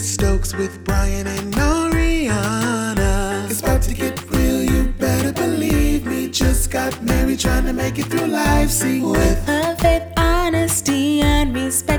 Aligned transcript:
Stokes 0.00 0.54
with 0.54 0.82
Brian 0.84 1.26
and 1.26 1.52
Ariana. 1.54 3.48
It's 3.50 3.60
about 3.60 3.82
to 3.82 3.94
get 3.94 4.18
real, 4.30 4.62
you 4.62 4.84
better 4.98 5.32
believe 5.32 6.06
me. 6.06 6.28
Just 6.28 6.70
got 6.70 7.02
married, 7.02 7.40
trying 7.40 7.64
to 7.66 7.72
make 7.72 7.98
it 7.98 8.06
through 8.06 8.28
life. 8.28 8.70
See, 8.70 9.02
with 9.02 9.46
Love, 9.46 9.78
faith, 9.78 10.02
honesty, 10.16 11.20
and 11.20 11.54
respect 11.54 11.89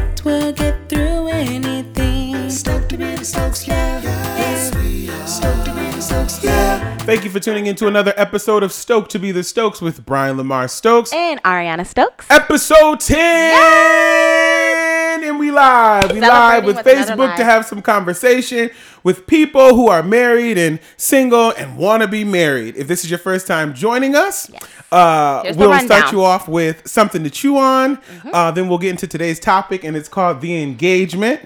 Thank 7.12 7.26
you 7.26 7.30
for 7.30 7.42
tuning 7.42 7.66
in 7.66 7.76
to 7.76 7.88
another 7.88 8.14
episode 8.16 8.64
of 8.64 8.72
Stoked 8.72 9.12
to 9.12 9.20
be 9.20 9.34
the 9.34 9.44
Stokes 9.44 9.82
with 9.82 10.06
Brian 10.06 10.38
Lamar 10.38 10.70
Stokes. 10.70 11.12
And 11.12 11.44
Ariana 11.44 11.86
Stokes. 11.86 12.26
Episode 12.30 13.02
10! 13.02 13.18
And 15.26 15.38
we 15.38 15.52
live. 15.52 16.14
We 16.14 16.22
live 16.22 16.64
with 16.64 16.78
with 16.78 16.86
Facebook 16.86 17.36
to 17.36 17.44
have 17.44 17.66
some 17.66 17.82
conversation 17.82 18.70
with 19.04 19.28
people 19.28 19.76
who 19.76 19.90
are 19.90 20.02
married 20.02 20.58
and 20.58 20.80
single 20.96 21.50
and 21.52 21.76
want 21.76 22.02
to 22.02 22.08
be 22.08 22.24
married. 22.24 22.78
If 22.78 22.88
this 22.88 23.04
is 23.04 23.10
your 23.10 23.20
first 23.20 23.46
time 23.46 23.74
joining 23.74 24.16
us, 24.16 24.50
uh, 24.90 25.44
we'll. 25.58 25.70
Mm-hmm. 25.70 25.86
start 25.88 26.14
you 26.14 26.24
off 26.24 26.48
with 26.48 26.88
something 26.88 27.26
to 27.26 27.30
chew 27.30 27.58
on. 27.58 28.00
Uh, 28.32 28.52
then 28.52 28.70
we'll 28.70 28.78
get 28.78 28.92
into 28.92 29.06
today's 29.06 29.38
topic, 29.38 29.84
and 29.84 29.98
it's 29.98 30.08
called 30.08 30.40
the 30.40 30.64
engagement. 30.64 31.42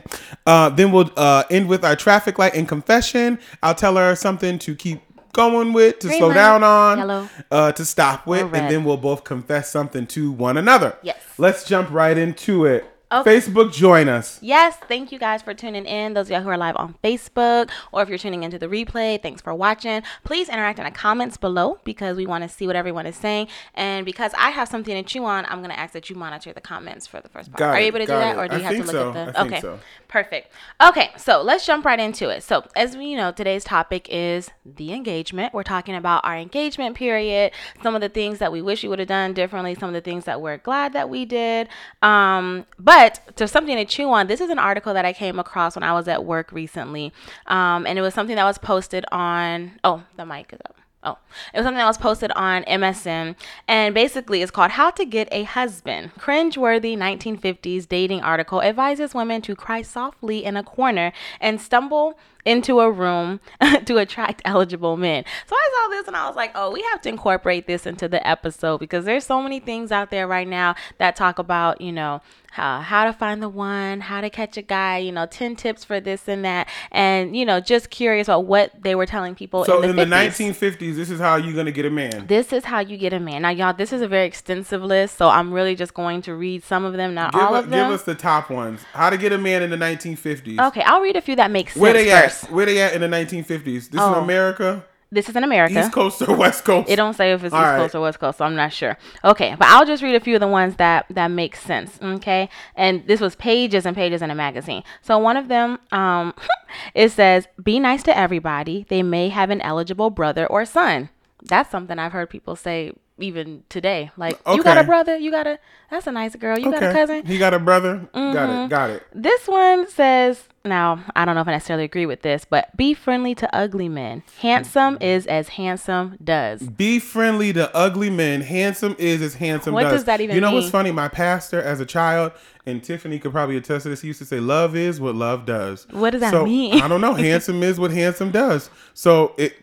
Uh, 0.46 0.70
then 0.70 0.92
we'll 0.92 1.10
uh, 1.18 1.44
end 1.50 1.68
with 1.68 1.84
our 1.84 1.96
traffic 1.96 2.38
light 2.38 2.54
and 2.54 2.68
confession. 2.68 3.40
I'll 3.64 3.74
tell 3.74 3.96
her 3.96 4.16
something 4.16 4.60
to 4.60 4.76
keep 4.76 5.02
going 5.36 5.74
with, 5.74 6.00
to 6.00 6.08
Green 6.08 6.20
slow 6.20 6.28
light, 6.30 6.36
down 6.36 6.64
on, 6.64 7.30
uh, 7.52 7.72
to 7.74 7.86
stop 7.86 8.26
with, 8.26 8.54
and 8.54 8.72
then 8.72 8.84
we'll 8.84 8.98
both 8.98 9.24
confess 9.24 9.70
something 9.70 10.08
to 10.08 10.32
one 10.32 10.58
another. 10.58 10.98
Yes. 11.04 11.20
Let's 11.38 11.64
jump 11.66 11.92
right 11.92 12.18
into 12.18 12.66
it. 12.66 12.90
Okay. 13.12 13.38
Facebook, 13.38 13.72
join 13.72 14.10
us. 14.10 14.40
Yes, 14.42 14.76
thank 14.88 15.12
you 15.12 15.20
guys 15.20 15.44
for 15.44 15.54
tuning 15.54 15.86
in. 15.86 16.16
Those 16.16 16.26
of 16.26 16.32
y'all 16.32 16.42
who 16.42 16.50
are 16.50 16.58
live 16.58 16.76
on 16.76 16.96
Facebook, 17.04 17.70
or 17.92 18.02
if 18.02 18.10
you're 18.10 18.18
tuning 18.18 18.42
into 18.44 18.58
the 18.58 18.68
replay, 18.68 19.22
thanks 19.22 19.42
for 19.42 19.54
watching. 19.54 20.02
Please 20.24 20.50
interact 20.50 20.80
in 20.80 20.86
the 20.86 20.92
comments 20.92 21.38
below 21.38 21.80
because 21.84 22.18
we 22.18 22.26
want 22.26 22.44
to 22.44 22.50
see 22.50 22.66
what 22.66 22.76
everyone 22.76 23.06
is 23.06 23.16
saying. 23.16 23.48
And 23.76 24.06
because 24.06 24.34
I 24.38 24.50
have 24.50 24.68
something 24.68 24.96
to 24.96 25.04
chew 25.04 25.24
on, 25.24 25.46
I'm 25.46 25.60
going 25.60 25.70
to 25.70 25.80
ask 25.80 25.94
that 25.94 26.10
you 26.10 26.16
monitor 26.16 26.52
the 26.52 26.62
comments 26.62 27.06
for 27.06 27.22
the 27.22 27.30
first 27.30 27.52
part. 27.52 27.60
Got 27.60 27.76
are 27.76 27.80
you 27.80 27.86
able 27.86 28.00
to 28.00 28.06
do 28.06 28.12
that, 28.12 28.38
it. 28.38 28.40
or 28.40 28.48
do 28.48 28.56
I 28.56 28.58
you 28.58 28.64
have 28.64 28.74
to 28.74 28.80
look 28.80 28.92
so, 28.92 29.14
at 29.14 29.34
the? 29.34 29.42
Okay, 29.44 29.62
so. 29.62 29.80
Perfect. 30.16 30.50
Okay, 30.80 31.12
so 31.18 31.42
let's 31.42 31.66
jump 31.66 31.84
right 31.84 32.00
into 32.00 32.30
it. 32.30 32.42
So 32.42 32.64
as 32.74 32.96
we 32.96 33.16
know, 33.16 33.34
today's 33.34 33.66
topic 33.66 34.08
is 34.10 34.50
the 34.66 34.94
engagement. 34.94 35.54
We're 35.54 35.64
talking 35.64 35.94
about 35.94 36.24
our 36.24 36.38
engagement 36.38 36.96
period, 36.96 37.52
some 37.84 37.96
of 37.96 38.02
the 38.02 38.08
things 38.08 38.40
that 38.40 38.50
we 38.50 38.62
wish 38.62 38.82
we 38.82 38.88
would 38.88 39.00
have 39.00 39.10
done 39.10 39.34
differently, 39.34 39.76
some 39.76 39.90
of 39.90 39.94
the 39.94 40.00
things 40.00 40.24
that 40.24 40.40
we're 40.40 40.56
glad 40.56 40.94
that 40.94 41.10
we 41.10 41.26
did. 41.26 41.68
Um, 42.02 42.66
but 42.80 43.36
to 43.36 43.46
something 43.46 43.76
to 43.76 43.84
chew 43.84 44.10
on, 44.10 44.28
this 44.28 44.40
is 44.40 44.50
an 44.50 44.58
article 44.58 44.94
that 44.94 45.04
I 45.04 45.12
came 45.12 45.38
across 45.38 45.76
when 45.76 45.84
I 45.84 45.92
was 45.92 46.08
at 46.08 46.24
work 46.24 46.54
recently, 46.54 47.12
um, 47.48 47.86
and 47.86 48.00
it 48.00 48.02
was 48.02 48.14
something 48.14 48.38
that 48.38 48.46
was 48.46 48.58
posted 48.58 49.04
on. 49.12 49.74
Oh, 49.84 50.04
the 50.16 50.26
mic 50.26 50.54
is 50.54 50.62
up. 50.64 50.78
Oh, 51.06 51.20
it 51.54 51.58
was 51.58 51.66
something 51.66 51.78
that 51.78 51.86
was 51.86 52.00
posted 52.00 52.32
on 52.32 52.64
MSN, 52.64 53.36
and 53.68 53.94
basically 53.94 54.42
it's 54.42 54.50
called 54.50 54.72
How 54.72 54.90
to 54.90 55.06
Get 55.06 55.28
a 55.32 55.44
Husband. 55.44 56.12
Cringeworthy 56.16 56.98
1950s 56.98 57.88
dating 57.88 58.22
article 58.22 58.64
advises 58.64 59.14
women 59.14 59.44
to 59.44 59.56
cry 59.56 59.84
softly 59.84 60.44
in 60.44 60.58
a 60.58 60.64
corner 60.64 61.14
and 61.40 61.62
stumble 61.62 62.18
into 62.46 62.80
a 62.80 62.92
room 62.92 63.40
to 63.86 63.98
attract 63.98 64.42
eligible 64.46 64.98
men. 64.98 65.24
So 65.48 65.56
I 65.56 65.70
saw 65.74 65.90
this 65.90 66.08
and 66.08 66.16
I 66.16 66.28
was 66.28 66.36
like, 66.36 66.52
oh, 66.56 66.72
we 66.72 66.82
have 66.84 67.02
to 67.02 67.10
incorporate 67.10 67.68
this 67.68 67.86
into 67.86 68.08
the 68.08 68.26
episode 68.28 68.78
because 68.80 69.06
there's 69.06 69.26
so 69.26 69.42
many 69.42 69.60
things 69.60 69.92
out 69.92 70.12
there 70.12 70.28
right 70.28 70.48
now 70.48 70.76
that 71.00 71.16
talk 71.16 71.40
about, 71.40 71.82
you 71.82 71.92
know, 71.92 72.22
how, 72.52 72.80
how 72.80 73.04
to 73.04 73.12
find 73.12 73.44
the 73.44 73.50
one, 73.50 74.00
how 74.00 74.22
to 74.22 74.30
catch 74.30 74.56
a 74.56 74.62
guy, 74.62 74.98
you 75.00 75.12
know, 75.12 75.26
10 75.26 75.58
tips 75.58 75.84
for 75.84 76.00
this 76.00 76.26
and 76.30 76.46
that. 76.46 76.70
And, 76.90 77.36
you 77.36 77.44
know, 77.46 77.60
just 77.60 77.90
curious 77.90 78.30
about 78.30 78.46
what 78.46 78.72
they 78.82 78.96
were 78.96 79.06
telling 79.06 79.36
people 79.36 79.66
So 79.66 79.82
in 79.82 79.90
in 79.90 79.96
the, 79.98 80.06
the 80.06 80.16
50s. 80.16 80.54
1950s, 80.54 80.96
this 80.96 81.10
is 81.10 81.20
how 81.20 81.36
you're 81.36 81.54
gonna 81.54 81.74
get 81.74 81.86
a 81.86 81.90
man. 81.90 82.28
This 82.28 82.54
is 82.54 82.64
how 82.64 82.80
you 82.80 82.96
get 82.98 83.12
a 83.12 83.20
man. 83.20 83.42
Now, 83.42 83.50
y'all, 83.50 83.74
this 83.74 83.92
is 83.92 84.02
a 84.02 84.08
very 84.08 84.26
extensive 84.26 84.82
list, 84.82 85.18
so 85.18 85.28
I'm 85.28 85.52
really 85.54 85.76
just 85.76 85.94
going 85.94 86.22
to 86.24 86.34
read 86.36 86.64
some 86.64 86.86
of 86.86 86.94
them, 86.94 87.14
not 87.14 87.34
Give, 87.34 87.42
all 87.42 87.56
us, 87.56 87.66
of 87.66 87.70
them. 87.72 87.90
give 87.90 87.94
us 88.00 88.04
the 88.04 88.16
top 88.16 88.50
ones. 88.50 88.80
How 88.94 89.10
to 89.10 89.18
get 89.18 89.34
a 89.34 89.38
man 89.38 89.62
in 89.62 89.70
the 89.70 89.78
1950s. 89.78 90.66
okay, 90.68 90.82
I'll 90.84 91.02
read 91.02 91.18
a 91.18 91.22
few 91.22 91.36
that 91.36 91.52
make 91.52 91.70
sense 91.72 91.82
Where 91.82 91.92
they 91.92 92.10
first. 92.10 92.35
At? 92.44 92.52
Where 92.52 92.66
they 92.66 92.82
at 92.82 92.94
in 92.94 93.02
the 93.02 93.08
1950s? 93.08 93.64
This 93.64 93.86
is 93.94 94.00
Oh. 94.00 94.16
America, 94.16 94.84
This 95.12 95.30
is 95.30 95.36
in 95.36 95.44
America. 95.44 95.80
East 95.80 95.92
Coast 95.94 96.22
or 96.28 96.36
West 96.36 96.66
Coast? 96.66 96.90
It 96.90 96.96
don't 96.98 97.14
say 97.14 97.32
if 97.32 97.44
it's 97.44 97.54
All 97.54 97.62
East 97.62 97.70
right. 97.72 97.78
Coast 97.78 97.96
or 97.96 98.02
West 98.02 98.20
Coast, 98.20 98.38
so 98.40 98.46
I'm 98.46 98.56
not 98.56 98.74
sure. 98.74 98.98
Okay, 99.24 99.56
but 99.58 99.68
I'll 99.70 99.86
just 99.86 100.04
read 100.04 100.16
a 100.16 100.20
few 100.20 100.36
of 100.36 100.42
the 100.42 100.48
ones 100.48 100.76
that 100.76 101.06
that 101.10 101.28
make 101.30 101.56
sense. 101.56 101.98
Okay, 102.02 102.50
and 102.76 103.06
this 103.08 103.22
was 103.22 103.36
pages 103.36 103.86
and 103.86 103.96
pages 103.96 104.22
in 104.22 104.30
a 104.32 104.36
magazine. 104.36 104.84
So 105.02 105.18
one 105.18 105.38
of 105.38 105.48
them, 105.48 105.80
um, 105.92 106.34
it 106.94 107.12
says, 107.12 107.48
"Be 107.64 107.80
nice 107.80 108.04
to 108.04 108.18
everybody. 108.18 108.86
They 108.90 109.04
may 109.04 109.30
have 109.30 109.50
an 109.52 109.62
eligible 109.62 110.10
brother 110.10 110.46
or 110.48 110.66
son." 110.66 111.10
That's 111.44 111.70
something 111.70 112.00
I've 112.00 112.12
heard 112.12 112.30
people 112.32 112.56
say 112.56 112.92
even 113.18 113.64
today. 113.70 114.12
Like, 114.18 114.40
you 114.48 114.64
got 114.64 114.78
a 114.78 114.84
brother, 114.84 115.18
you 115.18 115.32
got 115.32 115.48
a. 115.48 115.60
That's 115.90 116.08
a 116.08 116.12
nice 116.12 116.36
girl. 116.36 116.58
You 116.58 116.72
got 116.72 116.84
a 116.84 116.92
cousin. 116.92 117.22
Mm-hmm. 117.22 117.32
He 117.32 117.38
got 117.38 117.54
a 117.54 117.60
brother. 117.60 118.10
Got 118.14 118.66
it. 118.66 118.70
Got 118.70 118.90
it. 118.90 119.04
This 119.14 119.48
one 119.48 119.90
says, 119.90 120.44
now, 120.66 121.04
I 121.16 121.26
don't 121.26 121.36
know 121.36 121.42
if 121.42 121.48
I 121.48 121.52
necessarily 121.52 121.86
agree 121.86 122.06
with 122.08 122.24
this, 122.24 122.44
but 122.44 122.76
be 122.76 122.94
friendly 122.94 123.36
to 123.36 123.56
ugly 123.56 123.88
men. 123.88 124.24
Handsome 124.40 124.98
is 125.00 125.28
as 125.28 125.50
handsome 125.50 126.18
does. 126.24 126.62
Be 126.64 127.00
friendly 127.00 127.54
to 127.54 127.74
ugly 127.76 128.10
men. 128.10 128.42
Handsome 128.42 128.96
is 128.98 129.22
as 129.22 129.36
handsome 129.36 129.74
What 129.74 129.84
does. 129.84 129.92
does 129.94 130.04
that 130.06 130.22
even 130.22 130.36
You 130.36 130.42
know 130.42 130.52
what's 130.52 130.70
funny? 130.70 130.92
My 130.92 131.08
pastor, 131.08 131.62
as 131.62 131.80
a 131.80 131.86
child, 131.86 132.32
and 132.66 132.84
Tiffany 132.84 133.20
could 133.20 133.32
probably 133.32 133.58
attest 133.58 133.84
to 133.84 133.90
this. 133.90 134.02
He 134.02 134.08
used 134.08 134.20
to 134.20 134.26
say, 134.26 134.40
"Love 134.40 134.76
is 134.76 135.00
what 135.00 135.14
love 135.16 135.46
does." 135.46 135.86
What 135.92 136.10
does 136.12 136.22
that 136.22 136.32
So, 136.32 136.46
mean? 136.46 136.82
I 136.82 136.88
don't 136.88 137.02
know. 137.02 137.14
Handsome 137.26 137.62
is 137.62 137.80
what 137.80 137.92
handsome 137.92 138.32
does. 138.32 138.70
So 138.96 139.36
it. 139.38 139.56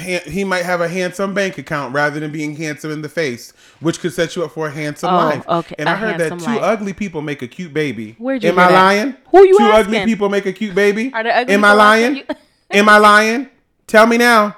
He 0.00 0.42
might 0.44 0.64
have 0.64 0.80
a 0.80 0.88
handsome 0.88 1.34
bank 1.34 1.58
account 1.58 1.92
rather 1.94 2.18
than 2.18 2.32
being 2.32 2.56
handsome 2.56 2.90
in 2.90 3.02
the 3.02 3.10
face, 3.10 3.52
which 3.80 4.00
could 4.00 4.12
set 4.14 4.34
you 4.34 4.42
up 4.44 4.52
for 4.52 4.66
a 4.68 4.70
handsome 4.70 5.12
Oh, 5.12 5.16
life. 5.18 5.46
okay, 5.46 5.74
And 5.78 5.86
a 5.86 5.92
I 5.92 5.96
heard 5.96 6.18
that 6.18 6.30
two 6.38 6.46
life. 6.46 6.60
ugly 6.62 6.94
people 6.94 7.20
make 7.20 7.42
a 7.42 7.46
cute 7.48 7.74
baby. 7.74 8.14
Where'd 8.18 8.42
you 8.42 8.48
Am 8.50 8.58
I 8.58 8.68
that? 8.68 8.72
lying? 8.72 9.16
Who 9.30 9.46
you 9.46 9.58
Two 9.58 9.64
ugly 9.64 10.02
people 10.06 10.30
make 10.30 10.46
a 10.46 10.52
cute 10.54 10.74
baby. 10.74 11.12
Are 11.12 11.22
there 11.22 11.36
ugly 11.36 11.52
Am 11.54 11.64
I 11.64 11.72
lying? 11.74 12.22
Am 12.70 12.88
I 12.88 12.96
lying? 12.96 13.50
Tell 13.86 14.06
me 14.06 14.16
now. 14.16 14.56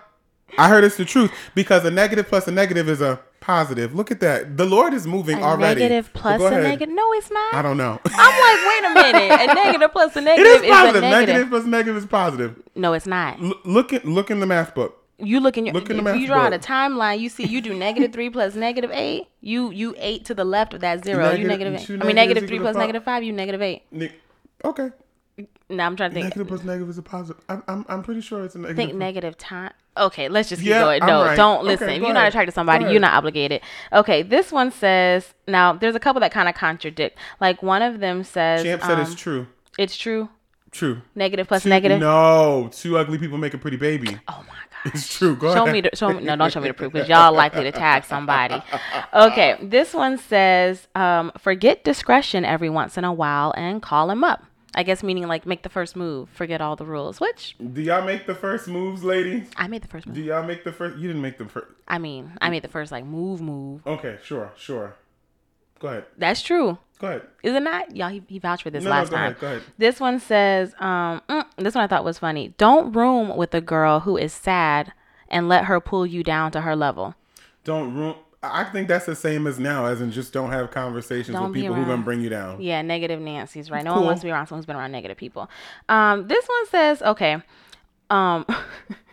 I 0.56 0.69
heard 0.69 0.84
it's 0.84 0.97
the 0.97 1.05
truth 1.05 1.33
because 1.56 1.84
a 1.84 1.91
negative 1.91 2.28
plus 2.28 2.47
a 2.47 2.53
negative 2.53 2.89
is 2.89 3.00
a 3.00 3.19
positive. 3.41 3.93
Look 3.93 4.12
at 4.12 4.21
that. 4.21 4.56
The 4.56 4.65
Lord 4.65 4.94
is 4.94 5.05
moving 5.05 5.39
A 5.41 5.43
already. 5.43 5.81
plus 6.12 6.39
go 6.39 6.47
a 6.47 6.50
negative. 6.62 6.94
No, 6.94 7.12
it's 7.15 7.28
not. 7.33 7.55
I 7.55 7.61
don't 7.61 7.77
know. 7.77 7.99
I'm 8.05 8.93
like, 8.94 8.94
wait 8.94 9.12
a 9.12 9.12
minute. 9.19 9.50
A 9.50 9.55
negative 9.65 9.91
plus 9.91 10.15
a 10.15 10.21
it 10.21 10.23
negative 10.23 10.47
is 10.53 10.62
is, 10.62 10.69
positive. 10.71 10.97
a 10.97 11.00
Negative 11.00 11.28
negative. 11.34 11.49
plus 11.50 11.65
negative 11.65 11.97
is 11.97 12.06
positive. 12.06 12.62
No, 12.77 12.93
it's 12.93 13.06
not. 13.09 13.43
L- 13.43 13.55
look 13.65 13.93
at 13.93 14.05
look 14.05 14.31
in 14.31 14.39
the 14.39 14.47
math 14.47 14.77
book. 14.77 15.03
You 15.19 15.38
look 15.41 15.56
in 15.56 15.66
your 15.66 15.75
Look 15.75 15.91
in 15.91 16.04
if 16.06 16.16
you 16.16 16.26
draw 16.26 16.41
out 16.47 16.52
a 16.52 16.58
timeline, 16.58 17.20
you 17.20 17.28
see 17.28 17.44
you 17.44 17.60
do 17.60 17.72
negative 17.75 18.12
three 18.12 18.30
plus 18.30 18.54
negative 18.54 18.91
eight. 18.92 19.28
You 19.41 19.70
you 19.70 19.94
eight 19.98 20.25
to 20.26 20.34
the 20.34 20.44
left 20.44 20.75
of 20.75 20.80
that 20.80 21.04
zero. 21.04 21.30
you 21.32 21.47
Negative- 21.47 21.72
negative 21.72 21.86
two 21.86 21.94
eight. 21.94 22.02
I 22.02 22.06
mean 22.06 22.16
negative 22.16 22.48
three 22.48 22.58
plus 22.58 22.75
five. 22.75 22.80
negative 22.80 23.04
five. 23.04 23.22
You 23.22 23.32
negative 23.32 23.62
eight. 23.62 23.82
Ne- 23.92 24.12
Okay. 24.64 24.91
Now 25.69 25.86
I'm 25.86 25.97
trying 25.97 26.10
to 26.10 26.14
think. 26.14 26.25
Negative 26.25 26.47
plus 26.47 26.64
negative 26.64 26.88
is 26.88 26.98
a 26.98 27.02
positive. 27.02 27.42
I'm, 27.48 27.62
I'm, 27.69 27.84
I'm 27.88 28.02
pretty 28.02 28.20
sure 28.20 28.44
it's 28.44 28.54
a 28.54 28.58
negative. 28.58 28.76
think 28.76 28.94
negative 28.94 29.36
time. 29.36 29.72
Okay, 29.97 30.28
let's 30.28 30.48
just 30.48 30.60
keep 30.62 30.70
Yeah, 30.70 30.80
going. 30.80 31.00
No, 31.06 31.22
right. 31.25 31.36
don't 31.36 31.64
listen. 31.64 31.86
go 31.88 31.92
if 31.94 32.02
you're 32.02 32.12
not 32.12 32.26
attracted 32.28 32.50
to 32.52 32.54
somebody, 32.54 32.86
you're 32.86 33.00
not 33.00 33.14
obligated. 33.14 33.60
Okay, 33.92 34.22
this 34.22 34.50
one 34.52 34.70
says 34.72 35.34
now 35.46 35.72
there's 35.72 35.94
a 35.94 36.00
couple 36.00 36.19
that 36.20 36.32
kind 36.32 36.48
of 36.48 36.54
contradict. 36.54 37.16
Like 37.41 37.62
one 37.62 37.82
of 37.82 38.00
them 38.00 38.25
says 38.25 38.62
Champ 38.64 38.82
said 38.82 38.92
um, 38.92 39.00
it's 39.00 39.14
true. 39.14 39.46
It's 39.78 39.96
true. 39.96 40.28
True. 40.72 41.02
Negative 41.14 41.46
plus 41.46 41.62
Two- 41.62 41.69
negative. 41.69 42.00
No, 42.00 42.69
two 42.72 42.96
ugly 42.98 43.19
people 43.19 43.38
make 43.38 43.54
a 43.54 43.58
pretty 43.58 43.76
baby. 43.76 44.19
Oh 44.28 44.44
my 44.48 44.54
god. 44.70 44.74
It's 44.87 45.09
true. 45.17 45.34
Go 45.37 45.55
Show 45.55 45.62
ahead. 45.62 45.72
me 45.72 45.81
the 45.83 45.91
show 45.95 46.12
me 46.12 46.22
no 46.22 46.37
don't 46.37 46.53
show 46.53 46.61
me 46.61 46.69
the 46.69 46.75
proof 46.75 46.93
because 46.93 47.09
y'all 47.09 47.33
likely 47.34 47.65
to 47.65 47.72
tag 47.72 48.05
somebody. 48.05 48.62
Okay, 49.15 49.56
this 49.62 49.95
one 49.95 50.19
says 50.19 50.89
um, 50.97 51.31
forget 51.39 51.84
discretion 51.84 52.45
every 52.45 52.69
once 52.69 52.99
in 52.99 53.05
a 53.05 53.12
while 53.12 53.55
and 53.56 53.81
call 53.81 54.11
him 54.11 54.25
up. 54.25 54.43
I 54.75 54.83
guess 54.83 55.05
meaning 55.05 55.29
like 55.29 55.47
make 55.47 55.62
the 55.62 55.69
first 55.69 55.94
move, 55.94 56.29
forget 56.31 56.61
all 56.61 56.75
the 56.75 56.85
rules. 56.85 57.20
Which 57.20 57.55
Do 57.73 57.81
y'all 57.81 58.05
make 58.05 58.26
the 58.26 58.35
first 58.35 58.67
moves, 58.67 59.05
ladies? 59.05 59.49
I 59.56 59.69
made 59.69 59.82
the 59.82 59.88
first 59.88 60.06
move. 60.06 60.17
Do 60.17 60.23
y'all 60.23 60.43
make 60.44 60.64
the 60.64 60.73
first? 60.73 60.97
You 60.99 61.06
didn't 61.06 61.23
make 61.23 61.38
the 61.38 61.44
first. 61.47 61.69
I 61.87 61.99
mean, 61.99 62.32
I 62.41 62.50
made 62.50 62.62
the 62.62 62.69
first 62.69 62.91
like 62.91 63.05
move, 63.05 63.41
move. 63.41 63.87
Okay, 63.87 64.19
sure, 64.25 64.53
sure. 64.56 64.97
Go 65.84 65.90
ahead. 65.90 66.04
That's 66.16 66.40
true. 66.40 66.78
Go 66.98 67.08
ahead. 67.08 67.22
Is 67.42 67.54
it 67.54 67.62
not? 67.62 67.94
Y'all, 67.94 68.08
he, 68.08 68.22
he 68.26 68.38
vouched 68.38 68.62
for 68.62 68.70
this 68.70 68.82
No, 68.84 68.88
no, 68.88 68.96
last 68.96 69.10
go 69.10 69.16
time. 69.16 69.25
ahead, 69.32 69.40
go 69.40 69.46
ahead. 69.48 69.62
This 69.76 70.00
one 70.00 70.19
says, 70.19 70.72
um, 70.78 71.20
mm, 71.28 71.44
this 71.58 71.75
one 71.75 71.84
I 71.84 71.86
thought 71.86 72.04
was 72.04 72.19
funny. 72.19 72.54
Don't 72.56 72.92
room 72.92 73.36
with 73.36 73.52
a 73.52 73.60
girl 73.60 74.00
who 74.00 74.16
is 74.16 74.32
sad 74.32 74.92
and 75.28 75.46
let 75.46 75.66
her 75.66 75.78
pull 75.78 76.06
you 76.06 76.22
down 76.22 76.52
to 76.52 76.62
her 76.62 76.75
level. 76.75 77.14
Don't 77.64 77.92
ruin. 77.94 78.14
I 78.42 78.64
think 78.64 78.88
that's 78.88 79.04
the 79.04 79.14
same 79.14 79.46
as 79.46 79.58
now, 79.58 79.84
as 79.84 80.00
in 80.00 80.10
just 80.10 80.32
don't 80.32 80.50
have 80.52 80.70
conversations 80.70 81.34
Don't 81.34 81.50
with 81.52 81.54
people 81.60 81.75
who 81.75 81.84
gonna 81.84 82.02
bring 82.02 82.20
you 82.22 82.31
down. 82.31 82.62
Yeah, 82.62 82.81
negative 82.81 83.20
Nancy's 83.20 83.70
right. 83.70 83.84
No 83.84 83.90
Cool. 83.92 84.00
one 84.00 84.06
wants 84.06 84.20
to 84.22 84.26
be 84.26 84.31
around 84.31 84.46
someone 84.46 84.60
who's 84.60 84.66
been 84.66 84.76
around 84.76 84.92
negative 84.92 85.16
people. 85.19 85.50
Um, 85.90 86.28
this 86.28 86.46
one 86.46 86.66
says, 86.69 87.02
okay, 87.02 87.42
um, 88.08 88.46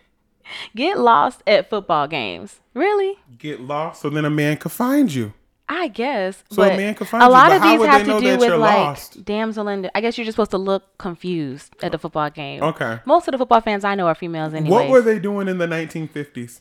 get 0.76 0.98
lost 0.98 1.42
at 1.46 1.68
football 1.70 2.06
games. 2.08 2.60
Really? 2.74 3.16
Get 3.38 3.60
lost, 3.60 4.02
so 4.02 4.10
then 4.10 4.24
a 4.24 4.30
man 4.30 4.56
could 4.56 4.72
find 4.72 5.12
you. 5.12 5.32
I 5.68 5.88
guess. 5.88 6.42
So 6.50 6.62
a 6.62 6.68
but 6.68 6.76
man 6.76 6.94
can 6.94 7.06
find 7.06 7.22
a 7.22 7.28
lot 7.28 7.48
but 7.48 7.56
of 7.56 7.62
these 7.62 7.86
have 7.86 8.04
to 8.04 8.20
do 8.20 8.38
with 8.38 8.50
like 8.58 8.76
lost? 8.76 9.24
damsel 9.24 9.68
in. 9.68 9.90
I 9.94 10.00
guess 10.00 10.18
you're 10.18 10.24
just 10.24 10.36
supposed 10.36 10.50
to 10.50 10.58
look 10.58 10.98
confused 10.98 11.74
at 11.82 11.92
the 11.92 11.98
football 11.98 12.30
game. 12.30 12.62
Okay. 12.62 12.98
Most 13.06 13.28
of 13.28 13.32
the 13.32 13.38
football 13.38 13.60
fans 13.60 13.84
I 13.84 13.94
know 13.94 14.06
are 14.06 14.14
females 14.14 14.54
anyway. 14.54 14.70
What 14.70 14.88
were 14.88 15.00
they 15.00 15.18
doing 15.18 15.48
in 15.48 15.58
the 15.58 15.66
1950s? 15.66 16.60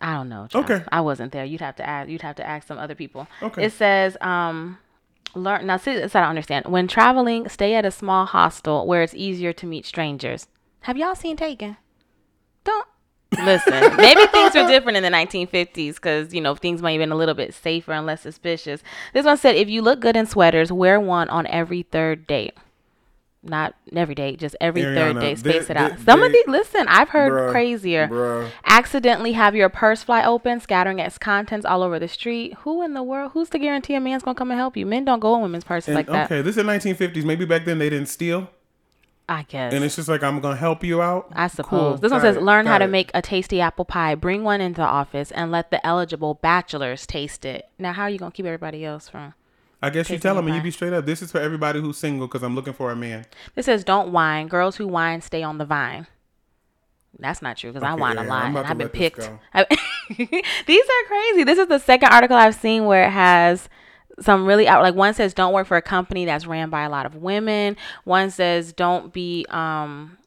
I 0.00 0.14
don't 0.14 0.28
know. 0.28 0.46
child. 0.48 0.70
Okay. 0.70 0.84
I 0.90 1.00
wasn't 1.00 1.32
there. 1.32 1.44
You'd 1.44 1.60
have 1.60 1.76
to 1.76 1.88
ask. 1.88 2.08
You'd 2.08 2.22
have 2.22 2.36
to 2.36 2.46
ask 2.46 2.66
some 2.66 2.78
other 2.78 2.94
people. 2.94 3.28
Okay. 3.42 3.64
It 3.64 3.72
says, 3.72 4.16
um, 4.20 4.78
learn 5.34 5.66
now. 5.66 5.76
See, 5.76 5.94
this 5.94 6.14
I 6.14 6.20
don't 6.20 6.30
understand. 6.30 6.66
When 6.66 6.88
traveling, 6.88 7.48
stay 7.48 7.74
at 7.74 7.84
a 7.84 7.90
small 7.90 8.26
hostel 8.26 8.86
where 8.86 9.02
it's 9.02 9.14
easier 9.14 9.52
to 9.52 9.66
meet 9.66 9.86
strangers. 9.86 10.48
Have 10.80 10.96
y'all 10.96 11.14
seen 11.14 11.36
Taken? 11.36 11.76
Don't 12.64 12.86
listen. 13.38 13.96
Maybe 13.96 14.26
things 14.26 14.54
were 14.54 14.66
different 14.66 14.96
in 14.96 15.02
the 15.02 15.10
1950s 15.10 15.94
because 15.94 16.32
you 16.34 16.40
know 16.40 16.54
things 16.54 16.82
might 16.82 16.92
have 16.92 16.98
been 17.00 17.12
a 17.12 17.16
little 17.16 17.34
bit 17.34 17.54
safer 17.54 17.92
and 17.92 18.06
less 18.06 18.20
suspicious. 18.22 18.82
This 19.12 19.24
one 19.26 19.36
said, 19.36 19.56
if 19.56 19.68
you 19.68 19.82
look 19.82 20.00
good 20.00 20.16
in 20.16 20.26
sweaters, 20.26 20.70
wear 20.72 21.00
one 21.00 21.28
on 21.28 21.46
every 21.46 21.82
third 21.82 22.26
date. 22.26 22.54
Not 23.44 23.74
every 23.96 24.14
date, 24.14 24.38
just 24.38 24.54
every 24.60 24.82
third 24.82 25.16
Ariana, 25.16 25.20
date. 25.20 25.38
they- 25.38 25.50
Space 25.58 25.68
it 25.70 25.76
out. 25.76 25.96
they- 25.96 26.04
Some 26.04 26.22
of 26.22 26.30
these, 26.30 26.46
listen, 26.46 26.86
I've 26.86 27.08
heard 27.08 27.32
Bruh, 27.32 27.50
crazier 27.50 28.06
bruh. 28.06 28.48
accidentally 28.64 29.32
have 29.32 29.56
your 29.56 29.68
purse 29.68 30.04
fly 30.04 30.24
open, 30.24 30.60
scattering 30.60 31.00
its 31.00 31.18
contents 31.18 31.66
all 31.66 31.82
over 31.82 31.98
the 31.98 32.06
street. 32.06 32.54
Who 32.60 32.84
in 32.84 32.94
the 32.94 33.02
world? 33.02 33.32
Who's 33.34 33.50
to 33.50 33.58
guarantee 33.58 33.94
a 33.94 34.00
man's 34.00 34.22
gonna 34.22 34.36
come 34.36 34.52
and 34.52 34.60
help 34.60 34.76
you? 34.76 34.86
Men 34.86 35.04
don't 35.04 35.18
go 35.18 35.34
in 35.34 35.42
women's 35.42 35.64
purses 35.64 35.88
And, 35.88 35.96
like 35.96 36.06
that. 36.06 36.26
okay, 36.26 36.40
this 36.40 36.56
is 36.56 36.62
1950s. 36.62 37.24
Maybe 37.24 37.44
back 37.44 37.64
then 37.64 37.80
they 37.80 37.90
didn't 37.90 38.06
steal, 38.10 38.48
I 39.28 39.44
guess. 39.44 39.72
and 39.72 39.84
it's 39.84 39.96
just 39.96 40.08
like 40.08 40.22
I'm 40.22 40.40
gonna 40.40 40.56
help 40.56 40.82
you 40.84 41.00
out. 41.00 41.28
I 41.32 41.46
suppose. 41.46 41.68
Cool, 41.68 41.96
This 41.98 42.10
one 42.12 42.20
got 42.20 42.26
says, 42.26 42.36
it, 42.36 42.42
learn 42.42 42.66
how 42.66 42.74
got 42.74 42.78
to 42.78 42.84
it. 42.86 42.88
make 42.88 43.10
a 43.14 43.22
tasty 43.22 43.60
apple 43.60 43.84
pie. 43.84 44.14
Bring 44.14 44.42
one 44.44 44.60
into 44.60 44.80
the 44.80 44.86
office 44.86 45.30
and 45.30 45.50
let 45.50 45.70
the 45.70 45.84
eligible 45.86 46.34
bachelors 46.34 47.06
taste 47.06 47.44
it. 47.44 47.68
Now, 47.78 47.92
how 47.92 48.02
are 48.02 48.10
you 48.10 48.18
gonna 48.18 48.32
keep 48.32 48.46
everybody 48.46 48.84
else 48.84 49.08
from? 49.08 49.34
I 49.80 49.90
guess 49.90 50.10
you 50.10 50.18
tell 50.18 50.34
them 50.36 50.46
and 50.46 50.54
you 50.56 50.62
be 50.62 50.70
straight 50.70 50.92
up. 50.92 51.06
This 51.06 51.22
is 51.22 51.32
for 51.32 51.40
everybody 51.40 51.80
who's 51.80 51.98
single 51.98 52.26
because 52.28 52.42
I'm 52.42 52.54
looking 52.54 52.72
for 52.72 52.90
a 52.92 52.96
man. 52.96 53.24
This 53.54 53.66
says, 53.66 53.82
don't 53.84 54.12
whine. 54.12 54.46
Girls 54.48 54.76
who 54.76 54.86
whine 54.86 55.20
stay 55.22 55.42
on 55.42 55.58
the 55.58 55.64
vine. 55.64 56.06
That's 57.18 57.42
not 57.42 57.56
true 57.56 57.72
because 57.72 57.82
I 57.86 57.92
Okay, 57.92 58.00
whine 58.00 58.16
yeah, 58.16 58.24
a 58.24 58.28
lot 58.28 58.44
and 58.46 58.54
to 58.54 58.66
I've 58.68 58.78
been 58.78 58.88
picked. 58.88 59.18
These 60.16 60.84
are 60.84 61.06
crazy. 61.08 61.44
This 61.44 61.58
is 61.58 61.66
the 61.68 61.78
second 61.78 62.10
article 62.12 62.36
I've 62.36 62.54
seen 62.54 62.84
where 62.86 63.04
it 63.04 63.10
has 63.10 63.68
some 64.20 64.46
really 64.46 64.68
out 64.68 64.82
like 64.82 64.94
one 64.94 65.14
says 65.14 65.34
don't 65.34 65.52
work 65.52 65.66
for 65.66 65.76
a 65.76 65.82
company 65.82 66.24
that's 66.24 66.46
ran 66.46 66.70
by 66.70 66.82
a 66.82 66.90
lot 66.90 67.06
of 67.06 67.16
women. 67.16 67.76
One 68.04 68.30
says 68.30 68.72
don't 68.72 69.12
be 69.12 69.46
um 69.50 70.18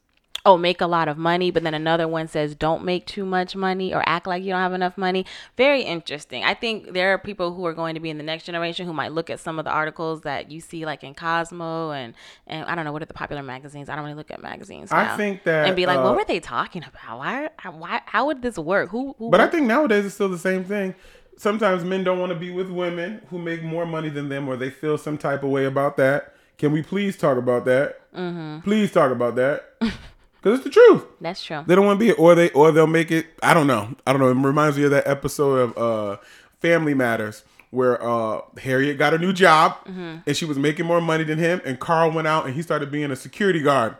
oh 0.46 0.56
make 0.56 0.80
a 0.80 0.86
lot 0.86 1.08
of 1.08 1.18
money, 1.18 1.50
but 1.50 1.64
then 1.64 1.74
another 1.74 2.06
one 2.06 2.28
says 2.28 2.54
don't 2.54 2.84
make 2.84 3.04
too 3.04 3.26
much 3.26 3.56
money 3.56 3.92
or 3.92 4.02
act 4.06 4.26
like 4.26 4.44
you 4.44 4.50
don't 4.50 4.60
have 4.60 4.72
enough 4.72 4.96
money. 4.96 5.26
Very 5.56 5.82
interesting. 5.82 6.44
I 6.44 6.54
think 6.54 6.92
there 6.92 7.12
are 7.12 7.18
people 7.18 7.52
who 7.52 7.66
are 7.66 7.74
going 7.74 7.94
to 7.94 8.00
be 8.00 8.08
in 8.08 8.16
the 8.16 8.22
next 8.22 8.44
generation 8.44 8.86
who 8.86 8.92
might 8.92 9.12
look 9.12 9.28
at 9.28 9.40
some 9.40 9.58
of 9.58 9.64
the 9.64 9.72
articles 9.72 10.22
that 10.22 10.50
you 10.50 10.60
see 10.60 10.86
like 10.86 11.02
in 11.02 11.14
Cosmo 11.14 11.90
and 11.90 12.14
and 12.46 12.64
I 12.66 12.74
don't 12.74 12.84
know 12.84 12.92
what 12.92 13.02
are 13.02 13.06
the 13.06 13.14
popular 13.14 13.42
magazines. 13.42 13.88
I 13.88 13.96
don't 13.96 14.04
really 14.04 14.16
look 14.16 14.30
at 14.30 14.40
magazines. 14.40 14.92
I 14.92 15.16
think 15.16 15.42
that, 15.44 15.66
and 15.66 15.74
be 15.74 15.84
like, 15.84 15.98
uh, 15.98 16.02
what 16.02 16.14
were 16.14 16.24
they 16.24 16.40
talking 16.40 16.84
about? 16.84 17.18
Why? 17.18 17.48
Why? 17.72 18.00
How 18.06 18.26
would 18.26 18.40
this 18.40 18.56
work? 18.56 18.90
Who? 18.90 19.16
who 19.18 19.30
But 19.30 19.40
I 19.40 19.48
think 19.48 19.66
nowadays 19.66 20.06
it's 20.06 20.14
still 20.14 20.28
the 20.28 20.38
same 20.38 20.64
thing. 20.64 20.94
Sometimes 21.36 21.84
men 21.84 22.02
don't 22.04 22.18
want 22.18 22.30
to 22.32 22.38
be 22.38 22.50
with 22.50 22.70
women 22.70 23.20
who 23.28 23.38
make 23.38 23.62
more 23.62 23.84
money 23.86 24.08
than 24.08 24.28
them, 24.28 24.48
or 24.48 24.56
they 24.56 24.70
feel 24.70 24.96
some 24.96 25.18
type 25.18 25.42
of 25.42 25.50
way 25.50 25.64
about 25.66 25.96
that. 25.98 26.34
Can 26.58 26.72
we 26.72 26.82
please 26.82 27.16
talk 27.18 27.36
about 27.36 27.64
that? 27.66 28.00
Mm-hmm. 28.14 28.60
Please 28.60 28.90
talk 28.90 29.12
about 29.12 29.34
that, 29.36 29.74
because 29.80 30.54
it's 30.58 30.64
the 30.64 30.70
truth. 30.70 31.04
that's 31.20 31.44
true. 31.44 31.62
They 31.66 31.74
don't 31.74 31.84
want 31.84 32.00
to 32.00 32.04
be 32.04 32.10
it, 32.10 32.18
or 32.18 32.34
they 32.34 32.48
or 32.50 32.72
they'll 32.72 32.86
make 32.86 33.10
it. 33.10 33.26
I 33.42 33.52
don't 33.52 33.66
know. 33.66 33.94
I 34.06 34.12
don't 34.12 34.20
know. 34.22 34.30
It 34.30 34.34
reminds 34.46 34.78
me 34.78 34.84
of 34.84 34.90
that 34.92 35.06
episode 35.06 35.56
of 35.56 35.76
uh, 35.78 36.16
Family 36.60 36.94
Matters 36.94 37.44
where 37.70 38.02
uh, 38.02 38.40
Harriet 38.62 38.96
got 38.96 39.12
a 39.12 39.18
new 39.18 39.32
job 39.34 39.72
Mm-hmm. 39.86 40.18
and 40.26 40.36
she 40.36 40.46
was 40.46 40.56
making 40.56 40.86
more 40.86 41.00
money 41.02 41.24
than 41.24 41.36
him, 41.38 41.60
and 41.66 41.78
Carl 41.78 42.10
went 42.12 42.26
out 42.26 42.46
and 42.46 42.54
he 42.54 42.62
started 42.62 42.90
being 42.90 43.10
a 43.10 43.16
security 43.16 43.60
guard. 43.60 43.96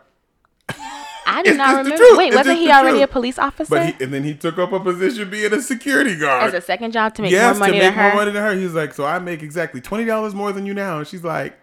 I 1.28 1.42
do 1.42 1.50
It's 1.50 1.58
not 1.58 1.76
remember. 1.84 2.04
Wait, 2.16 2.28
It's 2.28 2.36
wasn't 2.36 2.58
he 2.58 2.70
already 2.70 2.98
truth. 2.98 3.10
a 3.10 3.12
police 3.12 3.38
officer? 3.38 3.68
But 3.74 3.94
he, 3.96 4.04
and 4.04 4.14
then 4.14 4.22
he 4.24 4.34
took 4.34 4.58
up 4.58 4.72
a 4.72 4.78
position 4.80 5.28
being 5.28 5.52
a 5.52 5.60
security 5.60 6.16
guard. 6.16 6.44
As 6.44 6.54
a 6.54 6.60
second 6.64 6.92
job 6.92 7.14
to 7.16 7.22
make 7.22 7.32
yes, 7.32 7.54
more 7.56 7.60
money 7.66 7.72
to 7.72 7.78
make 7.78 7.82
than 7.82 7.92
her. 7.94 8.02
more 8.08 8.14
money 8.14 8.30
than 8.30 8.42
her. 8.42 8.54
He's 8.54 8.74
like, 8.74 8.94
so 8.94 9.04
I 9.04 9.18
make 9.18 9.42
exactly 9.42 9.80
twenty 9.80 10.04
dollars 10.04 10.34
more 10.34 10.52
than 10.52 10.66
you 10.66 10.72
now, 10.74 10.98
and 10.98 11.06
she's 11.06 11.24
like, 11.24 11.58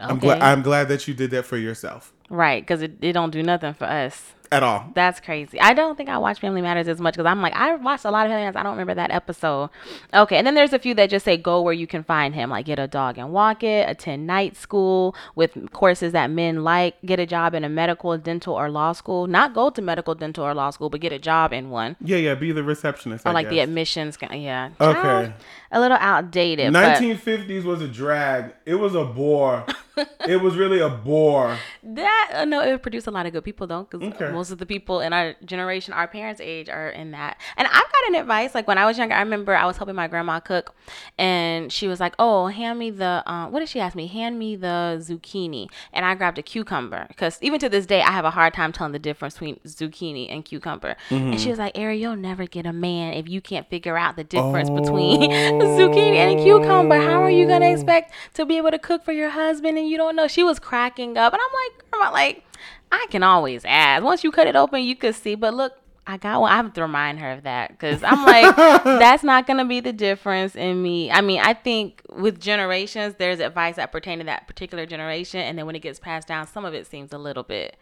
I'm 0.00 0.18
glad. 0.18 0.42
I'm 0.42 0.62
glad 0.62 0.88
that 0.88 1.06
you 1.08 1.14
did 1.14 1.30
that 1.30 1.44
for 1.44 1.56
yourself. 1.56 2.12
right, 2.28 2.62
because 2.62 2.82
it, 2.82 2.96
it 3.00 3.12
don't 3.12 3.30
do 3.30 3.42
nothing 3.42 3.72
for 3.74 3.84
us. 3.86 4.32
At 4.52 4.62
all. 4.62 4.90
That's 4.94 5.20
crazy. 5.20 5.60
I 5.60 5.74
don't 5.74 5.96
think 5.96 6.08
I 6.08 6.18
watch 6.18 6.40
Family 6.40 6.62
Matters 6.62 6.88
as 6.88 7.00
much 7.00 7.14
because 7.14 7.26
I'm 7.26 7.42
like 7.42 7.54
I 7.54 7.74
watched 7.76 8.04
a 8.04 8.10
lot 8.10 8.26
of 8.26 8.30
Family 8.30 8.44
Matters. 8.44 8.56
I 8.58 8.62
don't 8.62 8.72
remember 8.72 8.94
that 8.94 9.10
episode. 9.10 9.70
Okay, 10.14 10.36
and 10.36 10.46
then 10.46 10.54
there's 10.54 10.72
a 10.72 10.78
few 10.78 10.94
that 10.94 11.10
just 11.10 11.24
say 11.24 11.36
go 11.36 11.60
where 11.62 11.72
you 11.72 11.86
can 11.86 12.04
find 12.04 12.34
him, 12.34 12.50
like 12.50 12.66
get 12.66 12.78
a 12.78 12.86
dog 12.86 13.18
and 13.18 13.32
walk 13.32 13.62
it, 13.62 13.88
attend 13.88 14.26
night 14.26 14.56
school 14.56 15.14
with 15.34 15.72
courses 15.72 16.12
that 16.12 16.30
men 16.30 16.62
like, 16.64 16.94
get 17.04 17.18
a 17.18 17.26
job 17.26 17.54
in 17.54 17.64
a 17.64 17.68
medical, 17.68 18.16
dental, 18.18 18.54
or 18.54 18.70
law 18.70 18.92
school. 18.92 19.26
Not 19.26 19.54
go 19.54 19.70
to 19.70 19.82
medical, 19.82 20.14
dental, 20.14 20.44
or 20.44 20.54
law 20.54 20.70
school, 20.70 20.90
but 20.90 21.00
get 21.00 21.12
a 21.12 21.18
job 21.18 21.52
in 21.52 21.70
one. 21.70 21.96
Yeah, 22.00 22.18
yeah. 22.18 22.34
Be 22.34 22.52
the 22.52 22.62
receptionist. 22.62 23.26
Or 23.26 23.30
I 23.30 23.32
like 23.32 23.48
the 23.48 23.60
admissions. 23.60 24.16
Yeah. 24.20 24.70
Okay. 24.80 25.00
Child, 25.00 25.32
A 25.72 25.80
little 25.80 25.98
outdated. 26.00 26.72
but 26.72 27.00
1950s 27.00 27.64
was 27.64 27.82
a 27.82 27.88
drag. 27.88 28.54
It 28.64 28.76
was 28.76 28.94
a 28.94 29.04
bore. 29.04 29.64
it 30.28 30.40
was 30.40 30.56
really 30.56 30.80
a 30.80 30.88
bore. 30.90 31.56
That 31.82 32.30
uh, 32.34 32.44
no, 32.44 32.60
it 32.60 32.82
produced 32.82 33.06
a 33.06 33.10
lot 33.10 33.26
of 33.26 33.32
good 33.32 33.44
people 33.44 33.66
though, 33.66 33.84
because 33.90 34.06
Okay. 34.14 34.30
Most 34.36 34.50
of 34.50 34.58
the 34.58 34.66
people 34.66 35.00
in 35.00 35.12
our 35.12 35.34
generation, 35.44 35.94
our 35.94 36.06
parents' 36.06 36.40
age, 36.40 36.68
are 36.68 36.88
in 36.88 37.10
that. 37.12 37.38
And 37.56 37.66
I've 37.66 37.92
gotten 37.92 38.14
advice 38.20 38.54
like 38.54 38.68
when 38.68 38.78
I 38.78 38.84
was 38.86 38.98
younger. 38.98 39.14
I 39.14 39.20
remember 39.20 39.54
I 39.54 39.66
was 39.66 39.76
helping 39.78 39.94
my 39.96 40.08
grandma 40.08 40.40
cook, 40.40 40.74
and 41.18 41.72
she 41.72 41.88
was 41.88 42.00
like, 42.00 42.14
"Oh, 42.18 42.46
hand 42.46 42.78
me 42.78 42.90
the 42.90 43.22
uh, 43.26 43.46
what 43.48 43.60
did 43.60 43.68
she 43.68 43.80
ask 43.80 43.96
me? 43.96 44.06
Hand 44.06 44.38
me 44.38 44.56
the 44.56 44.98
zucchini." 45.00 45.68
And 45.92 46.04
I 46.04 46.14
grabbed 46.14 46.38
a 46.38 46.42
cucumber 46.42 47.06
because 47.08 47.38
even 47.42 47.58
to 47.60 47.68
this 47.68 47.86
day, 47.86 48.02
I 48.02 48.10
have 48.12 48.24
a 48.24 48.30
hard 48.30 48.54
time 48.54 48.72
telling 48.72 48.92
the 48.92 48.98
difference 48.98 49.34
between 49.34 49.56
zucchini 49.66 50.30
and 50.30 50.44
cucumber. 50.44 50.96
And 51.32 51.40
she 51.40 51.50
was 51.50 51.58
like, 51.58 51.76
"Ari, 51.78 51.98
you'll 52.00 52.16
never 52.16 52.46
get 52.46 52.66
a 52.66 52.72
man 52.72 53.14
if 53.14 53.28
you 53.28 53.40
can't 53.40 53.68
figure 53.68 53.96
out 53.96 54.16
the 54.16 54.24
difference 54.24 54.70
between 54.70 55.30
zucchini 55.30 56.16
and 56.16 56.38
a 56.38 56.42
cucumber. 56.42 56.96
How 56.96 57.22
are 57.22 57.30
you 57.30 57.46
gonna 57.46 57.70
expect 57.70 58.12
to 58.34 58.44
be 58.44 58.56
able 58.58 58.70
to 58.70 58.78
cook 58.78 59.04
for 59.04 59.12
your 59.12 59.30
husband 59.30 59.78
and 59.78 59.88
you 59.88 59.96
don't 59.96 60.16
know?" 60.16 60.28
She 60.28 60.42
was 60.42 60.58
cracking 60.58 61.16
up, 61.16 61.32
and 61.32 61.40
I'm 61.40 61.54
like, 61.54 61.90
"Grandma, 61.90 62.12
like." 62.12 62.42
I 62.90 63.06
can 63.10 63.22
always 63.22 63.64
ask. 63.64 64.02
Once 64.02 64.24
you 64.24 64.30
cut 64.30 64.46
it 64.46 64.56
open, 64.56 64.82
you 64.82 64.96
could 64.96 65.14
see. 65.14 65.34
But 65.34 65.54
look, 65.54 65.74
I 66.06 66.18
got 66.18 66.40
one. 66.40 66.52
I 66.52 66.56
have 66.56 66.72
to 66.74 66.82
remind 66.82 67.18
her 67.18 67.32
of 67.32 67.42
that 67.42 67.70
because 67.70 68.02
I'm 68.02 68.24
like, 68.24 68.54
that's 68.84 69.24
not 69.24 69.46
gonna 69.46 69.64
be 69.64 69.80
the 69.80 69.92
difference 69.92 70.54
in 70.54 70.82
me. 70.82 71.10
I 71.10 71.20
mean, 71.20 71.40
I 71.40 71.52
think 71.54 72.02
with 72.10 72.40
generations, 72.40 73.14
there's 73.18 73.40
advice 73.40 73.76
that 73.76 73.90
pertain 73.90 74.18
to 74.18 74.24
that 74.24 74.46
particular 74.46 74.86
generation, 74.86 75.40
and 75.40 75.58
then 75.58 75.66
when 75.66 75.74
it 75.74 75.82
gets 75.82 75.98
passed 75.98 76.28
down, 76.28 76.46
some 76.46 76.64
of 76.64 76.74
it 76.74 76.86
seems 76.86 77.12
a 77.12 77.18
little 77.18 77.42
bit 77.42 77.76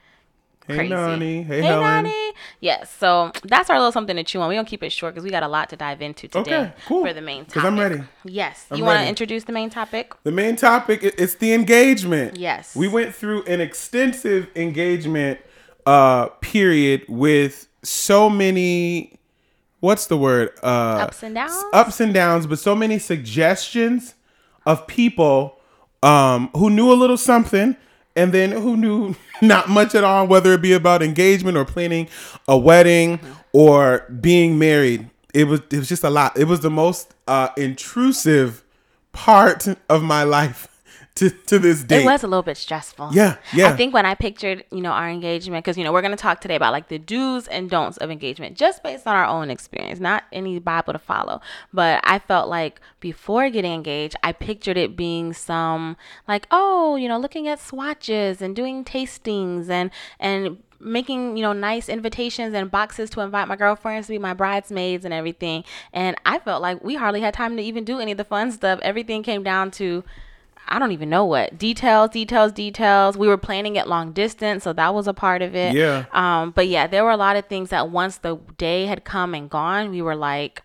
Hey, 0.66 0.76
crazy. 0.76 0.94
Nani. 0.94 1.42
Hey, 1.42 1.60
Hey, 1.60 1.66
Helen. 1.66 1.82
Nani. 2.04 2.32
Yes. 2.60 2.90
So 2.98 3.30
that's 3.44 3.68
our 3.70 3.76
little 3.78 3.92
something 3.92 4.16
to 4.16 4.24
chew 4.24 4.40
on. 4.40 4.48
We're 4.48 4.54
gonna 4.54 4.66
keep 4.66 4.82
it 4.82 4.90
short 4.92 5.14
because 5.14 5.24
we 5.24 5.30
got 5.30 5.42
a 5.42 5.48
lot 5.48 5.68
to 5.70 5.76
dive 5.76 6.00
into 6.00 6.26
today 6.28 6.40
Okay, 6.56 6.72
cool. 6.86 7.04
for 7.04 7.12
the 7.12 7.20
main 7.20 7.44
topic. 7.44 7.54
'Cause 7.54 7.64
I'm 7.64 7.78
ready. 7.78 8.02
Yes. 8.24 8.66
I'm 8.70 8.78
you 8.78 8.84
want 8.84 9.00
to 9.00 9.08
introduce 9.08 9.44
the 9.44 9.52
main 9.52 9.68
topic? 9.70 10.12
The 10.24 10.32
main 10.32 10.56
topic 10.56 11.02
is 11.02 11.34
the 11.36 11.52
engagement. 11.52 12.36
Yes. 12.38 12.74
We 12.74 12.88
went 12.88 13.14
through 13.14 13.42
an 13.44 13.60
extensive 13.60 14.48
engagement 14.56 15.40
uh 15.86 16.28
period 16.40 17.02
with 17.08 17.68
so 17.82 18.30
many 18.30 19.18
what's 19.80 20.06
the 20.06 20.16
word? 20.16 20.50
Uh 20.62 21.00
Ups 21.02 21.22
and 21.22 21.34
downs? 21.34 21.64
Ups 21.74 22.00
and 22.00 22.14
downs, 22.14 22.46
but 22.46 22.58
so 22.58 22.74
many 22.74 22.98
suggestions 22.98 24.14
of 24.64 24.86
people 24.86 25.58
um 26.02 26.48
who 26.56 26.70
knew 26.70 26.90
a 26.90 26.94
little 26.94 27.18
something 27.18 27.76
and 28.16 28.32
then 28.32 28.52
who 28.52 28.76
knew 28.76 29.14
not 29.42 29.68
much 29.68 29.94
at 29.94 30.04
all, 30.04 30.26
whether 30.26 30.52
it 30.52 30.62
be 30.62 30.72
about 30.72 31.02
engagement 31.02 31.56
or 31.56 31.64
planning 31.64 32.08
a 32.48 32.56
wedding 32.56 33.20
or 33.52 34.00
being 34.20 34.58
married. 34.58 35.10
It 35.32 35.44
was 35.44 35.60
it 35.70 35.78
was 35.78 35.88
just 35.88 36.04
a 36.04 36.10
lot. 36.10 36.36
It 36.36 36.44
was 36.44 36.60
the 36.60 36.70
most 36.70 37.14
uh 37.26 37.48
intrusive 37.56 38.62
part 39.12 39.66
of 39.88 40.02
my 40.02 40.22
life 40.24 40.68
to, 41.16 41.30
to 41.30 41.60
this 41.60 41.84
day. 41.84 42.02
It 42.02 42.04
was 42.04 42.24
a 42.24 42.26
little 42.26 42.42
bit 42.42 42.56
stressful. 42.56 43.10
Yeah, 43.12 43.36
yeah. 43.52 43.68
I 43.68 43.76
think 43.76 43.94
when 43.94 44.04
I 44.04 44.14
pictured, 44.14 44.64
you 44.72 44.80
know, 44.80 44.90
our 44.90 45.08
engagement, 45.08 45.64
because 45.64 45.78
you 45.78 45.84
know 45.84 45.92
we're 45.92 46.02
going 46.02 46.16
to 46.16 46.20
talk 46.20 46.40
today 46.40 46.56
about 46.56 46.72
like 46.72 46.88
the 46.88 46.98
do's 46.98 47.46
and 47.46 47.70
don'ts 47.70 47.98
of 47.98 48.10
engagement, 48.10 48.56
just 48.56 48.82
based 48.82 49.06
on 49.06 49.14
our 49.14 49.24
own 49.24 49.48
experience, 49.48 50.00
not 50.00 50.24
any 50.32 50.58
Bible 50.58 50.92
to 50.92 50.98
follow. 50.98 51.40
But 51.72 52.00
I 52.02 52.18
felt 52.18 52.48
like 52.48 52.80
before 52.98 53.48
getting 53.48 53.72
engaged, 53.72 54.16
I 54.24 54.32
pictured 54.32 54.76
it 54.76 54.96
being 54.96 55.32
some 55.32 55.96
like, 56.26 56.48
oh, 56.50 56.96
you 56.96 57.08
know, 57.08 57.18
looking 57.18 57.46
at 57.46 57.60
swatches 57.60 58.42
and 58.42 58.56
doing 58.56 58.84
tastings 58.84 59.68
and 59.68 59.90
and 60.18 60.58
making 60.80 61.36
you 61.36 61.42
know 61.42 61.52
nice 61.52 61.88
invitations 61.88 62.52
and 62.54 62.70
boxes 62.70 63.08
to 63.08 63.20
invite 63.20 63.46
my 63.46 63.56
girlfriends 63.56 64.08
to 64.08 64.12
be 64.12 64.18
my 64.18 64.34
bridesmaids 64.34 65.06
and 65.06 65.14
everything 65.14 65.64
and 65.94 66.14
i 66.26 66.38
felt 66.38 66.60
like 66.60 66.82
we 66.84 66.94
hardly 66.94 67.22
had 67.22 67.32
time 67.32 67.56
to 67.56 67.62
even 67.62 67.84
do 67.84 68.00
any 68.00 68.12
of 68.12 68.18
the 68.18 68.24
fun 68.24 68.52
stuff 68.52 68.78
everything 68.82 69.22
came 69.22 69.42
down 69.42 69.70
to 69.70 70.04
I 70.66 70.78
don't 70.78 70.92
even 70.92 71.10
know 71.10 71.24
what 71.24 71.58
details, 71.58 72.10
details, 72.10 72.52
details. 72.52 73.16
We 73.16 73.28
were 73.28 73.36
planning 73.36 73.76
it 73.76 73.86
long 73.86 74.12
distance, 74.12 74.64
so 74.64 74.72
that 74.72 74.94
was 74.94 75.06
a 75.06 75.14
part 75.14 75.42
of 75.42 75.54
it. 75.54 75.76
Yeah. 75.76 76.04
Um, 76.12 76.50
but 76.52 76.68
yeah, 76.68 76.86
there 76.86 77.04
were 77.04 77.10
a 77.10 77.16
lot 77.16 77.36
of 77.36 77.46
things 77.46 77.70
that 77.70 77.90
once 77.90 78.18
the 78.18 78.36
day 78.56 78.86
had 78.86 79.04
come 79.04 79.34
and 79.34 79.50
gone, 79.50 79.90
we 79.90 80.00
were 80.02 80.16
like, 80.16 80.62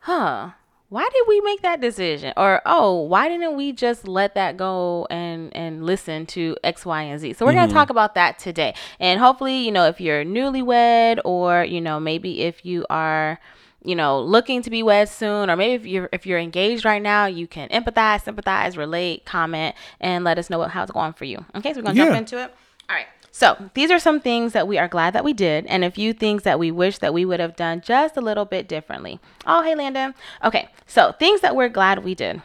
huh, 0.00 0.50
why 0.88 1.08
did 1.12 1.24
we 1.26 1.40
make 1.40 1.62
that 1.62 1.80
decision? 1.80 2.32
Or 2.36 2.62
oh, 2.66 3.00
why 3.00 3.28
didn't 3.28 3.56
we 3.56 3.72
just 3.72 4.06
let 4.06 4.34
that 4.36 4.56
go 4.56 5.06
and 5.10 5.54
and 5.56 5.84
listen 5.84 6.26
to 6.26 6.56
X, 6.62 6.86
Y, 6.86 7.02
and 7.02 7.20
Z? 7.20 7.32
So 7.32 7.44
we're 7.46 7.52
Mm-hmm. 7.52 7.60
gonna 7.62 7.72
talk 7.72 7.90
about 7.90 8.14
that 8.14 8.38
today. 8.38 8.74
And 9.00 9.18
hopefully, 9.18 9.58
you 9.58 9.72
know, 9.72 9.86
if 9.86 10.00
you're 10.00 10.24
newlywed 10.24 11.20
or, 11.24 11.64
you 11.64 11.80
know, 11.80 11.98
maybe 11.98 12.42
if 12.42 12.64
you 12.64 12.86
are 12.90 13.40
you 13.84 13.94
know, 13.94 14.20
looking 14.20 14.62
to 14.62 14.70
be 14.70 14.82
wed 14.82 15.08
soon, 15.08 15.50
or 15.50 15.56
maybe 15.56 15.74
if 15.74 15.86
you're 15.86 16.08
if 16.12 16.26
you're 16.26 16.38
engaged 16.38 16.84
right 16.84 17.02
now, 17.02 17.26
you 17.26 17.46
can 17.46 17.68
empathize, 17.68 18.22
sympathize, 18.22 18.76
relate, 18.76 19.24
comment, 19.24 19.76
and 20.00 20.24
let 20.24 20.38
us 20.38 20.50
know 20.50 20.58
what, 20.58 20.70
how 20.70 20.82
it's 20.82 20.92
going 20.92 21.12
for 21.12 21.24
you. 21.24 21.44
Okay, 21.54 21.72
so 21.72 21.80
we're 21.80 21.84
gonna 21.84 21.96
jump 21.96 22.16
into 22.16 22.42
it. 22.42 22.54
All 22.88 22.96
right. 22.96 23.06
So 23.30 23.70
these 23.74 23.90
are 23.90 23.98
some 23.98 24.20
things 24.20 24.52
that 24.52 24.68
we 24.68 24.78
are 24.78 24.86
glad 24.86 25.12
that 25.14 25.24
we 25.24 25.32
did, 25.32 25.66
and 25.66 25.84
a 25.84 25.90
few 25.90 26.12
things 26.12 26.44
that 26.44 26.58
we 26.58 26.70
wish 26.70 26.98
that 26.98 27.12
we 27.12 27.24
would 27.24 27.40
have 27.40 27.56
done 27.56 27.80
just 27.80 28.16
a 28.16 28.20
little 28.20 28.44
bit 28.44 28.68
differently. 28.68 29.18
Oh, 29.44 29.62
hey, 29.62 29.74
Landon. 29.74 30.14
Okay, 30.44 30.68
so 30.86 31.12
things 31.12 31.40
that 31.40 31.56
we're 31.56 31.68
glad 31.68 32.04
we 32.04 32.14
did. 32.14 32.42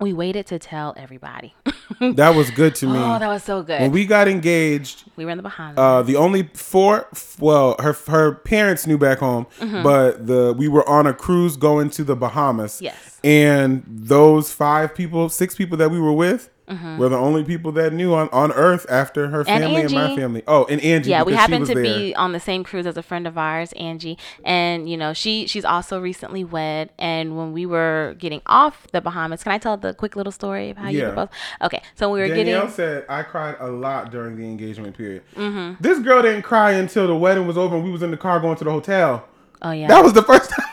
We 0.00 0.12
waited 0.12 0.46
to 0.46 0.58
tell 0.58 0.94
everybody. 0.96 1.54
That 2.00 2.36
was 2.36 2.50
good 2.50 2.74
to 2.76 2.86
me. 2.86 2.98
oh, 2.98 3.18
that 3.18 3.26
was 3.28 3.42
so 3.42 3.62
good. 3.62 3.80
when 3.80 3.90
we 3.90 4.04
got 4.06 4.28
engaged, 4.28 5.04
we 5.16 5.24
were 5.24 5.30
in 5.32 5.36
the 5.38 5.42
Bahamas. 5.42 5.78
uh, 5.78 6.02
the 6.02 6.14
only 6.16 6.44
four, 6.52 7.08
well, 7.40 7.74
her 7.80 7.94
her 8.08 8.34
parents 8.34 8.86
knew 8.86 8.98
back 8.98 9.18
home, 9.18 9.46
Mm-hmm. 9.58 9.82
but 9.82 10.26
the 10.26 10.54
we 10.56 10.68
were 10.68 10.86
on 10.88 11.06
a 11.08 11.14
cruise 11.14 11.56
going 11.56 11.88
to 11.90 12.04
the 12.04 12.14
Bahamas. 12.14 12.80
Yes. 12.82 13.18
and 13.24 13.82
those 13.88 14.52
five 14.52 14.94
people, 14.94 15.28
six 15.30 15.56
people 15.56 15.76
that 15.78 15.90
we 15.90 15.98
were 15.98 16.12
with. 16.12 16.50
Were 16.98 17.08
the 17.08 17.16
only 17.16 17.44
people 17.44 17.72
that 17.72 17.92
knew 17.92 18.12
on, 18.14 18.28
on 18.30 18.52
Earth 18.52 18.84
after 18.90 19.28
her 19.28 19.38
Mm-hmm. 19.44 19.50
And 19.50 19.62
family 19.64 19.80
and, 19.82 19.92
my 19.92 20.16
family. 20.16 20.42
Oh, 20.46 20.66
and 20.66 20.80
Angie. 20.82 21.10
yeah, 21.10 21.22
we 21.22 21.32
happened 21.32 21.66
to 21.66 21.74
there. 21.74 21.82
be 21.82 22.14
on 22.14 22.32
the 22.32 22.40
same 22.40 22.62
cruise 22.64 22.86
as 22.86 22.96
a 22.96 23.02
friend 23.02 23.26
of 23.26 23.38
ours, 23.38 23.72
Angie, 23.74 24.18
and 24.44 24.88
you 24.90 24.96
know 24.96 25.12
she 25.14 25.46
she's 25.46 25.64
also 25.64 25.98
recently 26.00 26.44
wed. 26.44 26.90
And 26.98 27.36
when 27.38 27.52
we 27.52 27.64
were 27.66 28.14
getting 28.18 28.42
off 28.46 28.86
the 28.92 29.00
Bahamas, 29.00 29.42
can 29.42 29.52
I 29.52 29.58
tell 29.58 29.76
the 29.76 29.94
quick 29.94 30.14
little 30.16 30.32
story 30.32 30.70
of 30.70 30.76
how 30.76 30.88
you 30.90 30.98
Yeah. 30.98 31.06
proposed? 31.08 31.30
Okay, 31.62 31.82
so 31.94 32.10
we 32.10 32.20
were 32.20 32.28
Danielle 32.28 32.60
getting 32.62 32.74
said 32.74 33.04
I 33.08 33.22
cried 33.22 33.56
a 33.60 33.68
lot 33.68 34.10
during 34.10 34.36
the 34.36 34.44
engagement 34.44 34.96
period. 34.96 35.22
Mm-hmm. 35.36 35.82
This 35.82 35.98
girl 36.00 36.20
didn't 36.22 36.42
cry 36.42 36.72
until 36.72 37.06
the 37.06 37.16
wedding 37.16 37.46
was 37.46 37.56
over 37.56 37.76
and 37.76 37.84
we 37.84 37.90
was 37.90 38.02
in 38.02 38.10
the 38.10 38.16
car 38.16 38.40
going 38.40 38.56
to 38.56 38.64
the 38.64 38.70
hotel. 38.70 39.26
oh 39.62 39.70
yeah, 39.70 39.88
That 39.88 40.02
was 40.04 40.12
the 40.12 40.22
first 40.22 40.50
time. 40.50 40.66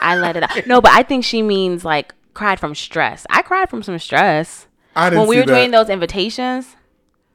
I 0.00 0.16
let 0.16 0.36
it 0.36 0.42
out. 0.44 0.66
No, 0.66 0.80
but 0.80 0.92
I 0.92 1.02
think 1.02 1.24
she 1.24 1.42
means 1.42 1.84
like 1.84 2.14
cried 2.34 2.58
from 2.60 2.74
stress. 2.74 3.26
I 3.30 3.42
cried 3.42 3.68
from 3.70 3.82
some 3.82 3.98
stress 3.98 4.66
I 4.96 5.10
didn't 5.10 5.20
when 5.20 5.28
we 5.28 5.36
were 5.38 5.46
doing 5.46 5.70
those 5.70 5.88
invitations. 5.88 6.76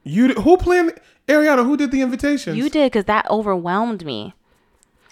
You 0.02 0.34
who 0.34 0.56
planned 0.56 0.94
Ariana? 1.28 1.64
Who 1.64 1.76
did 1.76 1.90
the 1.90 2.00
invitations? 2.00 2.56
You 2.56 2.70
did 2.70 2.90
because 2.90 3.04
that 3.04 3.28
overwhelmed 3.30 4.04
me. 4.04 4.34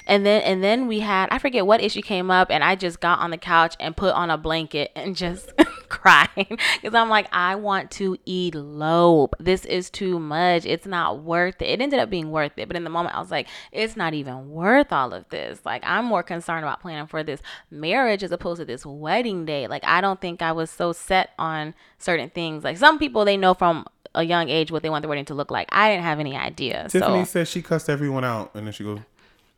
And 0.08 0.24
then 0.24 0.42
and 0.42 0.64
then 0.64 0.86
we 0.86 1.00
had 1.00 1.28
I 1.30 1.38
forget 1.38 1.66
what 1.66 1.82
issue 1.82 2.00
came 2.00 2.30
up 2.30 2.50
and 2.50 2.64
I 2.64 2.74
just 2.74 2.98
got 2.98 3.18
on 3.18 3.30
the 3.30 3.36
couch 3.36 3.76
and 3.78 3.94
put 3.96 4.14
on 4.14 4.30
a 4.30 4.38
blanket 4.38 4.90
and 4.96 5.14
just 5.14 5.52
crying 5.88 6.28
because 6.46 6.94
I'm 6.94 7.10
like 7.10 7.28
I 7.30 7.56
want 7.56 7.90
to 7.92 8.16
elope. 8.26 9.36
This 9.38 9.66
is 9.66 9.90
too 9.90 10.18
much. 10.18 10.64
It's 10.64 10.86
not 10.86 11.22
worth 11.22 11.60
it. 11.60 11.66
It 11.66 11.80
ended 11.82 12.00
up 12.00 12.08
being 12.08 12.30
worth 12.30 12.52
it, 12.56 12.68
but 12.68 12.76
in 12.76 12.84
the 12.84 12.90
moment 12.90 13.14
I 13.14 13.20
was 13.20 13.30
like, 13.30 13.48
it's 13.70 13.96
not 13.96 14.14
even 14.14 14.48
worth 14.48 14.92
all 14.92 15.12
of 15.12 15.28
this. 15.28 15.60
Like 15.64 15.82
I'm 15.84 16.06
more 16.06 16.22
concerned 16.22 16.64
about 16.64 16.80
planning 16.80 17.06
for 17.06 17.22
this 17.22 17.42
marriage 17.70 18.22
as 18.22 18.32
opposed 18.32 18.60
to 18.60 18.64
this 18.64 18.86
wedding 18.86 19.44
day. 19.44 19.66
Like 19.66 19.84
I 19.84 20.00
don't 20.00 20.20
think 20.20 20.40
I 20.40 20.52
was 20.52 20.70
so 20.70 20.92
set 20.92 21.34
on 21.38 21.74
certain 21.98 22.30
things. 22.30 22.64
Like 22.64 22.78
some 22.78 22.98
people 22.98 23.26
they 23.26 23.36
know 23.36 23.52
from 23.52 23.86
a 24.14 24.22
young 24.22 24.48
age 24.48 24.72
what 24.72 24.82
they 24.82 24.90
want 24.90 25.02
the 25.02 25.08
wedding 25.08 25.26
to 25.26 25.34
look 25.34 25.50
like. 25.50 25.68
I 25.70 25.90
didn't 25.90 26.04
have 26.04 26.18
any 26.18 26.34
idea. 26.34 26.88
Tiffany 26.88 27.24
so 27.24 27.30
said 27.30 27.48
she 27.48 27.60
cussed 27.62 27.90
everyone 27.90 28.24
out, 28.24 28.54
and 28.54 28.66
then 28.66 28.72
she 28.72 28.84
goes, 28.84 29.00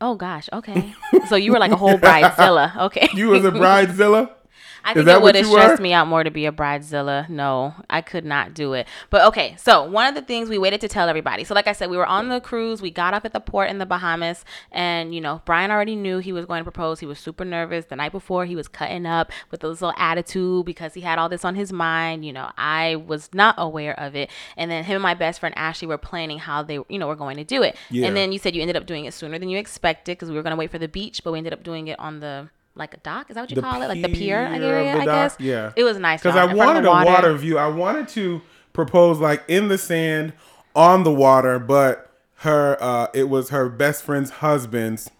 Oh 0.01 0.15
gosh, 0.15 0.49
okay. 0.51 0.93
so 1.29 1.35
you 1.35 1.51
were 1.53 1.59
like 1.59 1.71
a 1.71 1.77
whole 1.77 1.97
bridezilla. 1.97 2.75
Okay. 2.87 3.07
"You 3.13 3.29
was 3.29 3.45
a 3.45 3.51
bridezilla." 3.51 4.31
I 4.83 4.93
think 4.93 5.05
that 5.07 5.17
it 5.17 5.21
would 5.21 5.35
have 5.35 5.45
stressed 5.45 5.81
me 5.81 5.91
out 5.91 6.07
more 6.07 6.23
to 6.23 6.31
be 6.31 6.45
a 6.45 6.51
bridezilla. 6.51 7.27
No, 7.29 7.75
I 7.89 8.01
could 8.01 8.25
not 8.25 8.53
do 8.53 8.73
it. 8.73 8.87
But 9.09 9.25
okay, 9.27 9.55
so 9.57 9.83
one 9.83 10.07
of 10.07 10.15
the 10.15 10.21
things 10.21 10.47
we 10.47 10.57
waited 10.57 10.81
to 10.81 10.87
tell 10.87 11.09
everybody. 11.09 11.43
So 11.43 11.53
like 11.53 11.67
I 11.67 11.73
said, 11.73 11.89
we 11.89 11.97
were 11.97 12.05
on 12.05 12.29
the 12.29 12.39
cruise. 12.39 12.81
We 12.81 12.91
got 12.91 13.13
up 13.13 13.25
at 13.25 13.33
the 13.33 13.39
port 13.39 13.69
in 13.69 13.77
the 13.77 13.85
Bahamas, 13.85 14.45
and 14.71 15.13
you 15.13 15.19
know 15.19 15.41
Brian 15.45 15.71
already 15.71 15.95
knew 15.95 16.19
he 16.19 16.31
was 16.31 16.45
going 16.45 16.61
to 16.61 16.63
propose. 16.63 16.99
He 17.01 17.05
was 17.05 17.19
super 17.19 17.43
nervous. 17.43 17.85
The 17.85 17.97
night 17.97 18.13
before, 18.13 18.45
he 18.45 18.55
was 18.55 18.67
cutting 18.69 19.05
up 19.05 19.31
with 19.49 19.59
this 19.59 19.81
little 19.81 19.93
attitude 19.97 20.65
because 20.65 20.93
he 20.93 21.01
had 21.01 21.19
all 21.19 21.27
this 21.27 21.43
on 21.43 21.55
his 21.55 21.73
mind. 21.73 22.25
You 22.25 22.33
know, 22.33 22.51
I 22.57 22.95
was 22.95 23.29
not 23.33 23.55
aware 23.57 23.99
of 23.99 24.15
it. 24.15 24.29
And 24.55 24.71
then 24.71 24.85
him 24.85 25.01
and 25.01 25.03
my 25.03 25.13
best 25.13 25.39
friend 25.39 25.57
Ashley 25.57 25.87
were 25.87 25.97
planning 25.97 26.37
how 26.37 26.63
they, 26.63 26.79
you 26.87 26.99
know, 26.99 27.07
were 27.07 27.15
going 27.15 27.37
to 27.37 27.43
do 27.43 27.63
it. 27.63 27.75
Yeah. 27.89 28.07
And 28.07 28.15
then 28.15 28.31
you 28.31 28.39
said 28.39 28.55
you 28.55 28.61
ended 28.61 28.77
up 28.77 28.85
doing 28.85 29.05
it 29.05 29.13
sooner 29.13 29.37
than 29.37 29.49
you 29.49 29.57
expected 29.57 30.17
because 30.17 30.29
we 30.29 30.35
were 30.35 30.43
going 30.43 30.51
to 30.51 30.57
wait 30.57 30.71
for 30.71 30.79
the 30.79 30.87
beach, 30.87 31.23
but 31.23 31.31
we 31.31 31.39
ended 31.39 31.53
up 31.53 31.63
doing 31.63 31.87
it 31.87 31.99
on 31.99 32.19
the 32.19 32.49
like 32.75 32.93
a 32.93 32.97
dock. 32.97 33.29
Is 33.29 33.35
that 33.35 33.41
what 33.41 33.49
you 33.49 33.55
The 33.55 33.61
call 33.61 33.81
it? 33.81 33.87
Like 33.87 34.01
the 34.01 34.09
pier 34.09 34.37
area, 34.39 34.93
the 34.93 35.01
I 35.01 35.05
guess. 35.05 35.35
Yeah. 35.39 35.73
It 35.75 35.83
was 35.83 35.97
nice 35.97 36.21
Because 36.21 36.35
I 36.35 36.49
in 36.49 36.55
front 36.55 36.77
of 36.79 36.85
wanted 36.85 37.09
a 37.09 37.11
water 37.11 37.33
view. 37.35 37.57
I 37.57 37.67
wanted 37.67 38.07
to 38.09 38.41
propose 38.73 39.19
like 39.19 39.43
in 39.47 39.67
the 39.67 39.77
sand 39.77 40.33
on 40.75 41.03
the 41.03 41.11
water, 41.11 41.59
but 41.59 42.07
her 42.35 42.77
uh 42.81 43.07
it 43.13 43.29
was 43.29 43.49
her 43.49 43.69
best 43.69 44.03
friend's 44.03 44.31
husband's 44.31 45.11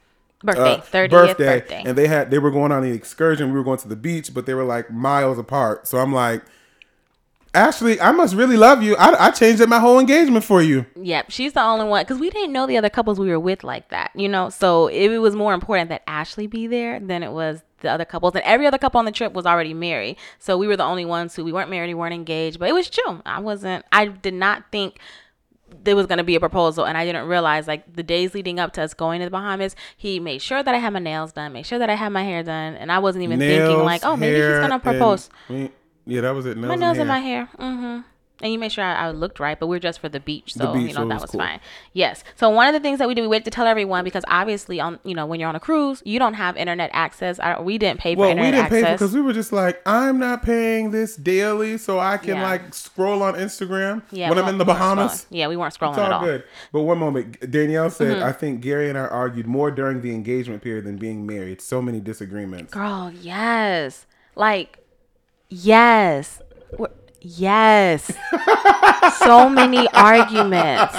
birthday, 0.43 0.73
uh, 0.75 0.81
30th 0.81 1.09
birthday, 1.09 1.59
birthday. 1.59 1.83
and 1.85 1.97
they 1.97 2.07
had 2.07 2.31
they 2.31 2.39
were 2.39 2.51
going 2.51 2.71
on 2.71 2.81
the 2.81 2.91
excursion. 2.91 3.51
We 3.51 3.57
were 3.57 3.63
going 3.63 3.79
to 3.79 3.87
the 3.87 3.95
beach, 3.95 4.33
but 4.33 4.45
they 4.45 4.53
were 4.53 4.63
like 4.63 4.91
miles 4.91 5.37
apart. 5.37 5.87
So 5.87 5.99
I'm 5.99 6.13
like, 6.13 6.43
Ashley, 7.53 7.99
I 7.99 8.11
must 8.11 8.33
really 8.35 8.55
love 8.55 8.81
you. 8.81 8.95
I, 8.95 9.27
I 9.27 9.31
changed 9.31 9.61
up 9.61 9.67
my 9.67 9.79
whole 9.79 9.99
engagement 9.99 10.45
for 10.45 10.61
you. 10.61 10.85
Yep, 10.95 11.31
she's 11.31 11.51
the 11.53 11.61
only 11.61 11.85
one 11.85 12.03
because 12.03 12.19
we 12.19 12.29
didn't 12.29 12.53
know 12.53 12.65
the 12.65 12.77
other 12.77 12.89
couples 12.89 13.19
we 13.19 13.27
were 13.27 13.39
with 13.39 13.63
like 13.63 13.89
that, 13.89 14.11
you 14.15 14.29
know. 14.29 14.49
So 14.49 14.87
it 14.87 15.17
was 15.17 15.35
more 15.35 15.53
important 15.53 15.89
that 15.89 16.01
Ashley 16.07 16.47
be 16.47 16.67
there 16.67 16.99
than 16.99 17.23
it 17.23 17.31
was 17.31 17.61
the 17.81 17.89
other 17.91 18.05
couples. 18.05 18.35
And 18.35 18.43
every 18.45 18.67
other 18.67 18.77
couple 18.77 18.99
on 18.99 19.05
the 19.05 19.11
trip 19.11 19.33
was 19.33 19.45
already 19.45 19.73
married, 19.73 20.15
so 20.39 20.57
we 20.57 20.65
were 20.67 20.77
the 20.77 20.83
only 20.85 21.03
ones 21.03 21.35
who 21.35 21.43
we 21.43 21.51
weren't 21.51 21.69
married, 21.69 21.87
we 21.89 21.93
weren't 21.95 22.13
engaged. 22.13 22.57
But 22.57 22.69
it 22.69 22.73
was 22.73 22.89
chill. 22.89 23.21
I 23.25 23.41
wasn't. 23.41 23.83
I 23.91 24.05
did 24.05 24.33
not 24.33 24.65
think 24.71 24.97
there 25.83 25.95
was 25.95 26.05
going 26.05 26.17
to 26.19 26.23
be 26.25 26.35
a 26.35 26.39
proposal 26.41 26.85
and 26.85 26.97
i 26.97 27.05
didn't 27.05 27.25
realize 27.29 27.65
like 27.65 27.95
the 27.95 28.03
days 28.03 28.33
leading 28.33 28.59
up 28.59 28.73
to 28.73 28.81
us 28.81 28.93
going 28.93 29.19
to 29.21 29.25
the 29.25 29.31
bahamas 29.31 29.73
he 29.95 30.19
made 30.19 30.41
sure 30.41 30.61
that 30.61 30.75
i 30.75 30.77
had 30.77 30.91
my 30.91 30.99
nails 30.99 31.31
done 31.31 31.53
made 31.53 31.65
sure 31.65 31.79
that 31.79 31.89
i 31.89 31.95
had 31.95 32.09
my 32.09 32.23
hair 32.25 32.43
done 32.43 32.75
and 32.75 32.91
i 32.91 32.99
wasn't 32.99 33.23
even 33.23 33.39
thinking 33.39 33.77
like 33.85 34.03
oh 34.03 34.17
maybe 34.17 34.35
he's 34.35 34.59
gonna 34.59 34.79
propose 34.79 35.29
we- 35.47 35.71
yeah, 36.05 36.21
that 36.21 36.31
was 36.35 36.45
it. 36.45 36.57
Nails 36.57 36.69
my 36.69 36.75
nails 36.75 36.97
and 36.97 37.07
my 37.07 37.19
hair. 37.19 37.49
Mm-hmm. 37.57 38.01
And 38.43 38.51
you 38.51 38.57
made 38.57 38.71
sure 38.71 38.83
I, 38.83 38.95
I 38.95 39.11
looked 39.11 39.39
right, 39.39 39.59
but 39.59 39.67
we 39.67 39.77
are 39.77 39.79
just 39.79 39.99
for 39.99 40.09
the 40.09 40.19
beach, 40.19 40.55
so 40.55 40.73
beach, 40.73 40.87
you 40.87 40.93
know 40.95 41.03
it 41.03 41.09
that 41.09 41.21
was 41.21 41.29
cool. 41.29 41.39
fine. 41.41 41.59
Yes. 41.93 42.23
So 42.35 42.49
one 42.49 42.65
of 42.67 42.73
the 42.73 42.79
things 42.79 42.97
that 42.97 43.07
we 43.07 43.13
did, 43.13 43.21
we 43.21 43.27
waited 43.27 43.45
to 43.45 43.51
tell 43.51 43.67
everyone 43.67 44.03
because 44.03 44.23
obviously 44.27 44.79
on 44.79 44.97
you 45.03 45.13
know 45.13 45.27
when 45.27 45.39
you're 45.39 45.47
on 45.47 45.55
a 45.55 45.59
cruise, 45.59 46.01
you 46.07 46.17
don't 46.17 46.33
have 46.33 46.57
internet 46.57 46.89
access. 46.91 47.39
I, 47.39 47.61
we 47.61 47.77
didn't 47.77 47.99
pay 47.99 48.15
for 48.15 48.21
Well, 48.21 48.29
we 48.29 48.41
internet 48.41 48.53
didn't 48.55 48.69
pay 48.71 48.79
access. 48.79 48.99
because 48.99 49.13
we 49.13 49.21
were 49.21 49.33
just 49.33 49.51
like, 49.51 49.79
I'm 49.85 50.17
not 50.17 50.41
paying 50.41 50.89
this 50.89 51.15
daily, 51.15 51.77
so 51.77 51.99
I 51.99 52.17
can 52.17 52.37
Yeah. 52.37 52.41
like 52.49 52.73
scroll 52.73 53.21
on 53.21 53.35
Instagram 53.35 54.01
yeah, 54.09 54.29
when 54.29 54.39
I'm 54.39 54.47
in 54.47 54.57
the 54.57 54.65
Bahamas. 54.65 55.27
Yeah, 55.29 55.47
we 55.47 55.55
weren't 55.55 55.75
scrolling 55.75 55.91
It's 55.91 55.99
at 55.99 56.11
all 56.11 56.21
all. 56.21 56.25
good. 56.25 56.43
But 56.71 56.81
one 56.81 56.97
moment, 56.97 57.51
Danielle 57.51 57.91
said, 57.91 58.15
Mm-hmm. 58.17 58.23
I 58.25 58.31
think 58.31 58.61
Gary 58.61 58.89
and 58.89 58.97
I 58.97 59.01
argued 59.05 59.45
more 59.45 59.69
during 59.69 60.01
the 60.01 60.15
engagement 60.15 60.63
period 60.63 60.85
than 60.85 60.97
being 60.97 61.27
married. 61.27 61.61
So 61.61 61.79
many 61.79 61.99
disagreements. 61.99 62.73
Girl, 62.73 63.11
yes. 63.21 64.07
Like, 64.35 64.79
yes. 65.51 66.41
Yes. 67.23 68.11
so 69.19 69.47
many 69.47 69.87
arguments. 69.89 70.95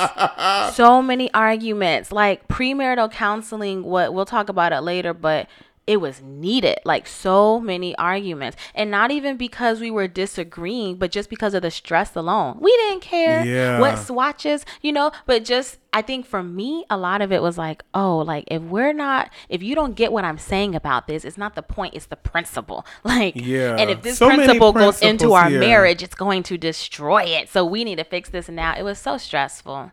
So 0.77 1.03
many 1.03 1.33
arguments. 1.35 2.13
Like 2.13 2.47
premarital 2.47 3.11
counseling, 3.11 3.83
what 3.83 4.15
we'll 4.15 4.25
talk 4.25 4.49
about 4.49 4.73
it 4.73 4.83
later, 4.83 5.15
but 5.15 5.49
it 5.93 6.01
was 6.01 6.23
needed. 6.23 6.79
Like 6.85 7.07
so 7.07 7.61
many 7.61 7.95
arguments. 7.97 8.57
And 8.75 8.91
not 8.91 9.11
even 9.11 9.37
because 9.37 9.79
we 9.79 9.91
were 9.91 10.09
disagreeing, 10.09 10.97
but 10.97 11.11
just 11.13 11.29
because 11.31 11.53
of 11.55 11.63
the 11.63 11.71
stress 11.71 12.17
alone. 12.17 12.57
We 12.61 12.71
didn't 12.71 13.03
care 13.03 13.45
Yeah. 13.45 13.79
what 13.79 13.99
swatches, 13.99 14.65
you 14.81 14.91
know, 14.93 15.13
but 15.27 15.45
just 15.45 15.79
I 15.95 16.01
think 16.01 16.25
for 16.25 16.43
me, 16.43 16.87
a 16.89 16.97
lot 16.97 17.21
of 17.21 17.31
it 17.33 17.43
was 17.43 17.59
like, 17.59 17.83
oh, 17.93 18.17
like 18.19 18.45
if 18.47 18.63
we're 18.63 18.95
not, 18.95 19.31
if 19.51 19.63
you 19.63 19.75
don't 19.75 19.95
get 19.95 20.11
what 20.11 20.25
I'm 20.25 20.39
saying 20.39 20.75
about 20.75 21.07
this, 21.07 21.23
it's 21.23 21.37
not 21.37 21.55
the 21.55 21.63
point, 21.63 21.95
it's 21.95 22.07
the 22.07 22.17
principle. 22.17 22.87
Like, 23.05 23.35
Yeah. 23.37 23.77
and 23.77 23.91
if 23.91 24.01
this 24.03 24.17
So 24.17 24.29
principle 24.29 24.73
goes 24.73 25.03
into 25.03 25.35
our 25.35 25.51
marriage, 25.51 26.03
it's 26.03 26.15
going 26.15 26.43
to 26.45 26.57
destroy 26.57 27.25
it. 27.25 27.51
So 27.51 27.65
we 27.67 27.85
need 27.85 27.97
to 27.97 28.05
fix 28.05 28.31
this 28.31 28.49
now. 28.49 28.75
It 28.75 28.83
was 28.85 28.99
so 28.99 29.19
stressful. 29.19 29.93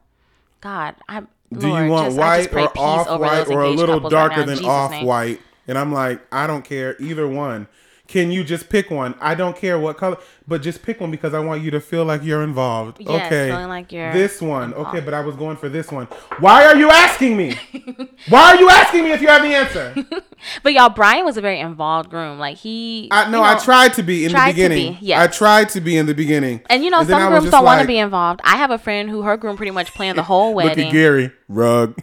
God, 0.61 0.95
I'm. 1.09 1.27
Do 1.51 1.67
Lord, 1.67 1.85
you 1.85 1.91
want 1.91 2.07
just, 2.07 2.17
white 2.19 2.53
or 2.53 2.77
off 2.77 3.19
white 3.19 3.47
or 3.47 3.61
a 3.61 3.69
little 3.69 3.95
couples 3.95 4.13
right 4.13 4.29
darker 4.29 4.43
than 4.45 4.63
off 4.65 5.01
white? 5.01 5.41
And 5.69 5.77
I'm 5.77 5.93
like, 5.93 6.19
I 6.31 6.47
don't 6.47 6.65
care 6.65 6.95
either 6.99 7.27
one. 7.27 7.67
Can 8.07 8.31
you 8.31 8.43
just 8.43 8.69
pick 8.69 8.89
one? 8.89 9.13
I 9.21 9.35
don't 9.35 9.55
care 9.55 9.79
what 9.79 9.97
color. 9.97 10.17
But 10.49 10.63
just 10.63 10.81
pick 10.81 10.99
one 10.99 11.11
because 11.11 11.33
I 11.35 11.39
want 11.39 11.61
you 11.61 11.71
to 11.71 11.79
feel 11.79 12.03
like 12.03 12.23
you're 12.23 12.41
involved. 12.41 12.99
Yes, 12.99 13.27
okay. 13.27 13.49
feeling 13.49 13.69
like 13.69 13.91
you're 13.91 14.11
this 14.11 14.41
one. 14.41 14.73
Okay, 14.73 14.99
but 14.99 15.13
I 15.13 15.21
was 15.21 15.35
going 15.35 15.55
for 15.55 15.69
this 15.69 15.91
one. 15.91 16.05
Why 16.39 16.65
are 16.65 16.75
you 16.75 16.89
asking 16.89 17.37
me? 17.37 17.55
Why 18.29 18.53
are 18.53 18.55
you 18.55 18.69
asking 18.69 19.03
me 19.03 19.11
if 19.11 19.21
you 19.21 19.27
have 19.27 19.43
the 19.43 19.53
answer? 19.55 19.95
But 20.63 20.73
y'all, 20.73 20.89
Brian 20.89 21.25
was 21.25 21.37
a 21.37 21.41
very 21.41 21.59
involved 21.59 22.09
groom. 22.09 22.39
Like 22.39 22.57
he, 22.57 23.09
I 23.11 23.29
no, 23.29 23.39
you 23.39 23.43
I 23.43 23.57
tried 23.57 23.93
to 23.95 24.03
be 24.03 24.25
in 24.25 24.31
the 24.31 24.43
beginning. 24.47 24.93
be, 24.93 24.99
yes. 25.01 25.19
I 25.19 25.27
tried 25.27 25.69
to 25.69 25.81
be 25.81 25.97
in 25.97 26.05
the 26.05 26.13
beginning. 26.13 26.61
And 26.69 26.81
you 26.83 26.89
know, 26.89 26.99
I 26.99 27.03
some 27.03 27.29
grooms 27.29 27.51
don't 27.51 27.65
want 27.65 27.81
to 27.81 27.87
be 27.87 27.97
involved. 27.97 28.39
I 28.45 28.55
have 28.55 28.71
a 28.71 28.77
friend 28.77 29.09
who 29.09 29.23
her 29.23 29.35
groom 29.35 29.57
pretty 29.57 29.71
much 29.71 29.93
planned 29.93 30.17
the 30.17 30.23
whole 30.23 30.53
wedding. 30.53 30.77
Look 30.77 30.87
at 30.87 30.91
Gary. 30.93 31.31
Rug. 31.49 31.99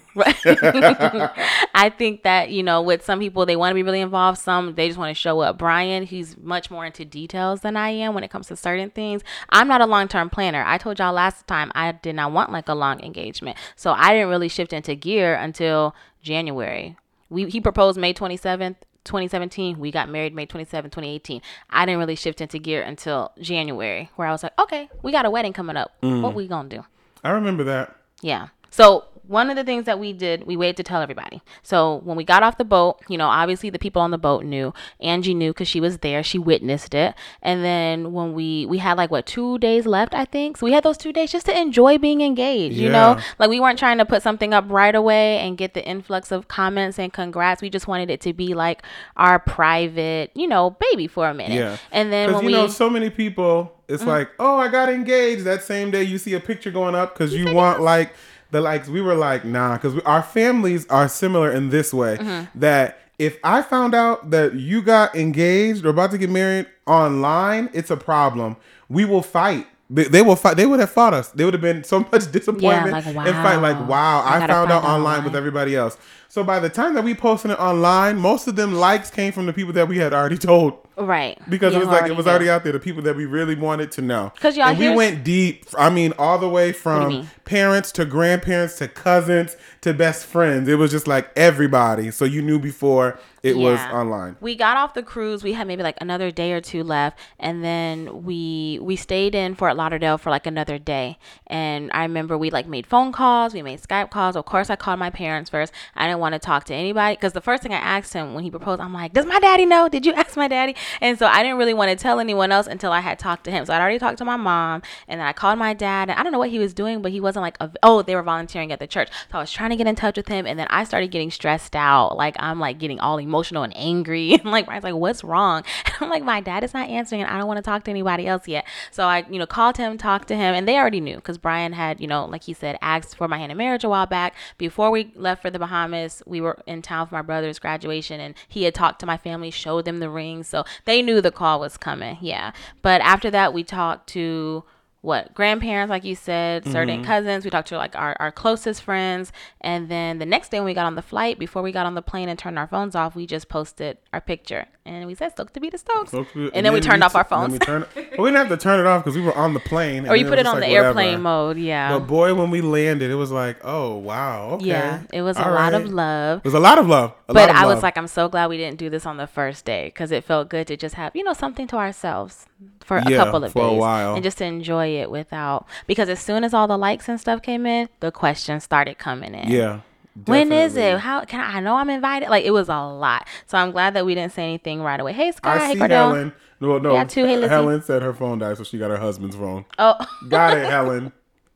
I 1.73 1.93
think 1.97 2.25
that 2.25 2.50
you 2.50 2.65
know, 2.65 2.83
with 2.83 3.05
some 3.05 3.21
people, 3.21 3.47
they 3.47 3.55
want 3.55 3.71
to 3.71 3.75
be 3.75 3.83
really 3.83 4.00
involved. 4.00 4.38
Some 4.38 4.75
they 4.75 4.88
just 4.88 4.99
want 4.99 5.11
to 5.11 5.21
show 5.21 5.41
up. 5.41 5.57
Brian, 5.57 6.03
he's 6.03 6.37
much 6.37 6.71
more 6.71 6.85
into 6.85 7.05
details 7.05 7.61
than 7.61 7.76
I 7.76 7.91
am 7.91 8.12
when 8.12 8.25
it 8.25 8.31
comes 8.31 8.36
to 8.45 8.57
certain 8.57 8.90
things. 8.90 9.23
I'm 9.50 9.69
not 9.69 9.81
a 9.81 9.87
long 9.87 10.09
term 10.09 10.31
planner. 10.31 10.64
I 10.66 10.78
told 10.78 10.99
y'all 10.99 11.12
last 11.12 11.47
time 11.47 11.73
I 11.75 11.93
did 11.93 12.14
not 12.14 12.33
want 12.33 12.52
like 12.52 12.69
a 12.69 12.75
long 12.75 13.00
engagement, 13.02 13.57
so 13.75 13.93
I 13.93 14.12
didn't 14.12 14.28
really 14.28 14.49
shift 14.49 14.73
into 14.73 14.95
gear 14.95 15.35
until 15.35 15.95
January. 16.23 16.97
We 17.28 17.49
he 17.50 17.61
proposed 17.61 17.99
May 17.99 18.14
27th. 18.14 18.76
2017 19.05 19.78
we 19.78 19.93
got 19.93 20.09
married 20.09 20.35
may 20.35 20.45
27 20.45 20.90
2018 20.90 21.40
i 21.71 21.87
didn't 21.87 22.00
really 22.00 22.16
shift 22.16 22.40
into 22.40 22.59
gear 22.59 22.83
until 22.83 23.31
january 23.38 24.11
where 24.16 24.26
i 24.26 24.33
was 24.33 24.43
like 24.43 24.50
okay 24.59 24.90
we 25.00 25.12
got 25.12 25.25
a 25.25 25.31
wedding 25.31 25.52
coming 25.52 25.76
up 25.76 25.93
what 26.00 26.11
mm. 26.11 26.35
we 26.35 26.49
gonna 26.49 26.69
do 26.69 26.85
I 27.26 27.31
remember 27.31 27.64
that. 27.64 27.97
yeah. 28.21 28.49
So 28.71 29.05
one 29.28 29.50
of 29.50 29.56
the 29.56 29.64
things 29.64 29.85
that 29.87 29.99
we 29.99 30.12
did, 30.12 30.47
we 30.47 30.56
waited 30.56 30.76
to 30.78 30.83
tell 30.83 31.02
everybody. 31.02 31.42
So 31.62 31.97
when 32.04 32.16
we 32.16 32.25
got 32.25 32.42
off 32.42 32.59
the 32.59 32.64
boat, 32.64 33.00
you 33.09 33.18
know, 33.18 33.28
obviously 33.28 33.71
the 33.71 33.78
people 33.78 34.02
on 34.02 34.11
the 34.11 34.18
boat 34.18 34.45
knew. 34.45 34.73
Angie 35.00 35.35
knew 35.35 35.52
because 35.52 35.68
she 35.68 35.80
was 35.80 35.99
there. 35.99 36.23
She 36.23 36.38
witnessed 36.38 36.95
it. 36.95 37.14
And 37.42 37.64
then 37.64 38.12
when 38.12 38.33
we 38.35 38.66
we 38.66 38.78
had 38.78 38.97
like 38.97 39.11
what 39.11 39.26
two 39.26 39.59
days 39.59 39.87
left, 39.87 40.14
I 40.14 40.25
think. 40.25 40.56
So 40.56 40.66
we 40.66 40.73
had 40.73 40.85
those 40.85 40.97
two 40.99 41.12
days 41.12 41.33
just 41.33 41.47
to 41.47 41.59
enjoy 41.59 41.99
being 41.99 42.21
engaged. 42.21 42.76
You 42.76 42.90
know, 42.90 43.18
like 43.38 43.50
we 43.50 43.61
weren't 43.61 43.78
trying 43.78 43.99
to 43.99 44.04
put 44.04 44.23
something 44.23 44.52
up 44.54 44.64
right 44.68 44.95
away 44.95 45.38
and 45.38 45.56
get 45.59 45.75
the 45.75 45.85
influx 45.87 46.30
of 46.33 46.49
comments 46.49 46.99
and 46.99 47.12
congrats. 47.12 47.62
We 47.62 47.71
just 47.71 47.87
wanted 47.88 48.11
it 48.11 48.21
to 48.23 48.33
be 48.33 48.54
like 48.54 48.83
our 49.16 49.38
private, 49.38 50.30
you 50.35 50.47
know, 50.47 50.76
baby 50.90 51.06
for 51.06 51.28
a 51.28 51.35
minute. 51.35 51.56
Yeah. 51.56 51.76
And 51.90 52.12
then 52.12 52.28
Because 52.28 52.42
when 52.42 52.50
you 52.52 52.56
we 52.56 52.62
know, 52.62 52.68
so 52.68 52.88
many 52.88 53.11
people, 53.11 53.73
it's 53.88 54.02
Mm-hmm. 54.02 54.11
like, 54.11 54.30
oh, 54.38 54.56
I 54.59 54.68
got 54.68 54.88
engaged. 54.88 55.45
That 55.45 55.62
same 55.62 55.90
day, 55.90 56.02
you 56.02 56.18
see 56.18 56.35
a 56.35 56.40
picture 56.40 56.71
going 56.71 56.95
up 56.95 57.14
because 57.14 57.33
you 57.35 57.54
want 57.54 57.80
like 57.80 58.14
the 58.50 58.61
likes. 58.61 58.88
We 58.88 59.00
were 59.00 59.15
like, 59.15 59.45
nah, 59.45 59.76
because 59.76 59.99
our 60.00 60.23
families 60.23 60.87
are 60.88 61.09
similar 61.09 61.50
in 61.50 61.71
this 61.71 61.93
way 61.93 62.17
Mm-hmm. 62.19 62.59
that 62.61 62.99
if 63.19 63.38
I 63.43 63.62
found 63.62 63.95
out 63.95 64.31
that 64.31 64.55
you 64.55 64.83
got 64.83 65.15
engaged 65.17 65.85
or 65.85 65.88
about 65.91 66.11
to 66.11 66.19
get 66.19 66.29
married 66.31 66.67
online, 66.87 67.71
it's 67.73 67.91
a 67.91 67.97
problem. 67.97 68.57
We 68.88 69.05
will 69.05 69.23
fight. 69.23 69.67
They, 69.88 70.05
they 70.05 70.23
will 70.23 70.37
fight. 70.37 70.57
They 70.57 70.67
would 70.67 70.81
have 70.81 70.91
fought 70.91 71.15
us. 71.15 71.29
They 71.31 71.45
would 71.45 71.55
have 71.55 71.61
been 71.62 71.83
so 71.85 72.00
much 72.00 72.31
disappointment 72.33 72.93
like, 72.93 73.07
and 73.07 73.35
fight. 73.37 73.57
Like, 73.57 73.79
wow, 73.81 73.87
wow, 73.88 74.23
I 74.23 74.37
I, 74.43 74.47
found 74.47 74.71
out 74.71 74.83
out 74.83 74.91
online 74.91 75.25
with 75.25 75.35
everybody 75.37 75.76
else. 75.76 75.97
So 76.28 76.45
by 76.45 76.59
the 76.61 76.68
time 76.68 76.95
that 76.95 77.04
we 77.04 77.14
posted 77.14 77.50
it 77.52 77.59
online, 77.59 78.18
most 78.18 78.47
of 78.47 78.56
them 78.56 78.75
likes 78.75 79.11
came 79.11 79.33
from 79.33 79.47
the 79.47 79.52
people 79.52 79.73
that 79.75 79.88
we 79.88 79.99
had 79.99 80.12
already 80.12 80.38
told 80.50 80.78
right 80.99 81.38
because 81.50 81.75
You 81.75 81.80
it 81.80 81.85
was 81.87 81.88
like 81.88 82.11
it 82.11 82.16
was 82.16 82.26
already 82.26 82.49
out 82.49 82.64
there. 82.64 82.73
The 82.73 82.80
people 82.80 83.02
that 83.02 83.16
we 83.16 83.26
really 83.26 83.54
wanted 83.54 83.92
to 83.92 84.02
know. 84.02 84.33
'Cause 84.40 84.56
y'all 84.56 84.68
and 84.68 84.78
we 84.78 84.95
went 84.95 85.25
deep. 85.25 85.66
I 85.78 85.90
mean, 85.90 86.12
all 86.18 86.38
the 86.38 86.49
way 86.49 86.73
from 86.73 87.28
parents 87.45 87.92
to 87.92 88.04
grandparents 88.06 88.76
to 88.78 88.88
cousins 88.88 89.56
to 89.83 89.92
best 89.92 90.25
friends. 90.26 90.68
It 90.68 90.76
was 90.76 90.90
just 90.90 91.06
like 91.06 91.30
everybody. 91.37 92.11
So 92.11 92.25
you 92.25 92.40
knew 92.42 92.59
before 92.59 93.18
it 93.42 93.56
was 93.56 93.78
online. 93.92 94.37
We 94.40 94.56
got 94.56 94.76
off 94.76 94.95
the 94.95 95.02
cruise. 95.02 95.45
We 95.45 95.52
had 95.52 95.66
maybe 95.68 95.83
like 95.83 95.97
another 96.00 96.30
day 96.33 96.52
or 96.52 96.61
two 96.61 96.83
left, 96.83 97.18
and 97.38 97.62
then 97.62 98.25
we 98.25 98.78
we 98.83 98.97
stayed 98.97 99.35
in 99.35 99.54
Fort 99.54 99.76
Lauderdale 99.76 100.18
for 100.18 100.30
like 100.30 100.47
another 100.47 100.78
day. 100.78 101.18
And 101.47 101.90
I 101.95 102.02
remember 102.02 102.37
we 102.38 102.50
like 102.50 102.66
made 102.66 102.87
phone 102.87 103.12
calls, 103.12 103.54
we 103.54 103.62
made 103.62 103.80
Skype 103.80 104.11
calls. 104.11 104.35
Of 104.35 104.47
course, 104.47 104.71
I 104.71 104.76
called 104.76 104.99
my 104.99 105.11
parents 105.11 105.50
first. 105.50 105.73
I 105.95 106.06
didn't 106.17 106.23
want 106.23 106.33
to 106.33 106.39
talk 106.39 106.65
to 106.65 106.75
anybody 106.75 107.15
because 107.15 107.33
the 107.33 107.41
first 107.41 107.63
thing 107.63 107.73
I 107.73 107.79
asked 107.79 108.13
him 108.13 108.35
when 108.35 108.43
he 108.43 108.51
proposed, 108.51 108.81
I'm 108.81 108.93
like, 108.93 109.13
"Does 109.13 109.27
my 109.27 109.39
daddy 109.39 109.67
know? 109.67 109.89
Did 109.89 110.07
you 110.07 110.13
ask 110.23 110.37
my 110.37 110.49
daddy?" 110.49 110.75
And 111.01 111.19
so 111.19 111.27
I 111.27 111.43
didn't 111.43 111.59
really 111.59 111.75
want 111.75 111.91
to 111.91 111.97
tell 111.97 112.19
anyone 112.19 112.51
else 112.51 112.67
until 112.67 112.91
I 112.93 113.01
had 113.01 113.19
talked 113.19 113.45
to 113.45 113.51
him. 113.51 113.67
So 113.67 113.75
I'd 113.75 113.81
already 113.81 113.99
talked 113.99 114.19
to 114.19 114.25
my 114.25 114.37
mom, 114.37 114.83
and 115.07 115.21
then 115.21 115.27
I 115.27 115.33
called 115.33 115.59
my 115.59 115.75
dad. 115.75 116.09
And 116.09 116.19
I 116.19 116.23
don't 116.23 116.33
know 116.33 116.39
what 116.39 116.51
he 116.51 116.59
was 116.59 116.73
doing, 116.73 117.03
but 117.03 117.13
he 117.13 117.21
wasn't 117.21 117.43
like, 117.43 117.57
a, 117.61 117.71
"Oh, 117.83 118.03
they 118.03 118.15
were 118.15 118.23
volunteering 118.23 118.73
at 118.73 118.79
the 118.79 118.87
church." 118.87 119.09
So 119.31 119.39
I 119.39 119.41
was 119.41 119.53
trying 119.53 119.71
to 119.71 119.77
get 119.77 119.87
in 119.87 119.95
touch 119.95 120.17
with 120.17 120.29
him, 120.29 120.47
and 120.47 120.59
then 120.59 120.67
I 120.71 120.85
started 120.85 121.11
getting 121.11 121.31
stressed 121.31 121.77
out. 121.77 122.17
Like 122.17 122.37
I'm 122.39 122.59
like 122.59 122.79
getting 122.79 122.99
all 123.01 123.19
emotional 123.19 123.63
and 123.63 123.77
angry. 123.77 124.41
And 124.47 124.53
like 124.53 124.67
Brian's 124.67 124.85
like, 124.85 124.95
"What's 124.95 125.25
wrong?" 125.25 125.65
And 125.85 125.95
I'm 126.01 126.11
like, 126.11 126.23
"My 126.23 126.41
dad 126.41 126.63
is 126.65 126.73
not 126.73 126.89
answering, 126.89 127.23
and 127.23 127.31
I 127.31 127.39
don't 127.39 127.49
want 127.49 127.59
to 127.59 127.63
talk 127.63 127.85
to 127.85 127.91
anybody 127.91 128.27
else 128.27 128.47
yet." 128.47 128.65
So 128.91 129.05
I, 129.05 129.25
you 129.29 129.39
know, 129.39 129.47
called 129.47 129.77
him, 129.77 129.99
talked 129.99 130.29
to 130.29 130.37
him, 130.37 130.55
and 130.55 130.69
they 130.69 130.77
already 130.77 131.01
knew 131.01 131.17
because 131.17 131.39
Brian 131.39 131.73
had, 131.73 132.01
you 132.01 132.07
know, 132.07 132.27
like 132.27 132.45
he 132.45 132.53
said, 132.53 132.79
asked 132.81 133.17
for 133.17 133.29
my 133.29 133.39
hand 133.39 133.51
in 133.51 133.59
marriage 133.59 133.85
a 133.85 133.89
while 133.89 134.07
back. 134.07 134.35
Before 134.59 134.91
we 134.91 135.13
left 135.17 135.43
for 135.43 135.50
the 135.50 135.59
Bahamas, 135.59 136.05
we 136.26 136.40
were 136.40 136.58
in 136.66 136.82
town 136.82 137.06
for 137.06 137.14
my 137.14 137.23
brother's 137.23 137.58
graduation, 137.58 138.21
and 138.21 138.34
he 138.49 138.64
had 138.64 138.75
talked 138.75 139.00
to 139.00 139.06
my 139.06 139.16
family, 139.16 139.50
showed 139.50 139.84
them 139.84 139.99
the 139.99 140.10
ring, 140.10 140.42
so 140.42 140.64
they 140.84 141.02
knew 141.02 141.21
the 141.21 141.30
call 141.30 141.60
was 141.60 141.76
coming. 141.76 142.19
Yeah, 142.21 142.52
but 142.82 143.00
after 143.00 143.30
that, 143.30 143.52
we 143.52 143.64
talked 143.64 144.08
to 144.10 144.64
what 145.06 145.32
grandparents 145.34 145.88
like 145.88 146.02
you 146.02 146.16
said 146.16 146.64
certain 146.64 146.97
mm-hmm. 146.97 147.04
cousins 147.04 147.45
we 147.45 147.50
talked 147.50 147.69
to 147.69 147.76
like 147.76 147.95
our, 147.95 148.16
our 148.19 148.32
closest 148.32 148.82
friends 148.82 149.30
and 149.60 149.88
then 149.88 150.19
the 150.19 150.26
next 150.26 150.50
day 150.50 150.58
when 150.58 150.66
we 150.66 150.75
got 150.75 150.84
on 150.84 150.97
the 150.97 151.02
flight 151.02 151.38
before 151.38 151.62
we 151.62 151.71
got 151.71 151.86
on 151.86 151.95
the 151.95 152.02
plane 152.02 152.28
and 152.28 152.36
turned 152.36 152.58
our 152.58 152.66
phones 152.66 152.97
off 152.97 153.14
we 153.14 153.25
just 153.25 153.49
posted 153.49 153.97
our 154.12 154.21
picture 154.21 154.66
and 154.84 155.06
we 155.06 155.14
said 155.14 155.30
stoked 155.30 155.54
to 155.54 155.60
be 155.60 155.71
the 155.71 155.78
stokes 155.78 156.12
and, 156.12 156.26
then, 156.66 156.73
we 156.73 156.80
turned 156.80 157.04
off 157.04 157.14
our 157.14 157.23
phones 157.25 157.52
we 157.52 157.58
turned, 157.60 157.86
well, 157.95 158.04
we 158.19 158.30
didn't 158.30 158.36
have 158.36 158.49
to 158.49 158.56
turn 158.56 158.80
it 158.80 158.86
off 158.86 159.04
because 159.04 159.16
we 159.16 159.23
were 159.23 159.36
on 159.36 159.54
the 159.54 159.60
plane. 159.60 159.99
and 159.99 160.08
or 160.08 160.16
you 160.16 160.25
put 160.25 160.40
it 160.40 160.45
was 160.45 160.54
on 160.54 160.60
just 160.60 160.69
the 160.69 160.75
like, 160.75 160.84
airplane 160.84 161.06
whatever. 161.06 161.23
mode 161.23 161.58
yeah 161.58 161.99
But 161.99 162.06
boy, 162.06 162.34
when 162.34 162.50
we 162.50 162.60
landed, 162.60 163.08
it 163.08 163.14
was 163.14 163.30
like, 163.30 163.58
oh 163.62 163.97
wow, 163.99 164.50
okay. 164.54 164.66
yeah 164.66 165.02
it 165.12 165.23
was 165.23 165.36
a 165.36 165.47
All 165.47 165.54
lot 165.54 165.73
of 165.73 165.88
love 165.88 166.40
It 166.40 166.45
was 166.45 166.54
a 166.54 166.60
lot 166.60 166.78
of 166.78 166.88
love. 166.88 167.12
A 167.28 167.34
but 167.34 167.49
lot 167.49 167.50
of 167.50 167.56
I 167.56 167.66
was 167.66 167.82
like, 167.82 167.97
I'm 167.97 168.08
so 168.08 168.28
glad 168.28 168.49
we 168.49 168.56
didn't 168.56 168.78
do 168.78 168.90
this 168.90 169.06
on 169.06 169.19
the 169.19 169.26
first 169.28 169.64
day 169.64 169.86
because 169.86 170.10
it 170.10 170.25
felt 170.25 170.49
good 170.49 170.66
to 170.66 170.76
just 170.76 170.97
have, 170.97 171.14
you 171.14 171.23
know, 171.23 171.32
something 171.32 171.69
to 171.69 171.76
ourselves 171.76 172.47
for 172.80 172.99
a 172.99 173.02
couple 173.02 173.45
of 173.45 173.52
for 173.52 173.66
a 173.66 173.71
days 173.71 173.80
while. 173.80 174.14
and 174.14 174.23
just 174.23 174.38
to 174.38 174.45
enjoy 174.45 174.86
it 174.86 174.96
without. 175.11 175.67
Because 175.87 176.09
as 176.09 176.21
soon 176.21 176.45
as 176.45 176.54
all 176.54 176.67
the 176.67 176.78
likes 176.78 177.09
and 177.09 177.21
stuff 177.21 177.43
came 177.43 177.67
in, 177.67 177.89
the 178.00 178.11
questions 178.11 178.65
started 178.65 178.99
coming 178.99 179.35
in. 179.35 179.49
yeah. 179.50 179.80
When 180.25 180.50
is 180.50 180.76
it? 180.76 181.00
How 181.00 181.26
can 181.26 181.41
I, 181.41 181.59
I 181.59 181.61
know 181.61 181.76
I'm 181.76 181.91
invited? 181.91 182.30
Like 182.30 182.47
it 182.47 182.50
was 182.50 182.71
a 182.71 182.78
lot. 182.78 183.28
So 183.47 183.59
I'm 183.59 183.71
glad 183.71 183.93
that 183.95 184.06
we 184.06 184.15
didn't 184.15 184.32
say 184.32 184.45
anything 184.45 184.80
right 184.80 184.99
away. 184.99 185.13
Hey 185.13 185.30
Sky, 185.32 185.56
I 185.56 185.67
hey 185.67 185.75
see 185.75 185.78
Cordell. 185.78 185.89
Helen. 185.89 186.32
No, 186.59 186.78
no. 186.78 186.95
Yeah, 186.95 187.04
too. 187.04 187.26
Hey, 187.26 187.37
Lizzie. 187.37 187.50
Helen 187.50 187.82
said 187.82 188.00
her 188.00 188.15
phone 188.15 188.39
died, 188.39 188.56
so 188.56 188.65
she 188.65 188.78
got 188.78 188.91
her 188.91 188.97
husband's 188.97 189.37
phone. 189.37 189.67
Oh, 189.78 189.95
Got 190.30 190.56
it, 190.56 190.65
Helen. 190.71 191.13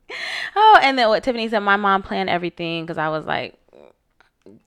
oh, 0.55 0.79
and 0.83 0.95
then 0.95 1.09
what 1.09 1.23
Tiffany 1.23 1.49
said, 1.49 1.59
my 1.61 1.75
mom 1.75 2.03
planned 2.03 2.29
everything 2.29 2.83
because 2.83 2.99
I 2.99 3.09
was 3.09 3.25
like, 3.25 3.57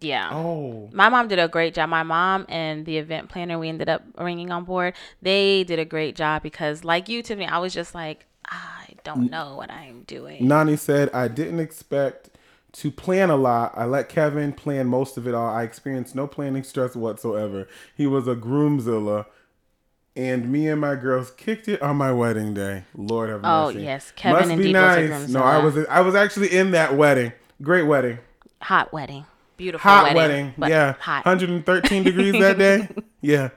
yeah. 0.01 0.31
Oh, 0.33 0.89
My 0.93 1.09
mom 1.09 1.29
did 1.29 1.39
a 1.39 1.49
great 1.49 1.75
job. 1.75 1.89
My 1.89 2.03
mom 2.03 2.47
and 2.49 2.87
the 2.87 2.99
event 2.99 3.29
planner 3.29 3.59
we 3.59 3.69
ended 3.69 3.89
up 3.89 4.03
bringing 4.17 4.51
on 4.51 4.65
board, 4.65 4.95
they 5.23 5.65
did 5.65 5.79
a 5.79 5.85
great 5.85 6.17
job 6.17 6.43
because, 6.43 6.85
like 6.85 7.09
you, 7.09 7.23
Tiffany, 7.23 7.47
I 7.47 7.59
was 7.59 7.73
just 7.75 7.95
like, 7.95 8.27
I 8.47 8.95
don't 9.05 9.31
know 9.31 9.57
what 9.57 9.71
I'm 9.71 10.03
doing. 10.03 10.47
Nani 10.47 10.77
said 10.77 11.11
I 11.13 11.29
didn't 11.29 11.61
expect 11.61 12.31
to 12.73 12.91
plan 12.91 13.31
a 13.31 13.37
lot. 13.37 13.73
I 13.77 13.85
let 13.85 14.09
Kevin 14.09 14.53
plan 14.53 14.89
most 14.89 15.17
of 15.17 15.29
it 15.29 15.35
all. 15.35 15.49
I 15.49 15.63
experienced 15.63 16.15
no 16.15 16.27
planning 16.27 16.65
stress 16.65 16.97
whatsoever. 16.97 17.69
He 17.97 18.07
was 18.07 18.27
a 18.27 18.35
groomzilla. 18.35 19.27
And 20.17 20.51
me 20.51 20.69
and 20.69 20.81
my 20.81 20.95
girls 20.95 21.33
kicked 21.33 21.67
it 21.67 21.83
on 21.83 21.97
my 21.97 22.13
wedding 22.13 22.55
day. 22.55 22.85
Lord 22.95 23.31
have 23.31 23.41
oh, 23.45 23.67
mercy. 23.67 23.79
Oh, 23.79 23.83
yes. 23.83 24.13
Kevin 24.15 24.51
indeed 24.51 24.75
was 24.75 25.31
a 25.31 25.33
No, 25.33 25.43
I 25.43 25.59
was 25.59 25.77
I 25.87 26.01
was 26.03 26.15
actually 26.15 26.57
in 26.57 26.71
that 26.71 26.97
wedding. 26.97 27.33
Great 27.63 27.83
wedding. 27.83 28.19
Hot 28.63 28.93
wedding, 28.93 29.27
beautiful 29.57 29.91
Hot 29.91 30.05
wedding, 30.05 30.17
wedding. 30.17 30.55
but 30.57 30.71
Yeah. 30.71 30.95
hot. 31.01 31.25
113 31.27 32.05
degrees 32.05 32.33
that 32.35 32.59
day. 32.59 32.89
Yeah. 33.21 33.49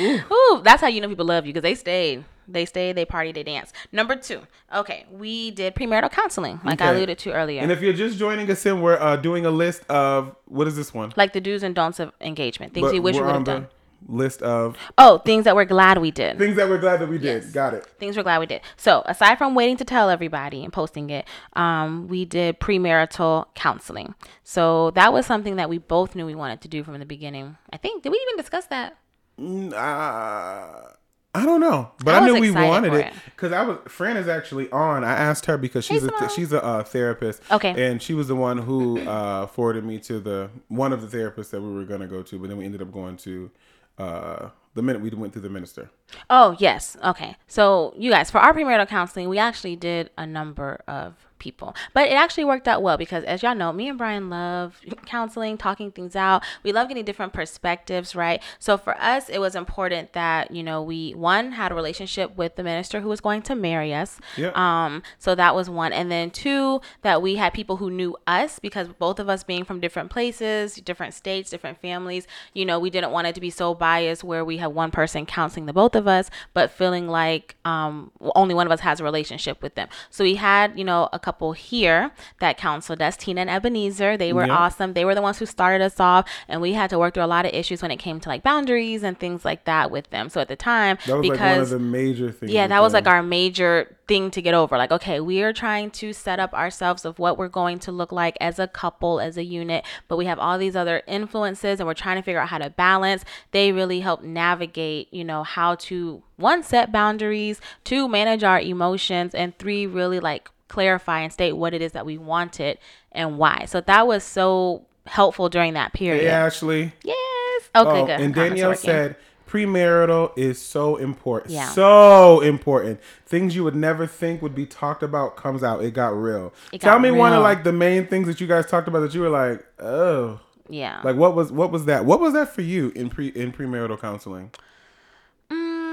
Ooh, 0.00 0.60
that's 0.64 0.80
how 0.80 0.88
you 0.88 1.00
know 1.00 1.08
people 1.08 1.26
love 1.26 1.46
you 1.46 1.52
because 1.52 1.62
they 1.62 1.76
stayed. 1.76 2.24
They 2.48 2.64
stay, 2.64 2.92
they 2.92 3.04
party, 3.04 3.32
they 3.32 3.42
dance. 3.42 3.72
Number 3.92 4.16
two, 4.16 4.42
okay, 4.74 5.06
we 5.10 5.50
did 5.50 5.74
premarital 5.74 6.10
counseling, 6.10 6.60
like 6.64 6.80
I 6.80 6.92
alluded 6.92 7.18
to 7.18 7.32
earlier. 7.32 7.60
And 7.60 7.72
if 7.72 7.80
you're 7.82 7.92
just 7.92 8.18
joining 8.18 8.50
us 8.50 8.64
in, 8.66 8.80
we're 8.80 8.98
uh, 9.00 9.16
doing 9.16 9.44
a 9.46 9.50
list 9.50 9.82
of 9.88 10.36
what 10.46 10.66
is 10.68 10.76
this 10.76 10.94
one? 10.94 11.12
like 11.16 11.32
the 11.32 11.40
do's 11.40 11.62
and 11.62 11.74
don'ts 11.74 11.98
of 12.00 12.12
engagement, 12.20 12.72
things 12.74 12.86
But 12.86 12.92
we 12.92 13.00
wish 13.00 13.16
we 13.16 13.22
would 13.22 13.34
have 13.34 13.44
done. 13.44 13.66
list 14.08 14.42
of 14.42 14.76
Oh, 14.96 15.18
things 15.18 15.44
that 15.44 15.56
we're 15.56 15.64
glad 15.64 15.98
we 15.98 16.10
did. 16.12 16.38
things 16.38 16.54
that 16.56 16.68
we're 16.68 16.78
glad 16.78 17.00
that 17.00 17.08
we 17.08 17.18
did. 17.18 17.42
Yes. 17.42 17.52
Got 17.52 17.74
it. 17.74 17.84
things 17.98 18.16
we're 18.16 18.22
glad 18.22 18.38
we 18.38 18.46
did. 18.46 18.60
So 18.76 19.02
aside 19.06 19.36
from 19.38 19.54
waiting 19.56 19.76
to 19.78 19.84
tell 19.84 20.08
everybody 20.10 20.62
and 20.62 20.72
posting 20.72 21.10
it, 21.10 21.26
um, 21.54 22.06
we 22.06 22.24
did 22.24 22.60
premarital 22.60 23.46
counseling. 23.56 24.14
So 24.44 24.92
that 24.92 25.12
was 25.12 25.26
something 25.26 25.56
that 25.56 25.68
we 25.68 25.78
both 25.78 26.14
knew 26.14 26.26
we 26.26 26.34
wanted 26.36 26.60
to 26.60 26.68
do 26.68 26.84
from 26.84 26.98
the 27.00 27.06
beginning. 27.06 27.56
I 27.72 27.76
think 27.78 28.02
did 28.04 28.10
we 28.12 28.18
even 28.28 28.36
discuss 28.36 28.66
that? 28.66 28.96
Mm, 29.40 29.72
Uh, 29.72 30.92
I 31.36 31.44
don't 31.44 31.60
know, 31.60 31.90
but 32.04 32.14
I 32.14 32.18
I, 32.18 32.26
knew 32.26 32.40
we 32.40 32.50
wanted 32.50 32.94
it 32.94 33.12
because 33.34 33.52
I 33.52 33.62
was. 33.62 33.78
Fran 33.86 34.16
is 34.16 34.28
actually 34.28 34.70
on. 34.70 35.04
I 35.04 35.12
asked 35.12 35.46
her 35.46 35.58
because 35.58 35.84
she's 35.84 36.02
a 36.02 36.08
Simone. 36.08 36.28
she's 36.34 36.52
a 36.52 36.64
uh, 36.64 36.82
therapist. 36.82 37.42
Okay. 37.50 37.86
and 37.86 38.02
she 38.02 38.14
was 38.14 38.28
the 38.28 38.36
one 38.36 38.58
who 38.58 39.00
uh, 39.06 39.46
forwarded 39.46 39.84
me 39.84 39.98
to 40.00 40.20
the 40.20 40.50
one 40.68 40.92
of 40.92 41.08
the 41.08 41.16
therapists 41.16 41.50
that 41.50 41.60
we 41.60 41.72
were 41.72 41.84
gonna 41.84 42.06
go 42.06 42.22
to, 42.22 42.38
but 42.38 42.48
then 42.48 42.56
we 42.58 42.64
ended 42.64 42.82
up 42.82 42.92
going 42.92 43.16
to 43.18 43.50
uh, 43.98 44.50
the 44.74 44.82
minute 44.82 45.00
we 45.00 45.10
went 45.10 45.32
through 45.32 45.42
the 45.42 45.48
minister. 45.48 45.90
Oh, 46.28 46.54
yes. 46.58 46.96
Okay. 47.02 47.36
So, 47.48 47.94
you 47.96 48.10
guys, 48.10 48.30
for 48.30 48.38
our 48.38 48.52
premarital 48.52 48.88
counseling, 48.88 49.28
we 49.28 49.38
actually 49.38 49.74
did 49.74 50.10
a 50.18 50.26
number 50.26 50.82
of 50.86 51.25
people. 51.38 51.74
But 51.94 52.08
it 52.08 52.12
actually 52.12 52.44
worked 52.44 52.68
out 52.68 52.82
well 52.82 52.96
because, 52.96 53.24
as 53.24 53.42
y'all 53.42 53.54
know, 53.54 53.72
me 53.72 53.88
and 53.88 53.98
Brian 53.98 54.30
love 54.30 54.80
counseling, 55.04 55.56
talking 55.56 55.90
things 55.90 56.16
out. 56.16 56.42
We 56.62 56.72
love 56.72 56.88
getting 56.88 57.04
different 57.04 57.32
perspectives, 57.32 58.14
right? 58.14 58.42
So 58.58 58.76
for 58.76 59.00
us, 59.00 59.28
it 59.28 59.38
was 59.38 59.54
important 59.54 60.12
that 60.12 60.50
you 60.50 60.62
know 60.62 60.82
we 60.82 61.12
one 61.12 61.52
had 61.52 61.72
a 61.72 61.74
relationship 61.74 62.36
with 62.36 62.56
the 62.56 62.62
minister 62.62 63.00
who 63.00 63.08
was 63.08 63.20
going 63.20 63.42
to 63.42 63.54
marry 63.54 63.94
us. 63.94 64.18
Yeah. 64.36 64.52
Um. 64.54 65.02
So 65.18 65.34
that 65.34 65.54
was 65.54 65.70
one, 65.70 65.92
and 65.92 66.10
then 66.10 66.30
two 66.30 66.80
that 67.02 67.22
we 67.22 67.36
had 67.36 67.52
people 67.52 67.76
who 67.76 67.90
knew 67.90 68.16
us 68.26 68.58
because 68.58 68.88
both 68.88 69.18
of 69.18 69.28
us 69.28 69.44
being 69.44 69.64
from 69.64 69.80
different 69.80 70.10
places, 70.10 70.76
different 70.76 71.14
states, 71.14 71.50
different 71.50 71.80
families. 71.80 72.26
You 72.54 72.64
know, 72.64 72.78
we 72.78 72.90
didn't 72.90 73.10
want 73.10 73.26
it 73.26 73.34
to 73.34 73.40
be 73.40 73.50
so 73.50 73.74
biased 73.74 74.24
where 74.24 74.44
we 74.44 74.58
have 74.58 74.72
one 74.72 74.90
person 74.90 75.26
counseling 75.26 75.66
the 75.66 75.72
both 75.72 75.94
of 75.94 76.08
us, 76.08 76.30
but 76.54 76.70
feeling 76.70 77.08
like 77.08 77.56
um 77.64 78.10
only 78.34 78.54
one 78.54 78.66
of 78.66 78.72
us 78.72 78.80
has 78.80 79.00
a 79.00 79.04
relationship 79.04 79.62
with 79.62 79.74
them. 79.74 79.88
So 80.10 80.24
we 80.24 80.36
had 80.36 80.78
you 80.78 80.84
know 80.84 81.08
a 81.12 81.18
couple 81.26 81.52
here 81.52 82.10
that 82.40 82.56
counseled 82.56 83.00
us, 83.02 83.16
Tina 83.16 83.40
and 83.42 83.50
Ebenezer. 83.50 84.16
They 84.16 84.32
were 84.32 84.46
Yeah. 84.46 84.56
awesome. 84.62 84.92
They 84.94 85.04
were 85.04 85.14
the 85.14 85.22
ones 85.28 85.38
who 85.40 85.46
started 85.46 85.82
us 85.84 85.98
off, 85.98 86.24
and 86.48 86.60
we 86.60 86.72
had 86.80 86.88
to 86.90 86.98
work 86.98 87.14
through 87.14 87.24
a 87.30 87.34
lot 87.36 87.44
of 87.48 87.52
issues 87.60 87.82
when 87.82 87.90
it 87.90 87.96
came 88.06 88.20
to 88.20 88.28
like 88.28 88.42
boundaries 88.42 89.02
and 89.02 89.18
things 89.18 89.44
like 89.44 89.64
that 89.64 89.90
with 89.90 90.06
them. 90.10 90.28
So 90.28 90.40
at 90.40 90.48
the 90.48 90.56
time, 90.72 90.98
That 91.06 91.16
was 91.18 91.22
because 91.28 91.40
like 91.40 91.50
one 91.52 91.60
of 91.60 91.70
the 91.70 91.78
major 91.78 92.30
things. 92.30 92.52
yeah, 92.52 92.66
that 92.68 92.80
was 92.80 92.92
them. 92.92 92.98
like 93.04 93.12
our 93.14 93.22
major 93.22 93.96
thing 94.08 94.30
to 94.30 94.40
get 94.40 94.54
over. 94.54 94.78
Like, 94.78 94.92
okay, 94.92 95.18
we 95.18 95.42
are 95.42 95.52
trying 95.52 95.90
to 96.02 96.12
set 96.12 96.38
up 96.38 96.52
ourselves 96.54 97.04
of 97.04 97.18
what 97.18 97.36
we're 97.38 97.48
going 97.48 97.80
to 97.80 97.90
look 98.00 98.12
like 98.12 98.36
as 98.40 98.60
a 98.60 98.68
couple, 98.68 99.18
as 99.18 99.36
a 99.36 99.42
unit, 99.42 99.84
but 100.08 100.16
we 100.16 100.26
have 100.26 100.38
all 100.38 100.58
these 100.58 100.76
other 100.76 101.02
influences 101.08 101.80
and 101.80 101.86
we're 101.88 101.94
trying 102.04 102.16
to 102.16 102.22
figure 102.22 102.40
out 102.40 102.48
how 102.50 102.58
to 102.58 102.70
balance. 102.70 103.24
They 103.50 103.72
really 103.72 104.00
help 104.00 104.22
navigate, 104.22 105.12
you 105.12 105.24
know, 105.24 105.42
how 105.42 105.74
to 105.90 106.22
one 106.36 106.62
set 106.62 106.92
boundaries, 106.92 107.60
two 107.82 108.06
manage 108.06 108.44
our 108.44 108.60
emotions, 108.60 109.34
and 109.34 109.58
three 109.58 109.86
really 109.88 110.20
like 110.20 110.50
clarify 110.68 111.20
and 111.20 111.32
state 111.32 111.52
what 111.52 111.74
it 111.74 111.82
is 111.82 111.92
that 111.92 112.06
we 112.06 112.18
wanted 112.18 112.78
and 113.12 113.38
why. 113.38 113.64
So 113.66 113.80
that 113.82 114.06
was 114.06 114.24
so 114.24 114.84
helpful 115.06 115.48
during 115.48 115.74
that 115.74 115.92
period. 115.92 116.22
Hey, 116.22 116.28
Ashley. 116.28 116.92
Yes. 117.04 117.62
Okay, 117.74 118.00
Oh, 118.00 118.06
good. 118.06 118.20
and 118.20 118.34
Danielle 118.34 118.74
said 118.74 119.16
premarital 119.48 120.32
is 120.36 120.60
so 120.60 120.96
important. 120.96 121.52
Yeah. 121.52 121.68
So 121.70 122.40
important. 122.40 123.00
Things 123.26 123.54
you 123.54 123.64
would 123.64 123.76
never 123.76 124.06
think 124.06 124.42
would 124.42 124.54
be 124.54 124.66
talked 124.66 125.02
about 125.02 125.36
comes 125.36 125.62
out. 125.62 125.82
It 125.82 125.92
got 125.94 126.08
real. 126.08 126.52
It 126.72 126.80
Tell 126.80 126.94
got 126.94 127.02
me 127.02 127.10
one 127.10 127.32
of 127.32 127.42
like 127.42 127.64
the 127.64 127.72
main 127.72 128.06
things 128.06 128.26
that 128.26 128.40
you 128.40 128.46
guys 128.46 128.66
talked 128.66 128.88
about 128.88 129.00
that 129.00 129.14
you 129.14 129.20
were 129.20 129.28
like, 129.28 129.64
oh. 129.78 130.40
yeah. 130.68 131.00
Like 131.04 131.16
what 131.16 131.34
was 131.34 131.52
what 131.52 131.70
was 131.70 131.84
that? 131.84 132.04
What 132.04 132.20
was 132.20 132.32
that 132.34 132.54
for 132.54 132.62
you 132.62 132.92
in 132.96 133.08
pre 133.08 133.28
in 133.28 133.52
premarital 133.52 134.00
counseling? 134.00 134.50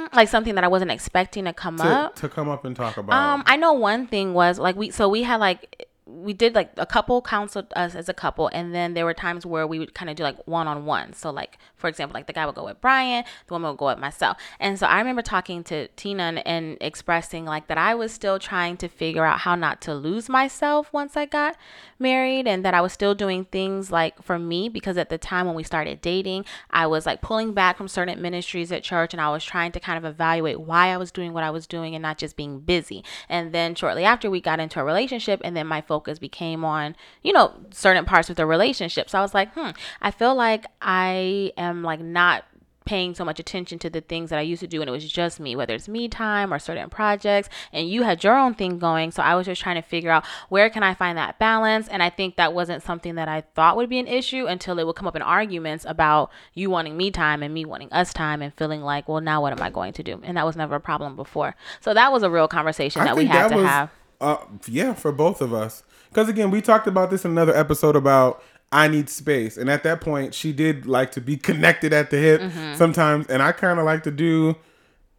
Mm, 0.09 0.15
like 0.15 0.27
something 0.29 0.55
that 0.55 0.63
I 0.63 0.67
wasn't 0.67 0.91
expecting 0.91 1.45
to 1.45 1.53
come 1.53 1.77
To, 1.77 1.83
up. 1.83 2.15
to 2.17 2.29
come 2.29 2.49
up 2.49 2.65
and 2.65 2.75
talk 2.75 2.97
about. 2.97 3.13
Um, 3.13 3.43
I 3.45 3.55
know 3.57 3.73
one 3.73 4.07
thing 4.07 4.33
was 4.33 4.59
like 4.59 4.75
we 4.75 4.91
so 4.91 5.09
we 5.09 5.23
had 5.23 5.39
like 5.39 5.87
we 6.05 6.33
did 6.33 6.53
like 6.53 6.71
a 6.77 6.85
couple 6.85 7.21
counseled 7.21 7.71
us 7.75 7.95
as 7.95 8.09
a 8.09 8.13
couple, 8.13 8.49
and 8.53 8.75
then 8.75 8.93
there 8.93 9.05
were 9.05 9.13
times 9.13 9.45
where 9.45 9.65
we 9.65 9.79
would 9.79 9.93
kind 9.93 10.09
of 10.09 10.15
do 10.15 10.23
like 10.23 10.37
one 10.45 10.67
on 10.67 10.85
one. 10.85 11.13
So 11.13 11.29
like 11.29 11.57
for 11.75 11.87
example, 11.87 12.13
like 12.13 12.27
the 12.27 12.33
guy 12.33 12.45
would 12.45 12.55
go 12.55 12.65
with 12.65 12.81
Brian, 12.81 13.23
the 13.47 13.53
woman 13.53 13.71
would 13.71 13.77
go 13.77 13.85
with 13.85 13.99
myself, 13.99 14.37
and 14.59 14.77
so 14.77 14.85
I 14.87 14.99
remember 14.99 15.21
talking 15.21 15.63
to 15.65 15.87
Tina 15.89 16.23
and, 16.23 16.47
and 16.47 16.77
expressing 16.81 17.45
like 17.45 17.67
that 17.67 17.77
I 17.77 17.95
was 17.95 18.11
still 18.11 18.37
trying 18.37 18.77
to 18.77 18.87
figure 18.87 19.25
out 19.25 19.39
how 19.39 19.55
not 19.55 19.81
to 19.81 19.95
lose 19.95 20.27
myself 20.27 20.91
once 20.91 21.15
I 21.15 21.25
got 21.25 21.55
married, 21.99 22.47
and 22.47 22.65
that 22.65 22.73
I 22.73 22.81
was 22.81 22.91
still 22.91 23.15
doing 23.15 23.45
things 23.45 23.91
like 23.91 24.21
for 24.21 24.37
me 24.37 24.67
because 24.69 24.97
at 24.97 25.09
the 25.09 25.17
time 25.17 25.45
when 25.45 25.55
we 25.55 25.63
started 25.63 26.01
dating, 26.01 26.45
I 26.69 26.85
was 26.87 27.05
like 27.05 27.21
pulling 27.21 27.53
back 27.53 27.77
from 27.77 27.87
certain 27.87 28.21
ministries 28.21 28.71
at 28.71 28.83
church, 28.83 29.13
and 29.13 29.21
I 29.21 29.29
was 29.29 29.45
trying 29.45 29.71
to 29.71 29.79
kind 29.79 29.97
of 29.97 30.03
evaluate 30.03 30.59
why 30.59 30.87
I 30.87 30.97
was 30.97 31.11
doing 31.11 31.31
what 31.31 31.43
I 31.43 31.49
was 31.49 31.65
doing 31.65 31.95
and 31.95 32.01
not 32.01 32.17
just 32.17 32.35
being 32.35 32.59
busy. 32.59 33.05
And 33.29 33.53
then 33.53 33.75
shortly 33.75 34.03
after 34.03 34.29
we 34.29 34.41
got 34.41 34.59
into 34.59 34.79
a 34.79 34.83
relationship, 34.83 35.39
and 35.43 35.55
then 35.55 35.67
my 35.67 35.81
focus 35.93 36.17
became 36.17 36.65
on, 36.65 36.95
you 37.21 37.31
know, 37.31 37.53
certain 37.69 38.03
parts 38.03 38.27
of 38.31 38.35
the 38.35 38.47
relationship. 38.47 39.11
So 39.11 39.19
I 39.19 39.21
was 39.21 39.35
like, 39.35 39.53
hmm, 39.53 39.69
I 40.01 40.09
feel 40.09 40.33
like 40.33 40.65
I 40.81 41.53
am 41.55 41.83
like 41.83 41.99
not 41.99 42.45
paying 42.85 43.13
so 43.13 43.23
much 43.23 43.39
attention 43.39 43.77
to 43.77 43.91
the 43.91 44.01
things 44.01 44.31
that 44.31 44.39
I 44.39 44.41
used 44.41 44.61
to 44.61 44.67
do 44.67 44.81
and 44.81 44.89
it 44.89 44.91
was 44.91 45.07
just 45.07 45.39
me, 45.39 45.55
whether 45.55 45.75
it's 45.75 45.87
me 45.87 46.07
time 46.07 46.51
or 46.51 46.57
certain 46.57 46.89
projects. 46.89 47.47
And 47.71 47.87
you 47.87 48.01
had 48.01 48.23
your 48.23 48.35
own 48.35 48.55
thing 48.55 48.79
going. 48.79 49.11
So 49.11 49.21
I 49.21 49.35
was 49.35 49.45
just 49.45 49.61
trying 49.61 49.75
to 49.75 49.83
figure 49.83 50.09
out 50.09 50.25
where 50.49 50.67
can 50.71 50.81
I 50.81 50.95
find 50.95 51.15
that 51.15 51.37
balance. 51.37 51.87
And 51.87 52.01
I 52.01 52.09
think 52.09 52.35
that 52.37 52.55
wasn't 52.55 52.81
something 52.81 53.13
that 53.13 53.27
I 53.27 53.41
thought 53.53 53.77
would 53.77 53.87
be 53.87 53.99
an 53.99 54.07
issue 54.07 54.47
until 54.47 54.79
it 54.79 54.87
would 54.87 54.95
come 54.95 55.07
up 55.07 55.15
in 55.15 55.21
arguments 55.21 55.85
about 55.87 56.31
you 56.55 56.71
wanting 56.71 56.97
me 56.97 57.11
time 57.11 57.43
and 57.43 57.53
me 57.53 57.65
wanting 57.65 57.93
us 57.93 58.13
time 58.13 58.41
and 58.41 58.51
feeling 58.55 58.81
like, 58.81 59.07
well, 59.07 59.21
now 59.21 59.43
what 59.43 59.53
am 59.53 59.61
I 59.61 59.69
going 59.69 59.93
to 59.93 60.03
do? 60.03 60.19
And 60.23 60.37
that 60.37 60.45
was 60.45 60.55
never 60.55 60.75
a 60.75 60.81
problem 60.81 61.15
before. 61.15 61.55
So 61.81 61.93
that 61.93 62.11
was 62.11 62.23
a 62.23 62.31
real 62.31 62.47
conversation 62.47 63.03
that 63.03 63.15
we 63.15 63.25
had 63.25 63.49
to 63.49 63.57
have. 63.65 63.91
Uh, 64.23 64.37
yeah, 64.67 64.93
for 64.93 65.11
both 65.11 65.41
of 65.41 65.53
us. 65.53 65.83
Because 66.09 66.29
again, 66.29 66.49
we 66.51 66.61
talked 66.61 66.87
about 66.87 67.09
this 67.11 67.25
in 67.25 67.31
another 67.31 67.55
episode 67.55 67.95
about 67.95 68.41
I 68.71 68.87
need 68.87 69.09
space, 69.09 69.57
and 69.57 69.69
at 69.69 69.83
that 69.83 70.01
point, 70.01 70.33
she 70.33 70.51
did 70.51 70.85
like 70.85 71.11
to 71.13 71.21
be 71.21 71.37
connected 71.49 71.93
at 71.93 72.09
the 72.09 72.17
hip 72.17 72.41
Mm-hmm. 72.41 72.75
sometimes, 72.75 73.27
and 73.27 73.41
I 73.43 73.51
kind 73.51 73.79
of 73.79 73.85
like 73.85 74.03
to 74.03 74.11
do 74.11 74.55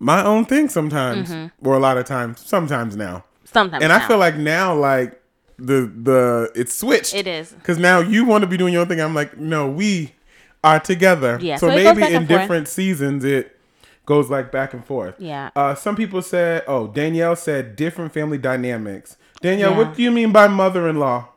my 0.01 0.25
own 0.25 0.45
thing 0.45 0.69
sometimes, 0.69 1.33
or 1.63 1.75
a 1.75 1.79
lot 1.79 1.97
of 1.99 2.05
times, 2.05 2.41
sometimes 2.45 2.97
now. 2.97 3.25
Sometimes. 3.45 3.83
And 3.85 3.93
I 3.93 3.97
Mm-hmm. 3.97 4.03
now. 4.03 4.09
feel 4.09 4.19
like 4.19 4.37
now, 4.37 4.75
like 4.75 5.21
the 5.59 5.91
the 6.03 6.51
it's 6.57 6.75
switched. 6.75 7.15
It 7.15 7.27
is. 7.29 7.53
because 7.53 7.79
now 7.79 8.01
you 8.01 8.25
want 8.25 8.43
to 8.43 8.49
be 8.49 8.57
doing 8.57 8.73
your 8.73 8.83
own 8.83 8.89
thing. 8.89 9.01
I'm 9.01 9.15
like, 9.15 9.39
no, 9.39 9.69
we 9.69 10.13
are 10.65 10.81
together. 10.81 11.39
Yeah, 11.41 11.57
So, 11.57 11.69
so 11.69 11.75
maybe 11.77 12.03
in 12.03 12.15
and 12.17 12.29
forth. 12.29 12.41
different 12.41 12.69
seasons 12.69 13.23
it 13.25 13.54
goes 14.07 14.31
like 14.31 14.53
back 14.53 14.75
and 14.75 14.85
forth. 14.85 15.15
Yeah. 15.19 15.51
Uh, 15.57 15.75
some 15.75 15.97
people 15.97 16.23
said, 16.23 16.63
oh, 16.67 16.87
Danielle 16.89 17.37
said 17.37 17.77
different 17.77 18.13
family 18.13 18.39
dynamics. 18.39 19.17
Danielle, 19.41 19.73
Yeah. 19.73 19.79
what 19.79 19.97
do 19.97 20.03
you 20.03 20.11
mean 20.11 20.33
by 20.33 20.49
mother-in-law? 20.49 21.29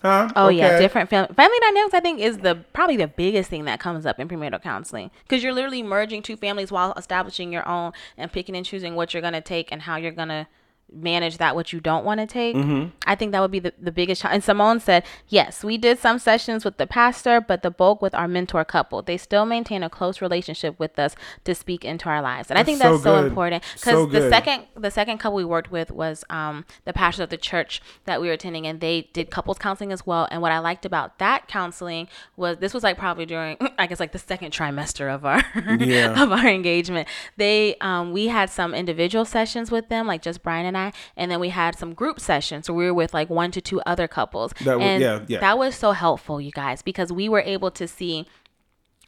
Huh? 0.00 0.28
Oh 0.34 0.48
yeah, 0.48 0.80
different 0.80 1.08
family 1.08 1.32
family 1.32 1.56
dynamics. 1.60 1.94
I 1.94 2.00
think 2.00 2.18
is 2.18 2.38
the 2.38 2.56
probably 2.72 2.96
the 2.96 3.06
biggest 3.06 3.48
thing 3.48 3.66
that 3.66 3.78
comes 3.78 4.04
up 4.04 4.18
in 4.18 4.26
premarital 4.28 4.60
counseling 4.60 5.12
because 5.22 5.44
you're 5.44 5.52
literally 5.52 5.80
merging 5.84 6.22
two 6.22 6.34
families 6.36 6.72
while 6.72 6.92
establishing 6.94 7.52
your 7.52 7.66
own 7.68 7.92
and 8.16 8.32
picking 8.32 8.56
and 8.56 8.66
choosing 8.66 8.96
what 8.96 9.14
you're 9.14 9.22
gonna 9.22 9.40
take 9.40 9.70
and 9.70 9.82
how 9.82 9.94
you're 9.94 10.10
gonna 10.10 10.48
manage 10.94 11.38
that 11.38 11.54
what 11.54 11.72
you 11.72 11.80
don't 11.80 12.04
want 12.04 12.20
to 12.20 12.26
take. 12.26 12.56
Mm-hmm. 12.56 12.90
I 13.06 13.14
think 13.14 13.32
that 13.32 13.40
would 13.40 13.50
be 13.50 13.58
the, 13.58 13.72
the 13.80 13.92
biggest 13.92 14.22
challenge. 14.22 14.34
And 14.36 14.44
Simone 14.44 14.80
said, 14.80 15.04
yes, 15.28 15.64
we 15.64 15.78
did 15.78 15.98
some 15.98 16.18
sessions 16.18 16.64
with 16.64 16.76
the 16.78 16.86
pastor, 16.86 17.40
but 17.40 17.62
the 17.62 17.70
bulk 17.70 18.02
with 18.02 18.14
our 18.14 18.28
mentor 18.28 18.64
couple. 18.64 19.02
They 19.02 19.16
still 19.16 19.46
maintain 19.46 19.82
a 19.82 19.90
close 19.90 20.20
relationship 20.20 20.78
with 20.78 20.98
us 20.98 21.14
to 21.44 21.54
speak 21.54 21.84
into 21.84 22.08
our 22.08 22.22
lives. 22.22 22.50
And 22.50 22.58
I 22.58 22.64
think 22.64 22.78
That's 22.78 23.02
so 23.02 23.02
so 23.02 23.24
important 23.24 23.62
because 23.74 23.82
So 23.82 24.06
the 24.06 24.28
second 24.28 24.64
the 24.76 24.90
second 24.90 25.18
couple 25.18 25.36
we 25.36 25.44
worked 25.44 25.70
with 25.70 25.90
was 25.90 26.24
um, 26.30 26.64
the 26.84 26.92
pastor 26.92 27.22
of 27.22 27.30
the 27.30 27.36
church 27.36 27.80
that 28.04 28.20
we 28.20 28.26
were 28.28 28.34
attending, 28.34 28.66
and 28.66 28.80
they 28.80 29.08
did 29.12 29.30
couples 29.30 29.58
counseling 29.58 29.92
as 29.92 30.06
well. 30.06 30.28
And 30.30 30.42
what 30.42 30.52
I 30.52 30.58
liked 30.58 30.84
about 30.84 31.18
that 31.18 31.48
counseling 31.48 32.08
was 32.36 32.58
this 32.58 32.74
was 32.74 32.82
like 32.82 32.98
probably 32.98 33.26
during 33.26 33.56
I 33.78 33.86
guess 33.86 34.00
like 34.00 34.12
the 34.12 34.18
second 34.18 34.52
trimester 34.52 35.12
of 35.12 35.24
our 35.24 35.42
Yeah. 35.78 36.22
of 36.22 36.32
our 36.32 36.46
engagement. 36.46 37.08
They 37.36 37.76
um, 37.80 38.12
we 38.12 38.28
had 38.28 38.50
some 38.50 38.74
individual 38.74 39.24
sessions 39.24 39.70
with 39.70 39.88
them, 39.88 40.06
like 40.06 40.22
just 40.22 40.42
Brian 40.42 40.66
and 40.66 40.76
I, 40.76 40.81
and 41.16 41.30
then 41.30 41.38
we 41.40 41.50
had 41.50 41.78
some 41.78 41.92
group 41.94 42.18
sessions. 42.18 42.66
So 42.66 42.72
we 42.74 42.84
were 42.86 42.94
with 42.94 43.12
like 43.14 43.28
one 43.30 43.50
to 43.52 43.60
two 43.60 43.80
other 43.92 44.08
couples, 44.08 44.52
That 44.64 44.78
was- 44.78 44.86
and 44.86 45.02
yeah, 45.02 45.20
yeah. 45.28 45.40
that 45.40 45.56
was 45.58 45.74
so 45.74 45.92
helpful, 45.92 46.40
you 46.40 46.50
guys, 46.52 46.82
because 46.82 47.12
we 47.12 47.28
were 47.28 47.42
able 47.54 47.70
to 47.80 47.86
see 47.86 48.26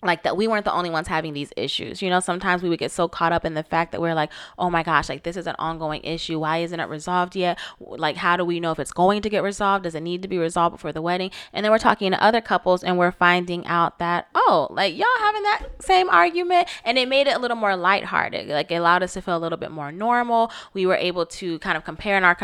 like 0.06 0.22
that 0.22 0.36
we 0.36 0.46
weren't 0.46 0.64
the 0.64 0.72
only 0.72 0.90
ones 0.90 1.08
having 1.08 1.32
these 1.32 1.52
issues. 1.56 2.02
You 2.02 2.10
know, 2.10 2.20
sometimes 2.20 2.62
we 2.62 2.68
would 2.68 2.78
get 2.78 2.90
so 2.90 3.08
caught 3.08 3.32
up 3.32 3.44
in 3.44 3.54
the 3.54 3.62
fact 3.62 3.92
that 3.92 4.00
we're 4.00 4.14
like, 4.14 4.30
"Oh 4.58 4.70
my 4.70 4.82
gosh, 4.82 5.08
like 5.08 5.22
this 5.22 5.36
is 5.36 5.46
an 5.46 5.56
ongoing 5.58 6.02
issue. 6.02 6.38
Why 6.38 6.58
isn't 6.58 6.78
it 6.78 6.88
resolved 6.88 7.36
yet? 7.36 7.58
Like 7.80 8.16
how 8.16 8.36
do 8.36 8.44
we 8.44 8.60
know 8.60 8.72
if 8.72 8.78
it's 8.78 8.92
going 8.92 9.22
to 9.22 9.30
get 9.30 9.42
resolved? 9.42 9.84
Does 9.84 9.94
it 9.94 10.02
need 10.02 10.22
to 10.22 10.28
be 10.28 10.38
resolved 10.38 10.74
before 10.74 10.92
the 10.92 11.02
wedding?" 11.02 11.30
And 11.52 11.64
then 11.64 11.72
we're 11.72 11.78
talking 11.78 12.10
to 12.10 12.22
other 12.22 12.40
couples 12.40 12.84
and 12.84 12.98
we're 12.98 13.12
finding 13.12 13.66
out 13.66 13.98
that, 13.98 14.28
"Oh, 14.34 14.68
like 14.70 14.96
y'all 14.96 15.06
having 15.20 15.42
that 15.42 15.66
same 15.80 16.08
argument." 16.10 16.68
And 16.84 16.98
it 16.98 17.08
made 17.08 17.26
it 17.26 17.36
a 17.36 17.38
little 17.38 17.56
more 17.56 17.76
lighthearted. 17.76 18.48
Like 18.48 18.70
it 18.70 18.76
allowed 18.76 19.02
us 19.02 19.14
to 19.14 19.22
feel 19.22 19.36
a 19.36 19.38
little 19.38 19.58
bit 19.58 19.70
more 19.70 19.92
normal. 19.92 20.50
We 20.72 20.86
were 20.86 20.96
able 20.96 21.26
to 21.26 21.58
kind 21.60 21.76
of 21.76 21.84
compare 21.84 22.16
in 22.16 22.24
our 22.24 22.34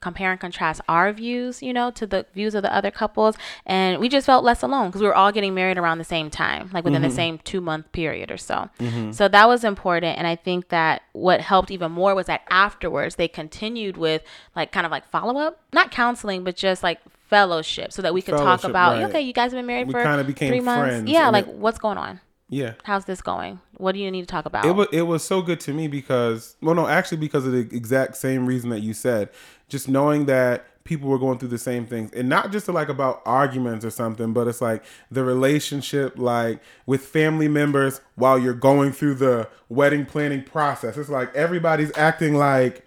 compare 0.00 0.30
and 0.30 0.40
contrast 0.40 0.80
our 0.88 1.12
views, 1.12 1.62
you 1.62 1.72
know, 1.72 1.90
to 1.90 2.06
the 2.06 2.26
views 2.34 2.54
of 2.54 2.62
the 2.62 2.74
other 2.74 2.90
couples. 2.90 3.36
And 3.66 3.98
we 3.98 4.08
just 4.08 4.26
felt 4.26 4.44
less 4.44 4.62
alone 4.62 4.88
because 4.88 5.02
we 5.02 5.06
were 5.06 5.14
all 5.14 5.32
getting 5.32 5.54
married 5.54 5.78
around 5.78 5.98
the 5.98 6.04
same 6.04 6.30
time, 6.30 6.70
like 6.72 6.84
within 6.84 7.02
the 7.02 7.08
mm-hmm. 7.08 7.16
same 7.16 7.38
two 7.38 7.60
month 7.60 7.92
period 7.92 8.30
or 8.30 8.38
so. 8.38 8.70
Mm-hmm. 8.78 9.12
So 9.12 9.28
that 9.28 9.48
was 9.48 9.64
important. 9.64 10.16
And 10.18 10.26
I 10.26 10.36
think 10.36 10.68
that 10.68 11.02
what 11.12 11.40
helped 11.40 11.70
even 11.70 11.92
more 11.92 12.14
was 12.14 12.26
that 12.26 12.42
afterwards 12.50 13.16
they 13.16 13.28
continued 13.28 13.96
with 13.96 14.22
like 14.56 14.72
kind 14.72 14.86
of 14.86 14.92
like 14.92 15.06
follow 15.08 15.38
up, 15.38 15.60
not 15.72 15.90
counseling, 15.90 16.44
but 16.44 16.56
just 16.56 16.82
like 16.82 17.00
fellowship 17.28 17.92
so 17.92 18.02
that 18.02 18.12
we 18.14 18.22
could 18.22 18.36
talk 18.36 18.64
about, 18.64 18.96
right. 18.96 19.04
okay, 19.04 19.20
you 19.20 19.32
guys 19.32 19.52
have 19.52 19.58
been 19.58 19.66
married 19.66 19.86
We 19.86 19.92
for 19.92 20.02
kinda 20.02 20.24
became 20.24 20.48
three 20.48 20.60
months. 20.60 20.88
friends, 20.88 21.10
Yeah, 21.10 21.28
like 21.28 21.46
it- 21.46 21.54
what's 21.54 21.78
going 21.78 21.98
on? 21.98 22.20
Yeah. 22.50 22.72
How's 22.82 23.04
this 23.04 23.22
going? 23.22 23.60
What 23.76 23.92
do 23.92 24.00
you 24.00 24.10
need 24.10 24.22
to 24.22 24.26
talk 24.26 24.44
about? 24.44 24.64
It 24.64 24.72
was 24.72 24.88
it 24.92 25.02
was 25.02 25.22
so 25.22 25.40
good 25.40 25.60
to 25.60 25.72
me 25.72 25.86
because 25.86 26.56
well 26.60 26.74
no 26.74 26.88
actually 26.88 27.18
because 27.18 27.46
of 27.46 27.52
the 27.52 27.60
exact 27.60 28.16
same 28.16 28.44
reason 28.44 28.70
that 28.70 28.80
you 28.80 28.92
said 28.92 29.30
just 29.70 29.88
knowing 29.88 30.26
that 30.26 30.66
people 30.84 31.08
were 31.08 31.18
going 31.18 31.38
through 31.38 31.48
the 31.48 31.58
same 31.58 31.86
things. 31.86 32.10
And 32.12 32.28
not 32.28 32.50
just 32.52 32.68
like 32.68 32.88
about 32.88 33.22
arguments 33.24 33.84
or 33.84 33.90
something 33.90 34.32
but 34.32 34.48
it's 34.48 34.60
like 34.60 34.82
the 35.10 35.22
relationship 35.22 36.18
like 36.18 36.60
with 36.86 37.02
family 37.06 37.48
members 37.48 38.00
while 38.16 38.38
you're 38.38 38.54
going 38.54 38.92
through 38.92 39.14
the 39.14 39.48
wedding 39.68 40.04
planning 40.04 40.42
process. 40.42 40.96
It's 40.96 41.08
like 41.08 41.34
everybody's 41.34 41.96
acting 41.96 42.34
like 42.34 42.84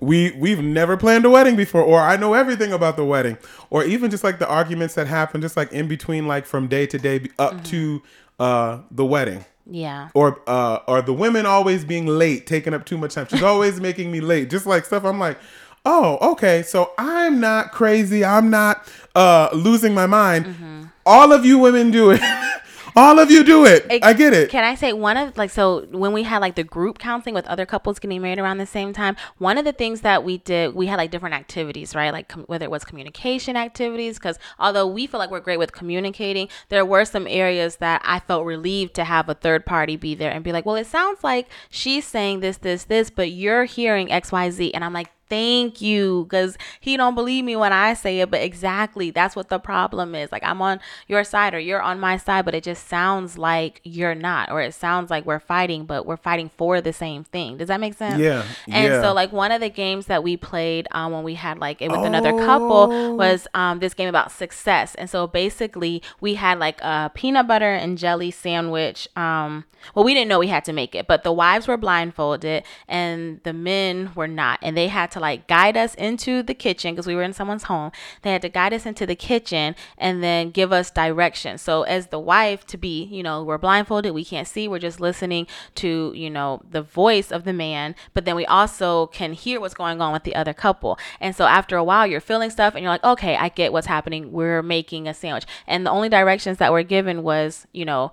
we 0.00 0.32
we've 0.32 0.62
never 0.62 0.96
planned 0.96 1.24
a 1.24 1.30
wedding 1.30 1.54
before 1.54 1.80
or 1.80 2.00
i 2.00 2.16
know 2.16 2.34
everything 2.34 2.72
about 2.72 2.96
the 2.96 3.04
wedding. 3.04 3.36
Or 3.70 3.84
even 3.84 4.10
just 4.10 4.24
like 4.24 4.38
the 4.38 4.48
arguments 4.48 4.94
that 4.94 5.06
happen 5.06 5.40
just 5.40 5.56
like 5.56 5.70
in 5.72 5.88
between 5.88 6.26
like 6.26 6.46
from 6.46 6.66
day 6.66 6.86
to 6.86 6.98
day 6.98 7.28
up 7.38 7.62
to 7.64 8.02
uh 8.40 8.80
the 8.90 9.04
wedding. 9.04 9.44
Yeah. 9.70 10.08
or 10.14 10.40
uh 10.48 10.78
or 10.88 11.02
the 11.02 11.12
women 11.12 11.46
always 11.46 11.84
being 11.84 12.06
late 12.06 12.46
taking 12.46 12.74
up 12.74 12.84
too 12.86 12.96
much 12.98 13.14
time. 13.14 13.26
She's 13.28 13.42
always 13.42 13.80
making 13.88 14.10
me 14.10 14.20
late. 14.20 14.48
Just 14.50 14.66
like 14.66 14.86
stuff 14.86 15.04
i'm 15.04 15.18
like 15.18 15.38
oh 15.84 16.32
okay. 16.32 16.62
So 16.62 16.92
i'm 16.98 17.40
not 17.40 17.72
crazy. 17.72 18.24
I'm 18.24 18.50
not 18.50 18.88
uh 19.14 19.48
losing 19.52 19.94
my 19.94 20.06
mind. 20.06 20.90
All 21.04 21.32
of 21.32 21.44
you 21.44 21.58
women 21.58 21.90
do 21.90 22.10
it. 22.10 22.20
All 22.94 23.18
of 23.18 23.30
you 23.30 23.42
do 23.42 23.64
it. 23.64 23.86
I 24.04 24.12
get 24.12 24.34
it. 24.34 24.50
Can 24.50 24.64
I 24.64 24.74
say 24.74 24.92
one 24.92 25.16
of 25.16 25.38
like 25.38 25.48
so 25.50 25.86
when 25.92 26.12
we 26.12 26.24
had 26.24 26.40
like 26.40 26.56
the 26.56 26.64
group 26.64 26.98
counseling 26.98 27.34
with 27.34 27.46
other 27.46 27.64
couples 27.64 27.98
getting 27.98 28.20
married 28.20 28.38
around 28.38 28.58
the 28.58 28.66
same 28.66 28.92
time, 28.92 29.16
one 29.38 29.56
of 29.56 29.64
the 29.64 29.72
things 29.72 30.02
that 30.02 30.24
we 30.24 30.38
did, 30.38 30.74
we 30.74 30.86
had 30.86 30.96
like 30.96 31.10
different 31.10 31.34
activities, 31.34 31.94
right? 31.94 32.12
Like 32.12 32.28
com- 32.28 32.44
whether 32.44 32.64
it 32.66 32.70
was 32.70 32.84
communication 32.84 33.56
activities, 33.56 34.18
because 34.18 34.38
although 34.58 34.86
we 34.86 35.06
feel 35.06 35.18
like 35.18 35.30
we're 35.30 35.40
great 35.40 35.58
with 35.58 35.72
communicating, 35.72 36.48
there 36.68 36.84
were 36.84 37.06
some 37.06 37.26
areas 37.26 37.76
that 37.76 38.02
I 38.04 38.18
felt 38.18 38.44
relieved 38.44 38.94
to 38.96 39.04
have 39.04 39.26
a 39.28 39.34
third 39.34 39.64
party 39.64 39.96
be 39.96 40.14
there 40.14 40.30
and 40.30 40.44
be 40.44 40.52
like, 40.52 40.66
well, 40.66 40.76
it 40.76 40.86
sounds 40.86 41.24
like 41.24 41.48
she's 41.70 42.06
saying 42.06 42.40
this, 42.40 42.58
this, 42.58 42.84
this, 42.84 43.08
but 43.08 43.30
you're 43.30 43.64
hearing 43.64 44.12
X, 44.12 44.30
Y, 44.32 44.50
Z, 44.50 44.74
and 44.74 44.84
I'm 44.84 44.92
like. 44.92 45.10
Thank 45.32 45.80
you, 45.80 46.26
because 46.28 46.58
he 46.78 46.98
don't 46.98 47.14
believe 47.14 47.42
me 47.42 47.56
when 47.56 47.72
I 47.72 47.94
say 47.94 48.20
it, 48.20 48.30
but 48.30 48.42
exactly 48.42 49.10
that's 49.10 49.34
what 49.34 49.48
the 49.48 49.58
problem 49.58 50.14
is. 50.14 50.30
Like 50.30 50.42
I'm 50.44 50.60
on 50.60 50.78
your 51.08 51.24
side 51.24 51.54
or 51.54 51.58
you're 51.58 51.80
on 51.80 51.98
my 51.98 52.18
side, 52.18 52.44
but 52.44 52.54
it 52.54 52.62
just 52.62 52.86
sounds 52.86 53.38
like 53.38 53.80
you're 53.82 54.14
not, 54.14 54.50
or 54.50 54.60
it 54.60 54.74
sounds 54.74 55.08
like 55.08 55.24
we're 55.24 55.40
fighting, 55.40 55.86
but 55.86 56.04
we're 56.04 56.18
fighting 56.18 56.50
for 56.58 56.82
the 56.82 56.92
same 56.92 57.24
thing. 57.24 57.56
Does 57.56 57.68
that 57.68 57.80
make 57.80 57.94
sense? 57.94 58.20
Yeah, 58.20 58.44
And 58.68 58.92
yeah. 58.92 59.00
so 59.00 59.14
like 59.14 59.32
one 59.32 59.52
of 59.52 59.62
the 59.62 59.70
games 59.70 60.04
that 60.06 60.22
we 60.22 60.36
played 60.36 60.86
um, 60.90 61.12
when 61.12 61.22
we 61.24 61.34
had 61.34 61.58
like 61.58 61.80
it 61.80 61.90
with 61.90 62.04
another 62.04 62.32
couple 62.32 62.88
Oh. 62.92 63.14
was 63.14 63.46
um, 63.54 63.78
this 63.78 63.94
game 63.94 64.10
about 64.10 64.30
success. 64.32 64.94
And 64.96 65.08
so 65.08 65.26
basically 65.26 66.02
we 66.20 66.34
had 66.34 66.58
like 66.58 66.78
a 66.82 67.10
peanut 67.14 67.46
butter 67.48 67.72
and 67.72 67.96
jelly 67.96 68.30
sandwich. 68.30 69.08
Um, 69.16 69.64
well, 69.94 70.04
we 70.04 70.14
didn't 70.14 70.28
know 70.28 70.38
we 70.38 70.46
had 70.48 70.64
to 70.66 70.72
make 70.72 70.94
it, 70.94 71.06
but 71.08 71.24
the 71.24 71.32
wives 71.32 71.66
were 71.66 71.76
blindfolded 71.76 72.62
and 72.86 73.40
the 73.44 73.52
men 73.52 74.12
were 74.14 74.28
not, 74.28 74.58
and 74.62 74.76
they 74.76 74.88
had 74.88 75.10
to 75.12 75.20
like 75.22 75.48
guide 75.48 75.78
us 75.78 75.94
into 75.94 76.42
the 76.42 76.52
kitchen 76.52 76.92
because 76.92 77.06
we 77.06 77.14
were 77.14 77.22
in 77.22 77.32
someone's 77.32 77.62
home. 77.62 77.92
They 78.20 78.32
had 78.32 78.42
to 78.42 78.50
guide 78.50 78.74
us 78.74 78.84
into 78.84 79.06
the 79.06 79.14
kitchen 79.14 79.74
and 79.96 80.22
then 80.22 80.50
give 80.50 80.72
us 80.72 80.90
directions. 80.90 81.62
So 81.62 81.84
as 81.84 82.08
the 82.08 82.18
wife 82.18 82.66
to 82.66 82.76
be, 82.76 83.04
you 83.04 83.22
know, 83.22 83.42
we're 83.42 83.56
blindfolded, 83.56 84.12
we 84.12 84.24
can't 84.24 84.46
see, 84.46 84.68
we're 84.68 84.78
just 84.78 85.00
listening 85.00 85.46
to, 85.76 86.12
you 86.14 86.28
know, 86.28 86.60
the 86.70 86.82
voice 86.82 87.32
of 87.32 87.44
the 87.44 87.54
man, 87.54 87.94
but 88.12 88.26
then 88.26 88.36
we 88.36 88.44
also 88.44 89.06
can 89.06 89.32
hear 89.32 89.60
what's 89.60 89.74
going 89.74 90.02
on 90.02 90.12
with 90.12 90.24
the 90.24 90.34
other 90.34 90.52
couple. 90.52 90.98
And 91.20 91.34
so 91.34 91.46
after 91.46 91.76
a 91.76 91.84
while, 91.84 92.06
you're 92.06 92.20
feeling 92.20 92.50
stuff 92.50 92.74
and 92.74 92.82
you're 92.82 92.92
like, 92.92 93.04
okay, 93.04 93.36
I 93.36 93.48
get 93.48 93.72
what's 93.72 93.86
happening. 93.86 94.32
We're 94.32 94.62
making 94.62 95.08
a 95.08 95.14
sandwich. 95.14 95.46
And 95.66 95.86
the 95.86 95.90
only 95.90 96.10
directions 96.10 96.58
that 96.58 96.72
were 96.72 96.82
given 96.82 97.22
was, 97.22 97.66
you 97.72 97.84
know, 97.84 98.12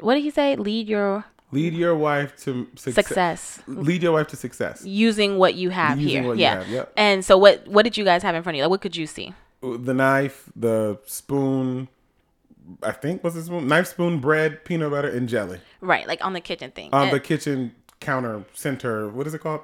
what 0.00 0.14
did 0.14 0.22
he 0.22 0.30
say? 0.30 0.56
Lead 0.56 0.88
your 0.88 1.26
lead 1.52 1.74
your 1.74 1.94
wife 1.96 2.36
to 2.44 2.66
success, 2.76 3.06
success 3.06 3.62
lead 3.66 4.02
your 4.02 4.12
wife 4.12 4.28
to 4.28 4.36
success 4.36 4.84
using 4.84 5.36
what 5.38 5.54
you 5.54 5.70
have 5.70 5.98
Using 6.00 6.22
here. 6.22 6.28
what 6.28 6.36
you 6.38 6.42
yeah. 6.42 6.54
have, 6.60 6.68
yep. 6.68 6.92
And 6.96 7.24
so 7.24 7.36
what 7.38 7.66
what 7.68 7.82
did 7.82 7.96
you 7.96 8.04
guys 8.04 8.22
have 8.22 8.34
in 8.34 8.42
front 8.42 8.54
of 8.54 8.58
you? 8.58 8.62
Like 8.64 8.70
what 8.70 8.80
could 8.80 8.96
you 8.96 9.06
see? 9.06 9.34
the 9.62 9.92
knife, 9.92 10.48
the 10.56 10.98
spoon, 11.04 11.88
I 12.82 12.92
think 12.92 13.22
was 13.22 13.34
the 13.34 13.42
spoon, 13.42 13.66
knife, 13.68 13.88
spoon, 13.88 14.18
bread, 14.20 14.64
peanut 14.64 14.90
butter, 14.90 15.08
and 15.08 15.28
jelly 15.28 15.60
Right, 15.82 16.06
like 16.08 16.24
on 16.24 16.32
the 16.32 16.40
kitchen 16.40 16.70
thing. 16.70 16.88
on 16.92 17.04
And- 17.08 17.12
the 17.12 17.20
kitchen 17.20 17.74
counter 18.00 18.44
center. 18.54 19.08
What 19.08 19.26
is 19.26 19.34
it 19.34 19.40
called? 19.40 19.60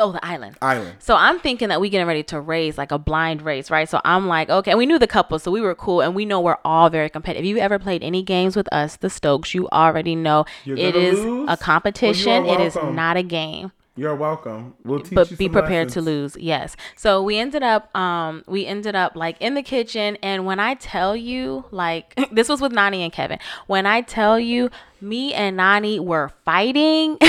Oh, 0.00 0.12
the 0.12 0.24
island. 0.24 0.56
Island. 0.62 0.96
So 0.98 1.14
I'm 1.14 1.38
thinking 1.38 1.68
that 1.68 1.80
we 1.80 1.88
getting 1.90 2.06
ready 2.06 2.22
to 2.24 2.40
raise 2.40 2.76
like 2.78 2.90
a 2.90 2.98
blind 2.98 3.42
race, 3.42 3.70
right? 3.70 3.88
So 3.88 4.00
I'm 4.04 4.26
like, 4.26 4.48
okay, 4.50 4.72
and 4.72 4.78
we 4.78 4.86
knew 4.86 4.98
the 4.98 5.06
couple, 5.06 5.38
so 5.38 5.50
we 5.50 5.60
were 5.60 5.74
cool, 5.74 6.00
and 6.00 6.14
we 6.14 6.24
know 6.24 6.40
we're 6.40 6.58
all 6.64 6.90
very 6.90 7.10
competitive. 7.10 7.44
If 7.44 7.48
you 7.48 7.58
ever 7.58 7.78
played 7.78 8.02
any 8.02 8.22
games 8.22 8.56
with 8.56 8.72
us, 8.72 8.96
the 8.96 9.10
Stokes, 9.10 9.54
you 9.54 9.68
already 9.68 10.14
know 10.16 10.44
You're 10.64 10.76
it 10.78 10.94
lose? 10.94 11.48
a 11.48 11.56
competition. 11.56 12.44
Well, 12.44 12.54
you 12.54 12.58
are 12.58 12.60
It 12.60 12.66
is 12.66 12.74
not 12.74 13.16
a 13.16 13.22
game 13.22 13.72
You're 13.96 14.14
welcome. 14.16 14.74
We'll 14.84 15.00
teach 15.00 15.14
but 15.14 15.30
you 15.30 15.36
be 15.36 15.48
prepared 15.48 15.88
to 15.90 16.00
lose 16.00 16.36
yes 16.38 16.76
so 16.96 17.22
we 17.22 17.36
ended 17.36 17.62
up 17.62 17.94
um 17.96 18.44
we 18.46 18.64
ended 18.66 18.94
up 18.94 19.14
like 19.16 19.36
in 19.40 19.54
the 19.54 19.62
kitchen 19.62 20.16
and 20.22 20.46
when 20.46 20.58
i 20.60 20.74
tell 20.74 21.14
you 21.16 21.64
like 21.70 22.18
this 22.32 22.48
was 22.48 22.60
with 22.60 22.72
nani 22.72 23.02
and 23.02 23.12
kevin 23.12 23.38
when 23.66 23.86
i 23.86 24.00
tell 24.00 24.38
you 24.38 24.70
me 25.02 25.32
and 25.34 25.56
nani 25.56 26.00
were 26.00 26.30
fighting. 26.44 27.16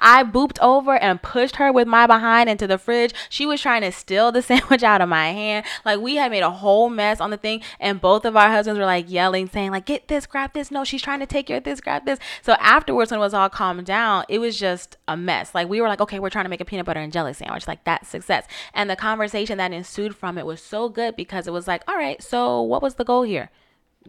I 0.00 0.24
booped 0.24 0.58
over 0.60 0.96
and 0.96 1.22
pushed 1.22 1.56
her 1.56 1.72
with 1.72 1.86
my 1.86 2.06
behind 2.06 2.48
into 2.48 2.66
the 2.66 2.78
fridge. 2.78 3.14
She 3.28 3.46
was 3.46 3.60
trying 3.60 3.82
to 3.82 3.92
steal 3.92 4.32
the 4.32 4.42
sandwich 4.50 4.82
out 4.82 5.00
of 5.00 5.08
my 5.08 5.28
hand. 5.28 5.66
Like 5.84 6.00
we 6.00 6.16
had 6.16 6.30
made 6.30 6.42
a 6.42 6.50
whole 6.50 6.90
mess 6.90 7.20
on 7.20 7.30
the 7.30 7.36
thing 7.36 7.62
and 7.80 8.00
both 8.00 8.24
of 8.24 8.36
our 8.36 8.48
husbands 8.48 8.78
were 8.78 8.84
like 8.84 9.10
yelling 9.10 9.48
saying 9.48 9.70
like 9.70 9.86
get 9.86 10.08
this 10.08 10.26
grab 10.26 10.52
this. 10.52 10.70
No 10.70 10.84
she's 10.84 11.02
trying 11.02 11.20
to 11.20 11.26
take 11.26 11.48
your 11.48 11.60
this 11.60 11.80
grab 11.80 12.04
this. 12.04 12.18
So 12.42 12.54
afterwards 12.54 13.10
when 13.10 13.18
it 13.18 13.22
was 13.22 13.34
all 13.34 13.48
calmed 13.48 13.86
down 13.86 14.24
it 14.28 14.38
was 14.38 14.58
just 14.58 14.96
a 15.08 15.16
mess. 15.16 15.54
Like 15.54 15.68
we 15.68 15.80
were 15.80 15.88
like 15.88 16.00
okay 16.00 16.18
we're 16.18 16.30
trying 16.30 16.44
to 16.44 16.50
make 16.50 16.60
a 16.60 16.64
peanut 16.64 16.86
butter 16.86 17.00
and 17.00 17.12
jelly 17.12 17.32
sandwich. 17.32 17.66
Like 17.66 17.84
that's 17.84 18.08
success. 18.08 18.46
And 18.72 18.88
the 18.88 18.96
conversation 18.96 19.58
that 19.58 19.72
ensued 19.72 20.16
from 20.16 20.38
it 20.38 20.46
was 20.46 20.60
so 20.62 20.88
good 20.88 21.16
because 21.16 21.46
it 21.46 21.52
was 21.52 21.66
like 21.66 21.82
all 21.88 21.96
right 21.96 22.22
so 22.22 22.60
what 22.60 22.82
was 22.82 22.94
the 22.94 23.04
goal 23.04 23.22
here 23.22 23.50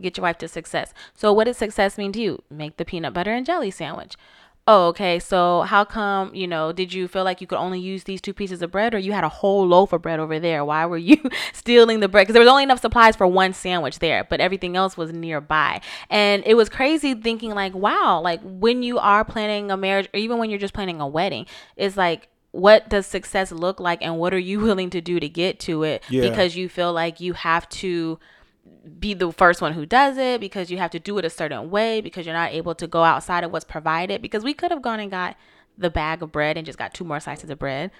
get 0.02 0.18
your 0.18 0.24
wife 0.24 0.38
to 0.40 0.48
success. 0.48 0.94
So 1.14 1.32
what 1.34 1.46
does 1.46 1.58
success 1.58 1.98
mean 1.98 2.12
to 2.14 2.22
you? 2.22 2.44
Make 2.50 2.78
the 2.78 2.86
peanut 2.86 3.14
butter 3.14 3.32
and 3.34 3.46
jelly 3.46 3.72
sandwich. 3.72 4.16
Oh, 4.68 4.88
okay. 4.88 5.20
So 5.20 5.62
how 5.62 5.86
come, 5.86 6.34
you 6.34 6.48
know, 6.48 6.72
did 6.72 6.92
you 6.92 7.08
feel 7.08 7.24
like 7.24 7.40
you 7.40 7.46
could 7.46 7.60
only 7.60 7.80
use 7.80 8.06
these 8.06 8.20
two 8.20 8.34
pieces 8.34 8.64
of 8.64 8.72
bread 8.72 8.96
or 8.96 8.98
you 8.98 9.12
had 9.12 9.24
a 9.24 9.30
whole 9.30 9.68
loaf 9.68 9.94
of 9.94 10.02
bread 10.02 10.20
over 10.20 10.40
there? 10.40 10.66
Why 10.66 10.88
were 10.88 10.98
you 10.98 11.18
stealing 11.54 12.00
the 12.00 12.08
bread? 12.08 12.24
Because 12.24 12.34
there 12.34 12.42
was 12.42 12.50
only 12.50 12.64
enough 12.64 12.82
supplies 12.82 13.16
for 13.16 13.28
one 13.28 13.54
sandwich 13.54 14.00
there, 14.00 14.24
but 14.24 14.40
everything 14.40 14.76
else 14.76 14.98
was 14.98 15.14
nearby. 15.14 15.82
And 16.10 16.42
it 16.48 16.56
was 16.56 16.70
crazy 16.70 17.14
thinking 17.14 17.52
like, 17.52 17.76
wow, 17.76 18.20
like 18.22 18.40
when 18.44 18.82
you 18.82 18.98
are 18.98 19.24
planning 19.24 19.70
a 19.70 19.78
marriage 19.78 20.10
or 20.16 20.18
even 20.18 20.40
when 20.40 20.50
you're 20.50 20.58
just 20.58 20.74
planning 20.74 21.00
a 21.00 21.08
wedding, 21.08 21.46
it's 21.76 21.96
like, 21.96 22.30
what 22.50 22.90
does 22.90 23.06
success 23.06 23.52
look 23.52 23.80
like 23.80 24.02
and 24.02 24.18
what 24.18 24.34
are 24.34 24.40
you 24.40 24.60
willing 24.62 24.90
to 24.90 25.02
do 25.02 25.20
to 25.20 25.30
get 25.30 25.60
to 25.60 25.84
it? 25.84 26.04
Yeah. 26.10 26.28
Because 26.28 26.56
you 26.56 26.70
feel 26.70 26.92
like 26.92 27.20
you 27.20 27.34
have 27.34 27.70
to 27.70 28.18
be 29.00 29.14
the 29.14 29.32
first 29.32 29.62
one 29.62 29.74
who 29.74 29.86
does 29.86 30.18
it 30.18 30.40
because 30.40 30.70
you 30.70 30.78
have 30.78 30.92
to 30.92 31.00
do 31.00 31.18
it 31.18 31.26
a 31.26 31.30
certain 31.30 31.70
way 31.70 32.02
because 32.02 32.26
you're 32.26 32.36
not 32.36 32.52
able 32.52 32.76
to 32.76 32.88
go 32.88 33.04
outside 33.04 33.44
of 33.44 33.52
what's 33.52 33.66
provided 33.66 34.22
because 34.22 34.44
we 34.44 34.54
could 34.54 34.72
have 34.72 34.82
gone 34.82 35.00
and 35.00 35.12
got 35.12 35.36
the 35.78 35.90
bag 35.90 36.22
of 36.22 36.32
bread 36.32 36.58
and 36.58 36.66
just 36.66 36.78
got 36.78 36.94
two 36.94 37.04
more 37.04 37.20
slices 37.20 37.50
of 37.50 37.60
bread 37.60 37.92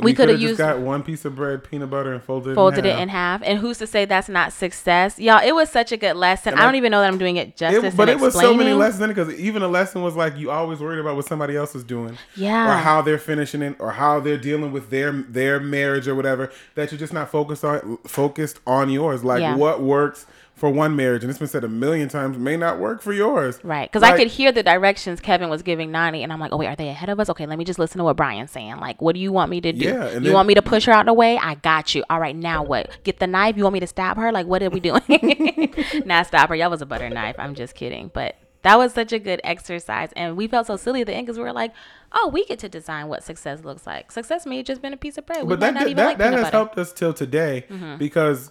we, 0.00 0.14
could 0.14 0.28
have 0.28 0.40
used 0.40 0.58
just 0.58 0.58
got 0.58 0.78
one 0.80 1.02
piece 1.02 1.24
of 1.24 1.34
bread, 1.34 1.64
peanut 1.64 1.90
butter, 1.90 2.12
and 2.12 2.22
folded, 2.22 2.54
folded 2.54 2.84
in 2.84 2.96
it 2.98 2.98
in 3.00 3.08
half 3.08 3.42
and 3.44 3.58
who's 3.58 3.78
to 3.78 3.86
say 3.86 4.04
that's 4.04 4.28
not 4.28 4.52
success 4.52 5.18
y'all 5.18 5.40
it 5.44 5.52
was 5.54 5.68
such 5.70 5.92
a 5.92 5.96
good 5.96 6.16
lesson 6.16 6.54
i 6.54 6.62
don't 6.62 6.74
even 6.74 6.90
know 6.90 7.00
that 7.00 7.08
i'm 7.08 7.18
doing 7.18 7.36
it 7.36 7.56
justice 7.56 7.94
It, 7.94 7.96
but 7.96 8.08
it 8.08 8.18
was 8.18 8.34
so 8.34 8.54
many 8.54 8.72
lessons 8.72 9.02
in 9.02 9.10
it 9.10 9.14
because 9.14 9.34
even 9.38 9.62
a 9.62 9.68
lesson 9.68 10.02
was 10.02 10.14
like 10.16 10.36
you 10.36 10.50
always 10.50 10.80
worried 10.80 10.98
about 11.00 11.16
what 11.16 11.24
somebody 11.26 11.56
else 11.56 11.74
is 11.74 11.84
doing, 11.84 12.16
Yeah. 12.36 12.72
or 12.74 12.78
how 12.78 13.02
they're 13.02 13.18
finishing 13.18 13.62
it, 13.62 13.76
or 13.78 13.92
how 13.92 14.20
they're 14.20 14.36
dealing 14.38 14.72
with 14.72 14.90
their 14.90 15.12
their 15.12 15.60
marriage 15.60 16.06
or 16.08 16.14
whatever. 16.14 16.50
That 16.74 16.90
you're 16.92 16.98
just 16.98 17.12
not 17.12 17.30
focused 17.30 17.64
on 17.64 17.98
focused 18.06 18.60
on 18.66 18.90
yours. 18.90 19.24
Like 19.24 19.40
Yeah. 19.40 19.56
what 19.56 19.82
works 19.82 20.26
for 20.58 20.68
one 20.70 20.94
marriage, 20.96 21.22
and 21.22 21.30
it's 21.30 21.38
been 21.38 21.48
said 21.48 21.64
a 21.64 21.68
million 21.68 22.08
times, 22.08 22.36
may 22.36 22.56
not 22.56 22.78
work 22.78 23.00
for 23.00 23.12
yours. 23.12 23.58
Right, 23.62 23.88
because 23.90 24.02
Like, 24.02 24.14
I 24.14 24.16
could 24.18 24.26
hear 24.28 24.52
the 24.52 24.62
directions 24.62 25.20
Kevin 25.20 25.48
was 25.48 25.62
giving 25.62 25.90
Nani, 25.90 26.22
and 26.22 26.32
I'm 26.32 26.40
like, 26.40 26.52
oh 26.52 26.56
wait, 26.58 26.66
are 26.66 26.76
they 26.76 26.88
ahead 26.88 27.08
of 27.08 27.18
us? 27.20 27.30
Okay, 27.30 27.46
let 27.46 27.58
me 27.58 27.64
just 27.64 27.78
listen 27.78 27.98
to 27.98 28.04
what 28.04 28.16
Brian's 28.16 28.50
saying. 28.50 28.76
Like, 28.78 29.00
what 29.00 29.14
do 29.14 29.20
you 29.20 29.32
want 29.32 29.50
me 29.50 29.60
to 29.60 29.72
do? 29.72 29.78
Yeah, 29.86 30.04
and 30.06 30.14
you 30.16 30.20
then- 30.30 30.32
want 30.34 30.48
me 30.48 30.54
to 30.54 30.62
push 30.62 30.84
her 30.86 30.92
out 30.92 31.00
of 31.00 31.06
the 31.06 31.14
way? 31.14 31.38
I 31.38 31.54
got 31.54 31.94
you. 31.94 32.04
All 32.10 32.20
right, 32.20 32.36
now 32.36 32.62
what? 32.62 32.90
Get 33.04 33.18
the 33.18 33.26
knife. 33.26 33.56
You 33.56 33.62
want 33.62 33.72
me 33.74 33.80
to 33.80 33.86
stab 33.86 34.16
her? 34.16 34.30
Like, 34.32 34.46
what 34.46 34.62
are 34.62 34.70
we 34.70 34.80
doing? 34.80 35.02
Not 36.04 36.26
stop 36.26 36.48
her. 36.48 36.54
Y'all 36.56 36.70
was 36.70 36.82
a 36.82 36.86
butter 36.86 37.08
knife. 37.08 37.36
I'm 37.38 37.54
just 37.54 37.74
kidding, 37.74 38.10
but. 38.12 38.36
That 38.62 38.76
was 38.76 38.92
such 38.92 39.12
a 39.12 39.20
good 39.20 39.40
exercise, 39.44 40.10
and 40.16 40.36
we 40.36 40.48
felt 40.48 40.66
so 40.66 40.76
silly 40.76 41.00
at 41.02 41.06
the 41.06 41.14
end 41.14 41.26
because 41.26 41.38
we 41.38 41.44
were 41.44 41.52
like, 41.52 41.72
"Oh, 42.12 42.28
we 42.34 42.44
get 42.44 42.58
to 42.58 42.68
design 42.68 43.06
what 43.06 43.22
success 43.22 43.62
looks 43.62 43.86
like. 43.86 44.10
Success 44.10 44.46
may 44.46 44.56
have 44.56 44.66
just 44.66 44.82
been 44.82 44.92
a 44.92 44.96
piece 44.96 45.16
of 45.16 45.24
bread. 45.26 45.44
We 45.44 45.50
but 45.50 45.60
might 45.60 45.66
that 45.66 45.74
not 45.74 45.78
that, 45.84 45.86
even 45.86 45.96
that, 45.98 46.04
like 46.06 46.18
that 46.18 46.32
has 46.32 46.42
butter." 46.42 46.46
Mm-hmm. 46.46 46.56
helped 46.56 46.78
us 46.78 46.92
till 46.92 47.14
today 47.14 47.66
because 47.98 48.50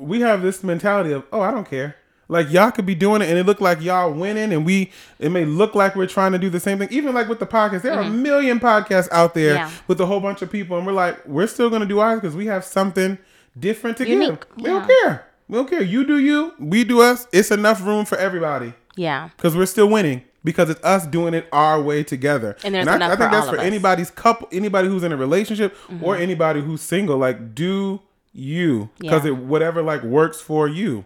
we 0.00 0.20
have 0.20 0.42
this 0.42 0.62
mentality 0.64 1.12
of 1.12 1.24
oh 1.32 1.40
I 1.40 1.50
don't 1.50 1.68
care. 1.68 1.96
Like 2.28 2.50
y'all 2.52 2.70
could 2.70 2.86
be 2.86 2.94
doing 2.94 3.22
it 3.22 3.28
and 3.28 3.36
it 3.38 3.44
look 3.44 3.60
like 3.60 3.80
y'all 3.82 4.12
winning 4.12 4.52
and 4.52 4.64
we 4.64 4.92
it 5.18 5.30
may 5.30 5.44
look 5.44 5.74
like 5.74 5.96
we're 5.96 6.06
trying 6.06 6.32
to 6.32 6.38
do 6.38 6.48
the 6.48 6.60
same 6.60 6.78
thing. 6.78 6.88
Even 6.92 7.12
like 7.14 7.28
with 7.28 7.40
the 7.40 7.46
podcast, 7.46 7.82
there 7.82 7.92
are 7.94 8.02
a 8.02 8.10
million 8.10 8.60
podcasts 8.60 9.08
out 9.10 9.34
there 9.34 9.54
Mm-hmm. 9.56 9.68
Yeah. 9.68 9.80
with 9.88 10.00
a 10.00 10.06
whole 10.06 10.20
bunch 10.20 10.40
of 10.42 10.50
people 10.50 10.76
and 10.78 10.86
we're 10.86 10.92
like 10.92 11.26
we're 11.26 11.46
still 11.48 11.70
gonna 11.70 11.86
do 11.86 11.98
ours 11.98 12.20
because 12.20 12.36
we 12.36 12.46
have 12.46 12.64
something 12.64 13.18
different 13.58 13.96
to 13.98 14.08
Unique, 14.08 14.28
give. 14.28 14.56
We 14.56 14.62
don't 14.64 14.86
care. 14.86 15.26
We 15.48 15.56
don't 15.56 15.68
care. 15.68 15.82
You 15.82 16.04
do 16.06 16.18
you. 16.18 16.54
We 16.60 16.84
do 16.84 17.00
us. 17.02 17.26
It's 17.32 17.50
enough 17.50 17.84
room 17.84 18.04
for 18.04 18.16
everybody 18.16 18.74
Yeah, 18.96 19.30
because 19.36 19.56
we're 19.56 19.66
still 19.66 19.88
winning. 19.88 20.22
because 20.44 20.70
it's 20.70 20.82
us 20.84 21.06
doing 21.06 21.34
it 21.34 21.46
our 21.52 21.82
way 21.82 22.02
together. 22.04 22.56
And 22.64 22.74
there's 22.74 22.86
I, 22.86 22.94
enough 22.96 23.10
I 23.12 23.16
think 23.16 23.30
for 23.30 23.36
that's 23.36 23.48
for 23.50 23.58
us. 23.58 23.62
anybody's 23.64 24.10
couple, 24.12 24.48
anybody 24.52 24.86
who's 24.88 25.02
in 25.02 25.10
a 25.12 25.16
relationship 25.16 25.76
or 26.00 26.14
Mm-hmm. 26.14 26.22
anybody 26.22 26.60
who's 26.62 26.80
single. 26.80 27.18
Like, 27.18 27.54
do 27.56 28.00
you 28.32 28.90
because 28.98 29.24
Yeah. 29.24 29.32
it 29.32 29.36
whatever 29.38 29.82
like 29.82 30.02
works 30.02 30.40
for 30.40 30.68
you. 30.68 31.04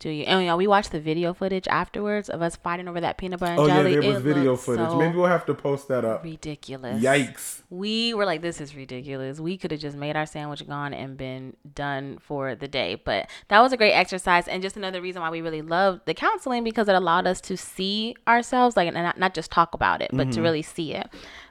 Do 0.00 0.10
you? 0.10 0.24
And 0.24 0.40
you 0.40 0.46
know, 0.46 0.56
we 0.56 0.66
watched 0.66 0.92
the 0.92 1.00
video 1.00 1.34
footage 1.34 1.66
afterwards 1.68 2.28
of 2.30 2.40
us 2.40 2.56
fighting 2.56 2.86
over 2.88 3.00
that 3.00 3.18
peanut 3.18 3.40
butter 3.40 3.52
and 3.52 3.60
Oh 3.60 3.66
yeah, 3.66 3.74
jelly. 3.82 3.96
there 3.96 4.08
was 4.12 4.16
It 4.18 4.20
video 4.34 4.56
footage. 4.56 4.88
so 4.90 4.96
Maybe 4.96 5.16
we'll 5.16 5.26
have 5.26 5.44
to 5.46 5.54
post 5.54 5.88
that 5.88 6.04
up. 6.04 6.22
ridiculous. 6.24 7.02
Yikes. 7.02 7.62
We 7.68 8.14
were 8.14 8.24
like, 8.24 8.40
this 8.40 8.60
is 8.60 8.74
ridiculous. 8.76 9.40
We 9.40 9.56
could 9.58 9.72
have 9.72 9.80
just 9.80 9.96
made 9.96 10.14
our 10.16 10.24
sandwich, 10.26 10.66
gone, 10.68 10.94
and 10.94 11.16
been 11.16 11.56
done 11.74 12.18
for 12.20 12.54
the 12.54 12.68
day. 12.68 12.94
But 13.04 13.28
that 13.48 13.60
was 13.60 13.72
a 13.72 13.76
great 13.76 13.92
exercise, 13.92 14.46
and 14.48 14.62
just 14.62 14.76
another 14.76 15.00
reason 15.02 15.20
why 15.20 15.30
we 15.30 15.40
really 15.40 15.62
loved 15.62 16.02
the 16.06 16.14
counseling 16.14 16.62
because 16.64 16.88
it 16.88 16.94
allowed 16.94 17.26
us 17.26 17.40
to 17.42 17.56
see 17.56 18.14
ourselves, 18.26 18.76
like, 18.76 18.86
and 18.86 18.94
not, 18.96 19.18
not 19.18 19.34
just 19.34 19.50
talk 19.50 19.74
about 19.74 20.00
it, 20.00 20.10
but 20.12 20.28
Mm-hmm. 20.28 20.30
to 20.30 20.42
really 20.42 20.62
see 20.62 20.94
it. 20.94 21.08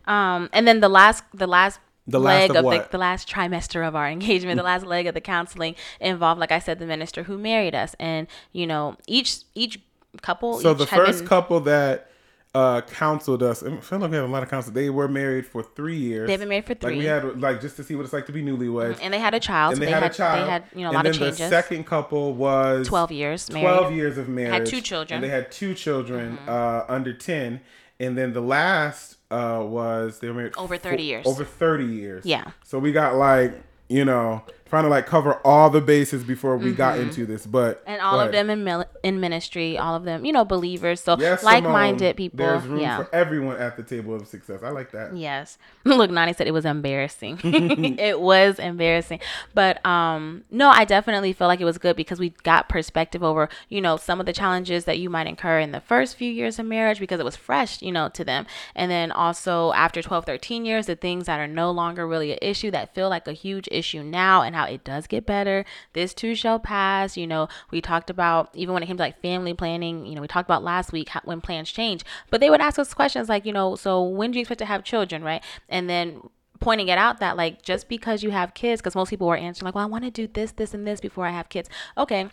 Um, 0.07 0.49
and 0.53 0.65
then 0.67 0.79
the 0.79 0.89
last, 0.89 1.23
the 1.33 1.47
last. 1.47 1.79
The 2.07 2.19
last 2.19 2.39
leg 2.41 2.49
of 2.51 2.55
of, 2.55 2.61
the, 2.61 2.65
what? 2.65 2.91
the 2.91 2.97
last 2.97 3.29
trimester 3.29 3.85
of 3.87 3.95
our 3.95 4.07
engagement, 4.17 4.57
the 4.57 4.63
last 4.63 4.85
leg 4.85 5.07
of 5.07 5.13
the 5.13 5.21
counseling 5.21 5.75
involved, 5.99 6.39
like 6.39 6.51
I 6.51 6.59
said, 6.59 6.79
the 6.79 6.85
minister 6.87 7.23
who 7.23 7.37
married 7.37 7.75
us, 7.75 7.95
and 7.99 8.27
you 8.53 8.65
know, 8.65 8.95
each 9.07 9.39
each 9.55 9.79
couple. 10.21 10.59
So 10.59 10.71
each 10.71 10.77
the 10.79 10.85
had 10.85 10.97
first 10.97 11.19
been- 11.19 11.27
couple 11.27 11.59
that 11.61 12.09
uh 12.55 12.79
counseled 12.81 13.43
us, 13.43 13.61
I 13.61 13.75
feel 13.81 13.99
like 13.99 14.09
we 14.09 14.15
had 14.15 14.25
a 14.25 14.27
lot 14.27 14.41
of 14.41 14.49
counsel. 14.49 14.71
They 14.71 14.89
were 14.89 15.09
married 15.09 15.45
for 15.45 15.61
three 15.61 15.97
years. 15.97 16.27
They've 16.27 16.39
been 16.39 16.47
married 16.47 16.65
for 16.65 16.75
Like 16.81 16.95
we 16.97 17.03
had 17.03 17.39
like 17.41 17.59
just 17.59 17.75
to 17.75 17.83
see 17.83 17.93
what 17.93 18.03
it's 18.05 18.13
like 18.13 18.25
to 18.27 18.31
be 18.31 18.41
newlyweds. 18.41 18.99
and 19.01 19.13
they 19.13 19.19
had 19.19 19.33
a 19.33 19.39
child. 19.39 19.73
and 19.73 19.81
so 19.81 19.85
they, 19.85 19.91
had, 19.91 20.03
a 20.03 20.09
child. 20.09 20.47
They 20.47 20.49
had 20.49 20.63
you 20.73 20.79
know 20.81 20.85
a 20.85 20.87
and 20.87 20.95
lot 20.95 21.03
then 21.03 21.11
of 21.11 21.19
changes. 21.19 21.37
The 21.39 21.49
second 21.49 21.85
couple 21.85 22.33
was 22.33 22.87
12 22.87 23.11
years 23.11 23.51
married. 23.51 23.63
12 23.63 23.93
years 23.93 24.17
of 24.17 24.29
marriage. 24.29 24.53
Had 24.53 24.65
two 24.65 24.81
children. 24.81 25.17
Mm-hmm. 25.17 25.23
And 25.25 25.31
they 25.31 25.35
had 25.35 25.51
two 25.51 25.73
children 25.73 26.37
uh, 26.47 26.85
under 26.87 27.13
10. 27.13 27.59
And 27.99 28.17
then 28.17 28.31
the 28.33 28.41
last 28.41 29.16
uh, 29.31 29.63
was 29.65 30.19
they 30.19 30.27
were 30.27 30.33
married 30.33 30.53
Over 30.57 30.77
30 30.77 31.03
years. 31.03 31.25
Over 31.27 31.43
30 31.43 31.85
years. 31.85 32.25
Yeah. 32.25 32.51
So 32.63 32.79
we 32.79 32.91
got 32.91 33.15
like, 33.15 33.53
you 33.89 34.05
know, 34.05 34.43
trying 34.69 34.83
to 34.83 34.89
like 34.89 35.05
cover 35.05 35.35
all 35.45 35.69
the 35.69 35.81
bases 35.81 36.23
before 36.23 36.57
we 36.57 36.71
got 36.71 36.99
into 36.99 37.25
this. 37.25 37.45
But 37.45 37.67
Mm-hmm. 37.81 37.89
and 37.91 38.01
all 38.01 38.19
of 38.19 38.31
them 38.31 38.49
in 38.49 38.63
mil- 38.63 38.85
in 39.03 39.19
ministry, 39.19 39.77
all 39.77 39.95
of 39.95 40.03
them, 40.03 40.25
you 40.25 40.31
know, 40.31 40.45
believers. 40.45 41.01
So 41.01 41.17
Yes, 41.19 41.43
like-minded 41.43 41.99
Simone, 41.99 42.13
people. 42.13 42.37
There's 42.37 42.65
room 42.65 42.79
yeah. 42.79 42.97
for 42.97 43.13
everyone 43.15 43.57
at 43.57 43.77
the 43.77 43.83
table 43.83 44.15
of 44.15 44.27
success. 44.27 44.61
I 44.63 44.69
like 44.69 44.91
that. 44.91 45.15
Yes. 45.15 45.57
Look, 45.83 46.11
Nani 46.11 46.33
said 46.33 46.47
it 46.47 46.51
was 46.51 46.65
embarrassing. 46.65 47.39
it 47.43 48.19
was 48.19 48.59
embarrassing. 48.59 49.19
But 49.53 49.83
um 49.85 50.43
no, 50.51 50.69
I 50.69 50.85
definitely 50.85 51.33
feel 51.33 51.47
like 51.47 51.61
it 51.61 51.65
was 51.65 51.77
good 51.77 51.95
because 51.95 52.19
we 52.19 52.29
got 52.43 52.69
perspective 52.69 53.23
over, 53.23 53.49
you 53.69 53.81
know, 53.81 53.97
some 53.97 54.19
of 54.19 54.25
the 54.25 54.33
challenges 54.33 54.85
that 54.85 54.99
you 54.99 55.09
might 55.09 55.27
incur 55.27 55.59
in 55.59 55.71
the 55.71 55.81
first 55.81 56.15
few 56.15 56.31
years 56.31 56.59
of 56.59 56.65
marriage 56.65 56.99
because 56.99 57.19
it 57.19 57.25
was 57.25 57.35
fresh, 57.35 57.81
you 57.81 57.91
know, 57.91 58.09
to 58.09 58.23
them. 58.23 58.45
And 58.75 58.91
then 58.91 59.11
also 59.11 59.71
after 59.73 60.01
12, 60.01 60.25
13 60.25 60.65
years, 60.65 60.85
the 60.87 60.95
things 60.95 61.25
that 61.27 61.39
are 61.39 61.47
no 61.47 61.71
longer 61.71 62.07
really 62.07 62.31
an 62.33 62.39
issue 62.41 62.71
that 62.71 62.93
feel 62.93 63.09
like 63.09 63.27
a 63.27 63.33
huge 63.33 63.67
issue 63.71 64.03
now 64.03 64.41
and 64.41 64.55
how 64.57 64.65
it 64.65 64.83
does 64.83 65.05
get 65.05 65.25
better. 65.25 65.65
This 65.93 66.13
too 66.13 66.33
shall 66.33 66.59
pass. 66.59 67.15
You 67.15 67.27
know, 67.27 67.47
we 67.71 67.79
talked 67.79 68.09
about 68.09 68.49
even 68.55 68.73
when 68.73 68.81
it 68.81 68.87
came 68.87 68.97
to 68.97 69.03
like 69.03 69.21
family 69.21 69.53
planning, 69.53 70.05
you 70.05 70.15
know, 70.15 70.21
we 70.21 70.27
talked 70.27 70.47
about 70.49 70.63
last 70.63 70.91
week 70.91 71.09
how, 71.09 71.21
when 71.23 71.41
plans 71.41 71.71
change, 71.71 72.03
but 72.31 72.41
they 72.41 72.49
would 72.49 72.61
ask 72.61 72.79
us 72.79 72.93
questions 72.93 73.29
like, 73.29 73.45
you 73.45 73.53
know, 73.53 73.75
so 73.75 74.01
when 74.01 74.31
do 74.31 74.39
you 74.39 74.41
expect 74.41 74.59
to 74.59 74.65
have 74.65 74.83
children, 74.83 75.23
right? 75.23 75.43
And 75.69 75.89
then 75.89 76.21
pointing 76.59 76.87
it 76.87 76.97
out 76.97 77.19
that 77.19 77.37
like 77.37 77.61
just 77.61 77.87
because 77.87 78.23
you 78.23 78.31
have 78.31 78.55
kids, 78.55 78.81
because 78.81 78.95
most 78.95 79.09
people 79.09 79.27
were 79.27 79.37
answering 79.37 79.65
like, 79.65 79.75
well, 79.75 79.83
I 79.83 79.87
want 79.87 80.03
to 80.05 80.11
do 80.11 80.27
this, 80.27 80.51
this, 80.51 80.73
and 80.73 80.87
this 80.87 80.99
before 80.99 81.27
I 81.27 81.31
have 81.31 81.49
kids. 81.49 81.69
Okay. 81.97 82.29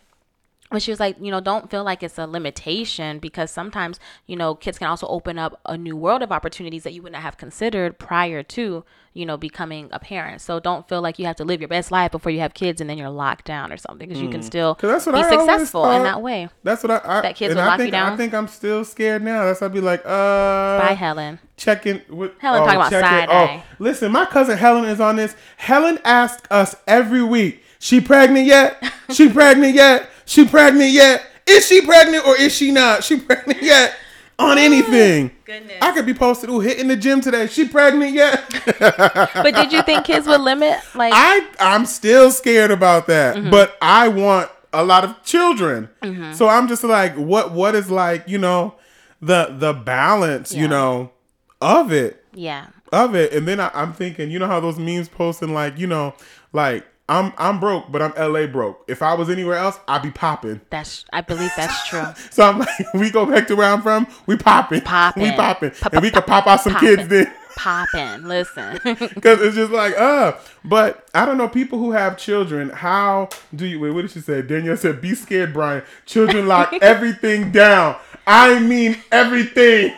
But 0.74 0.82
she 0.82 0.90
was 0.90 1.00
like, 1.00 1.16
you 1.20 1.30
know, 1.30 1.40
don't 1.40 1.70
feel 1.70 1.84
like 1.84 2.02
it's 2.02 2.18
a 2.18 2.26
limitation 2.26 3.18
because 3.20 3.50
sometimes, 3.50 3.98
you 4.26 4.36
know, 4.36 4.54
kids 4.54 4.76
can 4.78 4.88
also 4.88 5.06
open 5.06 5.38
up 5.38 5.60
a 5.64 5.76
new 5.78 5.96
world 5.96 6.22
of 6.22 6.30
opportunities 6.32 6.82
that 6.82 6.92
you 6.92 7.00
wouldn't 7.02 7.22
have 7.22 7.36
considered 7.36 7.98
prior 7.98 8.42
to, 8.42 8.84
you 9.12 9.24
know, 9.24 9.36
becoming 9.36 9.88
a 9.92 9.98
parent. 9.98 10.40
So 10.40 10.58
don't 10.60 10.88
feel 10.88 11.00
like 11.00 11.18
you 11.18 11.26
have 11.26 11.36
to 11.36 11.44
live 11.44 11.60
your 11.60 11.68
best 11.68 11.90
life 11.90 12.10
before 12.10 12.30
you 12.32 12.40
have 12.40 12.52
kids 12.54 12.80
and 12.80 12.90
then 12.90 12.98
you're 12.98 13.08
locked 13.08 13.44
down 13.46 13.72
or 13.72 13.76
something 13.76 14.08
because 14.08 14.20
you 14.20 14.28
can 14.28 14.42
still 14.42 14.74
Mm. 14.74 15.06
what 15.06 15.14
be 15.14 15.20
I 15.20 15.30
successful 15.30 15.90
in 15.92 16.02
that 16.02 16.20
way. 16.20 16.48
That's 16.64 16.82
what 16.82 16.90
I, 16.90 17.18
I 17.18 17.20
That 17.22 17.36
kids 17.36 17.54
would 17.54 17.62
I 17.62 17.66
lock 17.66 17.78
you 17.78 17.84
think, 17.84 17.94
I 17.94 18.16
think 18.16 18.34
I'm 18.34 18.48
still 18.48 18.84
scared 18.84 19.22
now. 19.22 19.44
That's 19.44 19.62
I'd 19.62 19.72
be 19.72 19.80
like, 19.80 20.00
uh 20.04 20.78
Bye, 20.78 20.96
Helen. 20.98 21.38
checking 21.56 22.02
with 22.10 22.32
Helen 22.40 22.62
talking 22.64 22.76
about 22.76 22.90
side 22.90 23.28
Oh, 23.30 23.62
listen, 23.78 24.10
my 24.10 24.26
cousin 24.26 24.58
Helen 24.58 24.84
is 24.86 25.00
on 25.00 25.16
this. 25.16 25.36
Helen 25.56 25.98
asks 26.04 26.46
us 26.50 26.74
every 26.86 27.22
week, 27.22 27.62
"She 27.78 28.00
pregnant 28.00 28.46
yet? 28.46 28.82
She 29.12 29.28
pregnant 29.38 29.74
yet? 29.74 30.08
She 30.26 30.44
pregnant 30.46 30.90
yet? 30.90 31.24
Is 31.46 31.66
she 31.66 31.80
pregnant 31.82 32.26
or 32.26 32.36
is 32.36 32.54
she 32.54 32.70
not? 32.72 33.04
She 33.04 33.18
pregnant 33.20 33.62
yet?" 33.62 33.94
On 34.36 34.58
anything. 34.58 35.30
goodness. 35.44 35.76
I 35.80 35.92
could 35.92 36.06
be 36.06 36.14
posted, 36.14 36.50
ooh, 36.50 36.58
hitting 36.58 36.88
the 36.88 36.96
gym 36.96 37.20
today. 37.20 37.46
She 37.46 37.68
pregnant 37.68 38.12
yet? 38.14 38.42
But 38.66 39.54
did 39.54 39.72
you 39.72 39.82
think 39.82 40.04
kids 40.06 40.26
would 40.26 40.40
limit 40.40 40.80
like 40.96 41.12
I 41.14 41.46
I'm 41.60 41.86
still 41.86 42.32
scared 42.32 42.72
about 42.72 43.06
that, 43.06 43.36
Mm-hmm. 43.36 43.50
but 43.50 43.76
I 43.80 44.08
want 44.08 44.50
a 44.72 44.82
lot 44.84 45.04
of 45.04 45.22
children. 45.22 45.88
So 46.34 46.48
I'm 46.48 46.66
just 46.66 46.82
like, 46.82 47.14
what 47.14 47.52
what 47.52 47.76
is 47.76 47.92
like, 47.92 48.24
you 48.26 48.38
know, 48.38 48.74
the 49.22 49.54
the 49.56 49.72
balance, 49.72 50.52
you 50.52 50.66
know, 50.66 51.12
of 51.60 51.92
it, 51.92 52.24
yeah. 52.34 52.66
of 52.92 53.14
it. 53.14 53.32
And 53.32 53.46
then 53.46 53.60
I, 53.60 53.70
I'm 53.72 53.92
thinking, 53.92 54.32
you 54.32 54.40
know 54.40 54.48
how 54.48 54.58
those 54.58 54.78
memes 54.80 55.08
posting 55.08 55.54
like, 55.54 55.78
you 55.78 55.86
know, 55.86 56.12
like 56.52 56.84
I'm 57.08 57.32
I'm 57.36 57.60
broke, 57.60 57.92
but 57.92 58.00
I'm 58.00 58.12
LA 58.32 58.46
broke. 58.46 58.82
If 58.88 59.02
I 59.02 59.12
was 59.14 59.28
anywhere 59.28 59.56
else, 59.56 59.78
I'd 59.86 60.02
be 60.02 60.10
popping. 60.10 60.62
That's 60.70 61.04
I 61.12 61.20
believe 61.20 61.50
that's 61.56 61.86
true. 61.88 62.04
So 62.30 62.42
I'm 62.44 62.60
like, 62.60 62.68
we 62.94 63.10
go 63.10 63.26
back 63.26 63.46
to 63.48 63.56
where 63.56 63.70
I'm 63.70 63.82
from, 63.82 64.06
we 64.26 64.36
popping, 64.36 64.80
Poppin'. 64.80 65.22
we 65.22 65.30
popping, 65.32 65.70
Pop- 65.72 65.92
and 65.92 66.02
we 66.02 66.10
could 66.10 66.26
pop 66.26 66.46
out 66.46 66.60
some 66.62 66.72
poppin'. 66.72 66.96
kids 66.96 67.08
then. 67.08 67.32
Popping. 67.56 68.24
Listen. 68.26 68.80
Because 68.82 69.40
it's 69.40 69.54
just 69.54 69.70
like, 69.70 69.96
uh. 69.98 70.32
But 70.64 71.06
I 71.14 71.24
don't 71.26 71.36
know, 71.38 71.48
people 71.48 71.78
who 71.78 71.92
have 71.92 72.16
children, 72.18 72.70
how 72.70 73.28
do 73.54 73.64
you, 73.66 73.78
wait, 73.78 73.90
what 73.90 74.02
did 74.02 74.10
she 74.10 74.20
say? 74.20 74.42
Danielle 74.42 74.76
said, 74.76 75.00
be 75.00 75.14
scared, 75.14 75.52
Brian. 75.52 75.84
Children 76.06 76.48
lock 76.48 76.72
everything 76.82 77.52
down. 77.52 77.94
I 78.26 78.58
mean, 78.58 78.96
everything. 79.12 79.94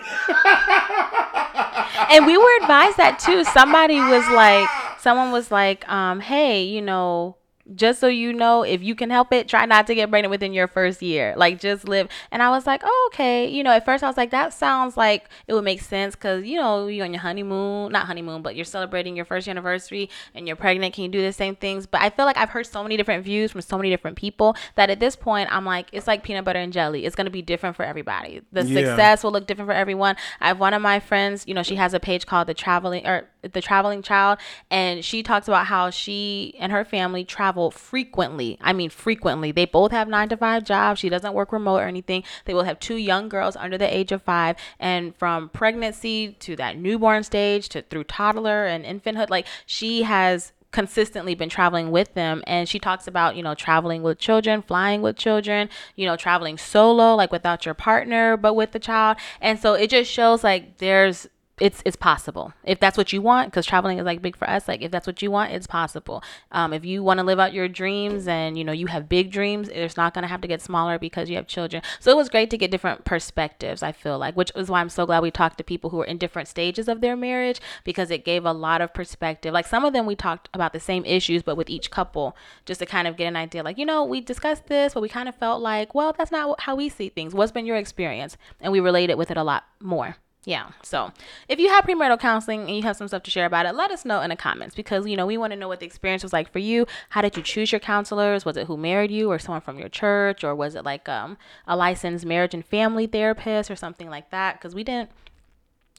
and 2.11 2.27
we 2.27 2.37
were 2.37 2.57
advised 2.61 2.97
that 2.99 3.19
too. 3.25 3.43
Somebody 3.45 4.01
was 4.01 4.27
like, 4.35 4.69
someone 5.01 5.33
was 5.33 5.51
like, 5.51 5.89
um, 5.89 6.21
hey, 6.21 6.65
you 6.65 6.83
know, 6.83 7.37
just 7.75 7.99
so 7.99 8.07
you 8.07 8.33
know, 8.33 8.63
if 8.63 8.81
you 8.81 8.95
can 8.95 9.11
help 9.11 9.33
it, 9.33 9.49
try 9.49 9.67
not 9.67 9.89
to 9.89 9.95
get 9.97 10.09
pregnant 10.09 10.31
within 10.31 10.53
your 10.53 10.69
first 10.69 11.03
year. 11.03 11.35
Like, 11.37 11.59
just 11.59 11.89
live. 11.89 12.07
And 12.31 12.41
I 12.41 12.49
was 12.51 12.65
like, 12.65 12.83
oh, 12.85 13.11
okay. 13.13 13.49
You 13.51 13.65
know, 13.65 13.73
at 13.73 13.85
first 13.85 14.05
I 14.05 14.07
was 14.07 14.17
like, 14.17 14.31
that 14.31 14.53
sounds 14.53 14.97
like 14.97 15.29
it 15.49 15.53
would 15.53 15.65
make 15.65 15.81
sense 15.83 16.15
because, 16.15 16.45
you 16.45 16.61
know, 16.61 16.87
you're 16.87 17.05
on 17.05 17.13
your 17.13 17.23
honeymoon, 17.23 17.91
not 17.91 18.07
honeymoon, 18.07 18.43
but 18.43 18.55
you're 18.55 18.65
celebrating 18.65 19.17
your 19.17 19.25
first 19.25 19.49
anniversary 19.49 20.09
and 20.33 20.47
you're 20.47 20.55
pregnant. 20.55 20.95
Can 20.95 21.03
you 21.03 21.11
do 21.11 21.21
the 21.23 21.33
same 21.33 21.57
things? 21.57 21.87
But 21.87 22.03
I 22.03 22.11
feel 22.11 22.25
like 22.25 22.37
I've 22.37 22.51
heard 22.51 22.69
so 22.69 22.85
many 22.85 22.97
different 22.97 23.25
views 23.25 23.51
from 23.51 23.63
so 23.63 23.77
many 23.77 23.91
different 23.91 24.17
people 24.17 24.55
that 24.77 24.89
at 24.89 25.01
this 25.01 25.17
point, 25.17 25.49
I'm 25.53 25.65
like, 25.65 25.89
it's 25.91 26.07
like 26.07 26.23
peanut 26.23 26.45
butter 26.45 26.61
and 26.61 26.73
jelly. 26.73 27.05
It's 27.05 27.17
going 27.17 27.25
to 27.25 27.33
be 27.33 27.43
different 27.43 27.75
for 27.75 27.85
everybody. 27.85 28.43
The 28.53 28.65
Yeah. 28.65 28.77
success 28.91 29.25
will 29.25 29.33
look 29.33 29.49
different 29.49 29.69
for 29.69 29.75
everyone. 29.75 30.15
I 30.41 30.47
have 30.47 30.61
one 30.61 30.73
of 30.73 30.83
my 30.83 31.01
friends, 31.01 31.43
you 31.49 31.55
know, 31.55 31.65
she 31.65 31.75
has 31.75 31.95
a 31.95 31.99
page 31.99 32.27
called 32.27 32.47
the 32.47 32.55
traveling 32.55 33.05
or 33.09 33.29
the 33.53 33.61
traveling 33.61 34.03
child 34.03 34.39
and 34.71 35.05
she 35.05 35.23
talks 35.23 35.49
about 35.49 35.67
how 35.67 35.91
she 35.91 36.55
and 36.59 36.73
her 36.73 36.85
family 36.85 37.25
travel 37.25 37.71
frequently. 37.71 38.59
I 38.61 38.73
mean 38.73 38.91
frequently. 38.91 39.53
They 39.53 39.65
both 39.65 39.93
have 39.93 40.09
9 40.09 40.29
to 40.31 40.37
5 40.37 40.65
jobs. 40.65 41.01
She 41.01 41.09
doesn't 41.09 41.35
work 41.35 41.53
remote 41.53 41.79
or 41.79 41.87
anything. 41.87 42.25
They 42.45 42.55
will 42.55 42.65
have 42.65 42.79
two 42.79 42.97
young 42.97 43.29
girls 43.29 43.57
under 43.57 43.79
the 43.79 43.95
age 43.95 44.13
of 44.13 44.23
5 44.23 44.57
and 44.79 45.17
from 45.17 45.49
pregnancy 45.51 46.33
to 46.41 46.57
that 46.57 46.77
newborn 46.77 47.23
stage 47.23 47.69
to 47.71 47.83
through 47.83 48.05
toddler 48.05 48.67
and 48.67 48.85
infanthood 48.85 49.31
like 49.31 49.47
she 49.67 50.03
has 50.03 50.53
consistently 50.73 51.35
been 51.35 51.49
traveling 51.49 51.91
with 51.91 52.13
them 52.15 52.43
and 52.47 52.69
she 52.69 52.79
talks 52.79 53.07
about 53.07 53.35
you 53.35 53.43
know 53.43 53.55
traveling 53.55 54.03
with 54.03 54.19
children 54.19 54.61
flying 54.61 55.01
with 55.01 55.17
children 55.17 55.71
you 55.95 56.05
know 56.05 56.17
traveling 56.17 56.59
solo 56.59 57.15
like 57.15 57.33
without 57.33 57.65
your 57.65 57.75
partner 57.75 58.37
but 58.37 58.53
with 58.53 58.73
the 58.73 58.79
child 58.79 59.17
and 59.41 59.59
so 59.59 59.73
it 59.73 59.89
just 59.89 60.11
shows 60.11 60.45
like 60.45 60.77
there's 60.77 61.29
it's 61.59 61.83
it's 61.87 61.97
possible. 61.97 62.53
If 62.65 62.81
that's 62.81 62.99
what 62.99 63.13
you 63.15 63.23
want 63.23 63.51
because 63.51 63.65
traveling 63.65 63.99
is 63.99 64.05
like 64.05 64.21
big 64.21 64.37
for 64.37 64.49
us 64.49 64.69
like 64.69 64.83
if 64.83 64.91
that's 64.91 65.07
what 65.07 65.23
you 65.23 65.31
want 65.31 65.53
it's 65.53 65.67
possible. 65.67 66.23
Um, 66.53 66.75
if 66.75 66.85
you 66.85 67.03
want 67.03 67.19
to 67.19 67.25
live 67.25 67.39
out 67.39 67.55
your 67.55 67.67
dreams 67.67 68.29
and 68.29 68.59
you 68.59 68.65
know 68.65 68.73
you 68.73 68.89
have 68.89 69.09
big 69.09 69.31
dreams 69.31 69.69
it's 69.71 69.97
not 69.97 70.13
going 70.13 70.23
to 70.23 70.29
have 70.29 70.43
to 70.43 70.49
get 70.49 70.61
smaller 70.61 70.99
because 70.99 71.31
you 71.31 71.37
have 71.37 71.47
children. 71.47 71.83
So 71.99 72.11
it 72.11 72.17
was 72.17 72.29
great 72.29 72.51
to 72.51 72.59
get 72.59 72.71
different 72.71 73.05
perspectives 73.05 73.83
i 73.83 73.93
feel 73.93 74.19
like 74.19 74.37
which 74.37 74.53
is 74.55 74.69
why 74.69 74.81
i'm 74.81 74.89
so 74.91 75.07
glad 75.07 75.23
we 75.23 75.31
talked 75.31 75.57
to 75.59 75.65
people 75.65 75.91
who 75.91 76.01
are 76.01 76.05
in 76.05 76.19
different 76.19 76.49
stages 76.49 76.89
of 76.89 77.01
their 77.01 77.17
marriage 77.17 77.61
because 77.85 78.11
it 78.11 78.25
gave 78.25 78.45
a 78.45 78.53
lot 78.53 78.81
of 78.81 78.93
perspective. 78.93 79.53
Like 79.55 79.67
some 79.67 79.85
of 79.85 79.93
them 79.93 80.05
we 80.05 80.15
talked 80.15 80.49
about 80.53 80.73
the 80.75 80.81
same 80.81 81.05
issues 81.07 81.43
but 81.43 81.57
with 81.57 81.71
each 81.71 81.91
couple 81.91 82.37
just 82.67 82.81
to 82.81 82.87
kind 82.87 83.09
of 83.09 83.17
get 83.17 83.27
an 83.27 83.37
idea 83.37 83.63
like 83.63 83.79
you 83.79 83.87
know 83.87 84.05
we 84.05 84.21
discussed 84.21 84.67
this 84.67 84.93
but 84.93 85.01
we 85.01 85.09
kind 85.09 85.29
of 85.29 85.35
felt 85.35 85.63
like 85.63 85.95
well 85.95 86.15
that's 86.17 86.31
not 86.31 86.61
how 86.61 86.75
we 86.75 86.91
see 86.91 87.09
things. 87.09 87.33
What's 87.33 87.53
been 87.53 87.65
your 87.65 87.77
experience? 87.77 88.37
And 88.61 88.73
we 88.73 88.81
related 88.81 89.15
with 89.15 89.31
it 89.31 89.39
a 89.39 89.43
lot 89.43 89.65
more 89.81 90.17
Yeah. 90.47 90.71
So 90.85 91.13
if 91.49 91.59
you 91.59 91.69
have 91.69 91.85
premarital 91.85 92.21
counseling 92.21 92.61
and 92.63 92.71
you 92.77 92.83
have 92.83 92.97
some 92.97 93.09
stuff 93.09 93.25
to 93.25 93.31
share 93.33 93.47
about 93.47 93.67
it, 93.67 93.75
let 93.75 93.91
us 93.91 94.05
know 94.05 94.23
in 94.23 94.31
the 94.31 94.37
comments 94.37 94.77
because 94.77 95.05
you 95.05 95.17
know 95.17 95.27
we 95.27 95.37
want 95.37 95.53
to 95.53 95.59
know 95.59 95.67
what 95.67 95.81
the 95.81 95.87
experience 95.87 96.23
was 96.23 96.33
like 96.33 96.51
for 96.53 96.61
you. 96.61 96.87
How 97.11 97.21
did 97.21 97.37
you 97.37 97.43
choose 97.43 97.73
your 97.73 97.81
counselors? 97.81 98.45
Was 98.45 98.57
it 98.57 98.69
who 98.69 98.77
married 98.77 99.11
you, 99.11 99.29
or 99.29 99.41
someone 99.41 99.61
from 99.61 99.77
your 99.79 99.89
church, 99.89 100.45
or 100.45 100.55
was 100.55 100.77
it 100.77 100.85
like 100.85 101.09
um, 101.09 101.37
a 101.67 101.77
licensed 101.77 102.25
marriage 102.25 102.55
and 102.55 102.65
family 102.65 103.09
therapist 103.09 103.73
or 103.73 103.77
something 103.77 104.09
like 104.09 104.31
that? 104.31 104.55
Because 104.59 104.73
we 104.73 104.85
didn't. 104.85 105.11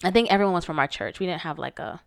I 0.01 0.11
think 0.11 0.31
everyone 0.31 0.53
was 0.53 0.63
from 0.63 0.79
our 0.79 0.87
church. 0.87 1.19
We 1.19 1.25
didn't 1.25 1.41
have 1.41 1.59
like 1.59 1.77
a 1.77 1.99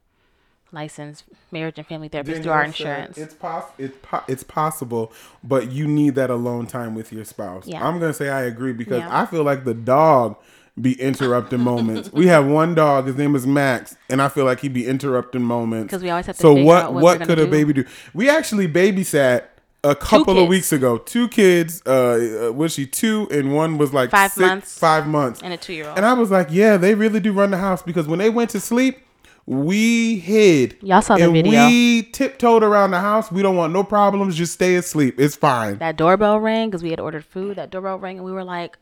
licensed 0.72 1.24
marriage 1.50 1.76
and 1.76 1.86
family 1.86 2.08
therapist 2.08 2.42
through 2.42 2.52
our 2.52 2.64
insurance. 2.64 3.18
It's 3.18 3.34
pos- 3.34 3.64
it's, 3.76 3.98
po- 4.00 4.24
it's 4.28 4.44
possible, 4.44 5.12
but 5.44 5.70
you 5.72 5.86
need 5.86 6.14
that 6.14 6.30
alone 6.30 6.66
time 6.66 6.94
with 6.94 7.12
your 7.12 7.26
spouse. 7.26 7.66
Yeah. 7.66 7.86
I'm 7.86 7.98
gonna 8.00 8.14
say 8.14 8.30
I 8.30 8.42
agree 8.44 8.72
because 8.72 9.00
Yeah. 9.00 9.08
I 9.20 9.26
feel 9.26 9.44
like 9.44 9.64
the 9.64 9.74
dog 9.74 10.36
be 10.80 11.00
interrupting 11.00 11.60
moments. 11.60 12.12
We 12.12 12.26
have 12.26 12.46
one 12.46 12.74
dog. 12.74 13.06
His 13.06 13.16
name 13.16 13.34
is 13.34 13.46
Max, 13.46 13.96
and 14.08 14.20
I 14.20 14.28
feel 14.28 14.44
like 14.44 14.60
he'd 14.60 14.72
be 14.74 14.86
interrupting 14.86 15.42
moments 15.42 15.86
because 15.90 16.02
we 16.02 16.10
always 16.10 16.26
have 16.26 16.36
to 16.36 16.42
So 16.42 16.52
what? 16.54 16.92
what 16.92 17.02
What, 17.02 17.20
could 17.22 17.38
a 17.38 17.44
do. 17.44 17.50
baby 17.50 17.72
do? 17.72 17.84
We 18.14 18.28
actually 18.28 18.68
babysat. 18.68 19.44
A 19.82 19.94
couple 19.94 20.38
of 20.38 20.46
weeks 20.46 20.74
ago, 20.74 20.98
two 20.98 21.26
kids. 21.28 21.80
Uh, 21.86 22.48
uh, 22.48 22.52
was 22.52 22.74
she 22.74 22.84
two, 22.84 23.26
and 23.30 23.54
one 23.54 23.78
was 23.78 23.94
like 23.94 24.10
Five 24.10 24.30
six- 24.32 24.46
months. 24.46 24.78
Five 24.78 25.06
months, 25.06 25.40
And 25.42 25.54
a 25.54 25.56
two-year-old. 25.56 25.96
And 25.96 26.04
I 26.04 26.12
was 26.12 26.30
like, 26.30 26.48
yeah, 26.50 26.76
they 26.76 26.94
really 26.94 27.18
do 27.18 27.32
run 27.32 27.50
the 27.50 27.56
house 27.56 27.82
because 27.82 28.06
when 28.06 28.18
they 28.18 28.28
went 28.28 28.50
to 28.50 28.60
sleep, 28.60 28.98
we 29.46 30.18
hid. 30.18 30.76
Y'all 30.82 31.00
saw 31.00 31.16
the 31.16 31.24
and 31.24 31.32
video. 31.32 31.66
We 31.66 32.02
tiptoed 32.02 32.62
around 32.62 32.90
the 32.90 33.00
house. 33.00 33.32
We 33.32 33.40
don't 33.42 33.56
want 33.56 33.72
no 33.72 33.82
problems. 33.82 34.36
Just 34.36 34.52
stay 34.52 34.74
asleep. 34.74 35.18
It's 35.18 35.34
fine. 35.34 35.78
that 35.78 35.96
doorbell 35.96 36.38
rang 36.38 36.68
because 36.68 36.82
we 36.82 36.90
had 36.90 37.00
ordered 37.00 37.24
food. 37.24 37.56
That 37.56 37.70
doorbell 37.70 37.98
rang, 37.98 38.18
and 38.18 38.24
we 38.26 38.32
were 38.32 38.44
like, 38.44 38.76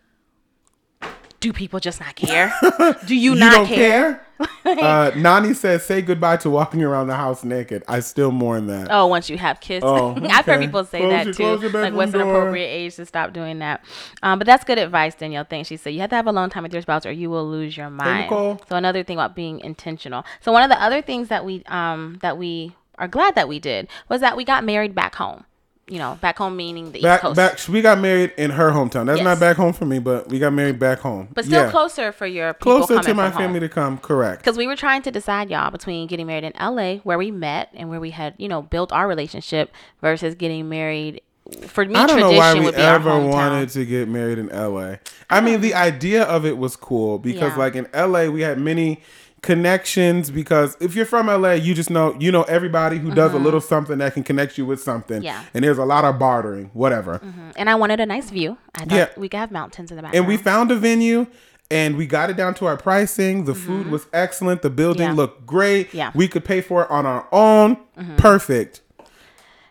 "Do 1.41 1.53
people 1.53 1.81
just 1.81 2.01
not 2.01 2.15
care? 2.17 2.53
Do 3.07 3.15
you, 3.15 3.35
you 3.35 3.41
not 3.41 3.67
care?" 3.67 4.15
care? 4.15 4.25
uh, 4.65 5.11
Nani 5.17 5.53
says, 5.53 5.85
say 5.85 6.01
goodbye 6.01 6.37
to 6.39 6.51
walking 6.51 6.83
around 6.83 7.09
the 7.09 7.17
house 7.17 7.43
naked. 7.43 7.83
I 7.89 7.99
still 8.01 8.31
mourn 8.31 8.69
that. 8.69 8.87
Oh, 8.89 9.09
once 9.09 9.29
you 9.29 9.37
have 9.37 9.59
kids, 9.61 9.85
Oh, 9.85 10.17
I've 10.31 10.47
heard 10.47 10.61
people 10.61 10.85
say 10.85 11.01
Close 11.01 11.11
that 11.11 11.39
your- 11.39 11.59
too. 11.59 11.69
Like, 11.71 11.93
what's 11.95 12.15
an 12.15 12.21
appropriate 12.21 12.69
age 12.69 12.95
to 12.97 13.07
stop 13.07 13.33
doing 13.33 13.59
that? 13.59 13.85
Um, 14.23 14.39
but 14.39 14.47
that's 14.47 14.63
good 14.65 14.79
advice, 14.79 15.17
Danielle. 15.17 15.43
Thanks. 15.45 15.69
She 15.69 15.77
said 15.77 15.91
you 15.95 16.01
have 16.01 16.11
to 16.11 16.17
have 16.17 16.29
a 16.29 16.33
long 16.33 16.51
time 16.51 16.63
with 16.63 16.73
your 16.73 16.83
spouse, 16.83 17.05
or 17.05 17.11
you 17.11 17.31
will 17.31 17.49
lose 17.49 17.77
your 17.77 17.91
mind. 17.91 18.23
Nicole. 18.31 18.61
So 18.69 18.77
another 18.77 19.03
thing 19.03 19.17
about 19.17 19.35
being 19.35 19.59
intentional. 19.61 20.25
So 20.41 20.53
one 20.53 20.63
of 20.63 20.71
the 20.71 20.81
other 20.81 21.03
things 21.03 21.29
that 21.29 21.45
we 21.45 21.65
um 21.67 22.19
that 22.23 22.39
we 22.39 22.75
are 22.97 23.09
glad 23.09 23.35
that 23.35 23.49
we 23.49 23.59
did 23.59 23.89
was 24.09 24.21
that 24.21 24.37
we 24.37 24.45
got 24.45 24.63
married 24.65 24.95
back 24.95 25.17
home. 25.17 25.45
You 25.89 25.99
know, 25.99 26.19
back 26.21 26.37
home 26.37 26.55
meaning 26.57 26.93
the 26.93 26.99
East 26.99 27.03
Back, 27.05 27.21
Coast. 27.23 27.37
back. 27.37 27.59
We 27.69 27.81
got 27.81 27.99
married 27.99 28.33
in 28.37 28.51
her 28.51 28.71
hometown. 28.73 29.07
That's 29.07 29.19
Yes. 29.19 29.25
not 29.25 29.41
back 29.41 29.57
home 29.57 29.73
for 29.73 29.87
me, 29.87 29.99
but 29.99 30.29
we 30.29 30.39
got 30.39 30.53
married 30.53 30.79
back 30.79 30.99
home. 31.01 31.29
but 31.33 31.45
still 31.47 31.65
Yeah. 31.65 31.71
closer 31.71 32.13
for 32.13 32.27
your 32.27 32.53
people 32.53 32.85
closer 32.87 33.03
to 33.03 33.15
my 33.15 33.25
from 33.25 33.33
home. 33.33 33.43
family 33.43 33.61
to 33.61 33.69
come. 33.71 33.97
Correct. 33.99 34.43
Because 34.43 34.59
we 34.59 34.67
were 34.67 34.77
trying 34.77 35.01
to 35.03 35.11
decide, 35.11 35.49
y'all, 35.51 35.71
between 35.71 36.07
getting 36.07 36.27
married 36.27 36.45
in 36.45 36.53
LA, 36.61 36.99
where 37.05 37.17
we 37.17 37.31
met 37.31 37.71
and 37.75 37.89
where 37.89 38.01
we 38.01 38.11
had, 38.11 38.35
you 38.37 38.49
know, 38.49 38.61
built 38.63 38.93
our 38.93 39.09
relationship, 39.09 39.73
versus 40.03 40.35
getting 40.35 40.69
married. 40.69 41.23
For 41.67 41.87
me, 41.87 41.95
I 41.95 42.07
don't 42.07 42.21
know 42.21 42.33
why 42.33 42.53
we 42.53 42.61
would 42.61 42.77
be 42.77 42.83
our 42.83 42.97
ever 42.97 43.19
wanted 43.19 43.71
to 43.71 43.87
get 43.87 44.07
married 44.09 44.39
in 44.39 44.51
LA. 44.53 44.97
I 45.31 45.41
mean, 45.41 45.63
the 45.63 45.73
idea 45.75 46.25
of 46.25 46.45
it 46.45 46.59
was 46.59 46.77
cool 46.77 47.19
because, 47.19 47.53
Yeah. 47.53 47.59
like 47.59 47.75
in 47.75 47.87
LA, 47.95 48.29
we 48.29 48.43
had 48.43 48.59
many 48.59 49.01
connections. 49.43 50.31
Because 50.31 50.77
if 50.81 50.95
you're 50.95 51.07
from 51.07 51.27
LA, 51.27 51.53
you 51.53 51.75
just 51.75 51.91
know 51.91 52.15
you 52.19 52.31
know 52.33 52.43
everybody 52.45 52.99
who 52.99 53.15
does 53.15 53.35
a 53.35 53.39
little 53.39 53.61
something 53.61 53.99
that 53.99 54.15
can 54.15 54.23
connect 54.25 54.59
you 54.59 54.67
with 54.67 54.81
something. 54.83 55.19
Mm-hmm. 55.19 55.25
Yeah. 55.25 55.45
And 55.55 55.65
there's 55.65 55.79
a 55.79 55.85
lot 55.85 56.05
of 56.05 56.19
bartering, 56.19 56.71
whatever. 56.75 57.21
And 57.57 57.69
I 57.71 57.75
wanted 57.75 58.01
a 58.01 58.07
nice 58.07 58.31
view. 58.31 58.59
I 58.75 58.81
thought 58.85 58.93
Yeah. 58.95 59.09
we 59.17 59.29
could 59.29 59.39
have 59.39 59.51
mountains 59.51 59.91
in 59.91 59.97
the 59.97 60.03
background. 60.03 60.27
And 60.27 60.29
we 60.29 60.37
found 60.37 60.71
a 60.71 60.77
venue. 60.77 61.27
And 61.71 61.99
we 61.99 62.07
got 62.07 62.31
it 62.31 62.37
down 62.39 62.55
to 62.55 62.67
our 62.67 62.79
pricing. 62.79 63.45
The 63.45 63.55
food 63.55 63.89
was 63.91 64.07
excellent. 64.15 64.63
The 64.63 64.71
building 64.71 65.03
Mm-hmm. 65.09 65.17
Yeah. 65.17 65.23
looked 65.23 65.45
great. 65.47 65.93
Yeah. 65.93 66.13
We 66.15 66.27
could 66.27 66.43
pay 66.43 66.63
for 66.63 66.85
it 66.85 66.91
on 66.91 67.05
our 67.05 67.29
own. 67.31 67.77
Perfect. 68.17 68.81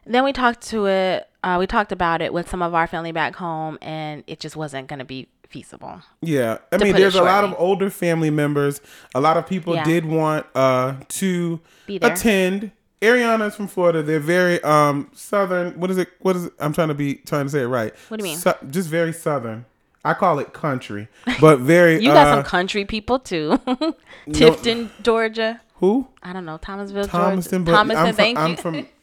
then 0.06 0.24
we 0.24 0.32
talked 0.32 0.62
to 0.68 0.86
it. 0.86 1.28
Uh, 1.44 1.58
we 1.60 1.66
talked 1.66 1.92
about 1.92 2.22
it 2.22 2.34
with 2.34 2.50
some 2.50 2.62
of 2.62 2.74
our 2.76 2.86
family 2.88 3.12
back 3.12 3.36
home, 3.36 3.78
and 3.82 4.24
it 4.28 4.40
just 4.40 4.56
wasn't 4.56 4.88
going 4.88 5.00
to 5.00 5.06
be 5.06 5.28
feasible. 5.50 6.02
Yeah, 6.22 6.58
I 6.72 6.78
mean, 6.78 6.94
there's 6.96 7.16
a 7.16 7.24
lot 7.24 7.44
of 7.44 7.56
older 7.58 7.90
family 7.90 8.30
members. 8.30 8.82
A 9.16 9.22
lot 9.22 9.38
of 9.38 9.46
people 9.48 9.76
Yeah. 9.76 9.84
did 9.84 10.06
want 10.06 10.46
uh 10.56 10.96
to 11.10 11.60
attend. 12.02 12.72
Ariana's 13.02 13.56
from 13.56 13.68
Florida. 13.68 14.02
They're 14.02 14.20
very 14.20 14.62
um 14.64 15.10
southern. 15.14 15.80
What 15.80 15.92
is 15.92 15.98
it? 16.00 16.10
What 16.20 16.36
is 16.36 16.46
it? 16.46 16.54
I'm 16.60 16.74
trying 16.74 16.88
to 16.88 16.94
be 16.96 17.16
trying 17.16 17.46
to 17.46 17.50
say 17.52 17.62
it 17.62 17.68
right. 17.68 17.94
What 18.08 18.20
do 18.20 18.26
you 18.26 18.32
mean? 18.32 18.38
Su- 18.40 18.54
just 18.72 18.90
very 18.90 19.14
southern. 19.14 19.66
I 20.04 20.14
call 20.14 20.40
it 20.40 20.54
country, 20.54 21.08
but 21.42 21.60
very. 21.60 22.00
You 22.02 22.10
got 22.12 22.28
uh, 22.28 22.36
some 22.36 22.44
country 22.44 22.86
people 22.86 23.20
too. 23.20 23.60
Tifton, 24.30 24.90
Georgia. 25.04 25.62
who? 25.76 26.08
I 26.24 26.34
don't 26.34 26.46
know 26.46 26.58
Thomasville, 26.58 27.08
Thomaston. 27.08 27.66
Georgia. 27.66 27.78
Thomaston, 27.78 27.98
I'm 28.06 28.08
from, 28.08 28.16
thank 28.16 28.38
I'm 28.40 28.52
you. 28.52 28.58
from. 28.58 28.88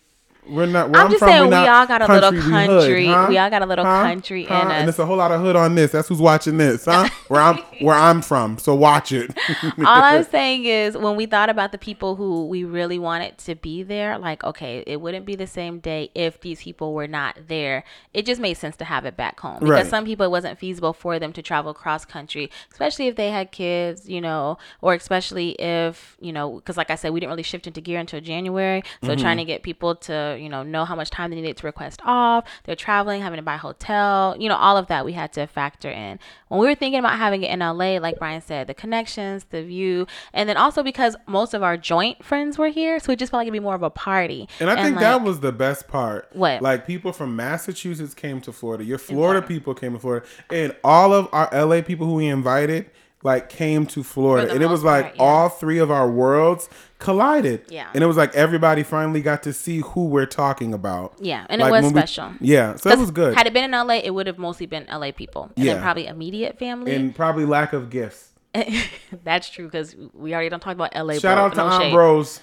We're 0.47 0.67
not. 0.67 0.91
Where 0.91 1.01
I'm 1.01 1.07
I'm, 1.07 1.11
just 1.13 1.21
from, 1.21 1.29
saying 1.31 1.49
we 1.49 1.55
all 1.57 1.87
got 1.87 2.03
a 2.03 2.13
little 2.13 2.33
we 2.33 2.41
country- 2.41 3.07
huh? 3.07 3.27
we 3.29 3.39
all 3.39 3.49
got 3.51 3.63
a 3.63 3.67
little 3.67 3.85
Huh? 3.85 4.03
country 4.03 4.43
in 4.45 4.49
us. 4.53 4.73
And 4.73 4.89
there's 4.89 4.99
a 4.99 5.07
whole 5.07 5.17
lot 5.17 5.33
of 5.33 5.41
hood 5.41 5.57
on 5.57 5.75
this. 5.75 5.93
That's 5.93 6.09
who's 6.09 6.21
watching 6.21 6.59
this, 6.59 6.85
huh? 6.85 7.09
where 7.29 7.41
I'm 7.41 7.57
where 7.81 7.95
I'm 7.97 8.21
from. 8.23 8.59
So 8.59 8.75
watch 8.75 9.11
it. 9.13 9.31
All 9.79 10.03
I'm 10.03 10.23
saying 10.31 10.65
is, 10.67 10.97
when 10.97 11.17
we 11.17 11.27
thought 11.27 11.49
about 11.49 11.73
the 11.73 11.79
people 11.79 12.17
who 12.17 12.47
we 12.47 12.65
really 12.65 12.99
wanted 12.99 13.39
to 13.39 13.55
be 13.55 13.83
there, 13.83 14.19
like, 14.19 14.45
okay, 14.45 14.85
it 14.87 15.01
wouldn't 15.01 15.25
be 15.27 15.35
the 15.35 15.47
same 15.47 15.79
day 15.79 16.11
if 16.15 16.41
these 16.41 16.63
people 16.63 16.93
were 16.95 17.09
not 17.09 17.39
there. 17.49 17.85
It 18.13 18.27
just 18.27 18.41
made 18.41 18.55
sense 18.55 18.77
to 18.77 18.85
have 18.85 19.05
it 19.07 19.17
back 19.17 19.41
home 19.41 19.61
because 19.61 19.71
Right. 19.71 19.87
some 19.87 20.05
people 20.05 20.27
it 20.27 20.31
wasn't 20.31 20.59
feasible 20.59 20.93
for 20.93 21.19
them 21.19 21.33
to 21.33 21.43
travel 21.43 21.73
cross 21.75 22.05
country, 22.05 22.51
especially 22.71 23.09
if 23.09 23.17
they 23.17 23.31
had 23.31 23.51
kids, 23.51 24.09
you 24.09 24.21
know, 24.21 24.59
or 24.83 24.95
especially 24.95 25.53
if, 25.53 26.17
you 26.21 26.33
know, 26.33 26.57
because 26.57 26.77
like 26.77 26.91
I 26.91 26.95
said, 26.97 27.13
we 27.13 27.21
didn't 27.21 27.31
really 27.31 27.43
shift 27.43 27.67
into 27.67 27.81
gear 27.81 27.99
until 27.99 28.21
January. 28.21 28.83
So 29.03 29.11
Mm-hmm. 29.15 29.21
trying 29.21 29.37
to 29.39 29.45
get 29.45 29.63
people 29.63 29.95
to, 29.97 30.34
you 30.35 30.49
know, 30.49 30.63
know 30.63 30.85
how 30.85 30.95
much 30.95 31.11
time 31.11 31.31
they 31.31 31.37
needed 31.37 31.57
to 31.59 31.67
request 31.67 32.01
off, 32.05 32.45
they're 32.65 32.77
traveling, 32.77 33.23
having 33.23 33.39
to 33.39 33.43
buy 33.43 33.55
a 33.55 33.59
hotel, 33.59 34.37
you 34.39 34.49
know, 34.49 34.57
all 34.57 34.77
of 34.77 34.87
that 34.89 35.05
we 35.05 35.13
had 35.13 35.33
to 35.35 35.47
factor 35.47 35.91
in. 35.91 36.19
When 36.49 36.61
we 36.61 36.67
were 36.67 36.75
thinking 36.75 36.99
about 36.99 37.19
having 37.19 37.43
it 37.43 37.51
in 37.51 37.61
LA, 37.61 37.99
like 37.99 38.19
Brian 38.19 38.41
said, 38.41 38.67
the 38.67 38.75
connections, 38.75 39.45
the 39.51 39.63
view, 39.63 40.07
and 40.33 40.49
then 40.49 40.57
also 40.57 40.83
because 40.83 41.17
most 41.27 41.55
of 41.55 41.63
our 41.63 41.77
joint 41.77 42.25
friends 42.25 42.59
were 42.59 42.69
here, 42.69 42.99
so 43.01 43.13
it 43.13 43.19
just 43.19 43.31
felt 43.31 43.41
like 43.41 43.47
it'd 43.47 43.53
be 43.53 43.61
more 43.61 43.75
of 43.75 43.83
a 43.83 43.91
party. 43.91 44.49
And 44.61 44.71
I 44.71 44.83
think 44.83 44.99
that 44.99 45.23
was 45.23 45.41
the 45.41 45.53
best 45.53 45.89
part. 45.89 46.29
What? 46.33 46.63
Like 46.63 46.87
people 46.87 47.13
from 47.13 47.37
Massachusetts 47.37 48.15
came 48.15 48.41
to 48.43 48.53
Florida. 48.53 48.85
Your 48.85 48.99
Florida 48.99 49.47
people 49.47 49.75
came 49.75 49.95
to 49.95 49.99
Florida, 49.99 50.27
and 50.51 50.75
all 50.85 51.13
of 51.13 51.29
our 51.33 51.49
LA 51.53 51.83
people 51.83 52.07
who 52.07 52.15
we 52.15 52.27
invited 52.27 52.91
like 53.25 53.49
came 53.49 53.87
to 53.87 54.05
Florida, 54.05 54.53
and 54.53 54.63
it 54.63 54.67
was 54.69 54.85
like 54.85 55.05
part, 55.07 55.17
yeah. 55.17 55.23
all 55.23 55.49
three 55.49 55.79
of 55.79 55.91
our 55.91 56.09
worlds 56.09 56.69
collided. 56.99 57.65
Yeah. 57.69 57.89
And 57.95 58.05
it 58.05 58.07
was 58.07 58.17
like 58.17 58.35
everybody 58.35 58.83
finally 58.85 59.23
got 59.23 59.43
to 59.45 59.53
see 59.53 59.79
who 59.81 60.05
we're 60.05 60.27
talking 60.27 60.73
about. 60.73 61.15
Yeah, 61.19 61.47
and 61.49 61.61
it 61.61 61.65
was 61.65 61.73
when 61.73 61.85
we- 61.85 61.91
special. 61.91 62.33
yeah, 62.41 62.77
so 62.77 62.91
that 62.91 62.99
was 62.99 63.11
good. 63.11 63.35
Had 63.35 63.47
it 63.47 63.53
been 63.53 63.65
in 63.65 63.71
LA, 63.73 63.95
it 63.97 64.15
would 64.15 64.27
have 64.29 64.39
mostly 64.39 64.67
been 64.67 64.87
LA 64.89 65.11
people, 65.11 65.51
and 65.57 65.65
Yeah. 65.65 65.75
then 65.75 65.83
probably 65.83 66.07
immediate 66.07 66.59
family. 66.59 66.95
and 66.95 67.15
probably 67.17 67.45
lack 67.45 67.73
of 67.73 67.91
gifts. 67.91 68.31
That's 69.25 69.51
true 69.51 69.65
because 69.67 69.97
we 70.13 70.33
already 70.33 70.49
don't 70.49 70.61
talk 70.61 70.75
about 70.75 70.95
LA. 70.95 71.15
Shout 71.15 71.37
bro, 71.37 71.45
out 71.47 71.51
to 71.53 71.57
no 71.57 71.65
Aunt 71.67 71.83
shade. 71.83 71.95
Rose. 71.95 72.41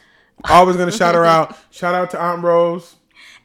Always 0.50 0.76
gonna 0.76 0.92
shout 0.92 1.16
her 1.16 1.24
out. 1.24 1.56
Shout 1.70 1.94
out 1.94 2.10
to 2.12 2.20
Aunt 2.20 2.44
Rose. 2.44 2.96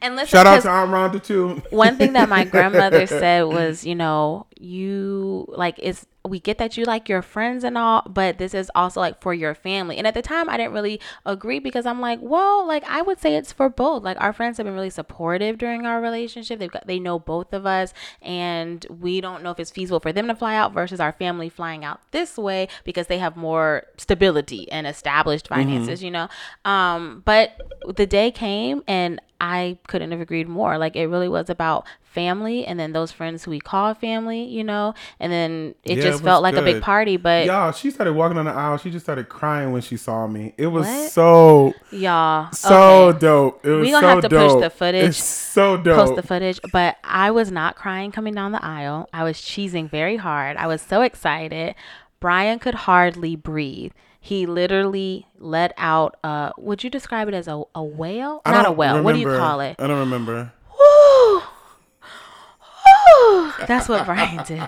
And 0.01 0.15
listen, 0.15 0.27
Shout 0.29 0.47
out 0.47 0.61
to 0.63 0.69
Aunt 0.69 0.91
Rhonda 0.91 1.23
too. 1.23 1.61
one 1.69 1.97
thing 1.97 2.13
that 2.13 2.27
my 2.29 2.43
grandmother 2.43 3.05
said 3.07 3.43
was, 3.43 3.85
you 3.85 3.95
know, 3.95 4.47
you 4.59 5.45
like 5.49 5.75
it's 5.77 6.05
we 6.27 6.39
get 6.39 6.57
that 6.57 6.77
you 6.77 6.85
like 6.85 7.09
your 7.09 7.21
friends 7.21 7.63
and 7.63 7.77
all, 7.77 8.03
but 8.07 8.37
this 8.37 8.53
is 8.53 8.71
also 8.75 8.99
like 8.99 9.21
for 9.21 9.33
your 9.33 9.55
family. 9.55 9.97
And 9.97 10.05
at 10.05 10.13
the 10.13 10.21
time, 10.21 10.49
I 10.49 10.57
didn't 10.57 10.73
really 10.73 10.99
agree 11.25 11.59
because 11.59 11.85
I'm 11.85 11.99
like, 11.99 12.19
well, 12.21 12.67
like 12.67 12.83
I 12.85 13.01
would 13.01 13.19
say 13.19 13.35
it's 13.35 13.51
for 13.51 13.69
both. 13.69 14.03
Like 14.03 14.19
our 14.19 14.33
friends 14.33 14.57
have 14.57 14.65
been 14.65 14.73
really 14.73 14.89
supportive 14.89 15.57
during 15.57 15.85
our 15.85 16.01
relationship. 16.01 16.59
They've 16.59 16.71
got 16.71 16.87
they 16.87 16.99
know 16.99 17.19
both 17.19 17.53
of 17.53 17.65
us, 17.65 17.93
and 18.21 18.85
we 18.89 19.21
don't 19.21 19.43
know 19.43 19.51
if 19.51 19.59
it's 19.59 19.71
feasible 19.71 19.99
for 19.99 20.11
them 20.11 20.27
to 20.27 20.35
fly 20.35 20.55
out 20.55 20.73
versus 20.73 20.99
our 20.99 21.11
family 21.11 21.49
flying 21.49 21.83
out 21.83 21.99
this 22.11 22.37
way 22.37 22.67
because 22.83 23.07
they 23.07 23.17
have 23.17 23.35
more 23.35 23.83
stability 23.97 24.71
and 24.71 24.87
established 24.87 25.47
finances, 25.47 26.03
you 26.03 26.11
know. 26.11 26.27
Um, 26.65 27.21
but 27.25 27.61
the 27.95 28.05
day 28.05 28.31
came 28.31 28.83
and 28.87 29.21
I 29.39 29.77
couldn't 29.87 30.11
have 30.11 30.21
agreed 30.21 30.47
more. 30.47 30.77
Like 30.77 30.95
it 30.95 31.07
really 31.07 31.27
was 31.29 31.49
about 31.49 31.85
family 32.01 32.65
and 32.65 32.79
then 32.79 32.93
those 32.93 33.11
friends 33.11 33.43
who 33.43 33.51
we 33.51 33.59
call 33.59 33.93
family, 33.93 34.43
you 34.43 34.63
know, 34.63 34.93
and 35.19 35.31
then 35.31 35.75
it 35.83 35.97
Yeah, 35.97 36.03
just 36.03 36.21
it 36.21 36.23
felt 36.23 36.41
like 36.41 36.55
a 36.55 36.61
big 36.61 36.81
party. 36.81 37.17
But 37.17 37.45
y'all, 37.45 37.65
Y'all, 37.65 37.71
she 37.71 37.91
started 37.91 38.13
walking 38.13 38.37
on 38.37 38.45
the 38.45 38.51
aisle. 38.51 38.77
She 38.77 38.89
just 38.89 39.05
started 39.05 39.29
crying 39.29 39.71
when 39.71 39.81
she 39.81 39.97
saw 39.97 40.25
me. 40.27 40.53
It 40.57 40.67
was 40.67 40.87
What? 40.87 41.11
so 41.11 41.73
so 42.53 43.09
okay. 43.09 43.19
dope. 43.19 43.65
It 43.65 43.69
was 43.69 43.79
so 43.79 43.81
dope. 43.81 43.85
We 43.85 43.91
gonna 43.91 44.07
so 44.07 44.07
have 44.07 44.21
to 44.21 44.29
push 44.29 44.61
the 44.61 44.69
footage, 44.69 45.09
It's 45.09 45.23
so 45.23 45.77
dope. 45.77 45.95
post 45.97 46.15
the 46.15 46.23
footage. 46.23 46.59
But 46.71 46.97
I 47.03 47.31
was 47.31 47.51
not 47.51 47.75
crying 47.75 48.11
coming 48.11 48.33
down 48.33 48.51
the 48.51 48.63
aisle. 48.65 49.09
I 49.13 49.23
was 49.23 49.37
cheesing 49.37 49.89
very 49.89 50.17
hard. 50.17 50.57
I 50.57 50.67
was 50.67 50.81
so 50.81 51.01
excited. 51.01 51.75
Brian 52.19 52.59
could 52.59 52.73
hardly 52.75 53.35
breathe. 53.35 53.91
He 54.27 54.45
literally 54.45 55.25
let 55.39 55.71
out. 55.77 56.17
Uh, 56.21 56.51
would 56.57 56.83
you 56.83 56.89
describe 56.89 57.29
it 57.29 57.33
as 57.33 57.47
a, 57.47 57.63
a 57.73 57.81
whale? 57.81 58.41
I 58.43 58.51
Not 58.51 58.67
a 58.67 58.73
whale. 58.73 59.01
What 59.01 59.13
do 59.13 59.19
you 59.19 59.27
call 59.27 59.61
it? 59.61 59.77
I 59.79 59.87
don't 59.87 59.99
remember. 59.99 60.51
Woo! 60.77 61.41
Woo! 63.23 63.53
That's 63.67 63.87
what 63.87 64.05
Brian 64.05 64.43
did 64.43 64.59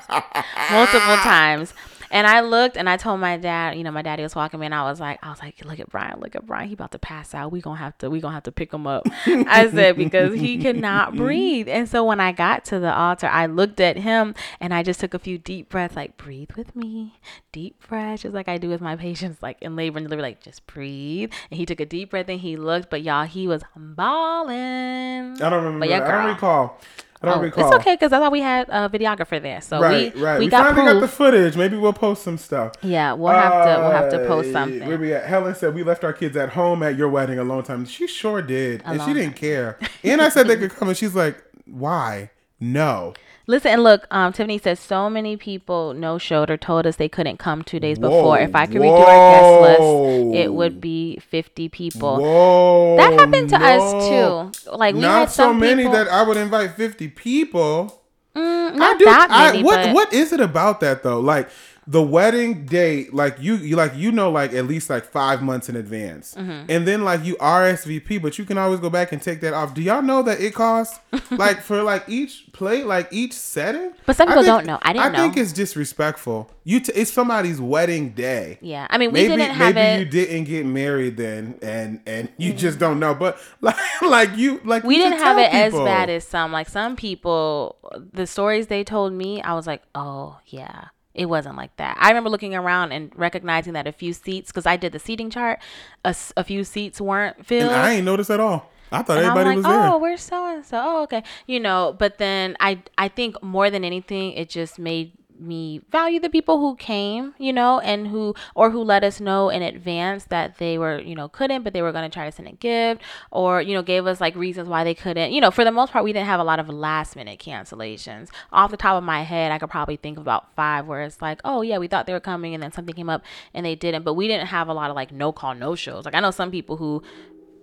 multiple 0.72 1.18
times. 1.18 1.74
And 2.12 2.26
I 2.26 2.42
looked 2.42 2.78
and 2.78 2.90
I 2.90 2.98
told 2.98 3.20
my 3.20 3.38
dad, 3.38 3.78
you 3.78 3.84
know, 3.84 3.92
my 3.92 4.02
daddy 4.02 4.24
was 4.24 4.36
walking 4.36 4.60
me 4.60 4.66
and 4.66 4.76
I 4.76 4.84
was 4.84 5.00
like, 5.00 5.20
I 5.24 5.30
was 5.30 5.40
like, 5.40 5.64
look 5.64 5.80
at 5.80 5.90
Brian, 5.90 6.20
look 6.20 6.36
at 6.36 6.46
Brian. 6.46 6.68
He 6.68 6.74
about 6.74 6.92
to 6.92 7.00
pass 7.00 7.36
out. 7.36 7.52
We 7.52 7.62
gonna 7.62 7.78
have 7.78 7.98
to, 8.00 8.10
we 8.10 8.20
gonna 8.20 8.34
have 8.34 8.44
to 8.44 8.52
pick 8.52 8.74
him 8.74 8.88
up. 8.88 9.08
I 9.26 9.70
said, 9.70 9.96
because 9.96 10.34
he 10.40 10.58
could 10.58 10.78
not 10.78 11.16
breathe. 11.16 11.68
And 11.68 11.88
so 11.88 12.04
when 12.04 12.20
I 12.20 12.32
got 12.32 12.66
to 12.66 12.80
the 12.80 12.94
altar, 12.94 13.28
I 13.28 13.46
looked 13.46 13.80
at 13.80 13.98
him 13.98 14.34
and 14.60 14.74
I 14.74 14.84
just 14.84 15.00
took 15.00 15.14
a 15.14 15.20
few 15.20 15.38
deep 15.38 15.70
breaths, 15.70 15.96
like 15.96 16.18
breathe 16.18 16.52
with 16.58 16.76
me, 16.76 17.20
deep 17.52 17.82
breaths, 17.88 18.24
just 18.24 18.34
like 18.34 18.48
I 18.48 18.58
do 18.58 18.70
with 18.70 18.82
my 18.82 18.96
patients, 18.98 19.42
like 19.42 19.62
in 19.62 19.76
labor 19.76 19.98
and 19.98 20.08
delivery, 20.08 20.24
like 20.24 20.42
just 20.42 20.66
breathe. 20.68 21.32
And 21.52 21.58
he 21.60 21.66
took 21.66 21.80
a 21.80 21.86
deep 21.86 22.12
breath 22.12 22.30
and 22.30 22.40
he 22.40 22.58
looked, 22.58 22.90
but 22.90 23.04
y'all, 23.04 23.26
he 23.26 23.48
was 23.48 23.62
bawling. 23.76 25.42
I 25.42 25.50
don't 25.50 25.64
remember. 25.64 25.80
But 25.80 25.90
yeah, 25.90 26.00
that. 26.00 26.10
I 26.10 26.24
don't 26.24 26.34
recall. 26.34 26.80
I 27.22 27.26
don't 27.28 27.38
Oh, 27.40 27.42
recall. 27.42 27.68
it's 27.68 27.76
okay 27.82 27.96
because 27.96 28.14
I 28.14 28.20
thought 28.20 28.32
we 28.32 28.40
had 28.40 28.70
a 28.70 28.88
videographer 28.90 29.42
there, 29.42 29.60
so 29.62 29.82
Right, 29.82 30.16
we 30.16 30.22
right. 30.22 30.40
we, 30.40 30.46
We, 30.46 30.50
got 30.52 30.74
finally 30.74 30.94
got 30.94 31.00
the 31.02 31.08
footage. 31.08 31.58
Maybe 31.58 31.76
we'll 31.76 31.92
post 31.92 32.24
some 32.24 32.38
stuff. 32.38 32.74
yeah, 32.82 33.12
we'll 33.14 33.34
have 33.34 33.52
to 33.66 33.82
we'll 33.82 33.92
have 33.92 34.10
to 34.12 34.20
post 34.26 34.50
Uh, 34.50 34.54
something. 34.54 34.88
Where 34.88 34.98
we 34.98 35.14
at? 35.14 35.26
Helen 35.26 35.54
said 35.56 35.76
we 35.76 35.84
left 35.84 36.04
our 36.06 36.14
kids 36.14 36.38
at 36.38 36.50
home 36.50 36.82
at 36.82 36.96
your 36.96 37.10
wedding 37.10 37.38
a 37.38 37.44
long 37.44 37.64
time. 37.64 37.86
She 37.86 38.08
sure 38.08 38.42
did, 38.42 38.82
and 38.86 39.02
she 39.02 39.14
didn't 39.14 39.36
care. 39.36 39.78
And 40.04 40.22
I 40.22 40.30
said 40.30 40.48
they 40.48 40.56
could 40.58 40.72
come, 40.72 40.88
and 40.88 40.98
she's 40.98 41.14
like, 41.16 41.44
"Why? 41.66 42.32
No." 42.60 43.14
Listen 43.48 43.72
and 43.72 43.84
look, 43.84 44.06
um, 44.12 44.32
Tiffany 44.32 44.60
says 44.60 44.80
so 44.80 45.10
many 45.10 45.36
people 45.36 45.96
no 45.96 46.20
showed 46.20 46.52
or 46.52 46.58
told 46.58 46.86
us 46.86 46.98
they 46.98 47.10
couldn't 47.10 47.38
come 47.38 47.64
two 47.64 47.80
days 47.80 47.98
Whoa, 47.98 48.10
before. 48.10 48.38
If 48.40 48.54
I 48.54 48.68
could 48.68 48.76
redo 48.82 49.00
our 49.00 49.66
guest 49.66 49.80
list, 49.80 50.36
it 50.36 50.54
would 50.54 50.80
be 50.80 51.18
fifty 51.18 51.68
people. 51.68 52.18
Whoa, 52.22 52.98
That 52.98 53.14
happened 53.14 53.50
to 53.50 53.58
no. 53.58 53.66
us 53.66 54.54
too. 54.64 54.72
Like 54.72 54.94
we 54.94 55.02
Not 55.02 55.20
had 55.22 55.30
so 55.32 55.52
many 55.52 55.82
people, 55.84 55.94
that 55.94 56.08
I 56.10 56.22
would 56.22 56.38
invite 56.38 56.76
fifty 56.76 57.08
people. 57.08 58.02
Mm, 58.36 58.74
I 58.74 58.76
not 58.76 59.00
do- 59.00 59.06
that 59.06 59.28
I- 59.32 59.52
many, 59.52 59.64
what 59.64 59.86
but 59.88 59.96
what 59.96 60.14
is 60.14 60.32
it 60.32 60.40
about 60.42 60.80
that 60.82 61.02
though? 61.02 61.20
Like 61.20 61.50
the 61.92 62.04
wedding 62.04 62.66
date, 62.68 63.16
like 63.16 63.38
you, 63.40 63.56
you 63.56 63.76
like 63.76 63.96
you 63.96 64.12
know, 64.12 64.30
like 64.30 64.54
at 64.54 64.66
least 64.68 64.92
like 64.92 65.06
five 65.06 65.42
months 65.42 65.70
in 65.70 65.76
advance, 65.76 66.36
Mm-hmm. 66.36 66.70
and 66.70 66.88
then 66.88 67.04
like 67.04 67.26
you 67.26 67.36
RSVP, 67.38 68.22
but 68.22 68.38
you 68.38 68.46
can 68.46 68.60
always 68.60 68.80
go 68.80 68.92
back 68.92 69.12
and 69.12 69.20
take 69.20 69.42
that 69.42 69.54
off. 69.56 69.74
Do 69.74 69.82
y'all 69.82 70.04
know 70.04 70.22
that 70.22 70.40
it 70.40 70.54
costs 70.54 71.00
like 71.32 71.62
for 71.62 71.82
like 71.82 72.04
each 72.08 72.52
plate, 72.52 72.86
like 72.86 73.08
each 73.12 73.34
setting? 73.34 73.94
But 74.06 74.16
some 74.16 74.28
people 74.28 74.44
think- 74.44 74.54
don't 74.56 74.66
know. 74.68 74.78
I 74.84 74.94
didn't 74.94 75.14
know. 75.14 75.20
I 75.20 75.22
think 75.24 75.38
it's 75.38 75.52
disrespectful. 75.52 76.52
You, 76.64 76.80
t- 76.80 76.92
it's 76.94 77.12
somebody's 77.12 77.60
wedding 77.60 78.12
day. 78.12 78.60
yeah, 78.62 78.86
I 78.92 79.00
mean 79.00 79.10
we 79.12 79.22
maybe 79.28 79.38
didn't 79.38 79.56
have 79.56 79.74
maybe 79.74 79.88
it. 79.96 80.00
you 80.00 80.06
didn't 80.06 80.44
get 80.44 80.66
married 80.68 81.18
then, 81.18 81.58
and 81.64 82.02
and 82.06 82.30
you 82.38 82.54
just 82.54 82.78
don't 82.78 83.00
know. 83.00 83.16
But 83.16 83.40
like 83.62 83.76
like 84.04 84.38
you 84.38 84.62
like 84.64 84.84
we 84.84 84.98
you 84.98 85.02
didn't 85.04 85.18
have 85.20 85.40
it 85.40 85.52
as 85.52 85.74
bad 85.74 86.12
as 86.12 86.24
some. 86.24 86.52
Like 86.52 86.70
some 86.70 86.96
people, 86.96 87.78
the 88.14 88.28
stories 88.28 88.68
they 88.68 88.84
told 88.84 89.12
me, 89.14 89.42
I 89.42 89.54
was 89.56 89.66
like, 89.66 89.82
oh 89.96 90.38
yeah, 90.46 90.90
it 91.20 91.26
wasn't 91.28 91.58
like 91.58 91.76
that. 91.76 91.98
I 92.00 92.08
remember 92.08 92.30
looking 92.30 92.56
around 92.56 92.94
and 92.94 93.12
recognizing 93.14 93.74
that 93.74 93.86
a 93.88 93.92
few 93.92 94.14
seats, 94.14 94.52
because 94.52 94.66
I 94.66 94.78
did 94.78 94.94
the 94.94 95.00
seating 95.00 95.30
chart, 95.30 95.60
a 96.06 96.44
few 96.46 96.64
seats 96.64 97.02
weren't 97.02 97.46
filled. 97.46 97.72
And 97.74 97.82
I 97.82 97.94
ain't 97.96 98.06
noticed 98.06 98.30
at 98.30 98.40
all. 98.40 98.72
I 98.92 99.04
thought 99.04 99.18
And 99.18 99.28
everybody 99.28 99.50
I'm 99.50 99.56
was 99.58 99.66
like, 99.66 99.74
there. 99.74 99.90
oh, 99.92 99.98
where's 99.98 100.22
so 100.22 100.56
and 100.56 100.66
so? 100.66 100.82
Oh, 100.82 101.04
okay. 101.04 101.24
You 101.46 101.60
know, 101.60 101.94
but 102.00 102.18
then 102.20 102.56
I 102.62 102.82
I 102.98 103.10
think 103.10 103.36
more 103.44 103.70
than 103.70 103.84
anything, 103.84 104.32
it 104.32 104.50
just 104.50 104.80
made 104.80 105.12
me 105.40 105.82
value 105.90 106.20
the 106.20 106.30
people 106.30 106.60
who 106.60 106.76
came, 106.76 107.34
you 107.38 107.54
know, 107.54 107.80
and 107.80 108.08
who 108.08 108.36
or 108.56 108.70
who 108.72 108.84
let 108.84 109.04
us 109.04 109.20
know 109.20 109.50
in 109.50 109.62
advance 109.62 110.26
that 110.26 110.58
they 110.58 110.78
were, 110.78 111.00
you 111.00 111.16
know, 111.16 111.28
couldn't, 111.28 111.64
but 111.64 111.74
they 111.74 111.82
were 111.82 111.92
going 111.92 112.10
to 112.10 112.14
try 112.14 112.26
to 112.26 112.32
send 112.32 112.48
a 112.48 112.54
gift 112.54 113.02
or, 113.32 113.62
you 113.62 113.74
know, 113.74 113.82
gave 113.82 114.06
us 114.06 114.20
like 114.22 114.36
reasons 114.36 114.68
why 114.68 114.84
they 114.84 114.94
couldn't. 114.94 115.32
You 115.32 115.42
know, 115.42 115.52
for 115.52 115.64
the 115.64 115.72
most 115.72 115.92
part, 115.92 116.04
we 116.04 116.14
didn't 116.14 116.28
have 116.28 116.40
a 116.40 116.44
lot 116.44 116.60
of 116.60 116.70
last 116.70 117.16
minute 117.16 117.40
cancellations. 117.40 118.30
Off 118.52 118.72
the 118.72 118.78
top 118.78 118.98
of 118.98 119.04
my 119.04 119.24
head, 119.24 119.52
I 119.52 119.60
could 119.60 119.70
probably 119.70 119.98
think 119.98 120.18
of 120.18 120.22
about 120.22 120.54
five 120.56 120.88
where 120.88 121.02
it's 121.02 121.22
like, 121.22 121.42
oh, 121.44 121.62
yeah, 121.62 121.78
we 121.78 121.88
thought 121.88 122.06
they 122.06 122.14
were 122.14 122.20
coming 122.20 122.54
and 122.54 122.62
then 122.62 122.72
something 122.72 122.96
came 122.96 123.10
up 123.10 123.24
and 123.54 123.66
they 123.66 123.76
didn't. 123.76 124.04
But 124.04 124.14
we 124.16 124.28
didn't 124.28 124.48
have 124.48 124.68
a 124.68 124.74
lot 124.74 124.90
of 124.90 124.96
like 124.96 125.12
no 125.12 125.32
call, 125.32 125.56
no 125.56 125.76
shows. 125.76 126.06
Like 126.06 126.16
I 126.16 126.20
know 126.20 126.32
some 126.32 126.52
people 126.52 126.78
who 126.78 127.04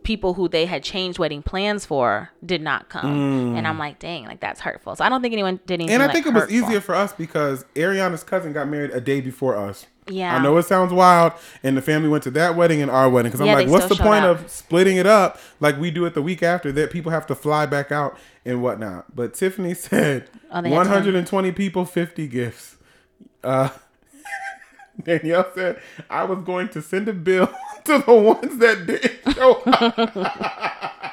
people 0.07 0.35
who 0.35 0.49
they 0.49 0.67
had 0.67 0.85
changed 0.85 1.19
wedding 1.19 1.43
plans 1.43 1.85
for 1.85 2.31
did 2.45 2.63
not 2.63 2.89
come. 2.89 3.57
And 3.57 3.67
I'm 3.67 3.77
like, 3.77 3.99
dang, 3.99 4.25
like 4.25 4.39
that's 4.39 4.61
hurtful. 4.61 4.95
So 4.95 5.05
I 5.05 5.09
don't 5.09 5.21
think 5.21 5.33
anyone 5.33 5.59
did 5.67 5.75
anything. 5.75 5.91
Mm. 5.91 5.95
And 5.95 6.03
I 6.05 6.07
like, 6.07 6.15
think 6.15 6.27
it 6.27 6.33
was 6.33 6.43
hurtful. 6.45 6.59
easier 6.59 6.81
for 6.81 6.95
us 6.95 7.13
because 7.13 7.65
Ariana's 7.75 8.23
cousin 8.23 8.53
got 8.53 8.69
married 8.69 8.93
a 8.93 9.01
day 9.01 9.21
before 9.21 9.57
us. 9.57 9.87
Yeah. 10.09 10.37
I 10.37 10.41
know 10.41 10.57
it 10.59 10.63
sounds 10.63 10.93
wild, 10.93 11.33
and 11.65 11.77
the 11.77 11.83
family 11.83 12.09
went 12.09 12.23
to 12.23 12.31
that 12.31 12.55
wedding 12.55 12.81
and 12.81 12.89
our 12.89 13.11
wedding 13.11 13.31
because 13.31 13.41
I'm 13.41 13.49
Yeah, 13.49 13.55
like, 13.55 13.67
what's 13.69 13.89
the 13.89 13.97
point 13.97 14.25
up. 14.25 14.39
of 14.43 14.49
splitting 14.49 14.97
it 14.97 15.07
up 15.07 15.41
like 15.59 15.77
we 15.81 15.91
do 15.91 16.05
it 16.05 16.15
the 16.15 16.23
week 16.23 16.45
after 16.45 16.71
that? 16.71 16.93
People 16.93 17.11
have 17.11 17.27
to 17.27 17.35
fly 17.35 17.67
back 17.67 17.91
out 17.91 18.17
and 18.45 18.63
whatnot. 18.63 19.17
But 19.17 19.35
Tiffany 19.35 19.75
said 19.89 20.31
Oh, 20.53 20.63
120 20.63 21.51
people, 21.51 21.85
50 21.85 22.29
gifts. 22.29 22.77
Uh, 23.43 23.71
Danielle 25.07 25.51
said 25.55 25.81
I 26.11 26.25
was 26.25 26.41
going 26.45 26.69
to 26.71 26.83
send 26.83 27.09
a 27.09 27.13
bill 27.13 27.49
to 27.85 27.99
the 28.07 28.13
ones 28.13 28.59
that 28.59 28.87
didn't 28.87 29.35
show 29.35 29.63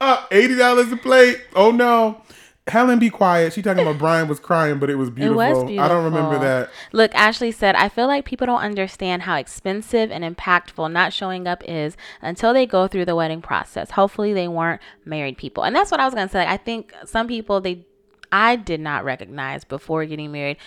up. 0.00 0.28
eighty 0.32 0.54
dollars 0.54 0.90
a 0.92 0.96
plate. 0.96 1.40
Oh 1.54 1.70
no. 1.70 2.22
Helen, 2.66 2.98
be 2.98 3.08
quiet. 3.08 3.54
She 3.54 3.62
talking 3.62 3.80
about 3.80 3.96
Brian 3.96 4.28
was 4.28 4.38
crying, 4.38 4.78
but 4.78 4.90
it 4.90 4.96
was 4.96 5.08
It 5.08 5.14
beautiful. 5.14 5.36
was 5.38 5.64
beautiful. 5.64 5.80
I 5.80 5.88
don't 5.88 6.04
remember 6.04 6.38
that. 6.38 6.68
Look, 6.92 7.14
Ashley 7.14 7.50
said, 7.50 7.74
I 7.76 7.88
feel 7.88 8.06
like 8.06 8.26
people 8.26 8.46
don't 8.46 8.60
understand 8.60 9.22
how 9.22 9.36
expensive 9.36 10.10
and 10.10 10.22
impactful 10.22 10.92
not 10.92 11.14
showing 11.14 11.46
up 11.46 11.64
is 11.66 11.96
until 12.20 12.52
they 12.52 12.66
go 12.66 12.86
through 12.86 13.06
the 13.06 13.16
wedding 13.16 13.40
process. 13.40 13.92
Hopefully, 13.92 14.34
they 14.34 14.48
weren't 14.48 14.82
married 15.06 15.38
people. 15.38 15.64
And 15.64 15.74
that's 15.74 15.90
what 15.90 15.98
I 15.98 16.04
was 16.04 16.12
going 16.12 16.28
to 16.28 16.32
say. 16.32 16.44
I 16.46 16.58
think 16.58 16.92
some 17.06 17.26
people, 17.26 17.62
they, 17.62 17.86
I 18.32 18.56
did 18.56 18.80
not 18.80 19.04
recognize 19.04 19.64
before 19.64 20.04
getting 20.04 20.32
married, 20.32 20.58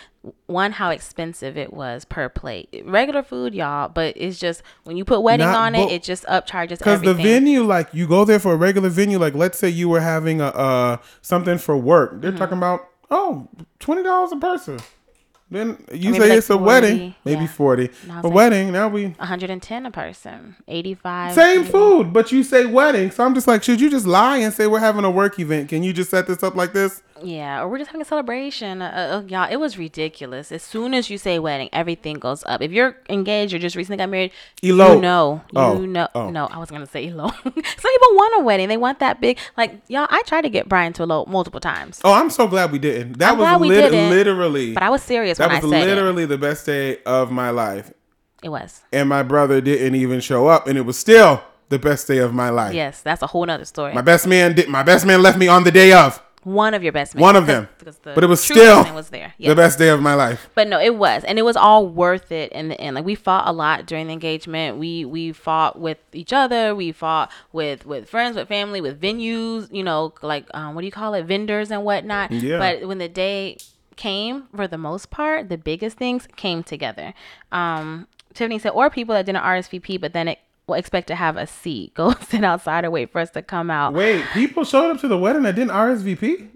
one, 0.45 0.71
how 0.71 0.89
expensive 0.89 1.57
it 1.57 1.73
was 1.73 2.05
per 2.05 2.29
plate. 2.29 2.83
Regular 2.85 3.23
food, 3.23 3.53
y'all, 3.53 3.89
but 3.89 4.15
it's 4.17 4.39
just 4.39 4.61
when 4.83 4.97
you 4.97 5.05
put 5.05 5.21
wedding 5.21 5.47
Not- 5.47 5.57
on 5.57 5.75
it, 5.75 5.91
it 5.91 6.03
just 6.03 6.23
upcharges 6.25 6.79
Because 6.79 7.01
the 7.01 7.13
venue, 7.13 7.63
like 7.63 7.89
you 7.93 8.07
go 8.07 8.25
there 8.25 8.39
for 8.39 8.53
a 8.53 8.57
regular 8.57 8.89
venue, 8.89 9.17
like 9.17 9.35
let's 9.35 9.57
say 9.57 9.69
you 9.69 9.89
were 9.89 10.01
having 10.01 10.41
a 10.41 10.47
uh 10.47 10.97
something 11.21 11.57
for 11.57 11.77
work. 11.77 12.11
Mm-hmm. 12.11 12.21
They're 12.21 12.31
talking 12.37 12.57
about 12.57 12.87
oh 13.09 13.47
twenty 13.79 14.03
dollars 14.03 14.31
a 14.31 14.37
person. 14.37 14.79
Then 15.51 15.83
you 15.91 16.13
say 16.13 16.19
like 16.19 16.31
it's 16.31 16.49
a 16.49 16.53
40, 16.53 16.65
wedding, 16.65 17.15
maybe 17.25 17.41
yeah. 17.41 17.47
forty. 17.47 17.89
A 18.09 18.21
like- 18.21 18.33
wedding 18.33 18.71
now 18.71 18.87
we 18.87 19.07
110 19.07 19.85
a 19.85 19.91
person, 19.91 20.55
85. 20.65 21.33
same 21.33 21.57
maybe. 21.57 21.69
food, 21.69 22.13
but 22.13 22.31
you 22.31 22.41
say 22.41 22.65
wedding. 22.65 23.11
So 23.11 23.25
I'm 23.25 23.33
just 23.33 23.47
like, 23.47 23.61
should 23.61 23.81
you 23.81 23.89
just 23.89 24.05
lie 24.05 24.37
and 24.37 24.53
say 24.53 24.67
we're 24.67 24.79
having 24.79 25.03
a 25.03 25.11
work 25.11 25.39
event? 25.39 25.67
Can 25.67 25.83
you 25.83 25.91
just 25.91 26.09
set 26.09 26.25
this 26.25 26.41
up 26.41 26.55
like 26.55 26.71
this? 26.71 27.03
Yeah, 27.23 27.61
or 27.61 27.67
we're 27.69 27.77
just 27.77 27.89
having 27.89 28.01
a 28.01 28.05
celebration. 28.05 28.81
Uh, 28.81 29.21
uh, 29.23 29.27
y'all, 29.27 29.47
it 29.51 29.57
was 29.57 29.77
ridiculous. 29.77 30.51
As 30.51 30.63
soon 30.63 30.93
as 30.93 31.09
you 31.09 31.17
say 31.17 31.39
wedding, 31.39 31.69
everything 31.71 32.17
goes 32.19 32.43
up. 32.47 32.61
If 32.61 32.71
you're 32.71 32.97
engaged 33.09 33.53
or 33.53 33.59
just 33.59 33.75
recently 33.75 33.97
got 33.97 34.09
married, 34.09 34.31
Elope. 34.63 34.95
you 34.95 35.01
know, 35.01 35.41
you 35.51 35.59
Oh, 35.59 35.77
know. 35.85 36.07
oh. 36.15 36.29
No, 36.29 36.45
I 36.47 36.57
was 36.57 36.71
gonna 36.71 36.85
say 36.87 37.07
elope. 37.07 37.33
Some 37.43 37.53
people 37.53 38.09
want 38.15 38.41
a 38.41 38.43
wedding. 38.43 38.67
They 38.69 38.77
want 38.77 38.99
that 38.99 39.21
big. 39.21 39.37
Like 39.57 39.81
y'all, 39.87 40.07
I 40.09 40.21
tried 40.25 40.41
to 40.41 40.49
get 40.49 40.67
Brian 40.69 40.93
to 40.93 41.03
elope 41.03 41.27
multiple 41.27 41.59
times, 41.59 42.01
Oh, 42.03 42.13
I'm 42.13 42.29
so 42.29 42.47
glad 42.47 42.71
we 42.71 42.79
didn't. 42.79 43.19
That 43.19 43.33
I'm 43.33 43.37
was 43.37 43.45
glad 43.45 43.61
we 43.61 43.67
lit- 43.69 43.91
didn't, 43.91 44.09
literally. 44.09 44.73
but 44.73 44.83
I 44.83 44.89
was 44.89 45.01
serious 45.03 45.37
that 45.37 45.49
when 45.49 45.61
was 45.61 45.71
I 45.71 45.79
said 45.81 45.87
literally 45.87 46.25
the 46.25 46.37
best 46.37 46.65
day 46.65 46.97
of 47.05 47.31
my 47.31 47.49
life. 47.49 47.89
it. 47.89 47.97
It 48.43 48.49
was. 48.49 48.81
And 48.91 49.07
my 49.07 49.21
brother 49.23 49.61
didn't 49.61 49.93
even 49.95 50.19
show 50.19 50.47
up, 50.47 50.67
and 50.67 50.77
it 50.77 50.81
was 50.81 50.97
still 50.97 51.43
the 51.69 51.77
best 51.77 52.07
day 52.07 52.17
of 52.17 52.33
my 52.33 52.49
life. 52.49 52.73
Yes, 52.73 53.01
that's 53.01 53.21
a 53.21 53.27
whole 53.27 53.45
nother 53.45 53.65
story. 53.65 53.93
My 53.93 54.01
best 54.01 54.25
man 54.27 54.55
did. 54.55 54.67
My 54.67 54.81
best 54.83 55.05
man 55.05 55.21
left 55.21 55.37
me 55.37 55.47
on 55.47 55.63
the 55.63 55.71
day 55.71 55.93
of. 55.93 56.21
One 56.43 56.73
of 56.73 56.81
your 56.81 56.91
best 56.91 57.13
men. 57.13 57.21
One 57.21 57.35
of 57.35 57.45
them. 57.45 57.67
because 57.77 57.97
the 57.99 58.13
But 58.13 58.23
it 58.23 58.27
was 58.27 58.43
still 58.43 58.83
was 58.95 59.09
there. 59.09 59.33
The 59.39 59.55
best 59.55 59.77
day 59.77 59.89
of 59.89 60.01
my 60.01 60.15
life. 60.15 60.49
But 60.55 60.67
no, 60.67 60.79
it 60.79 60.95
was, 60.95 61.23
and 61.23 61.37
it 61.37 61.43
was 61.43 61.55
all 61.55 61.87
worth 61.87 62.31
it 62.31 62.51
in 62.51 62.69
the 62.69 62.79
end. 62.81 62.95
Like 62.95 63.05
we 63.05 63.15
fought 63.15 63.47
a 63.47 63.51
lot 63.51 63.85
during 63.85 64.07
the 64.07 64.13
engagement. 64.13 64.77
We 64.77 65.05
we 65.05 65.33
fought 65.33 65.79
with 65.79 65.99
each 66.13 66.33
other. 66.33 66.73
We 66.73 66.91
fought 66.91 67.31
with 67.51 67.85
with 67.85 68.09
friends, 68.09 68.35
with 68.35 68.47
family, 68.47 68.81
with 68.81 68.99
venues. 68.99 69.71
You 69.71 69.83
know, 69.83 70.13
like 70.21 70.47
um, 70.53 70.73
what 70.73 70.81
do 70.81 70.85
you 70.85 70.91
call 70.91 71.13
it, 71.13 71.23
vendors 71.25 71.69
and 71.69 71.83
whatnot. 71.83 72.31
Yeah. 72.31 72.57
But 72.57 72.87
when 72.87 72.97
the 72.97 73.09
day 73.09 73.57
came, 73.95 74.47
for 74.55 74.67
the 74.67 74.77
most 74.77 75.11
part, 75.11 75.49
the 75.49 75.57
biggest 75.57 75.97
things 75.97 76.27
came 76.35 76.63
together. 76.63 77.13
Um, 77.51 78.07
Tiffany 78.33 78.57
said, 78.57 78.69
or 78.71 78.89
people 78.89 79.13
that 79.13 79.25
didn't 79.25 79.43
RSVP, 79.43 79.99
but 79.99 80.13
then 80.13 80.27
it 80.27 80.39
expect 80.73 81.07
to 81.07 81.15
have 81.15 81.37
a 81.37 81.47
seat. 81.47 81.93
Go 81.95 82.13
sit 82.29 82.43
outside 82.43 82.85
or 82.85 82.91
wait 82.91 83.11
for 83.11 83.19
us 83.19 83.29
to 83.31 83.41
come 83.41 83.69
out. 83.69 83.93
Wait, 83.93 84.23
people 84.33 84.63
showed 84.63 84.91
up 84.91 85.01
to 85.01 85.07
the 85.07 85.17
wedding 85.17 85.43
that 85.43 85.55
didn't 85.55 85.71
RSVP? 85.71 86.49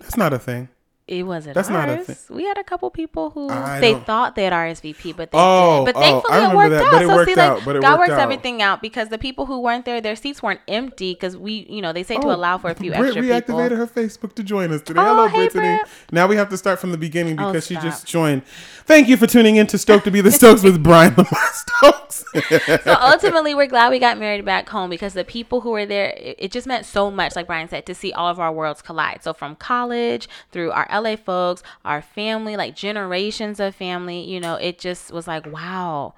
That's 0.00 0.16
not 0.16 0.32
a 0.32 0.38
thing. 0.38 0.68
It 1.08 1.24
wasn't 1.24 1.56
That's 1.56 1.68
not 1.68 1.88
a 1.88 1.98
thing. 1.98 2.16
We 2.36 2.44
had 2.44 2.56
a 2.58 2.62
couple 2.64 2.88
people 2.88 3.30
who 3.30 3.50
I 3.50 3.80
they 3.80 3.92
don't- 3.92 4.06
thought 4.06 4.36
they 4.36 4.44
had 4.44 4.52
RSVP, 4.52 5.12
but 5.16 5.32
they 5.32 5.38
Oh, 5.38 5.84
didn't. 5.84 5.94
But 5.94 5.96
oh, 5.96 6.00
thankfully 6.00 6.38
it 6.38 6.56
worked 6.56 6.70
that, 6.70 6.94
out. 6.94 7.02
it 7.02 7.06
so 7.08 7.14
worked 7.16 7.28
see, 7.28 7.34
like 7.34 7.50
out, 7.66 7.76
it 7.76 7.82
God 7.82 7.98
works 7.98 8.10
out. 8.12 8.20
everything 8.20 8.62
out 8.62 8.80
because 8.80 9.08
the 9.08 9.18
people 9.18 9.46
who 9.46 9.60
weren't 9.60 9.84
there, 9.84 10.00
their 10.00 10.14
seats 10.14 10.42
weren't 10.44 10.60
empty 10.68 11.12
because 11.14 11.36
we, 11.36 11.66
you 11.68 11.82
know, 11.82 11.92
they 11.92 12.04
say 12.04 12.14
to 12.18 12.26
Oh, 12.28 12.34
allow 12.34 12.56
for 12.56 12.70
a 12.70 12.74
few 12.76 12.92
Britt 12.92 13.16
extra 13.16 13.22
reactivated 13.22 13.70
people. 13.70 13.76
her 13.76 13.86
Facebook 13.88 14.34
to 14.36 14.44
join 14.44 14.72
us 14.72 14.80
today. 14.80 15.00
Oh, 15.00 15.04
Hello, 15.04 15.26
hey, 15.26 15.48
Brittany. 15.48 15.76
Britt. 15.78 15.88
Now 16.12 16.28
we 16.28 16.36
have 16.36 16.48
to 16.50 16.56
start 16.56 16.78
from 16.78 16.92
the 16.92 16.98
beginning 16.98 17.38
Oh, 17.40 17.48
because 17.50 17.66
she 17.66 17.74
just 17.74 18.06
joined. 18.06 18.44
Thank 18.86 19.08
you 19.08 19.16
for 19.16 19.26
tuning 19.26 19.56
in 19.56 19.66
to 19.68 19.78
Stoke 19.78 20.04
to 20.04 20.10
be 20.12 20.20
the 20.20 20.30
Stokes 20.40 20.62
with 20.62 20.82
Brian 20.84 21.14
Lamar 21.16 21.50
Stokes. 21.52 22.24
so 22.84 22.96
ultimately, 23.00 23.54
we're 23.54 23.66
glad 23.66 23.90
we 23.90 23.98
got 23.98 24.18
married 24.18 24.44
back 24.44 24.68
home 24.68 24.88
because 24.88 25.14
the 25.14 25.24
people 25.24 25.62
who 25.62 25.70
were 25.70 25.84
there, 25.86 26.10
it, 26.16 26.36
it 26.38 26.52
just 26.52 26.66
meant 26.66 26.86
so 26.86 27.10
much. 27.10 27.34
Like 27.34 27.46
Brian 27.48 27.68
said, 27.68 27.86
to 27.86 27.94
see 27.94 28.12
all 28.12 28.28
of 28.28 28.38
our 28.38 28.52
worlds 28.52 28.82
collide. 28.82 29.22
So 29.22 29.32
from 29.34 29.56
college 29.56 30.28
through 30.52 30.70
our 30.70 30.86
LA 30.92 31.16
folks, 31.16 31.62
our 31.84 32.02
family, 32.02 32.56
like 32.56 32.76
generations 32.76 33.60
of 33.60 33.74
family. 33.74 34.20
You 34.20 34.40
know, 34.40 34.56
it 34.56 34.78
just 34.78 35.12
was 35.12 35.26
like, 35.26 35.46
wow, 35.46 36.14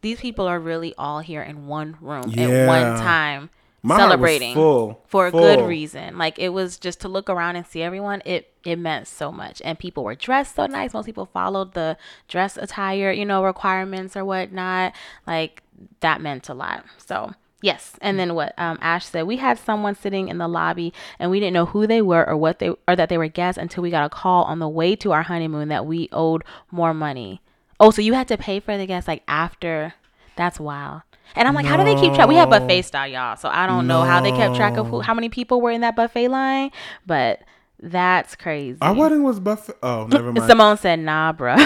these 0.00 0.20
people 0.20 0.46
are 0.46 0.60
really 0.60 0.94
all 0.98 1.20
here 1.20 1.42
in 1.42 1.66
one 1.66 1.96
room 2.00 2.32
at 2.38 2.66
one 2.68 2.98
time. 2.98 3.50
My 3.84 3.96
celebrating 3.96 4.54
full, 4.54 5.02
for 5.08 5.26
a 5.26 5.32
good 5.32 5.66
reason. 5.66 6.16
Like 6.16 6.38
it 6.38 6.50
was 6.50 6.78
just 6.78 7.00
to 7.00 7.08
look 7.08 7.28
around 7.28 7.56
and 7.56 7.66
see 7.66 7.82
everyone. 7.82 8.22
It 8.24 8.52
it 8.64 8.78
meant 8.78 9.08
so 9.08 9.32
much, 9.32 9.60
and 9.64 9.76
people 9.76 10.04
were 10.04 10.14
dressed 10.14 10.54
so 10.54 10.66
nice. 10.66 10.94
Most 10.94 11.06
people 11.06 11.26
followed 11.26 11.74
the 11.74 11.96
dress 12.28 12.56
attire, 12.56 13.10
you 13.10 13.24
know, 13.24 13.42
requirements 13.42 14.16
or 14.16 14.24
whatnot. 14.24 14.94
Like 15.26 15.64
that 15.98 16.20
meant 16.20 16.48
a 16.48 16.54
lot. 16.54 16.84
So 16.96 17.32
yes, 17.62 17.94
and 18.02 18.18
then 18.18 18.34
what 18.34 18.52
um, 18.58 18.78
Ash 18.82 19.06
said, 19.06 19.22
we 19.22 19.36
had 19.38 19.58
someone 19.58 19.94
sitting 19.94 20.28
in 20.28 20.38
the 20.38 20.48
lobby, 20.48 20.92
and 21.18 21.30
we 21.30 21.40
didn't 21.40 21.54
know 21.54 21.66
who 21.66 21.86
they 21.86 22.02
were 22.02 22.28
or 22.28 22.36
what 22.36 22.58
they 22.58 22.70
or 22.86 22.94
that 22.96 23.08
they 23.08 23.16
were 23.16 23.28
guests 23.28 23.58
until 23.58 23.82
we 23.82 23.90
got 23.90 24.04
a 24.04 24.10
call 24.10 24.44
on 24.44 24.58
the 24.58 24.68
way 24.68 24.94
to 24.96 25.12
our 25.12 25.22
honeymoon 25.22 25.68
that 25.68 25.86
we 25.86 26.08
owed 26.12 26.42
more 26.70 26.92
money. 26.92 27.40
Oh, 27.80 27.90
so 27.90 28.02
you 28.02 28.12
had 28.12 28.28
to 28.28 28.36
pay 28.36 28.60
for 28.60 28.76
the 28.76 28.86
guests 28.86 29.08
like 29.08 29.22
after? 29.26 29.94
That's 30.36 30.60
wild. 30.60 31.02
And 31.34 31.48
I'm 31.48 31.54
like, 31.54 31.64
how 31.66 31.76
do 31.76 31.84
they 31.84 31.94
keep 32.00 32.12
track? 32.14 32.28
We 32.28 32.34
have 32.34 32.50
buffet 32.50 32.82
style, 32.82 33.08
y'all. 33.08 33.36
So 33.36 33.48
I 33.48 33.66
don't 33.66 33.86
know 33.86 34.02
how 34.02 34.20
they 34.20 34.32
kept 34.32 34.54
track 34.54 34.76
of 34.76 34.88
who, 34.88 35.00
how 35.00 35.14
many 35.14 35.28
people 35.30 35.60
were 35.60 35.70
in 35.70 35.80
that 35.80 35.96
buffet 35.96 36.28
line, 36.28 36.70
but 37.06 37.40
that's 37.80 38.36
crazy. 38.36 38.78
Our 38.80 38.94
wedding 38.94 39.22
was 39.22 39.40
buffet. 39.40 39.76
Oh, 39.82 40.06
never 40.06 40.32
mind. 40.32 40.46
Simone 40.48 40.76
said, 40.76 40.98
"Nah, 41.00 41.32
bruh." 41.32 41.56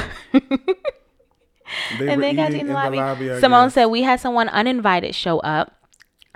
they 1.99 2.09
and 2.09 2.23
they 2.23 2.33
got 2.33 2.53
in 2.53 2.69
the 2.69 2.75
lobby. 2.75 2.99
I 2.99 3.41
Simone 3.41 3.67
guess. 3.67 3.75
said 3.75 3.87
we 3.87 4.03
had 4.03 4.21
someone 4.21 4.49
uninvited 4.49 5.15
show 5.15 5.41
up 5.41 5.76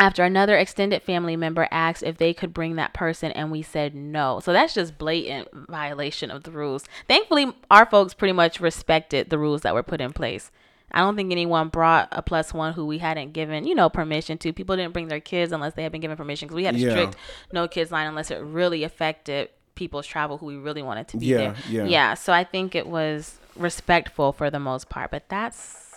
after 0.01 0.25
another 0.25 0.57
extended 0.57 1.03
family 1.03 1.37
member 1.37 1.69
asked 1.71 2.03
if 2.03 2.17
they 2.17 2.35
could 2.35 2.53
bring 2.55 2.75
that 2.77 2.93
person 2.95 3.31
and 3.33 3.53
we 3.53 3.63
said 3.63 3.95
no. 3.95 4.41
So 4.41 4.53
that's 4.53 4.75
just 4.75 4.99
blatant 4.99 5.49
violation 5.69 6.31
of 6.31 6.43
the 6.43 6.51
rules. 6.51 6.85
Thankfully, 7.07 7.53
our 7.71 7.87
folks 7.87 8.15
pretty 8.15 8.33
much 8.33 8.61
respected 8.61 9.31
the 9.31 9.39
rules 9.39 9.61
that 9.61 9.75
were 9.75 9.83
put 9.85 10.01
in 10.01 10.13
place. 10.13 10.51
I 10.93 11.01
don't 11.01 11.15
think 11.15 11.31
anyone 11.31 11.69
brought 11.69 12.09
a 12.11 12.21
plus 12.23 12.53
one 12.53 12.73
who 12.73 12.85
we 12.85 12.99
hadn't 12.99 13.33
given, 13.33 13.65
you 13.65 13.77
know, 13.77 13.89
permission 13.89 14.39
to. 14.39 14.53
People 14.53 14.75
didn't 14.75 14.93
bring 14.93 15.07
their 15.07 15.21
kids 15.21 15.53
unless 15.53 15.75
they 15.75 15.85
had 15.85 15.93
been 15.93 16.01
given 16.01 16.17
permission 16.17 16.49
because 16.49 16.57
we 16.57 16.65
had 16.65 16.75
a 16.75 16.79
Yeah. 16.79 16.91
strict 16.91 17.17
no 17.53 17.69
kids 17.69 17.93
line 17.93 18.09
unless 18.09 18.33
it 18.33 18.39
really 18.41 18.83
affected 18.83 19.51
people's 19.77 20.07
travel 20.07 20.39
who 20.39 20.47
we 20.47 20.57
really 20.57 20.83
wanted 20.83 21.07
to 21.09 21.17
be 21.19 21.27
Yeah, 21.27 21.37
there. 21.37 21.55
yeah. 21.69 21.85
Yeah. 21.85 22.15
So 22.15 22.33
I 22.33 22.43
think 22.43 22.75
it 22.75 22.87
was 22.89 23.39
respectful 23.55 24.33
for 24.33 24.51
the 24.51 24.59
most 24.59 24.89
part, 24.89 25.11
but 25.13 25.29
that's 25.29 25.90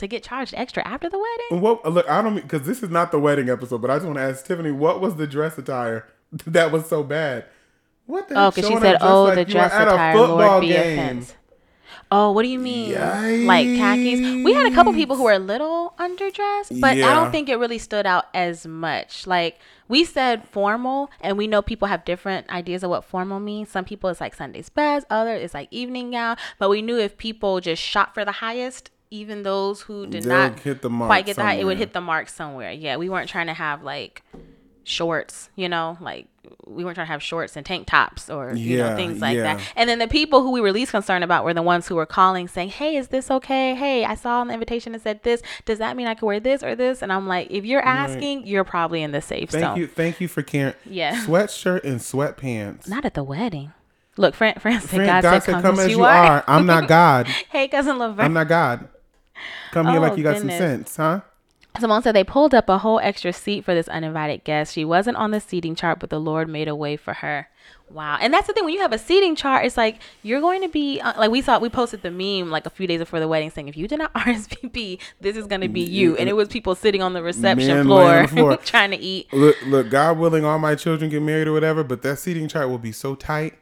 to 0.00 0.08
get 0.08 0.22
charged 0.22 0.54
extra 0.56 0.86
after 0.86 1.08
the 1.08 1.18
wedding. 1.18 1.62
What, 1.62 1.90
look, 1.90 2.08
I 2.08 2.20
don't 2.20 2.34
because 2.34 2.62
this 2.62 2.82
is 2.82 2.90
not 2.90 3.12
the 3.12 3.20
wedding 3.20 3.48
episode, 3.48 3.80
but 3.80 3.90
I 3.90 3.96
just 3.96 4.06
want 4.06 4.18
to 4.18 4.24
ask 4.24 4.44
Tiffany, 4.44 4.72
what 4.72 5.00
was 5.00 5.16
the 5.16 5.26
dress 5.26 5.56
attire 5.56 6.06
that 6.46 6.72
was 6.72 6.86
so 6.86 7.02
bad? 7.02 7.46
What 8.06 8.28
the? 8.28 8.34
Oh, 8.34 8.50
because 8.50 8.68
she 8.68 8.76
said, 8.78 8.98
"Oh, 9.00 9.24
like 9.24 9.36
the 9.36 9.44
dress 9.44 9.72
attire, 9.72 10.16
Lord 10.16 10.62
be 10.62 10.68
game. 10.68 10.98
offense." 10.98 11.34
Oh, 12.12 12.32
what 12.32 12.42
do 12.42 12.48
you 12.48 12.58
mean? 12.58 12.94
Like 13.46 13.66
khakis? 13.68 14.44
We 14.44 14.52
had 14.52 14.70
a 14.70 14.74
couple 14.74 14.92
people 14.92 15.14
who 15.14 15.22
were 15.22 15.32
a 15.32 15.38
little 15.38 15.94
underdressed, 15.98 16.80
but 16.80 16.96
I 16.96 17.14
don't 17.14 17.30
think 17.30 17.48
it 17.48 17.56
really 17.56 17.78
stood 17.78 18.04
out 18.04 18.26
as 18.34 18.66
much. 18.66 19.28
Like 19.28 19.60
we 19.86 20.04
said 20.04 20.48
formal, 20.48 21.10
and 21.20 21.38
we 21.38 21.46
know 21.46 21.62
people 21.62 21.86
have 21.86 22.04
different 22.04 22.48
ideas 22.50 22.82
of 22.82 22.90
what 22.90 23.04
formal 23.04 23.38
means. 23.38 23.68
Some 23.68 23.84
people 23.84 24.10
it's 24.10 24.20
like 24.20 24.34
Sunday's 24.34 24.68
best, 24.68 25.06
other 25.08 25.34
it's 25.34 25.54
like 25.54 25.68
evening 25.70 26.10
gown. 26.10 26.36
But 26.58 26.68
we 26.68 26.82
knew 26.82 26.98
if 26.98 27.16
people 27.16 27.60
just 27.60 27.80
shot 27.80 28.12
for 28.12 28.24
the 28.24 28.32
highest, 28.32 28.90
even 29.10 29.42
those 29.42 29.82
who 29.82 30.06
did 30.06 30.24
They'll 30.24 30.50
not 30.50 30.60
hit 30.60 30.82
the 30.82 30.90
mark 30.90 31.08
quite 31.08 31.26
get 31.26 31.36
that, 31.36 31.58
it 31.58 31.64
would 31.64 31.78
hit 31.78 31.92
the 31.92 32.00
mark 32.00 32.28
somewhere. 32.28 32.70
Yeah, 32.70 32.96
we 32.96 33.08
weren't 33.08 33.28
trying 33.28 33.48
to 33.48 33.54
have 33.54 33.82
like 33.82 34.22
shorts, 34.84 35.50
you 35.56 35.68
know, 35.68 35.98
like 36.00 36.26
we 36.66 36.84
weren't 36.84 36.94
trying 36.94 37.06
to 37.06 37.12
have 37.12 37.22
shorts 37.22 37.56
and 37.56 37.66
tank 37.66 37.86
tops 37.86 38.30
or 38.30 38.54
you 38.54 38.78
know 38.78 38.96
things 38.96 39.20
like 39.20 39.36
yeah. 39.36 39.54
that. 39.54 39.60
And 39.76 39.90
then 39.90 39.98
the 39.98 40.08
people 40.08 40.42
who 40.42 40.52
we 40.52 40.60
were 40.60 40.72
least 40.72 40.90
concerned 40.92 41.24
about 41.24 41.44
were 41.44 41.54
the 41.54 41.62
ones 41.62 41.88
who 41.88 41.96
were 41.96 42.06
calling 42.06 42.46
saying, 42.48 42.70
"Hey, 42.70 42.96
is 42.96 43.08
this 43.08 43.30
okay? 43.30 43.74
Hey, 43.74 44.04
I 44.04 44.14
saw 44.14 44.40
on 44.40 44.48
the 44.48 44.54
invitation 44.54 44.94
it 44.94 45.02
said 45.02 45.22
this. 45.22 45.42
Does 45.64 45.78
that 45.78 45.96
mean 45.96 46.06
I 46.06 46.14
could 46.14 46.26
wear 46.26 46.40
this 46.40 46.62
or 46.62 46.76
this?" 46.76 47.02
And 47.02 47.12
I'm 47.12 47.26
like, 47.26 47.50
if 47.50 47.64
you're 47.64 47.84
asking, 47.84 48.46
you're 48.46 48.64
probably 48.64 49.02
in 49.02 49.12
the 49.12 49.20
safe 49.20 49.50
Thank 49.50 49.64
zone. 49.64 49.76
you, 49.76 49.86
thank 49.86 50.20
you 50.20 50.28
for 50.28 50.42
caring. 50.42 50.74
Yeah. 50.84 51.24
Sweatshirt 51.24 51.84
and 51.84 51.98
sweatpants. 52.00 52.88
Not 52.88 53.04
at 53.04 53.14
the 53.14 53.24
wedding. 53.24 53.72
Look, 54.16 54.34
Fran, 54.34 54.54
Fran 54.58 54.80
Friend, 54.80 55.06
God, 55.06 55.22
God 55.22 55.42
said, 55.42 55.62
come, 55.62 55.78
as 55.78 55.90
you 55.90 56.02
are. 56.02 56.10
are. 56.10 56.44
I'm 56.46 56.66
not 56.66 56.88
God. 56.88 57.26
hey, 57.26 57.68
cousin 57.68 57.98
Laverne. 57.98 58.26
I'm 58.26 58.32
not 58.32 58.48
God. 58.48 58.88
Come 59.72 59.86
here 59.88 59.98
Oh, 59.98 60.02
like 60.02 60.16
you 60.16 60.22
got 60.24 60.36
goodness. 60.36 60.58
some 60.58 60.66
sense, 60.66 60.96
huh? 60.96 61.20
Simone 61.78 62.02
said 62.02 62.16
they 62.16 62.24
pulled 62.24 62.52
up 62.52 62.68
a 62.68 62.78
whole 62.78 62.98
extra 62.98 63.32
seat 63.32 63.64
for 63.64 63.74
this 63.74 63.86
uninvited 63.88 64.42
guest. 64.42 64.74
She 64.74 64.84
wasn't 64.84 65.16
on 65.16 65.30
the 65.30 65.40
seating 65.40 65.76
chart, 65.76 66.00
but 66.00 66.10
the 66.10 66.18
Lord 66.18 66.48
made 66.48 66.66
a 66.66 66.74
way 66.74 66.96
for 66.96 67.14
her. 67.14 67.48
Wow. 67.88 68.18
And 68.20 68.34
that's 68.34 68.48
the 68.48 68.52
thing 68.52 68.64
when 68.64 68.74
you 68.74 68.80
have 68.80 68.92
a 68.92 68.98
seating 68.98 69.36
chart, 69.36 69.64
it's 69.64 69.76
like 69.76 70.00
you're 70.22 70.40
going 70.40 70.62
to 70.62 70.68
be 70.68 71.00
uh, 71.00 71.12
like 71.16 71.30
we 71.30 71.42
saw 71.42 71.58
we 71.58 71.68
posted 71.68 72.02
the 72.02 72.10
meme 72.10 72.50
like 72.50 72.66
a 72.66 72.70
few 72.70 72.86
days 72.86 72.98
before 72.98 73.20
the 73.20 73.28
wedding 73.28 73.50
saying 73.50 73.68
if 73.68 73.76
you 73.76 73.86
did 73.86 73.98
not 74.00 74.12
RSVP, 74.14 74.98
this 75.20 75.36
is 75.36 75.46
going 75.46 75.60
to 75.60 75.68
be 75.68 75.80
you. 75.80 76.16
And 76.16 76.28
it 76.28 76.34
was 76.34 76.48
people 76.48 76.74
sitting 76.74 77.02
on 77.02 77.12
the 77.12 77.22
reception 77.22 77.84
floor, 77.84 78.22
the 78.22 78.28
floor. 78.28 78.56
trying 78.64 78.90
to 78.90 78.98
eat. 78.98 79.32
Look, 79.32 79.56
look, 79.66 79.90
God 79.90 80.18
willing, 80.18 80.44
all 80.44 80.58
my 80.58 80.74
children 80.74 81.08
get 81.10 81.22
married 81.22 81.46
or 81.46 81.52
whatever, 81.52 81.84
but 81.84 82.02
that 82.02 82.18
seating 82.18 82.48
chart 82.48 82.68
will 82.68 82.78
be 82.78 82.92
so 82.92 83.14
tight. 83.14 83.54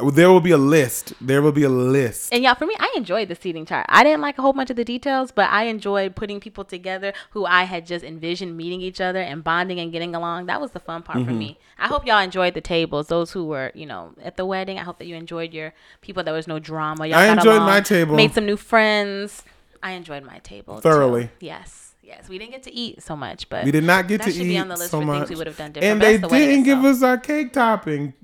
There 0.00 0.30
will 0.30 0.40
be 0.40 0.52
a 0.52 0.58
list. 0.58 1.12
There 1.20 1.42
will 1.42 1.50
be 1.52 1.64
a 1.64 1.68
list. 1.68 2.32
And 2.32 2.40
yeah, 2.42 2.54
for 2.54 2.66
me, 2.66 2.74
I 2.78 2.92
enjoyed 2.96 3.28
the 3.28 3.34
seating 3.34 3.66
chart. 3.66 3.84
I 3.88 4.04
didn't 4.04 4.20
like 4.20 4.38
a 4.38 4.42
whole 4.42 4.52
bunch 4.52 4.70
of 4.70 4.76
the 4.76 4.84
details, 4.84 5.32
but 5.32 5.50
I 5.50 5.64
enjoyed 5.64 6.14
putting 6.14 6.38
people 6.38 6.64
together 6.64 7.12
who 7.30 7.44
I 7.46 7.64
had 7.64 7.84
just 7.84 8.04
envisioned 8.04 8.56
meeting 8.56 8.80
each 8.80 9.00
other 9.00 9.18
and 9.20 9.42
bonding 9.42 9.80
and 9.80 9.90
getting 9.90 10.14
along. 10.14 10.46
That 10.46 10.60
was 10.60 10.70
the 10.70 10.78
fun 10.78 11.02
part 11.02 11.18
Mm-hmm. 11.18 11.28
for 11.28 11.34
me. 11.34 11.58
I 11.80 11.88
hope 11.88 12.06
y'all 12.06 12.20
enjoyed 12.20 12.54
the 12.54 12.60
tables. 12.60 13.08
Those 13.08 13.32
who 13.32 13.44
were, 13.46 13.72
you 13.74 13.86
know, 13.86 14.12
at 14.22 14.36
the 14.36 14.46
wedding. 14.46 14.78
I 14.78 14.82
hope 14.84 14.98
that 15.00 15.06
you 15.06 15.16
enjoyed 15.16 15.52
your 15.52 15.74
people. 16.00 16.22
There 16.22 16.34
was 16.34 16.46
no 16.46 16.60
drama. 16.60 17.06
Y'all 17.06 17.18
I 17.18 17.26
enjoyed 17.32 17.56
along, 17.56 17.66
my 17.66 17.80
table. 17.80 18.14
Made 18.14 18.32
some 18.34 18.46
new 18.46 18.56
friends. 18.56 19.42
I 19.82 19.92
enjoyed 19.92 20.22
my 20.24 20.38
table 20.40 20.76
too. 20.76 20.82
Thoroughly. 20.82 21.30
Yes, 21.40 21.94
yes. 22.02 22.28
We 22.28 22.38
didn't 22.38 22.52
get 22.52 22.62
to 22.64 22.72
eat 22.74 23.02
so 23.02 23.16
much, 23.16 23.48
but 23.48 23.64
We 23.64 23.72
did 23.72 23.84
not 23.84 24.06
get 24.06 24.22
to 24.22 24.30
eat 24.30 24.42
be 24.44 24.58
on 24.58 24.68
the 24.68 24.76
list 24.76 24.92
so 24.92 25.00
for 25.00 25.06
much. 25.06 25.18
things 25.18 25.30
we 25.30 25.36
would 25.36 25.46
have 25.48 25.56
done 25.56 25.72
different. 25.72 25.92
and 25.92 26.00
they 26.02 26.16
the 26.18 26.28
didn't 26.28 26.62
give 26.64 26.84
us 26.84 27.02
our 27.02 27.18
cake 27.18 27.52
topping. 27.52 28.14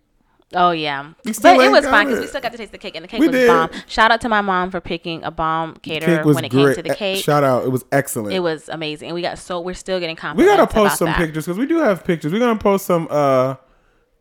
Oh 0.55 0.71
yeah, 0.71 1.13
but 1.25 1.61
it 1.61 1.71
was 1.71 1.85
fine 1.87 2.07
because 2.07 2.21
we 2.21 2.27
still 2.27 2.41
got 2.41 2.53
to 2.53 2.59
taste 2.59 2.73
the 2.73 2.79
cake, 2.79 2.95
and 2.95 3.05
the 3.05 3.09
cake 3.09 3.21
We 3.21 3.29
was 3.29 3.37
did. 3.37 3.49
bomb. 3.49 3.71
Shout 3.89 4.11
out 4.11 4.21
to 4.23 4.29
my 4.29 4.41
mom 4.41 4.71
for 4.71 4.81
picking 4.81 5.23
a 5.25 5.31
bomb 5.31 5.75
caterer 5.83 6.25
when 6.25 6.45
it 6.45 6.51
great. 6.51 6.75
came 6.77 6.85
to 6.85 6.89
the 6.91 6.95
cake. 6.95 7.23
Shout 7.25 7.43
out, 7.45 7.65
it 7.65 7.71
was 7.71 7.85
excellent. 7.93 8.35
it 8.35 8.41
was 8.41 8.69
amazing, 8.69 9.09
and 9.09 9.15
we 9.15 9.23
got 9.23 9.39
so 9.39 9.61
we're 9.61 9.75
still 9.75 10.01
getting 10.01 10.17
compliments. 10.17 10.51
we 10.53 10.57
gotta 10.57 10.73
post 10.73 10.99
some 10.99 11.07
that. 11.07 11.17
pictures 11.19 11.45
because 11.47 11.59
we 11.59 11.67
do 11.67 11.79
have 11.79 12.05
pictures. 12.05 12.33
We're 12.33 12.39
gonna 12.41 12.59
post 12.59 12.87
some 12.87 13.09
uh 13.11 13.57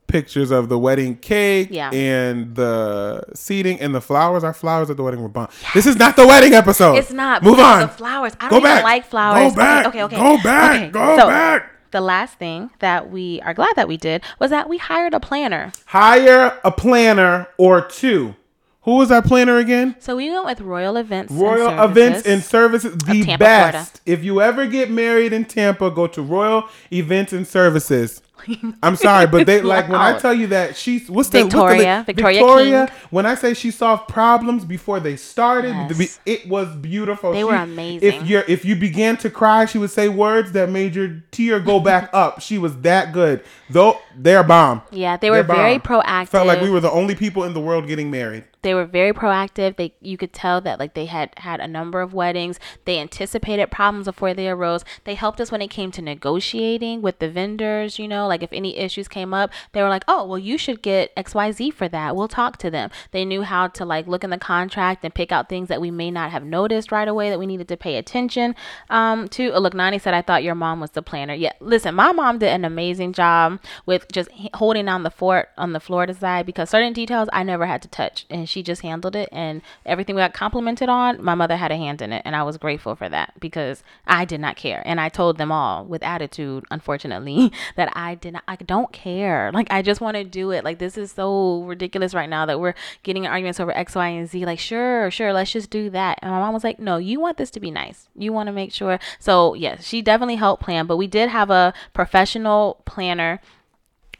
pictures 0.07 0.51
of 0.51 0.69
the 0.69 0.77
wedding 0.77 1.15
cake 1.15 1.69
Yeah. 1.71 1.89
and 1.91 2.55
the 2.55 3.23
seating 3.33 3.79
and 3.79 3.95
the 3.95 4.01
flowers. 4.01 4.43
Our 4.43 4.53
flowers 4.53 4.89
at 4.89 4.97
the 4.97 5.03
wedding 5.03 5.21
were 5.21 5.29
bomb. 5.29 5.47
This 5.73 5.85
is 5.87 5.95
not 5.95 6.15
the 6.15 6.27
wedding 6.27 6.53
episode. 6.53 6.95
It's 6.97 7.11
not. 7.11 7.41
Move 7.41 7.57
on. 7.59 7.81
The 7.81 7.87
flowers. 7.87 8.33
I 8.39 8.49
Go 8.49 8.59
don't 8.59 8.65
even 8.65 8.75
back. 8.75 8.83
like 8.83 9.05
flowers. 9.05 9.51
Go 9.53 9.55
back. 9.57 9.85
Okay, 9.87 10.03
okay, 10.03 10.15
okay. 10.17 10.37
Go 10.37 10.43
back. 10.43 10.75
Okay, 10.81 10.89
Go 10.91 11.17
so 11.17 11.27
back. 11.27 11.69
The 11.93 12.01
last 12.01 12.39
thing 12.39 12.71
that 12.79 13.11
we 13.11 13.39
are 13.41 13.53
glad 13.53 13.75
that 13.75 13.87
we 13.87 13.97
did 13.97 14.23
was 14.39 14.49
that 14.49 14.67
we 14.67 14.79
hired 14.79 15.13
a 15.13 15.19
planner. 15.19 15.71
Hire 15.85 16.59
a 16.63 16.71
planner 16.71 17.47
or 17.59 17.81
two. 17.81 18.33
Who 18.81 18.95
was 18.95 19.11
our 19.11 19.21
planner 19.21 19.57
again? 19.59 19.95
So 19.99 20.15
we 20.15 20.31
went 20.31 20.43
with 20.43 20.59
Royal 20.61 20.97
Events. 20.97 21.31
and 21.31 21.39
Royal 21.39 21.69
Services. 21.69 21.91
Events 21.91 22.27
and 22.27 22.43
Services, 22.43 22.97
the 22.97 23.23
Tampa, 23.23 23.37
best. 23.37 23.71
Florida. 23.71 23.89
If 24.07 24.23
you 24.23 24.41
ever 24.41 24.65
get 24.65 24.89
married 24.89 25.33
in 25.33 25.45
Tampa, 25.45 25.91
go 25.91 26.07
to 26.07 26.21
Royal 26.23 26.67
Events 26.91 27.31
and 27.31 27.45
Services. 27.45 28.23
I'm 28.83 28.95
sorry, 28.95 29.27
but 29.27 29.45
they 29.47 29.61
like 29.75 29.87
when 29.89 29.99
I 29.99 30.17
tell 30.19 30.33
you 30.33 30.47
that 30.47 30.75
she's 30.77 31.09
what's 31.09 31.29
the 31.29 31.43
what's 31.43 31.53
the- 31.53 31.59
Victoria, 31.59 32.03
Victoria 32.05 32.39
Victoria. 32.39 32.87
King. 32.87 32.95
When 33.11 33.25
I 33.25 33.35
say 33.35 33.53
she 33.53 33.71
solved 33.71 34.07
problems 34.07 34.65
before 34.65 34.99
they 34.99 35.15
started, 35.15 35.73
Yes. 35.97 36.19
it 36.25 36.47
was 36.47 36.75
beautiful. 36.75 37.31
They 37.31 37.39
She- 37.39 37.43
were 37.43 37.55
amazing. 37.55 38.07
If 38.07 38.27
you're 38.27 38.43
if 38.47 38.65
you 38.65 38.75
began 38.75 39.17
to 39.17 39.29
cry, 39.29 39.65
she 39.65 39.77
would 39.77 39.91
say 39.91 40.09
words 40.09 40.51
that 40.53 40.69
made 40.69 40.95
your 40.95 41.21
tear 41.31 41.59
go 41.59 41.79
back 41.79 42.09
up. 42.13 42.41
She 42.41 42.57
was 42.57 42.75
that 42.81 43.13
good. 43.13 43.43
Though 43.69 43.97
they're 44.15 44.43
bomb. 44.43 44.81
Yeah, 44.91 45.17
they 45.17 45.31
were 45.31 45.43
very 45.43 45.79
proactive. 45.79 46.27
Felt 46.29 46.47
like 46.47 46.61
we 46.61 46.69
were 46.69 46.79
the 46.79 46.91
only 46.91 47.15
people 47.15 47.43
in 47.43 47.53
the 47.53 47.61
world 47.61 47.87
getting 47.87 48.11
married. 48.11 48.43
they 48.63 48.73
were 48.73 48.85
very 48.85 49.11
proactive 49.11 49.75
they 49.75 49.91
you 49.99 50.15
could 50.15 50.31
tell 50.31 50.61
that 50.61 50.79
like 50.79 50.93
they 50.93 51.05
had 51.05 51.27
had 51.47 51.59
a 51.59 51.67
number 51.67 51.99
of 51.99 52.13
weddings 52.13 52.55
they 52.85 52.97
anticipated 52.97 53.67
problems 53.69 54.05
before 54.05 54.33
they 54.33 54.47
arose 54.47 54.85
they 55.03 55.15
helped 55.15 55.41
us 55.41 55.51
when 55.51 55.61
it 55.61 55.69
came 55.69 55.91
to 55.91 56.01
negotiating 56.01 57.01
with 57.01 57.19
the 57.19 57.29
vendors 57.29 57.99
you 57.99 58.07
know 58.07 58.25
like 58.33 58.43
if 58.43 58.51
any 58.51 58.77
issues 58.77 59.07
came 59.07 59.33
up 59.33 59.51
they 59.73 59.81
were 59.83 59.89
like 59.89 60.03
oh 60.07 60.25
well 60.25 60.39
you 60.39 60.57
should 60.57 60.81
get 60.81 61.15
xyz 61.15 61.73
for 61.73 61.87
that. 61.87 62.15
We'll 62.15 62.27
talk 62.27 62.57
to 62.57 62.71
them. 62.71 62.89
They 63.11 63.25
knew 63.25 63.41
how 63.43 63.67
to 63.67 63.85
like 63.85 64.07
look 64.07 64.23
in 64.23 64.29
the 64.29 64.37
contract 64.37 65.03
and 65.03 65.13
pick 65.13 65.31
out 65.31 65.49
things 65.49 65.67
that 65.69 65.81
we 65.81 65.91
may 65.91 66.11
not 66.11 66.31
have 66.31 66.43
noticed 66.43 66.91
right 66.91 67.07
away 67.07 67.29
that 67.29 67.39
we 67.39 67.45
needed 67.45 67.67
to 67.69 67.77
pay 67.77 67.95
attention 67.97 68.55
um 68.89 69.27
to. 69.29 69.51
Oh, 69.53 69.59
look 69.59 69.73
nani 69.73 69.99
said 69.99 70.13
i 70.13 70.21
thought 70.21 70.43
your 70.43 70.55
mom 70.55 70.79
was 70.79 70.91
the 70.91 71.01
planner. 71.01 71.33
Yeah 71.33 71.53
listen 71.59 71.95
my 71.95 72.11
mom 72.11 72.39
did 72.39 72.49
an 72.49 72.65
amazing 72.65 73.13
job 73.13 73.59
with 73.85 74.11
just 74.11 74.29
holding 74.55 74.85
down 74.85 75.03
the 75.03 75.11
fort 75.11 75.49
on 75.57 75.73
the 75.73 75.79
florida 75.79 76.13
side 76.13 76.45
because 76.45 76.69
certain 76.69 76.93
details 76.93 77.29
i 77.33 77.43
never 77.43 77.65
had 77.65 77.81
to 77.81 77.87
touch 77.87 78.25
and 78.29 78.47
she 78.49 78.63
just 78.63 78.81
handled 78.81 79.15
it 79.15 79.29
and 79.31 79.61
everything 79.85 80.15
we 80.15 80.21
got 80.21 80.33
complimented 80.33 80.89
on 80.89 81.23
my 81.23 81.35
mother 81.35 81.55
had 81.57 81.71
a 81.71 81.77
hand 81.77 82.01
in 82.01 82.11
it 82.11 82.21
and 82.25 82.35
i 82.35 82.43
was 82.43 82.57
grateful 82.57 82.95
for 82.95 83.09
that 83.09 83.33
because 83.39 83.83
i 84.07 84.25
did 84.25 84.39
not 84.39 84.55
care 84.55 84.81
and 84.85 84.99
i 84.99 85.09
told 85.09 85.37
them 85.37 85.51
all 85.51 85.85
with 85.85 86.03
attitude 86.03 86.63
unfortunately 86.71 87.51
that 87.75 87.91
i 87.95 88.15
did 88.23 88.33
not, 88.33 88.43
I 88.47 88.55
don't 88.55 88.91
care. 88.91 89.51
Like, 89.53 89.67
I 89.69 89.81
just 89.81 90.01
want 90.01 90.15
to 90.15 90.23
do 90.23 90.51
it. 90.51 90.63
Like, 90.63 90.79
this 90.79 90.97
is 90.97 91.11
so 91.11 91.63
ridiculous 91.63 92.13
right 92.13 92.29
now 92.29 92.45
that 92.45 92.59
we're 92.59 92.73
getting 93.03 93.27
arguments 93.27 93.59
over 93.59 93.75
X, 93.75 93.95
Y, 93.95 94.07
and 94.07 94.27
Z. 94.27 94.45
Like, 94.45 94.59
sure, 94.59 95.11
sure, 95.11 95.33
let's 95.33 95.51
just 95.51 95.69
do 95.69 95.89
that. 95.91 96.19
And 96.21 96.31
my 96.31 96.39
mom 96.39 96.53
was 96.53 96.63
like, 96.63 96.79
no, 96.79 96.97
you 96.97 97.19
want 97.19 97.37
this 97.37 97.51
to 97.51 97.59
be 97.59 97.69
nice. 97.69 98.07
You 98.15 98.33
want 98.33 98.47
to 98.47 98.53
make 98.53 98.71
sure. 98.71 98.97
So, 99.19 99.53
yes, 99.53 99.85
she 99.85 100.01
definitely 100.01 100.35
helped 100.35 100.63
plan, 100.63 100.87
but 100.87 100.97
we 100.97 101.05
did 101.05 101.29
have 101.29 101.49
a 101.49 101.73
professional 101.93 102.81
planner 102.85 103.41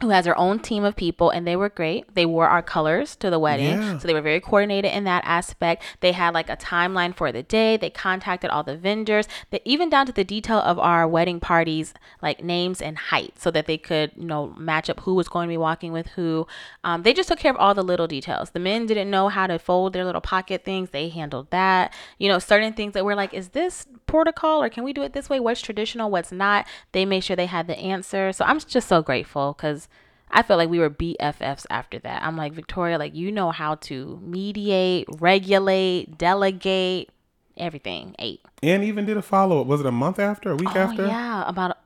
who 0.00 0.08
has 0.10 0.26
her 0.26 0.36
own 0.36 0.58
team 0.58 0.84
of 0.84 0.96
people 0.96 1.30
and 1.30 1.46
they 1.46 1.54
were 1.54 1.68
great. 1.68 2.14
They 2.14 2.26
wore 2.26 2.48
our 2.48 2.62
colors 2.62 3.14
to 3.16 3.30
the 3.30 3.38
wedding. 3.38 3.80
Yeah. 3.80 3.98
So 3.98 4.08
they 4.08 4.14
were 4.14 4.20
very 4.20 4.40
coordinated 4.40 4.92
in 4.92 5.04
that 5.04 5.22
aspect. 5.24 5.82
They 6.00 6.12
had 6.12 6.34
like 6.34 6.50
a 6.50 6.56
timeline 6.56 7.14
for 7.14 7.30
the 7.30 7.44
day. 7.44 7.76
They 7.76 7.90
contacted 7.90 8.50
all 8.50 8.64
the 8.64 8.76
vendors. 8.76 9.28
They 9.50 9.60
even 9.64 9.88
down 9.88 10.06
to 10.06 10.12
the 10.12 10.24
detail 10.24 10.58
of 10.58 10.80
our 10.80 11.06
wedding 11.06 11.38
parties, 11.38 11.94
like 12.20 12.42
names 12.42 12.82
and 12.82 12.98
height, 12.98 13.38
so 13.38 13.52
that 13.52 13.66
they 13.66 13.78
could, 13.78 14.10
you 14.16 14.26
know, 14.26 14.52
match 14.58 14.90
up 14.90 15.00
who 15.00 15.14
was 15.14 15.28
going 15.28 15.48
to 15.48 15.52
be 15.52 15.56
walking 15.56 15.92
with 15.92 16.08
who. 16.08 16.46
Um, 16.82 17.04
they 17.04 17.14
just 17.14 17.28
took 17.28 17.38
care 17.38 17.52
of 17.52 17.56
all 17.58 17.72
the 17.72 17.84
little 17.84 18.08
details. 18.08 18.50
The 18.50 18.60
men 18.60 18.86
didn't 18.86 19.10
know 19.10 19.28
how 19.28 19.46
to 19.46 19.60
fold 19.60 19.92
their 19.92 20.04
little 20.04 20.20
pocket 20.20 20.64
things. 20.64 20.90
They 20.90 21.08
handled 21.08 21.50
that. 21.50 21.94
You 22.18 22.28
know, 22.28 22.40
certain 22.40 22.72
things 22.72 22.94
that 22.94 23.04
were 23.04 23.14
like, 23.14 23.32
is 23.32 23.50
this 23.50 23.86
protocol 24.06 24.62
or 24.62 24.68
can 24.68 24.82
we 24.82 24.92
do 24.92 25.02
it 25.02 25.12
this 25.12 25.30
way? 25.30 25.38
What's 25.38 25.62
traditional? 25.62 26.10
What's 26.10 26.32
not? 26.32 26.66
They 26.92 27.04
made 27.04 27.22
sure 27.22 27.36
they 27.36 27.46
had 27.46 27.68
the 27.68 27.78
answer. 27.78 28.32
So 28.32 28.44
I'm 28.44 28.58
just 28.58 28.88
so 28.88 29.00
grateful 29.00 29.54
because 29.56 29.88
I 30.30 30.42
felt 30.42 30.58
like 30.58 30.68
we 30.68 30.78
were 30.78 30.90
BFFs 30.90 31.64
after 31.70 31.98
that. 32.00 32.22
I'm 32.22 32.36
like, 32.36 32.52
Victoria, 32.52 32.98
like, 32.98 33.14
you 33.14 33.30
know 33.30 33.50
how 33.52 33.76
to 33.76 34.18
mediate, 34.22 35.06
regulate, 35.20 36.18
delegate, 36.18 37.10
everything. 37.56 38.14
Eight. 38.18 38.40
And 38.62 38.82
even 38.82 39.06
did 39.06 39.16
a 39.16 39.22
follow 39.22 39.60
up. 39.60 39.66
Was 39.66 39.80
it 39.80 39.86
a 39.86 39.92
month 39.92 40.18
after? 40.18 40.52
A 40.52 40.56
week 40.56 40.74
Oh, 40.74 40.78
after? 40.80 41.06
yeah. 41.06 41.48
About 41.48 41.72
a, 41.72 41.76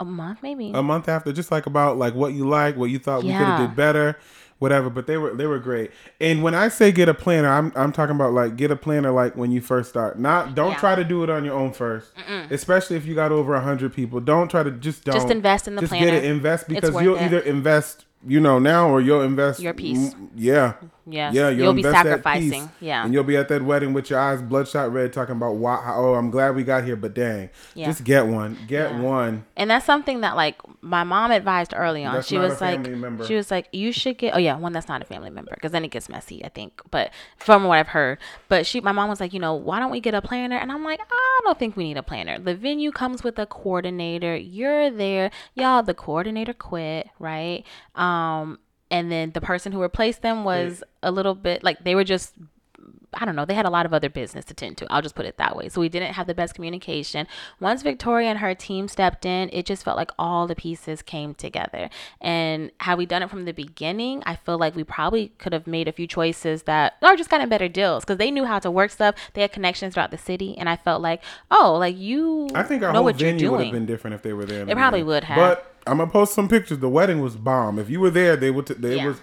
a 0.00 0.04
month, 0.04 0.42
maybe. 0.42 0.70
A 0.74 0.82
month 0.82 1.08
after, 1.08 1.32
just 1.32 1.50
like 1.50 1.66
about 1.66 1.98
like 1.98 2.14
what 2.14 2.32
you 2.32 2.48
like, 2.48 2.76
what 2.76 2.90
you 2.90 2.98
thought 2.98 3.22
we 3.22 3.28
could 3.30 3.36
have 3.36 3.68
did 3.68 3.76
better, 3.76 4.18
whatever. 4.60 4.88
But 4.88 5.08
they 5.08 5.16
were 5.18 5.34
they 5.34 5.46
were 5.46 5.58
great. 5.58 5.90
And 6.20 6.42
when 6.44 6.54
I 6.54 6.68
say 6.68 6.92
get 6.92 7.08
a 7.08 7.14
planner, 7.14 7.48
I'm 7.48 7.72
I'm 7.74 7.90
talking 7.90 8.14
about 8.14 8.32
like 8.32 8.54
get 8.56 8.70
a 8.70 8.76
planner 8.76 9.10
like 9.10 9.36
when 9.36 9.50
you 9.50 9.60
first 9.60 9.90
start. 9.90 10.16
Not 10.20 10.54
don't 10.54 10.70
Yeah. 10.70 10.76
try 10.78 10.94
to 10.94 11.02
do 11.02 11.24
it 11.24 11.28
on 11.30 11.44
your 11.44 11.54
own 11.54 11.72
1st 11.72 12.04
especially 12.52 12.96
if 12.96 13.04
you 13.06 13.14
got 13.16 13.32
over 13.32 13.54
a 13.54 13.60
hundred 13.60 13.92
people. 13.92 14.20
Don't 14.20 14.48
try 14.48 14.62
to 14.62 14.70
just 14.70 15.04
don't 15.04 15.14
Just 15.16 15.30
invest 15.30 15.66
in 15.66 15.74
the 15.74 15.80
just 15.82 15.90
planner. 15.90 16.06
get 16.06 16.14
it 16.14 16.24
invest 16.24 16.68
because 16.68 16.94
you'll 17.02 17.16
it. 17.16 17.22
either 17.22 17.40
invest 17.40 18.04
you 18.26 18.38
know 18.38 18.58
now 18.58 18.88
or 18.90 19.00
you'll 19.00 19.22
invest 19.22 19.60
Your 19.60 19.72
peace. 19.74 20.14
mm, 20.14 20.28
Yeah. 21.12 21.30
Yeah, 21.32 21.48
You'll 21.50 21.72
be 21.72 21.80
invest 21.80 22.04
that 22.04 22.04
sacrificing. 22.10 22.50
peace, 22.50 22.68
Yeah. 22.80 23.04
And 23.04 23.12
you'll 23.14 23.24
be 23.24 23.36
at 23.36 23.48
that 23.48 23.62
wedding 23.62 23.92
with 23.92 24.10
your 24.10 24.18
eyes 24.18 24.40
bloodshot 24.42 24.92
red 24.92 25.12
talking 25.12 25.36
about 25.36 25.56
why 25.56 25.94
oh 25.96 26.14
I'm 26.14 26.30
glad 26.30 26.54
we 26.56 26.64
got 26.64 26.84
here, 26.84 26.96
but 26.96 27.14
dang. 27.14 27.50
Yeah. 27.74 27.86
Just 27.86 28.04
get 28.04 28.26
one. 28.26 28.56
Get 28.66 28.90
Yeah. 28.92 29.00
one. 29.00 29.44
And 29.56 29.70
that's 29.70 29.84
something 29.86 30.20
that 30.20 30.36
like 30.36 30.56
my 30.82 31.04
mom 31.04 31.30
advised 31.30 31.74
early 31.76 32.04
on. 32.04 32.14
That's 32.14 32.28
she 32.28 32.38
was 32.38 32.60
like, 32.60 32.80
member. 32.88 33.26
she 33.26 33.34
was 33.34 33.50
like, 33.50 33.68
you 33.72 33.92
should 33.92 34.18
get. 34.18 34.34
Oh 34.34 34.38
yeah, 34.38 34.56
one 34.56 34.72
that's 34.72 34.88
not 34.88 35.02
a 35.02 35.04
family 35.04 35.30
member 35.30 35.52
because 35.54 35.72
then 35.72 35.84
it 35.84 35.90
gets 35.90 36.08
messy. 36.08 36.44
I 36.44 36.48
think, 36.48 36.80
but 36.90 37.10
from 37.36 37.64
what 37.64 37.78
I've 37.78 37.88
heard, 37.88 38.18
but 38.48 38.66
she, 38.66 38.80
my 38.80 38.92
mom 38.92 39.08
was 39.08 39.20
like, 39.20 39.32
you 39.32 39.40
know, 39.40 39.54
why 39.54 39.78
don't 39.78 39.90
we 39.90 40.00
get 40.00 40.14
a 40.14 40.22
planner? 40.22 40.56
And 40.56 40.70
I'm 40.72 40.84
like, 40.84 41.00
I 41.00 41.40
don't 41.44 41.58
think 41.58 41.76
we 41.76 41.84
need 41.84 41.96
a 41.96 42.02
planner. 42.02 42.38
The 42.38 42.54
venue 42.54 42.92
comes 42.92 43.22
with 43.22 43.38
a 43.38 43.46
coordinator. 43.46 44.36
You're 44.36 44.90
there, 44.90 45.30
y'all. 45.54 45.82
The 45.82 45.94
coordinator 45.94 46.52
quit, 46.54 47.08
right? 47.18 47.64
Um, 47.94 48.58
and 48.90 49.10
then 49.10 49.30
the 49.32 49.40
person 49.40 49.72
who 49.72 49.80
replaced 49.80 50.22
them 50.22 50.44
was 50.44 50.82
a 51.02 51.10
little 51.10 51.34
bit 51.34 51.62
like 51.62 51.84
they 51.84 51.94
were 51.94 52.04
just 52.04 52.34
I 53.12 53.24
don't 53.24 53.34
know, 53.34 53.44
they 53.44 53.54
had 53.54 53.66
a 53.66 53.70
lot 53.70 53.86
of 53.86 53.92
other 53.92 54.08
business 54.08 54.44
to 54.46 54.54
tend 54.54 54.76
to. 54.78 54.86
I'll 54.88 55.02
just 55.02 55.16
put 55.16 55.26
it 55.26 55.36
that 55.38 55.56
way. 55.56 55.68
So 55.68 55.80
we 55.80 55.88
didn't 55.88 56.12
have 56.14 56.28
the 56.28 56.34
best 56.34 56.54
communication. 56.54 57.26
Once 57.58 57.82
Victoria 57.82 58.28
and 58.28 58.38
her 58.38 58.54
team 58.54 58.86
stepped 58.86 59.26
in, 59.26 59.50
it 59.52 59.66
just 59.66 59.82
felt 59.84 59.96
like 59.96 60.12
all 60.16 60.46
the 60.46 60.54
pieces 60.54 61.02
came 61.02 61.34
together. 61.34 61.90
And 62.20 62.70
had 62.78 62.98
we 62.98 63.06
done 63.06 63.24
it 63.24 63.28
from 63.28 63.46
the 63.46 63.52
beginning, 63.52 64.22
I 64.26 64.36
feel 64.36 64.58
like 64.58 64.76
we 64.76 64.84
probably 64.84 65.32
could 65.38 65.52
have 65.52 65.66
made 65.66 65.88
a 65.88 65.92
few 65.92 66.06
choices 66.06 66.62
that 66.62 66.98
or 67.02 67.16
just 67.16 67.30
gotten 67.30 67.48
better 67.48 67.66
deals 67.66 68.04
because 68.04 68.18
they 68.18 68.30
knew 68.30 68.44
how 68.44 68.60
to 68.60 68.70
work 68.70 68.92
stuff. 68.92 69.16
They 69.34 69.40
had 69.42 69.50
connections 69.50 69.94
throughout 69.94 70.12
the 70.12 70.18
city. 70.18 70.56
And 70.56 70.68
I 70.68 70.76
felt 70.76 71.02
like, 71.02 71.20
oh, 71.50 71.74
like 71.80 71.98
you 71.98 72.48
I 72.54 72.62
think 72.62 72.84
our 72.84 72.92
know 72.92 72.98
whole 72.98 73.04
what 73.06 73.16
venue 73.16 73.50
would 73.50 73.60
have 73.64 73.72
been 73.72 73.86
different 73.86 74.14
if 74.14 74.22
they 74.22 74.32
were 74.32 74.44
there. 74.44 74.60
in 74.60 74.66
the 74.66 74.72
It 74.72 74.76
probably 74.76 75.00
beginning. 75.00 75.14
would 75.14 75.24
have. 75.24 75.36
But 75.36 75.69
I'm 75.86 75.98
gonna 75.98 76.10
post 76.10 76.34
some 76.34 76.48
pictures. 76.48 76.78
The 76.78 76.88
wedding 76.88 77.20
was 77.20 77.36
bomb. 77.36 77.78
If 77.78 77.88
you 77.90 78.00
were 78.00 78.10
there, 78.10 78.36
they 78.36 78.50
would. 78.50 78.66
T- 78.66 78.74
they 78.74 78.96
Yeah. 78.96 79.06
was 79.08 79.20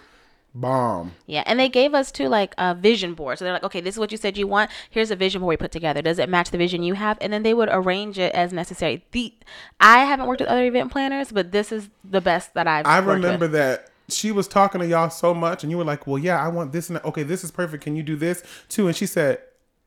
bomb. 0.55 1.11
Yeah, 1.27 1.43
and 1.45 1.59
they 1.59 1.69
gave 1.69 1.93
us 1.93 2.11
too 2.11 2.27
like 2.27 2.55
a 2.57 2.73
vision 2.73 3.13
board. 3.13 3.37
So 3.37 3.45
they're 3.45 3.53
like, 3.53 3.63
okay, 3.63 3.81
this 3.81 3.95
is 3.95 3.99
what 3.99 4.11
you 4.11 4.17
said 4.17 4.37
you 4.37 4.47
want. 4.47 4.71
Here's 4.89 5.11
a 5.11 5.15
vision 5.15 5.41
board 5.41 5.49
we 5.49 5.57
put 5.57 5.71
together. 5.71 6.01
Does 6.01 6.17
it 6.19 6.29
match 6.29 6.49
the 6.51 6.57
vision 6.57 6.81
you 6.83 6.95
have? 6.95 7.17
And 7.21 7.31
then 7.31 7.43
they 7.43 7.53
would 7.53 7.69
arrange 7.71 8.17
it 8.17 8.33
as 8.33 8.51
necessary. 8.51 9.05
The 9.11 9.33
I 9.79 9.99
haven't 9.99 10.25
worked 10.27 10.41
with 10.41 10.49
other 10.49 10.65
event 10.65 10.91
planners, 10.91 11.31
but 11.31 11.51
this 11.51 11.71
is 11.71 11.89
the 12.03 12.21
best 12.21 12.53
that 12.55 12.67
I've. 12.67 12.85
I 12.87 12.97
remember 12.99 13.47
that 13.49 13.89
she 14.09 14.31
was 14.31 14.47
talking 14.47 14.79
to 14.81 14.87
y'all 14.87 15.09
so 15.09 15.33
much, 15.33 15.63
and 15.63 15.69
you 15.71 15.77
were 15.77 15.83
like, 15.83 16.07
"Well, 16.07 16.17
yeah, 16.17 16.43
I 16.43 16.47
want 16.47 16.71
this 16.71 16.89
and 16.89 16.95
that. 16.95 17.05
okay, 17.05 17.23
this 17.23 17.43
is 17.43 17.51
perfect. 17.51 17.83
Can 17.83 17.95
you 17.95 18.03
do 18.03 18.15
this 18.15 18.41
too?" 18.69 18.87
And 18.87 18.95
she 18.95 19.05
said, 19.05 19.39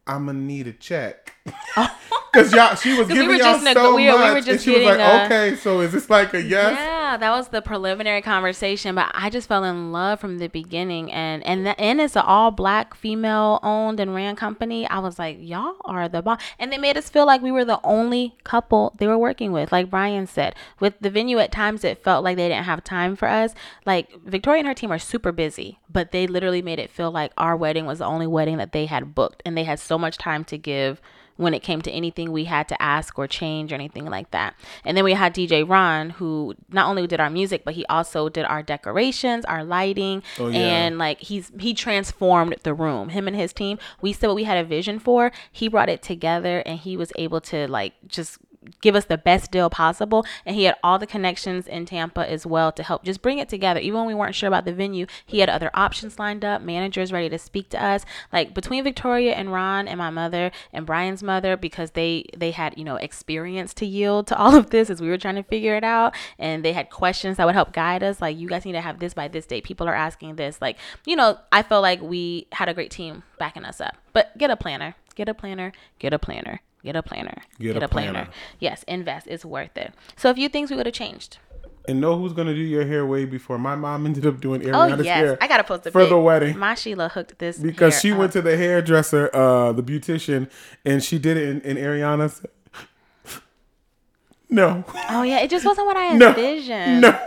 "I'm 0.06 0.26
gonna 0.26 0.38
need 0.38 0.66
a 0.68 0.72
check." 0.72 1.34
Because 2.32 2.52
y'all, 2.52 2.74
she 2.76 2.96
was 2.96 3.08
we 3.08 3.14
giving 3.14 3.28
were 3.28 3.34
y'all 3.34 3.54
just 3.54 3.64
neg- 3.64 3.74
so 3.76 3.94
we 3.96 4.06
were- 4.06 4.12
we 4.16 4.18
much, 4.18 4.46
and 4.48 4.60
she 4.60 4.70
was 4.70 4.82
like, 4.84 4.98
getting, 4.98 5.00
uh, 5.00 5.24
"Okay, 5.24 5.56
so 5.56 5.80
is 5.80 5.90
this 5.92 6.08
like 6.08 6.32
a 6.34 6.40
yes?" 6.42 6.72
Yeah, 6.78 7.16
that 7.16 7.30
was 7.30 7.48
the 7.48 7.60
preliminary 7.60 8.22
conversation, 8.22 8.94
but 8.94 9.10
I 9.14 9.30
just 9.30 9.48
fell 9.48 9.64
in 9.64 9.90
love 9.90 10.20
from 10.20 10.38
the 10.38 10.46
beginning, 10.48 11.10
and 11.10 11.44
and 11.44 11.66
that, 11.66 11.80
and 11.80 12.00
it's 12.00 12.14
an 12.14 12.22
all 12.24 12.50
black 12.52 12.94
female 12.94 13.58
owned 13.64 13.98
and 13.98 14.14
ran 14.14 14.36
company. 14.36 14.86
I 14.86 15.00
was 15.00 15.18
like, 15.18 15.38
y'all 15.40 15.74
are 15.84 16.08
the 16.08 16.22
bomb, 16.22 16.38
and 16.58 16.72
they 16.72 16.78
made 16.78 16.96
us 16.96 17.08
feel 17.08 17.26
like 17.26 17.42
we 17.42 17.50
were 17.50 17.64
the 17.64 17.80
only 17.82 18.36
couple 18.44 18.94
they 18.98 19.06
were 19.08 19.18
working 19.18 19.50
with. 19.50 19.72
Like 19.72 19.90
Brian 19.90 20.26
said, 20.26 20.54
with 20.78 20.94
the 21.00 21.10
venue 21.10 21.38
at 21.38 21.50
times 21.50 21.82
it 21.84 22.02
felt 22.04 22.22
like 22.22 22.36
they 22.36 22.48
didn't 22.48 22.64
have 22.64 22.84
time 22.84 23.16
for 23.16 23.26
us. 23.28 23.54
Like 23.84 24.08
Victoria 24.24 24.60
and 24.60 24.68
her 24.68 24.74
team 24.74 24.92
are 24.92 24.98
super 25.00 25.32
busy, 25.32 25.78
but 25.90 26.12
they 26.12 26.26
literally 26.28 26.62
made 26.62 26.78
it 26.78 26.90
feel 26.90 27.10
like 27.10 27.32
our 27.36 27.56
wedding 27.56 27.86
was 27.86 27.98
the 27.98 28.04
only 28.06 28.26
wedding 28.28 28.58
that 28.58 28.72
they 28.72 28.86
had 28.86 29.14
booked, 29.16 29.42
and 29.44 29.56
they 29.56 29.64
had 29.64 29.80
so 29.80 29.98
much 29.98 30.16
time 30.16 30.44
to 30.44 30.56
give 30.58 31.00
when 31.40 31.54
it 31.54 31.60
came 31.60 31.80
to 31.82 31.90
anything 31.90 32.30
we 32.32 32.44
had 32.44 32.68
to 32.68 32.80
ask 32.82 33.18
or 33.18 33.26
change 33.26 33.72
or 33.72 33.74
anything 33.74 34.04
like 34.04 34.30
that. 34.30 34.54
And 34.84 34.96
then 34.96 35.04
we 35.04 35.14
had 35.14 35.34
DJ 35.34 35.66
Ron, 35.68 36.10
who 36.10 36.54
not 36.70 36.86
only 36.86 37.06
did 37.06 37.18
our 37.18 37.30
music, 37.30 37.64
but 37.64 37.74
he 37.74 37.86
also 37.86 38.28
did 38.28 38.44
our 38.44 38.62
decorations, 38.62 39.44
our 39.46 39.64
lighting, 39.64 40.22
Oh, 40.38 40.48
yeah. 40.48 40.58
and 40.58 40.98
like 40.98 41.20
he's 41.20 41.50
he 41.58 41.72
transformed 41.72 42.54
the 42.62 42.74
room. 42.74 43.08
Him 43.08 43.26
and 43.26 43.36
his 43.36 43.52
team, 43.52 43.78
we 44.02 44.12
said 44.12 44.26
what 44.26 44.36
we 44.36 44.44
had 44.44 44.58
a 44.58 44.64
vision 44.64 44.98
for. 44.98 45.32
He 45.50 45.66
brought 45.68 45.88
it 45.88 46.02
together, 46.02 46.60
and 46.66 46.78
he 46.78 46.96
was 46.96 47.10
able 47.16 47.40
to 47.42 47.66
like 47.68 47.94
just 48.06 48.38
give 48.80 48.94
us 48.94 49.06
the 49.06 49.18
best 49.18 49.50
deal 49.50 49.70
possible. 49.70 50.24
And 50.44 50.54
he 50.54 50.64
had 50.64 50.76
all 50.82 50.98
the 50.98 51.06
connections 51.06 51.66
in 51.66 51.86
Tampa 51.86 52.28
as 52.28 52.46
well 52.46 52.72
to 52.72 52.82
help 52.82 53.04
just 53.04 53.22
bring 53.22 53.38
it 53.38 53.48
together. 53.48 53.80
Even 53.80 54.00
when 54.00 54.06
we 54.06 54.14
weren't 54.14 54.34
sure 54.34 54.48
about 54.48 54.64
the 54.64 54.72
venue 54.72 55.06
he 55.26 55.38
had 55.38 55.48
other 55.48 55.70
options 55.74 56.18
lined 56.18 56.44
up 56.44 56.62
managers 56.62 57.12
ready 57.12 57.28
to 57.28 57.38
speak 57.38 57.68
to 57.70 57.82
us. 57.82 58.04
Like 58.32 58.54
between 58.54 58.84
Victoria 58.84 59.34
and 59.34 59.52
Ron 59.52 59.88
and 59.88 59.98
my 59.98 60.10
mother 60.10 60.50
and 60.72 60.86
Brian's 60.86 61.22
mother 61.22 61.56
because 61.56 61.92
they 61.92 62.26
they 62.36 62.50
had 62.50 62.76
you 62.76 62.84
know 62.84 62.96
experience 62.96 63.74
to 63.74 63.86
yield 63.86 64.26
to 64.28 64.36
all 64.36 64.54
of 64.54 64.70
this 64.70 64.90
as 64.90 65.00
we 65.00 65.08
were 65.08 65.18
trying 65.18 65.36
to 65.36 65.42
figure 65.42 65.76
it 65.76 65.84
out 65.84 66.14
and 66.38 66.64
they 66.64 66.72
had 66.72 66.90
questions 66.90 67.36
that 67.36 67.46
would 67.46 67.54
help 67.54 67.72
guide 67.72 68.02
us 68.02 68.20
like 68.20 68.36
you 68.36 68.48
guys 68.48 68.64
need 68.64 68.72
to 68.72 68.80
have 68.80 68.98
this 68.98 69.14
by 69.14 69.28
this 69.28 69.46
date. 69.46 69.64
People 69.64 69.88
are 69.88 69.94
asking 69.94 70.36
this. 70.36 70.60
Like 70.60 70.76
you 71.06 71.16
know 71.16 71.38
I 71.52 71.62
felt 71.62 71.82
like 71.82 72.00
we 72.02 72.46
had 72.52 72.68
a 72.68 72.74
great 72.74 72.90
team 72.90 73.22
backing 73.38 73.64
us 73.64 73.80
up. 73.80 73.96
But 74.12 74.36
get 74.36 74.50
a 74.50 74.56
planner. 74.56 74.96
Get 75.14 75.28
a 75.28 75.34
planner. 75.34 75.72
Get 75.98 76.12
a 76.12 76.18
planner 76.18 76.60
Get 76.84 76.96
a 76.96 77.02
planner. 77.02 77.36
Get 77.58 77.82
a 77.82 77.88
planner. 77.88 78.28
Yes, 78.58 78.82
invest. 78.88 79.26
It's 79.28 79.44
worth 79.44 79.76
it. 79.76 79.92
So 80.16 80.30
a 80.30 80.34
few 80.34 80.48
things 80.48 80.70
we 80.70 80.76
would 80.76 80.86
have 80.86 80.94
changed. 80.94 81.38
And 81.88 82.00
know 82.00 82.16
who's 82.18 82.32
gonna 82.34 82.54
do 82.54 82.60
your 82.60 82.86
hair 82.86 83.04
way 83.06 83.24
before 83.24 83.58
my 83.58 83.74
mom 83.74 84.06
ended 84.06 84.26
up 84.26 84.40
doing 84.40 84.60
Ariana's 84.60 84.74
Oh 84.74 84.96
Ariana's 84.96 85.04
yes, 85.06 85.16
hair 85.16 85.38
I 85.40 85.48
gotta 85.48 85.64
post 85.64 85.86
a 85.86 85.90
for 85.90 86.00
pic. 86.02 86.10
the 86.10 86.18
wedding. 86.18 86.58
My 86.58 86.74
Sheila 86.74 87.08
hooked 87.08 87.38
this 87.38 87.58
because 87.58 87.98
she 88.00 88.12
went 88.12 88.32
to 88.32 88.42
the 88.42 88.56
hairdresser, 88.56 89.30
uh, 89.34 89.72
the 89.72 89.82
beautician, 89.82 90.50
and 90.84 91.02
she 91.02 91.18
did 91.18 91.36
it 91.36 91.48
in, 91.48 91.60
in 91.62 91.76
Ariana's. 91.82 92.42
No, 94.52 94.84
Oh 95.08 95.22
yeah, 95.22 95.40
it 95.40 95.48
just 95.50 95.64
wasn't 95.64 95.86
what 95.86 95.96
I 95.96 96.12
envisioned. 96.14 97.02
no. 97.02 97.18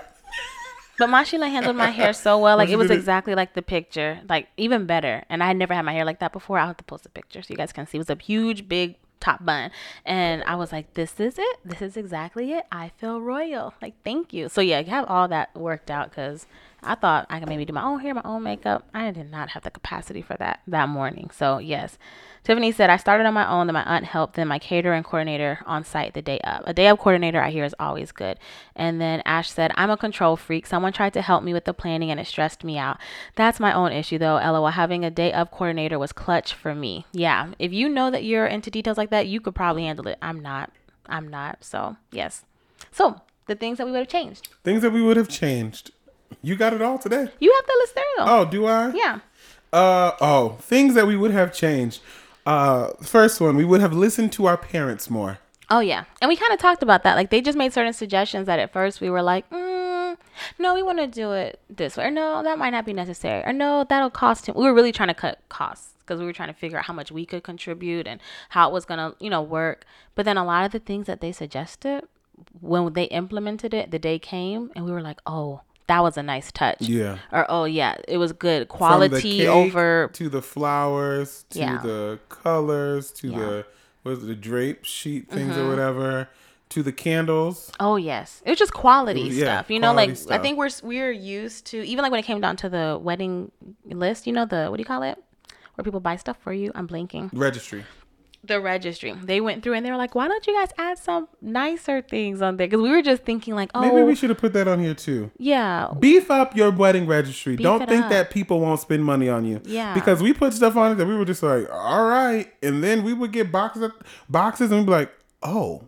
But 0.99 1.07
my 1.09 1.23
Sheila 1.23 1.47
handled 1.47 1.75
my 1.75 1.89
hair 1.89 2.13
so 2.13 2.37
well. 2.37 2.55
Like 2.57 2.69
it 2.69 2.75
was 2.77 2.91
exactly 2.91 3.33
like 3.33 3.53
the 3.55 3.61
picture, 3.61 4.19
like 4.29 4.47
even 4.57 4.85
better. 4.85 5.23
And 5.29 5.41
I 5.41 5.47
had 5.47 5.57
never 5.57 5.73
had 5.73 5.81
my 5.83 5.93
hair 5.93 6.05
like 6.05 6.19
that 6.19 6.31
before. 6.33 6.59
I'll 6.59 6.67
have 6.67 6.77
to 6.77 6.83
post 6.83 7.05
a 7.05 7.09
picture 7.09 7.41
so 7.41 7.47
you 7.51 7.57
guys 7.57 7.73
can 7.73 7.87
see. 7.87 7.97
It 7.97 7.99
was 7.99 8.09
a 8.11 8.17
huge, 8.21 8.67
big 8.67 8.95
top 9.23 9.43
bun, 9.45 9.71
and 10.05 10.43
I 10.43 10.55
was 10.55 10.71
like, 10.71 10.93
"This 10.93 11.19
is 11.19 11.39
it. 11.39 11.57
This 11.63 11.81
is 11.81 11.95
exactly 11.97 12.51
it. 12.51 12.65
I 12.71 12.91
feel 12.97 13.21
royal. 13.21 13.73
Like, 13.81 13.95
thank 14.03 14.33
you." 14.33 14.49
So 14.49 14.61
yeah, 14.61 14.79
you 14.79 14.91
have 14.91 15.05
all 15.05 15.27
that 15.29 15.55
worked 15.55 15.89
out 15.89 16.09
because 16.09 16.45
I 16.85 16.95
thought 16.95 17.25
I 17.29 17.39
could 17.39 17.49
maybe 17.49 17.65
do 17.65 17.73
my 17.73 17.83
own 17.83 17.99
hair, 17.99 18.13
my 18.13 18.21
own 18.25 18.43
makeup. 18.43 18.87
I 18.93 19.11
did 19.11 19.31
not 19.31 19.49
have 19.49 19.63
the 19.63 19.71
capacity 19.71 20.21
for 20.21 20.35
that 20.37 20.61
that 20.67 20.89
morning. 20.89 21.29
So 21.33 21.57
yes. 21.57 21.97
Tiffany 22.43 22.73
said, 22.73 22.89
I 22.89 22.97
started 22.97 23.25
on 23.25 23.33
my 23.33 23.49
own, 23.49 23.67
then 23.67 23.73
my 23.73 23.83
aunt 23.83 24.03
helped, 24.03 24.35
then 24.35 24.49
my 24.49 24.59
caterer 24.59 24.93
and 24.93 25.05
coordinator 25.05 25.59
on 25.65 25.85
site 25.85 26.13
the 26.13 26.21
day 26.21 26.39
of. 26.39 26.63
A 26.65 26.73
day 26.73 26.87
of 26.89 26.99
coordinator 26.99 27.41
I 27.41 27.51
hear 27.51 27.63
is 27.63 27.75
always 27.79 28.11
good. 28.11 28.37
And 28.75 28.99
then 28.99 29.21
Ash 29.25 29.49
said, 29.49 29.71
I'm 29.75 29.89
a 29.89 29.95
control 29.95 30.35
freak. 30.35 30.65
Someone 30.65 30.91
tried 30.91 31.13
to 31.13 31.21
help 31.21 31.43
me 31.43 31.53
with 31.53 31.63
the 31.63 31.73
planning 31.73 32.11
and 32.11 32.19
it 32.19 32.27
stressed 32.27 32.65
me 32.65 32.77
out. 32.77 32.97
That's 33.35 33.61
my 33.61 33.71
own 33.73 33.93
issue 33.93 34.17
though. 34.17 34.35
LOL. 34.35 34.67
Having 34.67 35.05
a 35.05 35.11
day 35.11 35.31
of 35.31 35.51
coordinator 35.51 35.97
was 35.97 36.11
clutch 36.11 36.53
for 36.53 36.75
me. 36.75 37.05
Yeah. 37.13 37.53
If 37.59 37.71
you 37.71 37.87
know 37.87 38.11
that 38.11 38.25
you're 38.25 38.47
into 38.47 38.69
details 38.69 38.97
like 38.97 39.09
that, 39.11 39.27
you 39.27 39.39
could 39.39 39.55
probably 39.55 39.83
handle 39.83 40.07
it. 40.07 40.17
I'm 40.21 40.41
not. 40.41 40.71
I'm 41.07 41.29
not. 41.29 41.63
So, 41.63 41.95
yes. 42.11 42.43
So, 42.91 43.21
the 43.47 43.55
things 43.55 43.77
that 43.77 43.85
we 43.85 43.91
would 43.91 43.99
have 43.99 44.07
changed. 44.07 44.49
Things 44.63 44.81
that 44.81 44.91
we 44.91 45.01
would 45.01 45.17
have 45.17 45.29
changed. 45.29 45.91
You 46.41 46.55
got 46.55 46.73
it 46.73 46.81
all 46.81 46.97
today. 46.97 47.29
You 47.39 47.53
have 47.53 47.65
the 47.65 47.75
list 47.79 47.95
there 47.95 48.03
though. 48.17 48.25
Oh, 48.27 48.45
do 48.45 48.65
I? 48.65 48.91
Yeah. 48.93 49.19
Uh 49.71 50.11
oh, 50.21 50.57
things 50.61 50.93
that 50.93 51.07
we 51.07 51.15
would 51.15 51.31
have 51.31 51.53
changed. 51.53 52.01
Uh, 52.45 52.89
first 53.01 53.39
one, 53.39 53.55
we 53.55 53.65
would 53.65 53.81
have 53.81 53.93
listened 53.93 54.31
to 54.33 54.45
our 54.45 54.57
parents 54.57 55.09
more. 55.09 55.39
Oh 55.69 55.79
yeah, 55.79 56.03
and 56.21 56.29
we 56.29 56.35
kind 56.35 56.53
of 56.53 56.59
talked 56.59 56.83
about 56.83 57.03
that. 57.03 57.15
Like 57.15 57.29
they 57.29 57.41
just 57.41 57.57
made 57.57 57.73
certain 57.73 57.93
suggestions 57.93 58.47
that 58.47 58.59
at 58.59 58.73
first 58.73 59.01
we 59.01 59.09
were 59.09 59.21
like, 59.23 59.49
mm, 59.49 60.17
no, 60.59 60.73
we 60.73 60.83
want 60.83 60.99
to 60.99 61.07
do 61.07 61.31
it 61.31 61.59
this 61.69 61.97
way, 61.97 62.05
or 62.05 62.11
no, 62.11 62.43
that 62.43 62.57
might 62.57 62.71
not 62.71 62.85
be 62.85 62.93
necessary, 62.93 63.43
or 63.45 63.53
no, 63.53 63.85
that'll 63.87 64.09
cost 64.09 64.47
him. 64.47 64.55
We 64.55 64.63
were 64.63 64.73
really 64.73 64.91
trying 64.91 65.07
to 65.07 65.13
cut 65.13 65.39
costs 65.49 65.93
because 65.99 66.19
we 66.19 66.25
were 66.25 66.33
trying 66.33 66.49
to 66.49 66.53
figure 66.53 66.77
out 66.77 66.85
how 66.85 66.93
much 66.93 67.11
we 67.11 67.25
could 67.25 67.43
contribute 67.43 68.07
and 68.07 68.19
how 68.49 68.69
it 68.69 68.73
was 68.73 68.85
gonna, 68.85 69.15
you 69.19 69.29
know, 69.29 69.41
work. 69.41 69.85
But 70.15 70.25
then 70.25 70.37
a 70.37 70.45
lot 70.45 70.65
of 70.65 70.71
the 70.71 70.79
things 70.79 71.07
that 71.07 71.21
they 71.21 71.31
suggested, 71.31 72.03
when 72.59 72.91
they 72.93 73.05
implemented 73.05 73.73
it, 73.73 73.89
the 73.89 73.99
day 73.99 74.19
came, 74.19 74.69
and 74.75 74.85
we 74.85 74.91
were 74.91 75.01
like, 75.01 75.21
oh, 75.25 75.61
that 75.87 76.01
was 76.01 76.17
a 76.17 76.23
nice 76.23 76.51
touch. 76.51 76.81
Yeah. 76.81 77.17
Or 77.31 77.45
oh 77.49 77.65
yeah, 77.65 77.95
it 78.07 78.17
was 78.17 78.31
good 78.33 78.67
quality 78.69 79.47
over. 79.47 80.09
to 80.13 80.29
the 80.29 80.41
flowers 80.41 81.45
to 81.51 81.59
Yeah. 81.59 81.77
the 81.81 82.19
colors 82.29 83.11
to 83.13 83.27
Yeah. 83.29 83.37
Mm-hmm. 83.37 83.47
the 83.49 83.65
was 84.03 84.23
it, 84.23 84.27
the 84.27 84.35
drape 84.35 84.83
sheet 84.85 85.29
things 85.29 85.57
or 85.57 85.67
whatever 85.69 86.29
to 86.69 86.83
the 86.83 86.91
candles. 86.91 87.71
Oh 87.79 87.95
yes, 87.97 88.41
it 88.45 88.49
was 88.49 88.59
just 88.59 88.73
quality 88.73 89.21
It 89.21 89.27
was- 89.27 89.37
yeah, 89.37 89.45
stuff. 89.57 89.69
You 89.71 89.79
know, 89.79 89.93
like 89.93 90.09
quality 90.15 90.33
I 90.33 90.37
think 90.39 90.57
we're 90.57 90.69
we're 90.83 91.11
used 91.11 91.65
to 91.67 91.85
even 91.85 92.01
like 92.03 92.11
when 92.11 92.19
it 92.19 92.25
came 92.25 92.41
down 92.41 92.55
to 92.57 92.69
the 92.69 92.99
wedding 93.01 93.51
list. 93.85 94.25
You 94.27 94.33
know 94.33 94.45
the 94.45 94.67
what 94.69 94.77
do 94.77 94.81
you 94.81 94.85
call 94.85 95.03
it? 95.03 95.17
Where 95.75 95.83
people 95.83 95.99
buy 95.99 96.17
stuff 96.17 96.37
for 96.41 96.53
you. 96.53 96.71
I'm 96.75 96.85
blinking. 96.87 97.29
Registry. 97.33 97.83
The 98.45 98.59
registry. 98.59 99.13
They 99.13 99.39
went 99.39 99.63
through 99.63 99.75
and 99.75 99.85
they 99.85 99.91
were 99.91 99.97
like, 99.97 100.15
"Why 100.15 100.27
don't 100.27 100.45
you 100.45 100.53
guys 100.53 100.69
add 100.77 100.97
some 100.97 101.29
nicer 101.41 102.01
things 102.01 102.41
on 102.41 102.57
there?" 102.57 102.67
Because 102.67 102.81
we 102.81 102.89
were 102.89 103.01
just 103.01 103.23
thinking 103.23 103.55
like, 103.55 103.71
"Oh, 103.73 103.81
Maybe 103.81 104.03
we 104.03 104.11
oh. 104.11 104.15
should 104.15 104.29
have 104.31 104.37
put 104.39 104.51
that 104.53 104.67
on 104.67 104.79
here 104.81 104.93
too. 104.93 105.31
yeah, 105.37 105.89
Beef 105.97 106.29
up 106.29 106.55
your 106.55 106.69
wedding 106.71 107.07
registry. 107.07 107.55
Don't 107.55 107.87
think 107.87 108.03
up. 108.05 108.09
that 108.11 108.31
people 108.31 108.59
won't 108.59 108.81
spend 108.81 109.05
money 109.05 109.29
on 109.29 109.45
you. 109.45 109.61
Yeah. 109.63 109.93
Because 109.93 110.21
we 110.21 110.33
put 110.33 110.53
stuff 110.53 110.75
on 110.75 110.91
it 110.91 110.95
that 110.95 111.05
we 111.05 111.15
were 111.15 111.23
just 111.25 111.41
like, 111.41 111.69
all 111.71 112.05
right. 112.05 112.51
And 112.61 112.83
then 112.83 113.03
we 113.03 113.13
would 113.13 113.31
get 113.31 113.49
boxes 113.51 113.89
boxes 114.27 114.71
and 114.71 114.81
we'd 114.81 114.85
be 114.87 114.91
like, 114.91 115.11
oh, 115.41 115.83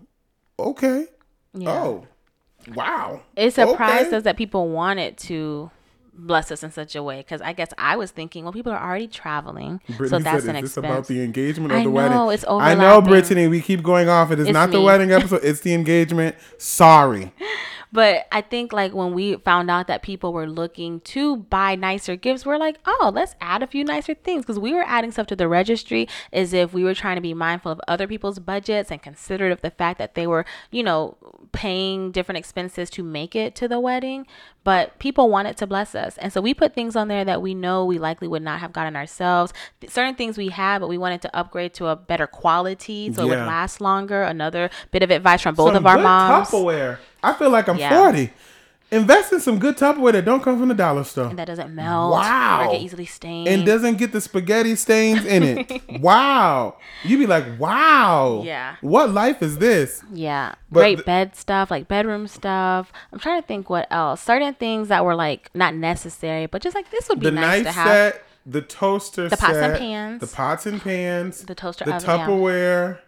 okay. 0.58 1.08
yeah." 1.54 1.70
Oh. 1.84 2.08
Wow. 2.74 3.22
It 3.36 3.54
surprised 3.54 4.08
Okay. 4.08 4.16
us 4.18 4.24
that 4.24 4.38
people 4.38 4.70
wanted 4.70 5.18
to 5.18 5.70
bless 6.18 6.52
us 6.52 6.64
in 6.64 6.72
such 6.72 6.96
a 6.96 7.04
way. 7.04 7.18
Because 7.18 7.42
I 7.42 7.54
guess 7.54 7.70
I 7.78 7.96
was 7.96 8.12
thinking, 8.12 8.44
well, 8.44 8.54
people 8.54 8.72
are 8.72 8.82
already 8.82 9.08
traveling, 9.08 9.82
Brittany 9.88 10.10
so 10.10 10.20
that's 10.20 10.44
said, 10.44 10.56
an 10.56 10.56
is 10.58 10.62
this 10.64 10.78
expense. 10.78 10.86
about 10.86 11.08
the 11.08 11.24
engagement 11.24 11.74
or 11.74 11.78
I 11.78 11.84
the 11.84 11.92
wedding? 11.92 12.12
know, 12.18 12.30
it's 12.30 12.46
I 12.48 12.76
know. 12.76 13.02
Brittany. 13.02 13.48
We 13.48 13.62
keep 13.62 13.84
going 13.84 14.10
off. 14.10 14.32
It 14.32 14.40
is 14.40 14.48
It's 14.48 14.54
not 14.54 14.72
the 14.72 14.82
wedding 14.82 15.12
episode. 15.12 15.42
It's 15.44 15.62
the 15.62 15.74
engagement. 15.74 16.36
Sorry. 16.58 17.32
But 17.96 18.28
I 18.30 18.42
think 18.42 18.74
like 18.74 18.94
when 18.94 19.14
we 19.14 19.38
found 19.38 19.72
out 19.72 19.88
that 19.88 20.02
people 20.02 20.34
were 20.34 20.48
looking 20.48 21.00
to 21.02 21.38
buy 21.38 21.76
nicer 21.76 22.18
gifts, 22.18 22.46
we're 22.46 22.58
like, 22.58 22.78
oh, 22.86 23.10
let's 23.16 23.36
add 23.40 23.64
a 23.64 23.68
few 23.68 23.86
nicer 23.86 24.14
things 24.14 24.44
because 24.44 24.60
we 24.60 24.74
were 24.74 24.84
adding 24.86 25.14
stuff 25.14 25.28
to 25.28 25.36
the 25.36 25.48
registry 25.48 26.10
as 26.34 26.52
if 26.52 26.74
we 26.74 26.84
were 26.84 26.94
trying 26.94 27.16
to 27.16 27.22
be 27.22 27.34
mindful 27.34 27.72
of 27.72 27.80
other 27.88 28.06
people's 28.06 28.40
budgets 28.40 28.92
and 28.92 29.02
considerate 29.02 29.54
of 29.54 29.62
the 29.62 29.72
fact 29.72 29.98
that 30.00 30.14
they 30.14 30.28
were, 30.28 30.46
you 30.72 30.84
know, 30.84 31.18
paying 31.54 32.12
different 32.12 32.38
expenses 32.38 32.90
to 32.90 33.02
make 33.02 33.34
it 33.34 33.56
to 33.56 33.68
the 33.70 33.80
wedding. 33.80 34.28
But 34.66 34.98
people 35.00 35.30
wanted 35.30 35.56
to 35.58 35.68
bless 35.68 35.94
us, 35.96 36.18
and 36.18 36.34
so 36.34 36.42
we 36.42 36.54
put 36.56 36.74
things 36.74 36.96
on 36.96 37.08
there 37.08 37.24
that 37.24 37.40
we 37.42 37.54
know 37.54 37.86
we 37.86 38.00
likely 38.00 38.28
would 38.28 38.42
not 38.42 38.60
have 38.60 38.74
gotten 38.74 38.96
ourselves. 38.96 39.54
Certain 39.88 40.16
things 40.16 40.38
we 40.40 40.50
had, 40.50 40.80
but 40.80 40.88
we 40.90 40.98
wanted 40.98 41.22
to 41.22 41.36
upgrade 41.36 41.74
to 41.76 41.86
a 41.88 41.96
better 41.96 42.26
quality 42.26 43.14
so 43.14 43.22
it 43.22 43.30
would 43.30 43.38
last 43.38 43.80
longer. 43.80 44.24
Another 44.24 44.72
bit 44.92 45.04
of 45.04 45.12
advice 45.12 45.42
from 45.42 45.54
both 45.54 45.68
Some 45.70 45.76
of 45.78 45.86
our 45.86 45.98
good 45.98 46.04
moms. 46.04 46.50
Tupperware. 46.50 46.98
I 47.22 47.34
feel 47.34 47.52
like 47.52 47.70
I'm 47.70 47.78
Yeah. 47.78 47.90
40. 47.96 48.34
Invest 48.96 49.34
in 49.34 49.40
some 49.40 49.60
good 49.60 49.78
Tupperware 49.78 50.14
that 50.14 50.26
don't 50.26 50.42
come 50.42 50.58
from 50.60 50.70
the 50.70 50.74
dollar 50.74 51.04
store. 51.04 51.26
And 51.28 51.38
that 51.40 51.46
doesn't 51.46 51.74
melt 51.76 52.12
Wow. 52.14 52.68
or 52.70 52.72
get 52.74 52.82
easily 52.82 53.06
stained. 53.06 53.48
and 53.48 53.66
doesn't 53.66 53.98
get 53.98 54.12
the 54.12 54.22
spaghetti 54.22 54.76
stains 54.76 55.26
in 55.26 55.44
it. 55.44 55.82
wow. 56.02 56.78
You'd 57.04 57.18
be 57.20 57.28
like, 57.28 57.46
wow. 57.60 58.42
Yeah. 58.46 58.76
What 58.82 59.12
life 59.12 59.42
is 59.44 59.58
this? 59.58 60.02
yeah, 60.12 60.56
But 60.72 60.80
great 60.80 60.98
the- 61.00 61.04
bed 61.04 61.36
stuff, 61.36 61.70
like 61.70 61.88
bedroom 61.88 62.28
stuff. 62.28 62.92
I'm 63.12 63.20
trying 63.20 63.42
to 63.42 63.48
think 63.48 63.70
what 63.70 63.88
else. 63.92 64.22
Certain 64.22 64.54
things 64.54 64.88
that 64.88 65.04
were 65.04 65.16
like 65.16 65.50
not 65.54 65.76
necessary, 65.76 66.46
but 66.46 66.62
just 66.62 66.76
like 66.76 66.90
this 66.92 67.10
would 67.10 67.20
be 67.20 67.26
The 67.26 67.32
nice 67.32 67.64
to 67.64 67.72
have. 67.72 67.88
set, 67.88 68.24
the 68.46 68.62
toaster 68.62 69.28
The 69.28 69.38
pots 69.38 69.58
and 69.58 69.78
pans. 69.78 70.22
the 70.22 70.28
pots 70.28 70.66
and 70.66 70.82
pans, 70.82 71.42
The 71.44 71.56
toaster 71.56 71.84
the 71.86 71.96
oven, 71.96 72.08
yeah. 72.10 72.26
Tupperware, 72.28 73.00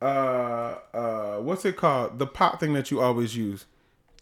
uh, 0.00 0.74
uh, 0.94 1.36
what's 1.38 1.64
it 1.64 1.76
called? 1.76 2.18
The 2.18 2.26
pot 2.26 2.58
thing 2.60 2.72
that 2.74 2.90
you 2.90 3.00
always 3.00 3.36
use. 3.36 3.66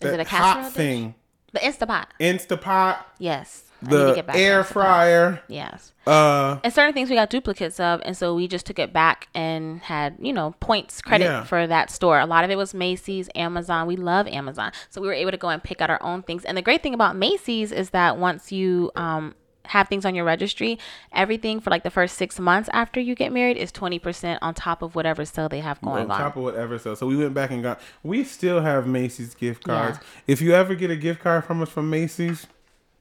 Is 0.00 0.12
it 0.12 0.20
a 0.20 0.24
casserole 0.24 0.62
hot 0.62 0.64
dish? 0.64 0.72
thing? 0.74 1.14
The 1.52 1.58
Instapot. 1.60 2.06
Instapot, 2.20 2.98
Yes. 3.18 3.64
I 3.82 3.90
need 3.90 4.14
to 4.16 4.22
the 4.22 4.36
air 4.36 4.62
fryer. 4.62 5.40
Yes. 5.48 5.92
Uh, 6.06 6.58
And 6.62 6.70
certain 6.70 6.92
things 6.92 7.08
we 7.08 7.16
got 7.16 7.30
duplicates 7.30 7.80
of, 7.80 8.02
and 8.04 8.14
so 8.14 8.34
we 8.34 8.46
just 8.46 8.66
took 8.66 8.78
it 8.78 8.92
back 8.92 9.28
and 9.34 9.80
had, 9.80 10.16
you 10.20 10.34
know, 10.34 10.54
points 10.60 11.00
credit 11.00 11.24
Yeah. 11.24 11.44
for 11.44 11.66
that 11.66 11.90
store. 11.90 12.20
A 12.20 12.26
lot 12.26 12.44
of 12.44 12.50
it 12.50 12.56
was 12.56 12.74
Macy's, 12.74 13.30
Amazon. 13.34 13.86
We 13.86 13.96
love 13.96 14.28
Amazon, 14.28 14.72
so 14.90 15.00
we 15.00 15.06
were 15.08 15.14
able 15.14 15.30
to 15.30 15.38
go 15.38 15.48
and 15.48 15.62
pick 15.62 15.80
out 15.80 15.88
our 15.88 16.02
own 16.02 16.22
things. 16.22 16.44
And 16.44 16.58
the 16.58 16.62
great 16.62 16.82
thing 16.82 16.92
about 16.92 17.16
Macy's 17.16 17.72
is 17.72 17.88
that 17.90 18.18
once 18.18 18.52
you 18.52 18.90
um, 18.96 19.34
have 19.70 19.88
things 19.88 20.04
on 20.04 20.14
your 20.14 20.24
registry, 20.24 20.78
everything 21.12 21.60
for 21.60 21.70
like 21.70 21.82
the 21.82 21.90
first 21.90 22.16
six 22.16 22.38
months 22.38 22.68
after 22.72 23.00
you 23.00 23.14
get 23.14 23.32
married 23.32 23.56
is 23.56 23.72
twenty 23.72 23.98
percent 23.98 24.38
on 24.42 24.54
top 24.54 24.82
of 24.82 24.94
whatever 24.94 25.24
sale 25.24 25.48
they 25.48 25.60
have 25.60 25.80
going 25.80 26.04
on. 26.04 26.10
On 26.10 26.18
top 26.18 26.36
of 26.36 26.42
whatever. 26.42 26.78
So, 26.78 26.94
so 26.94 27.06
we 27.06 27.16
went 27.16 27.34
back 27.34 27.50
and 27.50 27.62
got. 27.62 27.80
We 28.02 28.24
still 28.24 28.60
have 28.60 28.86
Macy's 28.86 29.34
gift 29.34 29.64
cards. 29.64 29.98
If 30.26 30.40
you 30.40 30.54
ever 30.54 30.74
get 30.74 30.90
a 30.90 30.96
gift 30.96 31.20
card 31.20 31.44
from 31.44 31.62
us 31.62 31.68
from 31.68 31.90
Macy's, 31.90 32.46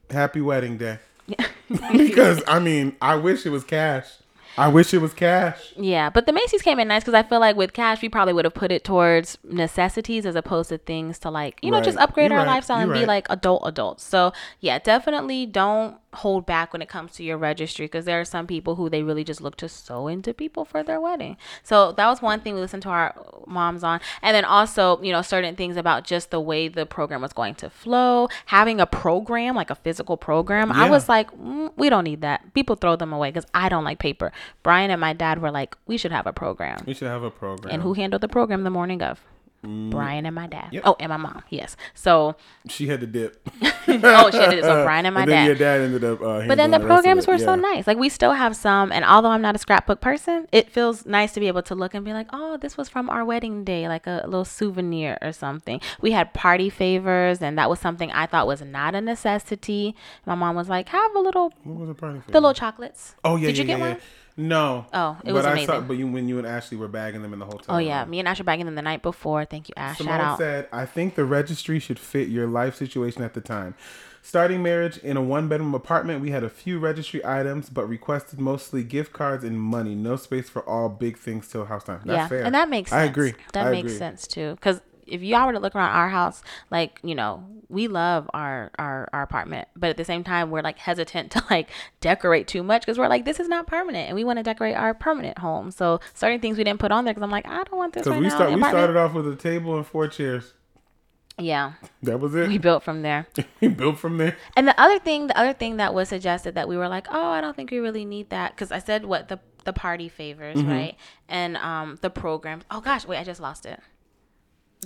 happy 0.10 0.42
wedding 0.42 0.78
day. 0.78 1.00
because 1.92 2.42
I 2.48 2.60
mean, 2.60 2.96
I 3.02 3.16
wish 3.16 3.46
it 3.46 3.50
was 3.50 3.64
cash. 3.64 4.06
I 4.58 4.68
wish 4.68 4.94
it 4.94 4.98
was 4.98 5.14
cash. 5.14 5.74
Yeah, 5.78 6.10
but 6.10 6.26
the 6.26 6.34
Macy's 6.34 6.62
came 6.62 6.80
in 6.80 6.90
nice 6.90 7.04
because 7.04 7.14
I 7.14 7.24
feel 7.24 7.40
like 7.40 7.56
with 7.56 7.72
cash, 7.72 8.02
we 8.02 8.10
probably 8.10 8.34
would 8.34 8.44
have 8.44 8.54
put 8.54 8.74
it 8.74 8.84
towards 8.84 9.38
necessities 9.44 10.26
as 10.26 10.36
opposed 10.36 10.68
to 10.70 10.78
things 10.78 11.18
to 11.20 11.30
like, 11.30 11.60
you 11.62 11.72
know, 11.72 11.82
just 11.82 11.98
upgrade 11.98 12.32
You're 12.32 12.40
our 12.40 12.46
right. 12.46 12.56
lifestyle 12.56 12.78
and 12.78 12.88
You're 12.88 12.96
be 12.96 13.00
right. 13.02 13.08
like 13.08 13.28
adult 13.30 13.62
adults. 13.66 14.04
So, 14.04 14.34
yeah, 14.60 14.80
definitely 14.80 15.46
don't 15.46 15.98
hold 16.14 16.46
back 16.46 16.74
when 16.74 16.82
it 16.82 16.90
comes 16.90 17.14
to 17.14 17.24
your 17.24 17.38
registry 17.38 17.86
because 17.86 18.06
there 18.06 18.20
are 18.20 18.26
some 18.26 18.48
people 18.48 18.76
who 18.76 18.90
they 18.90 19.04
really 19.04 19.24
just 19.24 19.42
look 19.42 19.56
to 19.58 19.70
sow 19.70 20.08
into 20.08 20.34
people 20.34 20.66
for 20.66 20.84
their 20.84 21.00
wedding. 21.00 21.38
So, 21.64 21.92
that 21.94 22.08
was 22.08 22.22
one 22.22 22.40
thing 22.42 22.56
we 22.56 22.62
listened 22.62 22.84
to 22.84 22.90
our 22.90 23.16
moms 23.46 23.84
on. 23.84 24.00
And 24.22 24.36
then 24.36 24.46
also, 24.46 25.02
you 25.02 25.12
know, 25.12 25.22
certain 25.22 25.56
things 25.56 25.78
about 25.78 26.04
just 26.04 26.32
the 26.32 26.40
way 26.40 26.68
the 26.68 26.86
program 26.86 27.22
was 27.22 27.34
going 27.34 27.56
to 27.56 27.70
flow, 27.70 28.28
having 28.48 28.80
a 28.80 28.86
program, 28.86 29.56
like 29.56 29.70
a 29.70 29.76
physical 29.76 30.18
program. 30.18 30.72
I 30.72 30.90
was 30.90 31.08
like, 31.10 31.32
mm, 31.32 31.72
we 31.76 31.90
don't 31.90 32.04
need 32.04 32.22
that. 32.22 32.54
People 32.54 32.76
throw 32.76 32.96
them 32.96 33.14
away 33.14 33.30
because 33.30 33.46
I 33.54 33.70
don't 33.70 33.84
like 33.84 34.00
paper. 34.00 34.32
Brian 34.64 34.92
and 34.92 35.00
my 35.00 35.14
dad 35.14 35.42
were 35.42 35.52
like, 35.52 35.76
we 35.86 35.98
should 35.98 36.12
have 36.12 36.28
a 36.28 36.34
program. 36.34 36.84
We 36.86 36.94
should 36.94 37.08
have 37.08 37.24
a 37.24 37.32
program. 37.32 37.74
And 37.74 37.84
who 37.84 37.94
handled 37.94 38.22
the 38.22 38.28
program 38.28 38.64
the 38.64 38.70
morning 38.70 39.02
of? 39.02 39.22
Brian 39.62 40.26
and 40.26 40.34
my 40.34 40.48
dad. 40.48 40.70
Mm. 40.70 40.74
Yep. 40.74 40.84
Oh, 40.86 40.96
and 41.00 41.10
my 41.10 41.18
mom. 41.18 41.44
Yes. 41.50 41.76
So, 41.94 42.36
She 42.70 42.88
had 42.88 43.02
to 43.02 43.08
dip. 43.08 43.38
oh, 43.62 44.30
she 44.32 44.38
did 44.40 44.54
it. 44.60 44.64
So 44.64 44.84
Brian 44.86 45.06
and 45.06 45.14
my 45.14 45.22
and 45.22 45.30
dad. 45.30 45.46
your 45.46 45.56
dad 45.56 45.82
ended 45.82 46.04
up. 46.04 46.22
Uh, 46.22 46.48
But 46.48 46.56
then 46.56 46.72
handling 46.72 46.82
the 46.82 46.88
programs 46.88 47.28
were 47.28 47.38
so 47.38 47.56
nice. 47.56 47.86
Like 47.86 47.98
we 47.98 48.08
still 48.10 48.32
have 48.34 48.56
some, 48.56 48.92
and 48.92 49.04
although 49.04 49.30
I'm 49.30 49.42
not 49.42 49.56
a 49.56 49.58
scrapbook 49.60 50.00
person, 50.00 50.48
it 50.52 50.70
feels 50.72 51.06
nice 51.06 51.34
to 51.34 51.40
be 51.40 51.48
able 51.48 51.62
to 51.64 51.76
look 51.76 51.94
and 51.94 52.06
be 52.06 52.14
like, 52.14 52.28
"Oh, 52.32 52.56
this 52.58 52.78
was 52.78 52.88
from 52.88 53.10
our 53.10 53.26
wedding 53.26 53.64
day," 53.66 53.88
like 53.90 54.08
a 54.08 54.22
little 54.26 54.46
souvenir 54.46 55.18
or 55.22 55.32
something. 55.34 55.82
We 56.02 56.12
had 56.12 56.34
party 56.34 56.70
favors, 56.70 57.42
and 57.42 57.58
that 57.58 57.70
was 57.70 57.80
something 57.80 58.12
I 58.12 58.28
thought 58.28 58.48
was 58.48 58.62
not 58.62 58.96
a 58.96 59.02
necessity. 59.02 59.96
My 60.26 60.36
mom 60.36 60.56
was 60.56 60.70
like, 60.70 60.90
"Have 60.90 61.16
a 61.16 61.20
little, 61.20 61.52
What 61.64 61.80
was 61.80 61.88
the 61.90 61.96
party? 61.96 62.20
favor? 62.20 62.32
the 62.32 62.40
little 62.40 62.54
chocolates." 62.54 63.16
Oh 63.26 63.36
yeah, 63.36 63.48
Did 63.48 63.58
you 63.58 63.64
yeah, 63.66 63.68
get 63.68 63.80
yeah, 63.80 63.90
one? 63.90 63.98
No. 64.40 64.86
Oh, 64.94 65.18
it 65.22 65.26
but 65.26 65.34
was 65.34 65.46
I 65.46 65.66
saw, 65.66 65.82
but 65.82 65.98
you, 65.98 66.08
when 66.08 66.30
you 66.30 66.38
and 66.38 66.48
Ashley 66.48 66.78
were 66.78 66.88
bagging 66.88 67.22
them 67.22 67.34
in 67.34 67.40
the 67.40 67.46
hotel. 67.46 67.76
Oh 67.76 67.78
yeah, 67.78 68.02
room. 68.02 68.12
me 68.12 68.20
and 68.20 68.28
Ashley 68.28 68.46
bagging 68.46 68.66
them 68.66 68.76
the 68.76 68.82
night 68.82 69.02
before. 69.02 69.44
Thank 69.44 69.68
you, 69.68 69.74
Ash. 69.76 69.98
Simone 69.98 70.14
Shout 70.14 70.22
out. 70.22 70.38
said, 70.38 70.68
"I 70.72 70.86
think 70.86 71.16
the 71.16 71.26
registry 71.26 71.78
should 71.80 72.00
fit 72.00 72.30
your 72.30 72.48
life 72.48 72.76
situation 72.76 73.22
at 73.22 73.34
the 73.34 73.42
time." 73.42 73.76
Starting 74.22 74.62
marriage 74.62 74.98
in 74.98 75.16
a 75.18 75.22
one-bedroom 75.22 75.74
apartment, 75.74 76.22
we 76.22 76.32
had 76.32 76.44
a 76.44 76.50
few 76.50 76.78
registry 76.78 77.24
items, 77.26 77.70
but 77.70 77.88
requested 77.88 78.40
mostly 78.40 78.84
gift 78.84 79.14
cards 79.14 79.44
and 79.44 79.60
money. 79.60 79.96
No 79.96 80.16
space 80.18 80.50
for 80.50 80.62
all 80.68 80.90
big 80.90 81.18
things 81.18 81.48
till 81.48 81.66
house 81.66 81.86
time. 81.86 82.02
That's 82.06 82.16
yeah, 82.18 82.28
fair. 82.28 82.44
and 82.44 82.54
that 82.54 82.70
makes 82.70 82.92
sense. 82.92 83.00
I 83.00 83.06
agree. 83.06 83.34
That 83.54 83.68
I 83.68 83.72
makes 83.72 83.88
agree. 83.88 83.98
sense 83.98 84.28
too. 84.28 84.56
Because 84.56 84.82
if 85.12 85.22
y'all 85.22 85.46
were 85.48 85.54
to 85.54 85.60
look 85.60 85.76
around 85.76 85.92
our 85.92 86.10
house, 86.10 86.42
like 86.72 87.00
you 87.04 87.16
know, 87.16 87.44
we 87.70 87.88
love 87.88 88.30
our 88.34 88.72
our 88.80 89.10
our 89.14 89.22
apartment, 89.24 89.68
but 89.76 89.90
at 89.90 89.98
the 89.98 90.06
same 90.06 90.24
time, 90.24 90.50
we're 90.52 90.62
like 90.62 90.78
hesitant 90.80 91.32
to 91.34 91.44
like 91.50 91.70
decorate 92.02 92.48
too 92.48 92.64
much 92.64 92.82
because 92.84 92.98
we're 92.98 93.08
like, 93.08 93.26
this 93.26 93.40
is 93.40 93.48
not 93.48 93.68
permanent, 93.68 94.08
and 94.08 94.16
we 94.16 94.24
want 94.24 94.38
to 94.38 94.44
decorate 94.44 94.76
our 94.76 94.94
permanent 94.94 95.38
home. 95.40 95.72
So 95.72 96.00
certain 96.14 96.40
things 96.40 96.58
we 96.58 96.64
didn't 96.64 96.80
put 96.80 96.92
on 96.92 97.06
there 97.06 97.14
because 97.14 97.24
I'm 97.24 97.32
like, 97.32 97.48
I 97.48 97.64
don't 97.64 97.78
want 97.78 97.94
this 97.94 98.02
Because 98.02 98.12
right 98.14 98.22
we 98.22 98.28
now. 98.28 98.36
start, 98.36 98.54
we 98.54 98.60
started 98.64 98.96
off 98.98 99.14
with 99.14 99.28
a 99.28 99.36
table 99.36 99.76
and 99.78 99.86
four 99.86 100.08
chairs. 100.08 100.54
Yeah, 101.42 101.74
That 102.04 102.20
was 102.20 102.36
it. 102.36 102.50
we 102.50 102.58
built 102.58 102.84
from 102.84 103.02
there. 103.02 103.26
we 103.62 103.70
built 103.70 103.98
from 103.98 104.18
there. 104.18 104.36
And 104.58 104.68
the 104.68 104.78
other 104.78 105.00
thing, 105.00 105.28
the 105.28 105.38
other 105.40 105.54
thing 105.54 105.78
that 105.78 105.94
was 105.94 106.10
suggested 106.10 106.56
that 106.56 106.68
we 106.68 106.76
were 106.76 106.90
like, 106.90 107.08
oh, 107.10 107.28
I 107.30 107.40
don't 107.40 107.56
think 107.56 107.72
we 107.72 107.78
really 107.80 108.04
need 108.04 108.30
that 108.32 108.52
because 108.54 108.74
I 108.74 108.80
said 108.80 109.06
what 109.06 109.30
the 109.30 109.40
the 109.64 109.72
party 109.72 110.10
favors, 110.10 110.58
Mm-hmm. 110.58 110.70
right? 110.70 110.96
And 111.30 111.56
um 111.58 111.98
the 112.02 112.10
programs. 112.10 112.66
Oh 112.70 112.82
gosh, 112.82 113.06
wait, 113.06 113.20
I 113.20 113.24
just 113.24 113.40
lost 113.40 113.66
it. 113.66 113.80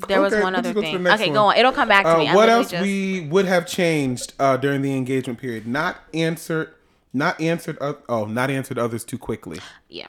There 0.08 0.22
was 0.22 0.34
one 0.34 0.56
other 0.56 0.74
thing. 0.74 1.06
Okay, 1.08 1.26
one. 1.28 1.34
go 1.34 1.44
on. 1.46 1.56
It'll 1.58 1.72
come 1.72 1.88
back 1.88 2.06
to 2.06 2.16
Uh, 2.16 2.18
me. 2.20 2.30
What 2.34 2.50
else 2.50 2.72
just- 2.72 2.82
we 2.82 3.22
would 3.30 3.46
have 3.46 3.66
changed 3.68 4.34
uh, 4.40 4.58
during 4.58 4.82
the 4.82 4.96
engagement 4.96 5.40
period? 5.40 5.68
Not 5.68 5.98
answered. 6.14 6.74
Not 7.14 7.40
answered. 7.40 7.78
Uh, 7.80 7.94
oh, 8.10 8.26
not 8.26 8.50
answered 8.50 8.80
others 8.80 9.04
too 9.04 9.18
quickly. 9.18 9.60
yeah. 9.90 10.08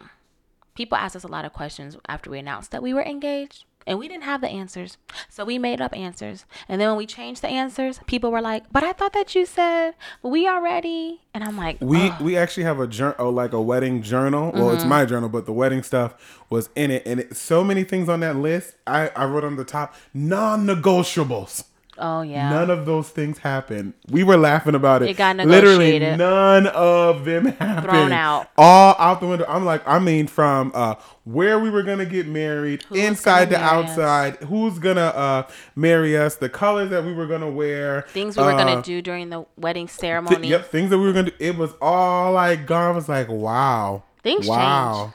People 0.74 0.96
asked 0.98 1.14
us 1.14 1.22
a 1.22 1.28
lot 1.28 1.44
of 1.44 1.52
questions 1.52 1.96
after 2.08 2.28
we 2.30 2.38
announced 2.40 2.72
that 2.72 2.82
we 2.82 2.92
were 2.92 3.02
engaged, 3.04 3.64
and 3.86 3.98
we 3.98 4.08
didn't 4.08 4.24
have 4.24 4.40
the 4.40 4.48
answers. 4.48 4.96
So 5.28 5.44
we 5.44 5.58
made 5.58 5.80
up 5.80 5.96
answers. 5.96 6.44
And 6.68 6.80
then 6.80 6.88
when 6.88 6.96
we 6.98 7.06
changed 7.06 7.42
the 7.42 7.48
answers, 7.48 8.00
people 8.06 8.30
were 8.30 8.40
like, 8.40 8.64
"But 8.72 8.82
I 8.84 8.92
thought 8.92 9.12
that 9.12 9.34
you 9.34 9.46
said 9.46 9.94
we 10.22 10.46
are 10.46 10.62
ready." 10.62 11.20
And 11.34 11.42
I'm 11.42 11.56
like, 11.56 11.78
We 11.80 12.12
we 12.20 12.36
actually 12.36 12.62
have 12.64 12.78
a 12.78 12.86
journal, 12.86 13.16
oh, 13.18 13.28
like 13.30 13.52
a 13.52 13.60
wedding 13.60 14.02
journal. 14.02 14.52
Well, 14.52 14.66
Mm-hmm. 14.66 14.76
it's 14.76 14.84
my 14.84 15.04
journal, 15.04 15.28
but 15.28 15.46
the 15.46 15.52
wedding 15.52 15.82
stuff 15.82 16.14
was 16.48 16.70
in 16.76 16.90
it, 16.92 17.02
and 17.06 17.20
it, 17.20 17.36
so 17.36 17.64
many 17.64 17.82
things 17.84 18.08
on 18.08 18.20
that 18.20 18.36
list. 18.36 18.76
I 18.86 19.08
I 19.16 19.24
wrote 19.24 19.44
on 19.44 19.56
the 19.56 19.64
top 19.64 19.94
non-negotiables. 20.14 21.64
"Oh 21.98 22.22
yeah." 22.22 22.50
None 22.50 22.70
of 22.70 22.86
those 22.86 23.08
things 23.08 23.38
happened. 23.38 23.94
We 24.10 24.22
were 24.24 24.36
laughing 24.36 24.74
about 24.74 25.02
it. 25.02 25.10
It 25.10 25.16
got 25.16 25.36
Literally, 25.36 25.98
negotiated. 25.98 26.18
none 26.18 26.66
of 26.68 27.24
them 27.24 27.46
happened. 27.46 27.84
Thrown 27.84 28.12
out. 28.12 28.48
All 28.58 28.94
out 28.98 29.20
the 29.20 29.26
window. 29.26 29.44
I'm 29.48 29.64
like, 29.64 29.82
I 29.86 29.98
mean, 29.98 30.26
from 30.26 30.72
uh, 30.74 30.94
where 31.24 31.58
we 31.58 31.70
were 31.70 31.82
gonna 31.82 32.04
get 32.06 32.26
married, 32.26 32.82
Who's 32.88 32.98
inside 32.98 33.46
to 33.50 33.56
gonna 33.56 33.64
us? 33.66 33.90
outside, 33.90 34.36
who's 34.44 34.78
gonna 34.78 35.00
uh, 35.00 35.46
marry 35.76 36.16
us, 36.16 36.36
the 36.36 36.48
colors 36.48 36.90
that 36.90 37.04
we 37.04 37.12
were 37.12 37.26
gonna 37.26 37.50
wear, 37.50 38.02
Things 38.08 38.36
we 38.36 38.42
were 38.42 38.52
uh, 38.52 38.58
gonna 38.64 38.82
do 38.82 39.00
during 39.02 39.30
the 39.30 39.44
wedding 39.56 39.86
th- 39.86 39.98
ceremony. 39.98 40.48
yep, 40.48 40.66
things 40.70 40.90
that 40.90 40.98
we 40.98 41.04
were 41.06 41.12
gonna 41.12 41.30
do. 41.30 41.36
It 41.38 41.56
was 41.56 41.72
all 41.80 42.32
like 42.32 42.66
gone. 42.66 42.92
I 42.92 42.94
was 42.96 43.08
like, 43.08 43.28
wow, 43.28 44.02
Things 44.22 44.46
wow. 44.48 45.14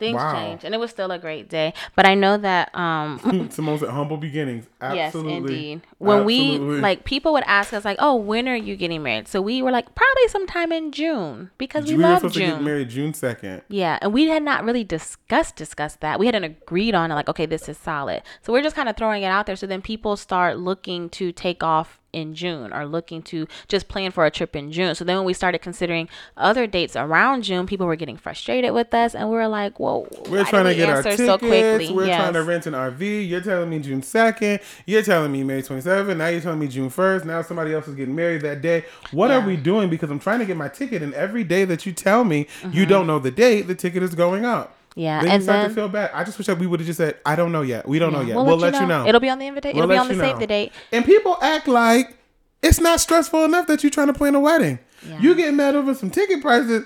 Things 0.00 0.16
Wow. 0.16 0.32
changed, 0.32 0.64
and 0.64 0.74
it 0.74 0.78
was 0.78 0.90
still 0.90 1.10
a 1.12 1.18
great 1.18 1.48
day. 1.48 1.74
But 1.94 2.06
I 2.06 2.14
know 2.14 2.38
that 2.38 2.74
um, 2.74 3.20
Simone's 3.52 3.82
at 3.82 3.90
humble 3.90 4.16
beginnings. 4.16 4.66
Absolutely. 4.80 5.30
Yes, 5.32 5.40
indeed. 5.42 5.82
When 5.98 6.24
we 6.24 6.58
like 6.58 7.04
people 7.04 7.32
would 7.34 7.44
ask 7.46 7.72
us 7.72 7.84
like, 7.84 7.98
"Oh, 8.00 8.16
when 8.16 8.48
are 8.48 8.56
you 8.56 8.76
getting 8.76 9.02
married?" 9.02 9.28
So 9.28 9.40
we 9.42 9.62
were 9.62 9.70
like, 9.70 9.94
"Probably 9.94 10.26
sometime 10.28 10.72
in 10.72 10.90
June 10.90 11.50
because 11.58 11.86
we, 11.86 11.96
we 11.98 12.02
love 12.02 12.18
supposed 12.20 12.34
to 12.34 12.40
get 12.40 12.56
June." 12.56 12.64
married 12.64 12.88
June 12.88 13.12
second. 13.14 13.62
Yeah, 13.68 13.98
and 14.00 14.12
we 14.12 14.28
had 14.28 14.42
not 14.42 14.64
really 14.64 14.84
discussed 14.84 15.54
discussed 15.54 16.00
that. 16.00 16.18
We 16.18 16.26
hadn't 16.26 16.44
agreed 16.44 16.94
on 16.94 17.10
it 17.10 17.14
like, 17.14 17.28
"Okay, 17.28 17.46
this 17.46 17.68
is 17.68 17.76
solid." 17.76 18.22
So 18.40 18.52
we're 18.52 18.62
just 18.62 18.74
kind 18.74 18.88
of 18.88 18.96
throwing 18.96 19.22
it 19.22 19.26
out 19.26 19.44
there 19.46 19.54
so 19.54 19.66
then 19.66 19.82
people 19.82 20.16
start 20.16 20.58
looking 20.58 21.10
to 21.10 21.30
take 21.30 21.62
off 21.62 21.99
in 22.12 22.34
June 22.34 22.72
or 22.72 22.86
looking 22.86 23.22
to 23.22 23.46
just 23.68 23.88
plan 23.88 24.10
for 24.10 24.26
a 24.26 24.30
trip 24.30 24.56
in 24.56 24.72
June. 24.72 24.94
So 24.94 25.04
then 25.04 25.16
when 25.16 25.24
we 25.26 25.32
started 25.34 25.58
considering 25.60 26.08
other 26.36 26.66
dates 26.66 26.96
around 26.96 27.42
June, 27.42 27.66
people 27.66 27.86
were 27.86 27.96
getting 27.96 28.16
frustrated 28.16 28.72
with 28.72 28.92
us 28.94 29.14
and 29.14 29.28
we 29.28 29.36
were 29.36 29.48
like, 29.48 29.78
"Whoa, 29.78 30.08
We're 30.28 30.44
trying 30.44 30.64
to 30.64 30.70
we 30.70 30.76
get 30.76 30.88
our 30.90 31.02
tickets. 31.02 31.90
We're 31.92 32.06
trying 32.06 32.32
to 32.34 32.42
rent 32.42 32.66
an 32.66 32.74
RV. 32.74 33.28
You're 33.28 33.40
telling 33.40 33.70
me 33.70 33.78
June 33.78 34.02
2nd. 34.02 34.60
You're 34.86 35.02
telling 35.02 35.32
me 35.32 35.44
May 35.44 35.62
27th. 35.62 36.16
Now 36.16 36.28
you're 36.28 36.40
telling 36.40 36.58
me 36.58 36.68
June 36.68 36.90
1st. 36.90 37.24
Now 37.24 37.42
somebody 37.42 37.74
else 37.74 37.88
is 37.88 37.94
getting 37.94 38.14
married 38.14 38.42
that 38.42 38.60
day. 38.62 38.84
What 39.12 39.30
are 39.30 39.40
we 39.40 39.56
doing? 39.56 39.88
Because 39.90 40.10
I'm 40.10 40.18
trying 40.20 40.40
to 40.40 40.46
get 40.46 40.56
my 40.56 40.68
ticket, 40.68 41.02
and 41.02 41.14
every 41.14 41.44
day 41.44 41.64
that 41.64 41.86
you 41.86 41.92
tell 41.92 42.24
me 42.24 42.46
you 42.62 42.70
Mm-hmm. 42.70 42.88
don't 42.88 43.06
know 43.06 43.18
the 43.18 43.30
date, 43.30 43.62
the 43.62 43.74
ticket 43.74 44.02
is 44.02 44.14
going 44.14 44.44
up. 44.44 44.74
Yeah, 45.00 45.20
Then 45.20 45.28
you 45.28 45.34
and 45.36 45.42
start 45.42 45.60
then 45.62 45.68
to 45.70 45.74
feel 45.74 45.88
bad. 45.88 46.10
I 46.12 46.24
just 46.24 46.36
wish 46.36 46.46
that 46.46 46.58
we 46.58 46.66
would 46.66 46.78
have 46.80 46.86
just 46.86 46.98
said, 46.98 47.16
I 47.24 47.34
don't 47.34 47.52
know 47.52 47.62
yet. 47.62 47.88
We 47.88 47.98
don't 47.98 48.12
know 48.12 48.20
yet. 48.20 48.36
We'll, 48.36 48.44
We'll, 48.44 48.58
let, 48.58 48.74
let, 48.74 48.82
you 48.82 48.86
know. 48.86 49.06
It'll 49.06 49.18
be 49.20 49.30
on 49.30 49.38
the 49.38 49.46
invitation. 49.46 49.78
We'll 49.78 49.84
It'll 49.90 49.94
be 49.94 49.98
on 49.98 50.08
the 50.08 50.14
you 50.14 50.20
save 50.20 50.34
know. 50.34 50.40
the 50.40 50.46
date. 50.46 50.72
And 50.92 51.06
people 51.06 51.38
act 51.40 51.66
like 51.66 52.18
it's 52.62 52.80
not 52.80 53.00
stressful 53.00 53.42
enough 53.46 53.66
that 53.68 53.82
you're 53.82 53.88
trying 53.88 54.08
to 54.08 54.12
plan 54.12 54.34
a 54.34 54.40
wedding. 54.40 54.78
Yeah. 55.08 55.18
You 55.18 55.34
get 55.34 55.54
mad 55.54 55.74
over 55.74 55.94
some 55.94 56.10
ticket 56.10 56.42
prices. 56.42 56.84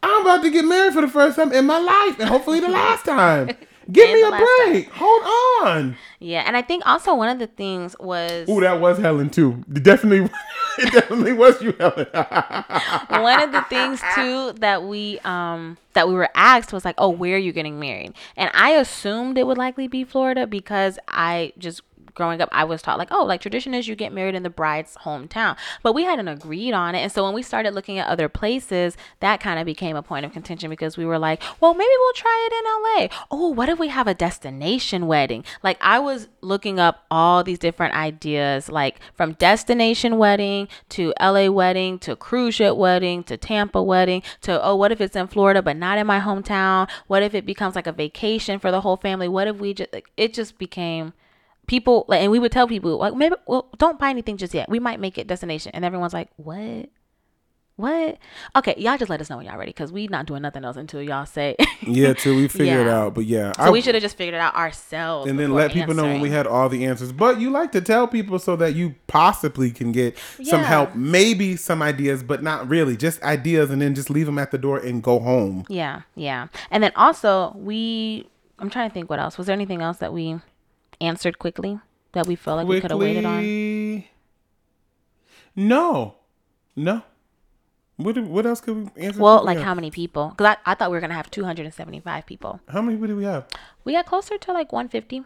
I'm 0.00 0.20
about 0.22 0.42
to 0.44 0.50
get 0.50 0.64
married 0.64 0.92
for 0.92 1.00
the 1.00 1.08
first 1.08 1.34
time 1.34 1.52
in 1.52 1.66
my 1.66 1.78
life, 1.80 2.20
and 2.20 2.28
hopefully 2.28 2.60
the 2.60 2.68
last 2.68 3.04
time. 3.04 3.50
Give 3.90 4.10
me 4.10 4.22
a 4.22 4.28
last 4.28 4.40
time. 4.40 4.72
break. 4.72 4.88
Hold 4.92 5.22
on. 5.62 5.96
Yeah, 6.20 6.44
and 6.46 6.56
I 6.56 6.62
think 6.62 6.86
also 6.86 7.14
one 7.14 7.28
of 7.28 7.38
the 7.38 7.46
things 7.46 7.94
was 8.00 8.48
Oh, 8.48 8.60
that 8.60 8.80
was 8.80 8.98
Helen 8.98 9.30
too. 9.30 9.62
It 9.74 9.82
definitely, 9.82 10.30
it 10.78 10.92
definitely 10.92 11.32
was 11.32 11.60
you, 11.62 11.72
Helen. 11.78 12.06
one 13.22 13.42
of 13.42 13.52
the 13.52 13.64
things 13.68 14.02
too 14.14 14.52
that 14.60 14.84
we 14.84 15.18
um 15.20 15.76
that 15.92 16.08
we 16.08 16.14
were 16.14 16.30
asked 16.34 16.72
was 16.72 16.84
like, 16.84 16.94
"Oh, 16.98 17.10
where 17.10 17.36
are 17.36 17.38
you 17.38 17.52
getting 17.52 17.78
married?" 17.78 18.14
And 18.36 18.50
I 18.54 18.70
assumed 18.70 19.38
it 19.38 19.46
would 19.46 19.58
likely 19.58 19.86
be 19.88 20.04
Florida 20.04 20.46
because 20.46 20.98
I 21.08 21.52
just 21.58 21.82
growing 22.14 22.40
up 22.40 22.48
I 22.52 22.64
was 22.64 22.82
taught 22.82 22.98
like, 22.98 23.08
"Oh, 23.10 23.24
like 23.24 23.40
tradition 23.40 23.74
is 23.74 23.88
you 23.88 23.96
get 23.96 24.12
married 24.12 24.34
in 24.34 24.42
the 24.42 24.50
bride's 24.50 24.96
hometown." 25.04 25.56
But 25.82 25.94
we 25.94 26.04
hadn't 26.04 26.28
agreed 26.28 26.72
on 26.72 26.94
it. 26.94 27.00
And 27.00 27.12
so 27.12 27.24
when 27.24 27.34
we 27.34 27.42
started 27.42 27.74
looking 27.74 27.98
at 27.98 28.08
other 28.08 28.28
places, 28.28 28.96
that 29.20 29.40
kind 29.40 29.58
of 29.58 29.66
became 29.66 29.96
a 29.96 30.02
point 30.02 30.24
of 30.24 30.32
contention 30.32 30.70
because 30.70 30.96
we 30.96 31.04
were 31.04 31.18
like, 31.18 31.42
"Well, 31.60 31.74
maybe 31.74 31.90
we'll 31.98 32.12
try 32.14 32.48
it 32.50 32.54
in 32.54 32.64
LA." 32.64 33.26
Oh, 33.30 33.48
what 33.50 33.68
if 33.68 33.78
we 33.78 33.88
have 33.88 34.06
a 34.06 34.14
destination 34.14 35.06
wedding? 35.06 35.44
Like 35.62 35.78
I 35.80 35.98
was 35.98 36.28
looking 36.40 36.78
up 36.78 37.04
all 37.10 37.42
these 37.42 37.58
different 37.58 37.94
ideas 37.94 38.68
like 38.68 39.00
from 39.14 39.32
destination 39.34 40.18
wedding 40.18 40.68
to 40.90 41.12
LA 41.20 41.48
wedding 41.48 41.98
to 42.00 42.16
cruise 42.16 42.56
ship 42.56 42.76
wedding 42.76 43.24
to 43.24 43.36
Tampa 43.36 43.82
wedding 43.82 44.22
to 44.42 44.62
oh 44.62 44.76
what 44.76 44.92
if 44.92 45.00
it's 45.00 45.16
in 45.16 45.26
Florida 45.26 45.62
but 45.62 45.76
not 45.76 45.98
in 45.98 46.06
my 46.06 46.20
hometown? 46.20 46.88
What 47.06 47.22
if 47.22 47.34
it 47.34 47.46
becomes 47.46 47.74
like 47.74 47.86
a 47.86 47.92
vacation 47.92 48.58
for 48.58 48.70
the 48.70 48.80
whole 48.80 48.96
family? 48.96 49.28
What 49.28 49.48
if 49.48 49.56
we 49.56 49.74
just 49.74 49.90
it 50.16 50.34
just 50.34 50.58
became 50.58 51.12
people 51.66 52.04
like 52.08 52.20
and 52.20 52.30
we 52.30 52.38
would 52.38 52.52
tell 52.52 52.66
people 52.68 52.98
like 52.98 53.14
maybe 53.14 53.36
well 53.46 53.68
don't 53.78 53.98
buy 53.98 54.10
anything 54.10 54.36
just 54.36 54.54
yet. 54.54 54.68
We 54.68 54.78
might 54.78 55.00
make 55.00 55.18
it 55.18 55.26
destination 55.26 55.72
and 55.74 55.84
everyone's 55.84 56.14
like, 56.14 56.28
"What?" 56.36 56.88
What? 57.76 58.18
Okay, 58.54 58.76
y'all 58.78 58.96
just 58.96 59.10
let 59.10 59.20
us 59.20 59.28
know 59.28 59.38
when 59.38 59.46
y'all 59.46 59.58
ready 59.58 59.70
because 59.70 59.90
we 59.90 60.06
not 60.06 60.26
doing 60.26 60.42
nothing 60.42 60.64
else 60.64 60.76
until 60.76 61.02
y'all 61.02 61.26
say. 61.26 61.56
yeah, 61.82 62.12
till 62.12 62.36
we 62.36 62.46
figure 62.46 62.82
it 62.82 62.86
out. 62.86 63.14
But 63.14 63.24
yeah, 63.24 63.50
so 63.56 63.72
we 63.72 63.80
should 63.80 63.96
have 63.96 64.02
just 64.02 64.16
figured 64.16 64.34
it 64.34 64.40
out 64.40 64.54
ourselves. 64.54 65.28
and 65.28 65.36
then 65.36 65.52
let 65.52 65.72
people 65.72 65.92
know 65.92 66.04
when 66.04 66.20
we 66.20 66.30
had 66.30 66.46
all 66.46 66.68
the 66.68 66.84
answers. 66.84 67.10
But 67.10 67.40
you 67.40 67.50
like 67.50 67.72
to 67.72 67.80
tell 67.80 68.06
people 68.06 68.38
so 68.38 68.54
that 68.56 68.76
you 68.76 68.94
possibly 69.08 69.72
can 69.72 69.90
get 69.90 70.16
some 70.44 70.62
help, 70.62 70.94
maybe 70.94 71.56
some 71.56 71.82
ideas, 71.82 72.22
but 72.22 72.44
not 72.44 72.68
really, 72.68 72.96
just 72.96 73.20
ideas, 73.24 73.70
and 73.70 73.82
then 73.82 73.96
just 73.96 74.08
leave 74.08 74.26
them 74.26 74.38
at 74.38 74.52
the 74.52 74.58
door 74.58 74.78
and 74.78 75.02
go 75.02 75.18
home. 75.18 75.64
Yeah, 75.68 76.02
yeah. 76.14 76.46
And 76.70 76.80
then 76.80 76.92
also 76.94 77.54
we 77.56 78.28
I'm 78.60 78.70
trying 78.70 78.88
to 78.88 78.94
think 78.94 79.10
what 79.10 79.18
else. 79.18 79.36
Was 79.36 79.48
there 79.48 79.54
anything 79.54 79.82
else 79.82 79.98
that 79.98 80.12
we 80.12 80.38
answered 81.00 81.38
quickly 81.38 81.78
that 82.12 82.26
we 82.26 82.36
felt 82.36 82.58
like 82.58 82.66
we 82.66 82.80
could 82.80 82.90
have 82.90 83.00
waited 83.00 83.24
on? 83.24 84.04
No, 85.56 86.16
no. 86.76 87.02
What 87.96 88.18
what 88.18 88.44
else 88.44 88.60
could 88.60 88.76
we 88.76 89.02
answer? 89.02 89.20
Well, 89.20 89.38
quickly? 89.38 89.54
like 89.54 89.64
how 89.64 89.74
many 89.74 89.90
people? 89.90 90.30
Because 90.30 90.56
I, 90.66 90.72
I 90.72 90.74
thought 90.74 90.90
we 90.90 90.96
were 90.96 91.00
gonna 91.00 91.14
have 91.14 91.30
275 91.30 92.26
people. 92.26 92.60
how 92.68 92.82
many 92.82 92.98
did 92.98 93.16
we 93.16 93.24
have? 93.24 93.46
We 93.84 93.92
got 93.92 94.06
closer 94.06 94.36
to 94.36 94.52
like 94.52 94.72
150. 94.72 95.22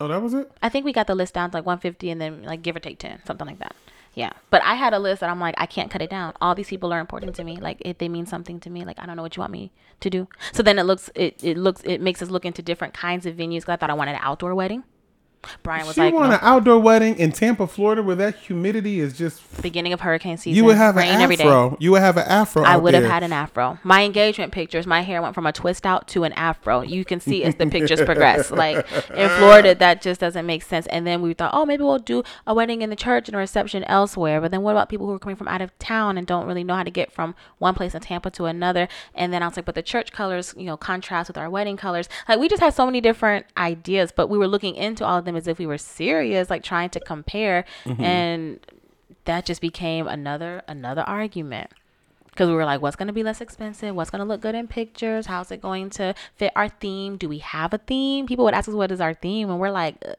Oh, 0.00 0.08
that 0.08 0.20
was 0.20 0.34
it. 0.34 0.50
I 0.62 0.68
think 0.70 0.84
we 0.84 0.92
got 0.92 1.06
the 1.06 1.14
list 1.14 1.34
down 1.34 1.50
to 1.50 1.58
like 1.58 1.66
150 1.66 2.10
and 2.10 2.20
then 2.20 2.42
like 2.42 2.62
give 2.62 2.74
or 2.74 2.80
take 2.80 2.98
10, 2.98 3.20
something 3.26 3.46
like 3.46 3.58
that. 3.58 3.76
Yeah. 4.14 4.32
But 4.48 4.62
I 4.64 4.74
had 4.74 4.92
a 4.92 4.98
list 4.98 5.20
that 5.20 5.30
I'm 5.30 5.38
like, 5.38 5.54
I 5.58 5.66
can't 5.66 5.90
cut 5.90 6.02
it 6.02 6.10
down. 6.10 6.32
All 6.40 6.54
these 6.54 6.68
people 6.68 6.92
are 6.92 6.98
important 6.98 7.36
to 7.36 7.44
me. 7.44 7.56
Like 7.56 7.80
if 7.84 7.98
they 7.98 8.08
mean 8.08 8.26
something 8.26 8.58
to 8.60 8.70
me, 8.70 8.84
like 8.84 8.98
I 8.98 9.06
don't 9.06 9.16
know 9.16 9.22
what 9.22 9.36
you 9.36 9.40
want 9.40 9.52
me 9.52 9.70
to 10.00 10.10
do. 10.10 10.26
So 10.52 10.62
then 10.62 10.78
it 10.78 10.84
looks, 10.84 11.10
it, 11.14 11.44
it 11.44 11.56
looks, 11.56 11.82
it 11.84 12.00
makes 12.00 12.22
us 12.22 12.30
look 12.30 12.44
into 12.44 12.62
different 12.62 12.94
kinds 12.94 13.26
of 13.26 13.36
venues. 13.36 13.66
Cause 13.66 13.74
I 13.74 13.76
thought 13.76 13.90
I 13.90 13.94
wanted 13.94 14.12
an 14.12 14.20
outdoor 14.22 14.54
wedding. 14.54 14.82
Brian 15.62 15.86
was 15.86 15.94
She 15.94 16.02
like, 16.02 16.14
want 16.14 16.28
no, 16.30 16.34
an 16.34 16.40
outdoor 16.42 16.78
wedding 16.78 17.18
in 17.18 17.32
Tampa, 17.32 17.66
Florida, 17.66 18.02
where 18.02 18.16
that 18.16 18.36
humidity 18.36 19.00
is 19.00 19.16
just. 19.16 19.40
beginning 19.62 19.92
of 19.92 20.00
hurricane 20.00 20.36
season. 20.36 20.56
You 20.56 20.64
would 20.64 20.76
have 20.76 20.96
an 20.96 21.02
rain 21.02 21.20
every 21.20 21.36
day. 21.36 21.44
afro. 21.44 21.76
You 21.80 21.92
would 21.92 22.02
have 22.02 22.16
an 22.16 22.26
afro. 22.26 22.62
I 22.62 22.76
would 22.76 22.94
have 22.94 23.04
had 23.04 23.22
an 23.22 23.32
afro. 23.32 23.78
My 23.82 24.02
engagement 24.04 24.52
pictures, 24.52 24.86
my 24.86 25.00
hair 25.02 25.22
went 25.22 25.34
from 25.34 25.46
a 25.46 25.52
twist 25.52 25.86
out 25.86 26.08
to 26.08 26.24
an 26.24 26.32
afro. 26.34 26.82
You 26.82 27.04
can 27.04 27.20
see 27.20 27.42
as 27.44 27.54
the 27.54 27.66
pictures 27.66 28.00
progress. 28.02 28.50
Like 28.60 28.76
in 29.14 29.28
Florida, 29.38 29.74
that 29.74 30.02
just 30.02 30.20
doesn't 30.20 30.44
make 30.44 30.62
sense. 30.62 30.86
And 30.88 31.06
then 31.06 31.22
we 31.22 31.32
thought, 31.32 31.52
oh, 31.54 31.64
maybe 31.64 31.82
we'll 31.82 31.98
do 31.98 32.22
a 32.46 32.52
wedding 32.54 32.82
in 32.82 32.90
the 32.90 32.96
church 32.96 33.26
and 33.28 33.34
a 33.34 33.38
reception 33.38 33.84
elsewhere. 33.84 34.40
But 34.40 34.50
then 34.50 34.60
what 34.62 34.72
about 34.72 34.88
people 34.90 35.06
who 35.06 35.12
are 35.14 35.18
coming 35.18 35.36
from 35.36 35.48
out 35.48 35.62
of 35.62 35.76
town 35.78 36.18
and 36.18 36.26
don't 36.26 36.46
really 36.46 36.62
know 36.64 36.74
how 36.74 36.82
to 36.82 36.90
get 36.90 37.10
from 37.10 37.34
one 37.58 37.74
place 37.74 37.94
in 37.94 38.02
Tampa 38.02 38.30
to 38.32 38.44
another? 38.44 38.88
And 39.14 39.32
then 39.32 39.42
I 39.42 39.46
was 39.46 39.56
like, 39.56 39.64
but 39.64 39.74
the 39.74 39.82
church 39.82 40.12
colors, 40.12 40.54
you 40.58 40.64
know, 40.64 40.76
contrast 40.76 41.28
with 41.30 41.38
our 41.38 41.48
wedding 41.48 41.76
colors. 41.78 42.08
Like 42.28 42.38
we 42.38 42.48
just 42.48 42.60
had 42.60 42.74
so 42.74 42.84
many 42.84 43.00
different 43.00 43.46
ideas, 43.56 44.12
but 44.14 44.28
we 44.28 44.36
were 44.36 44.48
looking 44.48 44.74
into 44.74 45.06
all 45.06 45.18
of 45.18 45.24
them 45.24 45.29
as 45.36 45.46
if 45.46 45.58
we 45.58 45.66
were 45.66 45.78
serious, 45.78 46.50
like 46.50 46.62
trying 46.62 46.90
to 46.90 47.00
compare. 47.00 47.64
And 47.98 48.60
that 49.24 49.44
just 49.44 49.60
became 49.60 50.06
another 50.06 50.62
another 50.68 51.02
argument. 51.02 51.70
Because 52.30 52.48
we 52.48 52.54
were 52.54 52.64
like 52.64 52.80
what's 52.80 52.96
going 52.96 53.08
to 53.08 53.12
be 53.12 53.22
less 53.22 53.40
expensive? 53.40 53.94
What's 53.94 54.10
going 54.10 54.20
to 54.20 54.24
look 54.24 54.40
good 54.40 54.54
in 54.54 54.68
pictures? 54.68 55.26
How's 55.26 55.50
it 55.50 55.60
going 55.60 55.90
to 55.90 56.14
fit 56.36 56.52
our 56.56 56.68
theme? 56.68 57.16
Do 57.16 57.28
we 57.28 57.38
have 57.38 57.74
a 57.74 57.78
theme? 57.78 58.26
People 58.26 58.44
would 58.44 58.54
ask 58.54 58.68
us 58.68 58.74
what 58.74 58.92
is 58.92 59.00
our 59.00 59.14
theme? 59.14 59.50
And 59.50 59.58
we're 59.58 59.70
like 59.70 59.96
uh, 60.06 60.14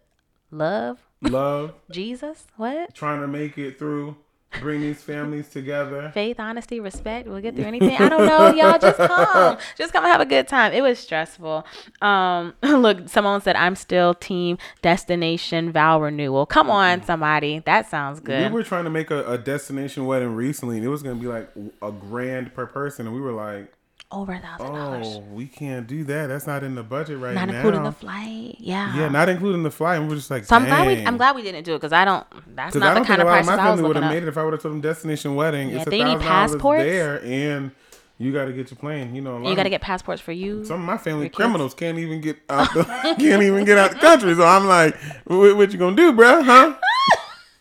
love? 0.52 1.00
Love, 1.22 1.74
jesus? 1.92 2.48
What? 2.58 2.94
Trying 2.94 3.22
to 3.22 3.28
make 3.28 3.58
it 3.58 3.80
through, 3.80 4.18
bring 4.60 4.82
these 4.82 5.02
families 5.02 5.48
together. 5.50 6.12
faith 6.14 6.40
honesty 6.40 6.80
respect. 6.80 7.28
We'll 7.28 7.42
get 7.42 7.56
through 7.56 7.66
anything. 7.66 7.96
I 7.98 8.10
don't 8.10 8.26
know 8.26 8.54
y'all. 8.54 8.78
Just 8.78 8.98
come. 9.08 9.58
Just 9.78 9.94
come 9.94 10.04
and 10.04 10.12
have 10.12 10.22
a 10.22 10.26
good 10.26 10.48
time. 10.48 10.74
It 10.74 10.82
was 10.82 11.00
stressful. 11.00 11.66
Um 12.02 12.54
look 12.64 13.10
someone 13.10 13.42
said 13.42 13.56
i'm 13.56 13.76
still 13.76 14.14
team 14.14 14.58
destination 14.82 15.72
vow 15.72 16.02
renewal. 16.02 16.46
Come 16.46 16.70
on 16.70 17.04
somebody. 17.04 17.60
That 17.60 17.90
sounds 17.90 18.20
good. 18.20 18.52
We 18.52 18.56
were 18.58 18.64
trying 18.64 18.84
to 18.86 18.90
make 18.90 19.12
a, 19.12 19.26
a 19.32 19.38
destination 19.38 20.06
wedding 20.06 20.36
recently, 20.36 20.78
and 20.78 20.86
it 20.86 20.90
was 20.90 21.04
going 21.04 21.16
to 21.18 21.22
be 21.22 21.28
like 21.28 21.50
a 21.82 21.92
grand 21.92 22.54
per 22.54 22.66
person, 22.66 23.06
and 23.08 23.16
we 23.16 23.22
were 23.22 23.32
like, 23.32 23.72
over 24.12 24.34
a 24.34 24.40
thousand 24.40 24.74
dollars. 24.74 25.08
Oh, 25.10 25.20
we 25.32 25.48
can't 25.48 25.88
do 25.88 26.04
that. 26.06 26.28
That's 26.28 26.48
not 26.48 26.64
in 26.64 26.76
the 26.76 26.84
budget 26.84 27.18
right 27.20 27.34
Not 27.34 27.48
now. 27.48 27.54
Not 27.54 27.56
including 27.56 27.84
the 27.84 27.92
flight. 27.92 28.56
Yeah. 28.60 28.96
yeah, 28.96 29.10
not 29.10 29.30
including 29.30 29.64
the 29.64 29.72
flight. 29.72 30.00
And 30.00 30.10
we're 30.10 30.16
just 30.16 30.30
like, 30.32 30.46
So 30.46 30.56
I'm 30.56 30.66
glad 30.66 30.88
we. 30.88 31.06
I'm 31.06 31.18
glad 31.18 31.36
we 31.36 31.42
didn't 31.42 31.64
do 31.64 31.74
it 31.74 31.78
because 31.78 31.94
I 31.94 32.06
don't. 32.06 32.26
That's 32.56 32.76
not 32.76 32.84
I 32.84 32.90
the 32.94 33.00
don't 33.00 33.06
kind 33.06 33.20
think 33.20 33.30
of 33.30 33.40
of 33.40 33.46
my 33.46 33.54
I 33.54 33.56
was 33.56 33.80
family 33.80 33.84
would 33.88 33.96
have 33.96 34.12
made 34.12 34.24
it 34.24 34.30
if 34.30 34.38
I 34.38 34.44
would 34.44 34.54
have 34.54 34.62
told 34.62 34.74
them 34.74 34.82
destination 34.82 35.36
wedding. 35.36 35.70
Yeah, 35.70 35.78
it's 35.78 35.88
a 35.88 35.90
they 35.90 36.04
need 36.04 36.20
passports. 36.20 36.84
there, 36.84 37.24
and 37.24 37.72
you 38.18 38.32
got 38.32 38.46
to 38.46 38.54
get 38.54 38.70
your 38.70 38.78
plane. 38.78 39.16
You 39.16 39.22
know, 39.22 39.48
You 39.48 39.56
got 39.56 39.64
to 39.64 39.70
get 39.70 39.82
passports 39.82 40.22
for 40.22 40.32
you. 40.32 40.64
Some 40.64 40.80
of 40.82 40.86
my 40.86 40.98
family 40.98 41.30
criminals 41.30 41.74
can't 41.74 41.98
even 41.98 42.22
get 42.22 42.38
out 42.50 42.72
the 42.74 42.84
can't 43.20 43.42
even 43.44 43.66
get 43.66 43.78
out 43.78 43.92
the 43.92 43.98
country. 43.98 44.36
So 44.36 44.44
I'm 44.46 44.68
like, 44.68 44.96
what, 45.26 45.58
what 45.58 45.72
you 45.72 45.80
gonna 45.80 45.96
do, 45.96 46.14
bruh? 46.14 46.44
Huh? 46.44 46.76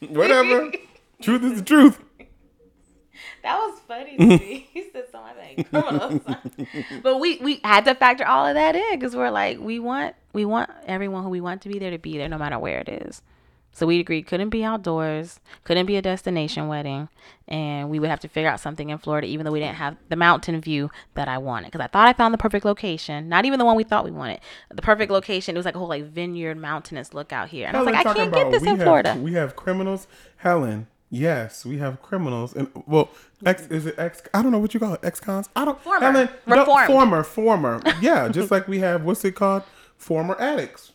Whatever. 0.08 0.72
truth 1.22 1.42
is 1.44 1.58
the 1.60 1.64
truth. 1.64 2.00
That 3.42 3.58
was 3.58 3.80
funny 3.88 4.16
to 4.16 4.26
me. 4.26 4.68
he 4.72 4.84
said 4.92 5.04
something 5.10 5.56
like 5.56 5.70
criminals. 5.70 6.20
but 7.02 7.18
we 7.18 7.38
we 7.38 7.60
had 7.64 7.84
to 7.86 7.94
factor 7.94 8.26
all 8.26 8.46
of 8.46 8.54
that 8.54 8.76
in 8.76 8.98
because 8.98 9.16
we're 9.16 9.30
like 9.30 9.58
we 9.58 9.78
want 9.78 10.14
we 10.32 10.44
want 10.44 10.70
everyone 10.86 11.24
who 11.24 11.30
we 11.30 11.40
want 11.40 11.62
to 11.62 11.68
be 11.68 11.78
there 11.78 11.90
to 11.90 11.98
be 11.98 12.18
there 12.18 12.28
no 12.28 12.38
matter 12.38 12.58
where 12.58 12.78
it 12.78 12.88
is. 12.88 13.22
So 13.72 13.86
we 13.86 14.00
agreed 14.00 14.26
couldn't 14.26 14.50
be 14.50 14.64
outdoors, 14.64 15.38
couldn't 15.64 15.86
be 15.86 15.96
a 15.96 16.02
destination 16.02 16.66
wedding, 16.66 17.08
and 17.46 17.88
we 17.88 17.98
would 18.00 18.10
have 18.10 18.20
to 18.20 18.28
figure 18.28 18.50
out 18.50 18.58
something 18.58 18.90
in 18.90 18.98
Florida, 18.98 19.28
even 19.28 19.44
though 19.44 19.52
we 19.52 19.60
didn't 19.60 19.76
have 19.76 19.96
the 20.08 20.16
mountain 20.16 20.60
view 20.60 20.90
that 21.14 21.28
I 21.28 21.38
wanted. 21.38 21.66
Because 21.66 21.80
I 21.80 21.86
thought 21.86 22.08
I 22.08 22.12
found 22.12 22.34
the 22.34 22.38
perfect 22.38 22.64
location, 22.64 23.28
not 23.28 23.44
even 23.44 23.58
the 23.58 23.64
one 23.64 23.76
we 23.76 23.84
thought 23.84 24.04
we 24.04 24.10
wanted. 24.10 24.40
The 24.70 24.82
perfect 24.82 25.12
location. 25.12 25.54
It 25.54 25.58
was 25.58 25.64
like 25.64 25.76
a 25.76 25.78
whole 25.78 25.88
like 25.88 26.04
vineyard, 26.04 26.56
mountainous 26.58 27.14
look 27.14 27.32
out 27.32 27.48
here, 27.48 27.68
and 27.68 27.76
I 27.76 27.80
was 27.80 27.94
Helen 27.94 28.04
like, 28.04 28.06
I 28.06 28.14
can't 28.14 28.34
get 28.34 28.50
this 28.50 28.62
in 28.64 28.76
have, 28.76 29.20
We 29.20 29.34
have 29.34 29.54
criminals. 29.54 30.08
Helen, 30.38 30.88
yes, 31.10 31.66
we 31.66 31.78
have 31.78 32.00
criminals. 32.00 32.54
And 32.54 32.70
well, 32.86 33.10
ex 33.44 33.66
is 33.66 33.86
it 33.86 33.96
ex? 33.98 34.22
I 34.32 34.42
don't 34.42 34.52
know 34.52 34.58
what 34.58 34.72
you 34.72 34.80
call 34.80 34.94
it. 34.94 35.00
Ex 35.02 35.20
cons. 35.20 35.48
I 35.54 35.64
don't. 35.64 35.80
Former. 35.80 36.00
Helen, 36.00 36.28
no, 36.46 36.64
former, 36.86 37.22
former. 37.22 37.82
Yeah, 38.00 38.28
just 38.28 38.50
like 38.50 38.66
we 38.68 38.78
have. 38.78 39.04
What's 39.04 39.24
it 39.24 39.32
called? 39.32 39.64
Former 39.96 40.40
addicts. 40.40 40.92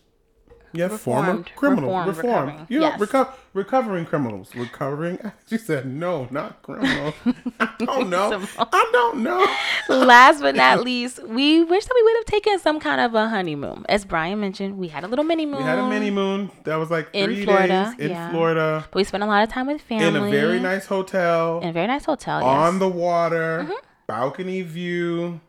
Yeah, 0.77 0.89
former 0.89 1.21
Reformed. 1.37 1.51
criminals. 1.55 2.07
Reformed, 2.07 2.07
Reformed. 2.17 2.47
recovering. 2.47 2.67
You 2.69 2.79
know, 2.79 2.85
Yes. 2.87 2.99
reco- 2.99 3.29
recovering 3.53 4.05
criminals. 4.05 4.55
Recovering. 4.55 5.19
She 5.49 5.57
said, 5.57 5.85
no, 5.85 6.27
not 6.31 6.61
criminals. 6.63 7.13
I 7.59 7.69
don't 7.79 8.09
know. 8.09 8.41
I 8.57 8.89
don't 8.91 9.17
know. 9.23 9.45
Last 9.89 10.41
but 10.41 10.55
not 10.55 10.83
least, 10.83 11.21
we 11.27 11.63
wish 11.63 11.85
that 11.85 11.93
we 11.95 12.03
would 12.03 12.15
have 12.17 12.25
taken 12.25 12.59
some 12.59 12.79
kind 12.79 12.99
of 13.01 13.13
a 13.15 13.29
honeymoon. 13.29 13.85
As 13.87 14.05
Brian 14.05 14.39
mentioned, 14.39 14.77
we 14.77 14.87
had 14.87 15.03
a 15.03 15.07
little 15.07 15.25
mini 15.25 15.45
moon. 15.45 15.57
We 15.57 15.63
had 15.63 15.79
a 15.79 15.87
mini 15.87 16.11
moon 16.11 16.49
that 16.63 16.75
was 16.77 16.89
like 16.89 17.09
In 17.13 17.43
Florida, 17.43 17.93
days 17.97 18.05
in 18.05 18.11
yeah. 18.11 18.29
Florida 18.31 18.85
But 18.91 18.95
we 18.95 19.03
spent 19.03 19.23
a 19.23 19.27
lot 19.27 19.43
of 19.43 19.49
time 19.49 19.67
with 19.67 19.81
family. 19.81 20.07
in 20.07 20.15
a 20.15 20.29
very 20.29 20.59
nice 20.59 20.85
hotel. 20.87 21.59
in 21.61 21.69
a 21.69 21.73
very 21.73 21.87
nice 21.87 22.05
hotel. 22.05 22.39
Yes. 22.41 22.47
on 22.49 22.79
the 22.79 22.87
water, 22.89 23.69
balcony 24.07 24.61
view, 24.61 25.39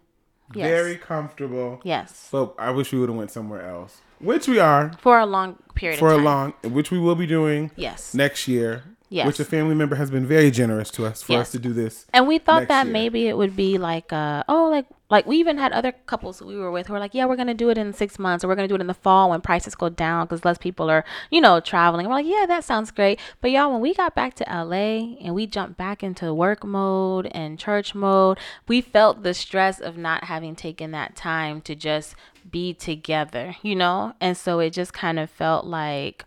Mm-hmm. 0.49 0.59
Yes. 0.61 0.69
very 0.69 0.97
comfortable. 0.97 1.81
yes. 1.83 2.29
But 2.31 2.55
I 2.57 2.71
wish 2.71 2.93
we 2.93 3.01
would 3.01 3.09
have 3.09 3.19
went 3.19 3.33
somewhere 3.33 3.69
else, 3.69 4.01
which 4.21 4.49
we 4.49 4.59
are 4.59 4.93
For 5.01 5.19
a 5.19 5.27
long 5.27 5.59
period 5.75 5.99
for 5.99 6.13
a 6.13 6.17
long, 6.19 6.55
which 6.65 6.91
we 6.91 6.99
will 6.99 7.15
be 7.17 7.27
doing 7.27 7.71
Yes. 7.77 8.15
next 8.15 8.49
year. 8.49 8.83
Yes. 9.09 9.25
Which 9.29 9.39
a 9.39 9.45
family 9.45 9.77
member 9.77 9.95
has 9.95 10.11
been 10.11 10.27
very 10.27 10.51
generous 10.51 10.91
to 10.93 11.07
us 11.07 11.23
for 11.23 11.35
Yes. 11.35 11.43
us 11.43 11.51
to 11.53 11.61
do 11.61 11.73
this. 11.73 12.07
And 12.13 12.27
we 12.27 12.39
thought 12.39 12.67
that 12.67 12.87
year. 12.87 12.93
maybe 12.93 13.29
it 13.29 13.37
would 13.37 13.55
be 13.55 13.79
like, 13.79 14.13
uh, 14.13 14.43
oh, 14.49 14.69
like, 14.69 14.87
like 15.11 15.27
we 15.29 15.37
even 15.37 15.59
had 15.59 15.71
other 15.71 15.93
couples 16.07 16.43
we 16.43 16.57
were 16.57 16.73
with 16.73 16.89
who 16.89 16.93
were 16.93 16.99
like, 16.99 17.15
yeah, 17.15 17.25
we're 17.25 17.37
gonna 17.37 17.55
do 17.55 17.71
it 17.71 17.79
in 17.79 17.93
six 17.93 18.19
months, 18.19 18.43
or 18.45 18.49
we're 18.49 18.57
gonna 18.57 18.67
do 18.67 18.75
it 18.75 18.81
in 18.81 18.89
the 18.89 18.95
fall 18.95 19.31
when 19.31 19.41
prices 19.41 19.77
go 19.77 19.89
down 19.89 20.27
because 20.27 20.45
less 20.45 20.59
people 20.59 20.91
are, 20.91 21.05
you 21.31 21.41
know, 21.41 21.61
traveling. 21.61 22.09
We're 22.09 22.15
like, 22.15 22.27
yeah, 22.27 22.47
that 22.49 22.65
sounds 22.65 22.91
great. 22.91 23.21
But 23.41 23.53
y'all, 23.53 23.71
when 23.71 23.81
we 23.81 23.95
got 23.95 24.17
back 24.17 24.35
to 24.35 24.45
LA 24.53 25.17
and 25.25 25.37
we 25.37 25.47
jumped 25.47 25.77
back 25.77 26.03
into 26.03 26.35
work 26.35 26.65
mode 26.65 27.27
and 27.27 27.61
church 27.61 27.95
mode, 27.95 28.39
we 28.67 28.81
felt 28.81 29.23
the 29.23 29.35
stress 29.35 29.79
of 29.79 29.97
not 29.97 30.25
having 30.25 30.57
taken 30.57 30.91
that 30.91 31.15
time 31.15 31.61
to 31.61 31.77
just 31.77 32.17
be 32.51 32.75
together, 32.75 33.57
you 33.63 33.75
know. 33.75 34.15
And 34.21 34.37
so 34.37 34.59
it 34.61 34.71
just 34.71 34.93
kind 34.93 35.19
of 35.19 35.31
felt 35.31 35.67
like, 35.67 36.25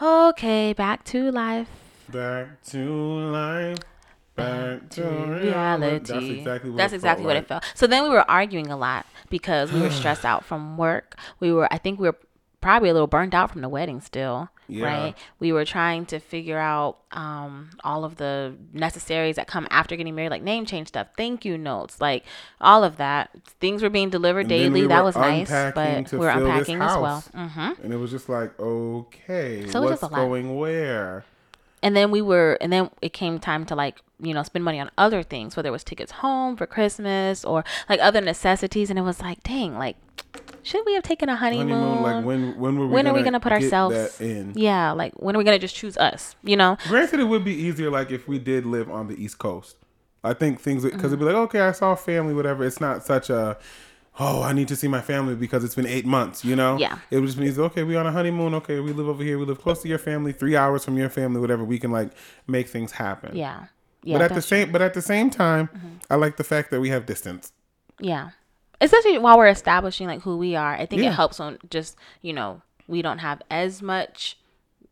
okay, 0.00 0.72
back 0.72 1.04
to 1.06 1.30
life. 1.30 1.68
Back 2.08 2.62
to 2.66 2.78
life. 3.30 3.78
Back 4.36 4.88
to 4.90 5.02
reality. 5.02 6.12
That's 6.12 6.24
exactly 6.24 6.70
what 6.70 6.76
That's 6.76 6.92
it 6.92 6.96
exactly 6.96 7.24
felt 7.24 7.34
what 7.34 7.36
it 7.36 7.48
felt. 7.48 7.64
So 7.74 7.86
then 7.88 8.04
we 8.04 8.10
were 8.10 8.30
arguing 8.30 8.68
a 8.68 8.76
lot 8.76 9.04
because 9.30 9.72
we 9.72 9.80
were 9.80 9.90
stressed 10.00 10.24
out 10.24 10.44
from 10.44 10.78
work. 10.78 11.16
We 11.40 11.52
were, 11.52 11.72
I 11.72 11.78
think, 11.78 11.98
we 11.98 12.06
were 12.06 12.16
probably 12.60 12.88
a 12.88 12.92
little 12.92 13.06
burnt 13.06 13.34
out 13.34 13.50
from 13.50 13.60
the 13.60 13.68
wedding 13.68 14.00
still. 14.00 14.48
Yeah. 14.70 14.84
Right. 14.84 15.14
We 15.40 15.50
were 15.52 15.64
trying 15.64 16.04
to 16.06 16.18
figure 16.18 16.58
out 16.58 16.98
um, 17.12 17.70
all 17.84 18.04
of 18.04 18.16
the 18.16 18.54
necessaries 18.74 19.36
that 19.36 19.46
come 19.46 19.66
after 19.70 19.96
getting 19.96 20.14
married, 20.14 20.30
like 20.30 20.42
name 20.42 20.66
change 20.66 20.88
stuff, 20.88 21.06
thank 21.16 21.44
you 21.46 21.56
notes, 21.56 22.00
like 22.02 22.24
all 22.60 22.84
of 22.84 22.98
that. 22.98 23.30
Things 23.60 23.82
were 23.82 23.88
being 23.88 24.10
delivered 24.10 24.40
And 24.40 24.48
daily. 24.50 24.82
we 24.82 24.88
that 24.88 25.04
was 25.04 25.16
nice, 25.16 25.48
but 25.48 26.12
we 26.12 26.18
were 26.18 26.28
unpacking 26.28 26.82
as 26.82 26.96
well. 26.98 27.04
house. 27.06 27.28
hmm 27.32 27.72
And 27.82 27.94
it 27.94 27.96
was 27.96 28.10
just 28.10 28.28
like, 28.28 28.58
okay, 28.60 29.66
So 29.70 29.78
it 29.78 29.82
was 29.82 29.90
what's 29.90 30.00
just 30.02 30.12
a 30.12 30.14
lot. 30.14 30.26
going 30.26 30.56
where? 30.56 31.24
and 31.80 31.94
then 31.96 32.10
we 32.10 32.20
were 32.20 32.58
and 32.60 32.72
then 32.72 32.90
it 33.00 33.12
came 33.12 33.38
time 33.38 33.64
to 33.64 33.72
like 33.76 34.02
you 34.18 34.34
know 34.34 34.42
spend 34.42 34.64
money 34.64 34.80
on 34.80 34.90
other 34.98 35.22
things 35.22 35.56
whether 35.56 35.68
it 35.68 35.70
was 35.70 35.84
tickets 35.84 36.10
home 36.10 36.56
for 36.56 36.66
christmas 36.66 37.44
or 37.44 37.64
like 37.88 38.00
other 38.00 38.20
necessities 38.20 38.90
and 38.90 38.98
it 38.98 39.02
was 39.02 39.20
like 39.20 39.40
dang 39.44 39.78
like 39.78 39.94
should 40.68 40.84
we 40.86 40.94
have 40.94 41.02
taken 41.02 41.28
a 41.28 41.36
honeymoon, 41.36 41.68
Honeymoon, 41.70 42.02
like 42.02 42.24
when 42.24 42.58
when 42.58 42.78
were 42.78 42.86
we 42.86 42.92
when 42.94 43.04
gonna 43.04 43.14
are 43.14 43.18
we 43.18 43.24
gonna 43.24 43.40
put 43.40 43.52
ourselves 43.52 44.20
in? 44.20 44.52
yeah 44.54 44.92
like 44.92 45.12
when 45.14 45.34
are 45.34 45.38
we 45.38 45.44
gonna 45.44 45.58
just 45.58 45.74
choose 45.74 45.96
us 45.96 46.36
you 46.42 46.56
know 46.56 46.76
Granted, 46.88 47.20
it 47.20 47.24
would 47.24 47.44
be 47.44 47.54
easier 47.54 47.90
like 47.90 48.10
if 48.10 48.28
we 48.28 48.38
did 48.38 48.66
live 48.66 48.88
on 48.90 49.08
the 49.08 49.16
East 49.24 49.38
Coast. 49.38 49.76
I 50.24 50.34
think 50.34 50.60
things 50.60 50.82
because 50.84 51.12
it'd 51.12 51.18
be 51.20 51.24
Mm-hmm. 51.24 51.34
like, 51.34 51.42
okay, 51.48 51.60
I 51.60 51.72
saw 51.72 51.94
family, 51.94 52.34
whatever. 52.34 52.64
It's 52.64 52.80
not 52.80 53.04
such 53.06 53.30
a, 53.30 53.56
oh, 54.18 54.42
I 54.42 54.52
need 54.52 54.66
to 54.68 54.74
see 54.76 54.88
my 54.88 55.00
family 55.00 55.36
because 55.36 55.62
it's 55.62 55.76
been 55.76 55.86
eight 55.86 56.04
months. 56.04 56.44
You 56.44 56.56
know? 56.56 56.76
Yeah. 56.76 56.98
It 57.10 57.20
would 57.20 57.26
just 57.26 57.38
be 57.38 57.46
easy. 57.46 57.60
Okay, 57.62 57.84
we 57.84 57.94
on 57.96 58.04
a 58.04 58.10
honeymoon. 58.12 58.52
Okay, 58.60 58.80
we 58.80 58.92
live 58.92 59.08
over 59.08 59.22
here. 59.22 59.38
We 59.38 59.44
live 59.46 59.60
close 59.60 59.80
to 59.82 59.88
your 59.88 59.98
family, 60.10 60.32
three 60.32 60.56
hours 60.56 60.84
from 60.84 60.96
your 60.98 61.08
family, 61.08 61.40
whatever. 61.40 61.62
We 61.64 61.78
can 61.78 61.92
like 61.92 62.10
make 62.48 62.66
things 62.68 62.90
happen. 62.92 63.36
yeah 63.36 63.66
yeah 64.02 64.18
but 64.18 64.22
at 64.28 64.34
the 64.34 64.42
same, 64.42 64.72
but 64.72 64.82
at 64.82 64.92
the 64.94 65.02
same 65.02 65.30
time, 65.30 65.68
Mm-hmm. 65.68 65.88
I 66.10 66.16
like 66.16 66.36
the 66.36 66.44
fact 66.44 66.70
that 66.72 66.80
we 66.80 66.88
have 66.90 67.06
distance. 67.06 67.52
yeah 68.00 68.30
especially 68.80 69.18
while 69.18 69.36
we're 69.38 69.48
establishing 69.48 70.06
like 70.06 70.22
who 70.22 70.36
we 70.36 70.54
are 70.56 70.74
i 70.74 70.86
think 70.86 71.02
Yeah. 71.02 71.10
it 71.10 71.14
helps 71.14 71.38
when 71.38 71.58
just 71.70 71.96
you 72.22 72.32
know 72.32 72.62
we 72.86 73.02
don't 73.02 73.18
have 73.18 73.42
as 73.50 73.82
much 73.82 74.38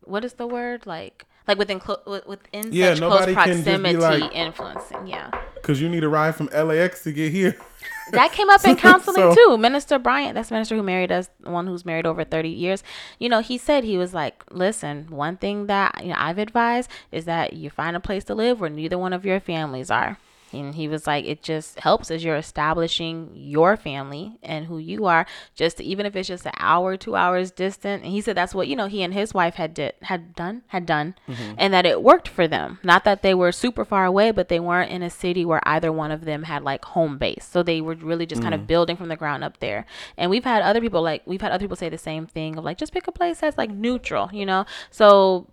what 0.03 0.25
is 0.25 0.35
the 0.35 0.47
word 0.47 0.87
like 0.87 1.25
like 1.49 1.59
within 1.59 1.79
clo- 1.79 2.03
within 2.27 2.73
Yeah, 2.73 2.91
such 2.95 2.99
close 2.99 3.11
nobody 3.13 3.35
can 3.35 3.57
be 3.59 3.63
proximity 3.63 3.97
like- 4.25 4.35
influencing 4.35 5.07
yeah 5.07 5.31
Because 5.55 5.81
you 5.81 5.89
need 5.89 6.03
a 6.05 6.09
ride 6.09 6.35
from 6.35 6.47
LAX 6.53 7.03
to 7.05 7.13
get 7.13 7.31
here. 7.33 7.57
that 8.13 8.33
came 8.33 8.51
up 8.51 8.65
in 8.65 8.77
counseling 8.89 9.17
So- 9.17 9.35
too. 9.35 9.59
Minister 9.59 9.99
Bryant, 9.99 10.35
that's 10.35 10.51
minister 10.51 10.75
who 10.77 10.83
married 10.83 11.11
us, 11.13 11.29
the 11.41 11.51
one 11.51 11.67
who's 11.69 11.85
married 11.85 12.07
over 12.07 12.23
30 12.25 12.49
years. 12.49 12.83
You 13.21 13.29
know, 13.29 13.41
he 13.41 13.59
said 13.59 13.83
he 13.85 13.97
was 13.99 14.13
like, 14.15 14.45
"Listen, 14.51 15.07
one 15.11 15.37
thing 15.37 15.67
that 15.67 16.01
you 16.03 16.11
know 16.11 16.17
I've 16.19 16.39
advised 16.39 16.89
is 17.13 17.25
that 17.27 17.53
you 17.55 17.71
find 17.71 17.97
a 17.97 18.01
place 18.01 18.23
to 18.25 18.35
live 18.35 18.61
where 18.61 18.71
neither 18.71 18.99
one 18.99 19.13
of 19.13 19.25
your 19.25 19.39
families 19.41 19.91
are." 19.91 20.19
And 20.53 20.75
he 20.75 20.89
was 20.89 21.07
like, 21.07 21.25
"It 21.25 21.43
just 21.43 21.81
helps 21.81 22.11
as 22.11 22.25
you're 22.25 22.37
establishing 22.37 23.33
your 23.35 23.77
family 23.77 24.39
and 24.43 24.67
who 24.67 24.79
you 24.79 25.07
are. 25.07 25.27
Just 25.55 25.79
to, 25.79 25.85
even 25.85 26.07
if 26.07 26.15
it's 26.17 26.29
just 26.29 26.47
an 26.47 26.53
hour, 26.59 26.97
two 26.97 27.17
hours 27.17 27.51
distant." 27.51 28.05
And 28.05 28.13
he 28.13 28.21
said 28.21 28.37
that's 28.37 28.55
what 28.55 28.69
you 28.69 28.77
know 28.77 28.87
he 28.87 29.03
and 29.03 29.13
his 29.13 29.35
wife 29.35 29.55
had 29.55 29.75
did 29.75 29.95
had 30.03 30.35
done 30.35 30.63
had 30.69 30.87
done, 30.87 31.15
mm-hmm. 31.29 31.55
and 31.59 31.75
that 31.75 31.87
it 31.87 32.03
worked 32.03 32.29
for 32.29 32.47
them. 32.47 32.79
Not 32.83 33.05
that 33.05 33.23
they 33.23 33.35
were 33.35 33.53
super 33.53 33.85
far 33.85 34.05
away, 34.05 34.31
but 34.31 34.49
they 34.49 34.61
weren't 34.61 34.91
in 34.91 35.03
a 35.03 35.11
city 35.11 35.45
where 35.45 35.61
either 35.65 35.93
one 35.93 36.11
of 36.11 36.25
them 36.25 36.45
had 36.45 36.63
like 36.63 36.85
home 36.85 37.19
base. 37.19 37.49
So 37.51 37.63
they 37.63 37.81
were 37.81 37.95
really 37.95 38.27
just 38.27 38.43
kind 38.43 38.55
of 38.55 38.63
mm. 38.63 38.67
building 38.67 38.97
from 38.97 39.09
the 39.09 39.17
ground 39.17 39.45
up 39.45 39.59
there. 39.59 39.87
And 40.17 40.31
we've 40.31 40.45
had 40.45 40.63
other 40.63 40.81
people 40.81 41.03
like 41.03 41.23
we've 41.27 41.41
had 41.41 41.53
other 41.53 41.65
people 41.65 41.77
say 41.77 41.89
the 41.89 41.99
same 41.99 42.27
thing 42.27 42.57
of 42.57 42.65
like 42.65 42.79
just 42.79 42.93
pick 42.93 43.07
a 43.07 43.13
place 43.13 43.41
that's 43.41 43.59
like 43.59 43.71
neutral, 43.71 44.31
you 44.33 44.47
know. 44.47 44.65
So 44.91 45.49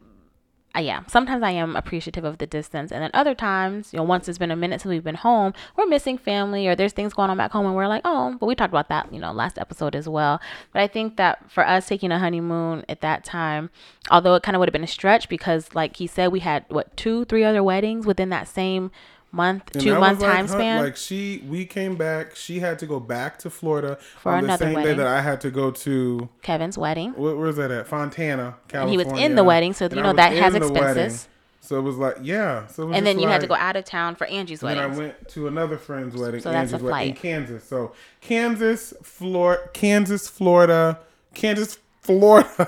yeah, 0.81 1.03
sometimes 1.07 1.43
I 1.43 1.51
am 1.51 1.75
appreciative 1.75 2.23
of 2.23 2.39
the 2.39 2.47
distance, 2.47 2.91
and 2.91 3.03
then 3.03 3.11
other 3.13 3.35
times, 3.35 3.93
you 3.93 3.97
know, 3.97 4.03
once 4.03 4.27
it's 4.27 4.39
been 4.39 4.49
a 4.49 4.55
minute 4.55 4.81
since 4.81 4.89
we've 4.89 5.03
been 5.03 5.15
home, 5.15 5.53
we're 5.77 5.85
missing 5.85 6.17
family, 6.17 6.67
or 6.67 6.75
there's 6.75 6.93
things 6.93 7.13
going 7.13 7.29
on 7.29 7.37
back 7.37 7.51
home, 7.51 7.65
and 7.65 7.75
we're 7.75 7.87
like, 7.87 8.01
oh, 8.05 8.35
but 8.39 8.47
we 8.47 8.55
talked 8.55 8.71
about 8.71 8.89
that, 8.89 9.13
you 9.13 9.19
know, 9.19 9.31
last 9.31 9.59
episode 9.59 9.95
as 9.95 10.09
well. 10.09 10.41
But 10.71 10.81
I 10.81 10.87
think 10.87 11.17
that 11.17 11.51
for 11.51 11.67
us 11.67 11.87
taking 11.87 12.11
a 12.11 12.17
honeymoon 12.17 12.85
at 12.89 13.01
that 13.01 13.23
time, 13.23 13.69
although 14.09 14.33
it 14.33 14.43
kind 14.43 14.55
of 14.55 14.59
would 14.59 14.69
have 14.69 14.73
been 14.73 14.83
a 14.83 14.87
stretch 14.87 15.29
because, 15.29 15.75
like 15.75 15.97
he 15.97 16.07
said, 16.07 16.31
we 16.31 16.39
had 16.39 16.65
what 16.69 16.95
two, 16.97 17.25
three 17.25 17.43
other 17.43 17.63
weddings 17.63 18.07
within 18.07 18.29
that 18.29 18.47
same 18.47 18.89
month, 19.33 19.71
And 19.73 19.83
two 19.83 19.99
month 19.99 20.19
was 20.19 20.23
like 20.23 20.31
time 20.35 20.47
her- 20.47 20.53
span. 20.53 20.83
Like 20.83 20.95
she, 20.95 21.43
we 21.49 21.65
came 21.65 21.95
back. 21.97 22.35
She 22.35 22.59
had 22.59 22.79
to 22.79 22.85
go 22.85 22.99
back 23.01 23.39
to 23.39 23.49
Florida 23.49 23.97
For 24.21 24.31
on 24.31 24.43
the 24.43 24.45
another 24.45 24.65
same 24.67 24.75
day 24.75 24.81
wedding. 24.81 24.97
that 24.97 25.07
I 25.07 25.21
had 25.21 25.41
to 25.41 25.51
go 25.51 25.71
to. 25.71 26.29
Kevin's 26.41 26.77
wedding. 26.77 27.11
Where, 27.13 27.35
where's 27.35 27.55
that 27.57 27.71
at? 27.71 27.87
Fontana, 27.87 28.55
California. 28.69 28.81
And 28.81 28.89
he 28.89 28.97
was 29.13 29.21
in 29.21 29.35
the 29.35 29.43
wedding, 29.43 29.73
so, 29.73 29.85
And 29.85 29.95
you 29.95 30.01
know, 30.03 30.13
that 30.13 30.31
has 30.33 30.53
the 30.53 30.59
expenses. 30.67 31.27
So 31.61 31.77
it 31.79 31.81
was 31.81 31.95
like, 31.95 32.17
yeah. 32.21 32.67
So 32.67 32.83
it 32.83 32.85
was 32.87 32.97
And 32.97 33.07
then 33.07 33.19
you 33.19 33.27
had 33.27 33.39
to 33.41 33.47
go 33.47 33.55
out 33.55 33.75
of 33.77 33.85
town 33.85 34.15
for 34.15 34.27
Angie's 34.27 34.61
wedding. 34.61 34.83
And 34.83 34.93
I 34.93 34.97
went 34.97 35.29
to 35.29 35.47
another 35.47 35.77
friend's 35.77 36.15
wedding, 36.15 36.41
So 36.41 36.51
that's 36.51 36.71
a 36.71 36.75
Angie's 36.75 36.91
wedding 36.91 37.09
in. 37.11 37.15
Kansas. 37.15 37.63
So 37.63 37.93
Kansas, 38.21 38.93
Florida, 39.01 39.69
Kansas, 39.73 40.27
Florida, 40.27 40.99
Kansas, 41.33 41.79
Florida, 42.01 42.67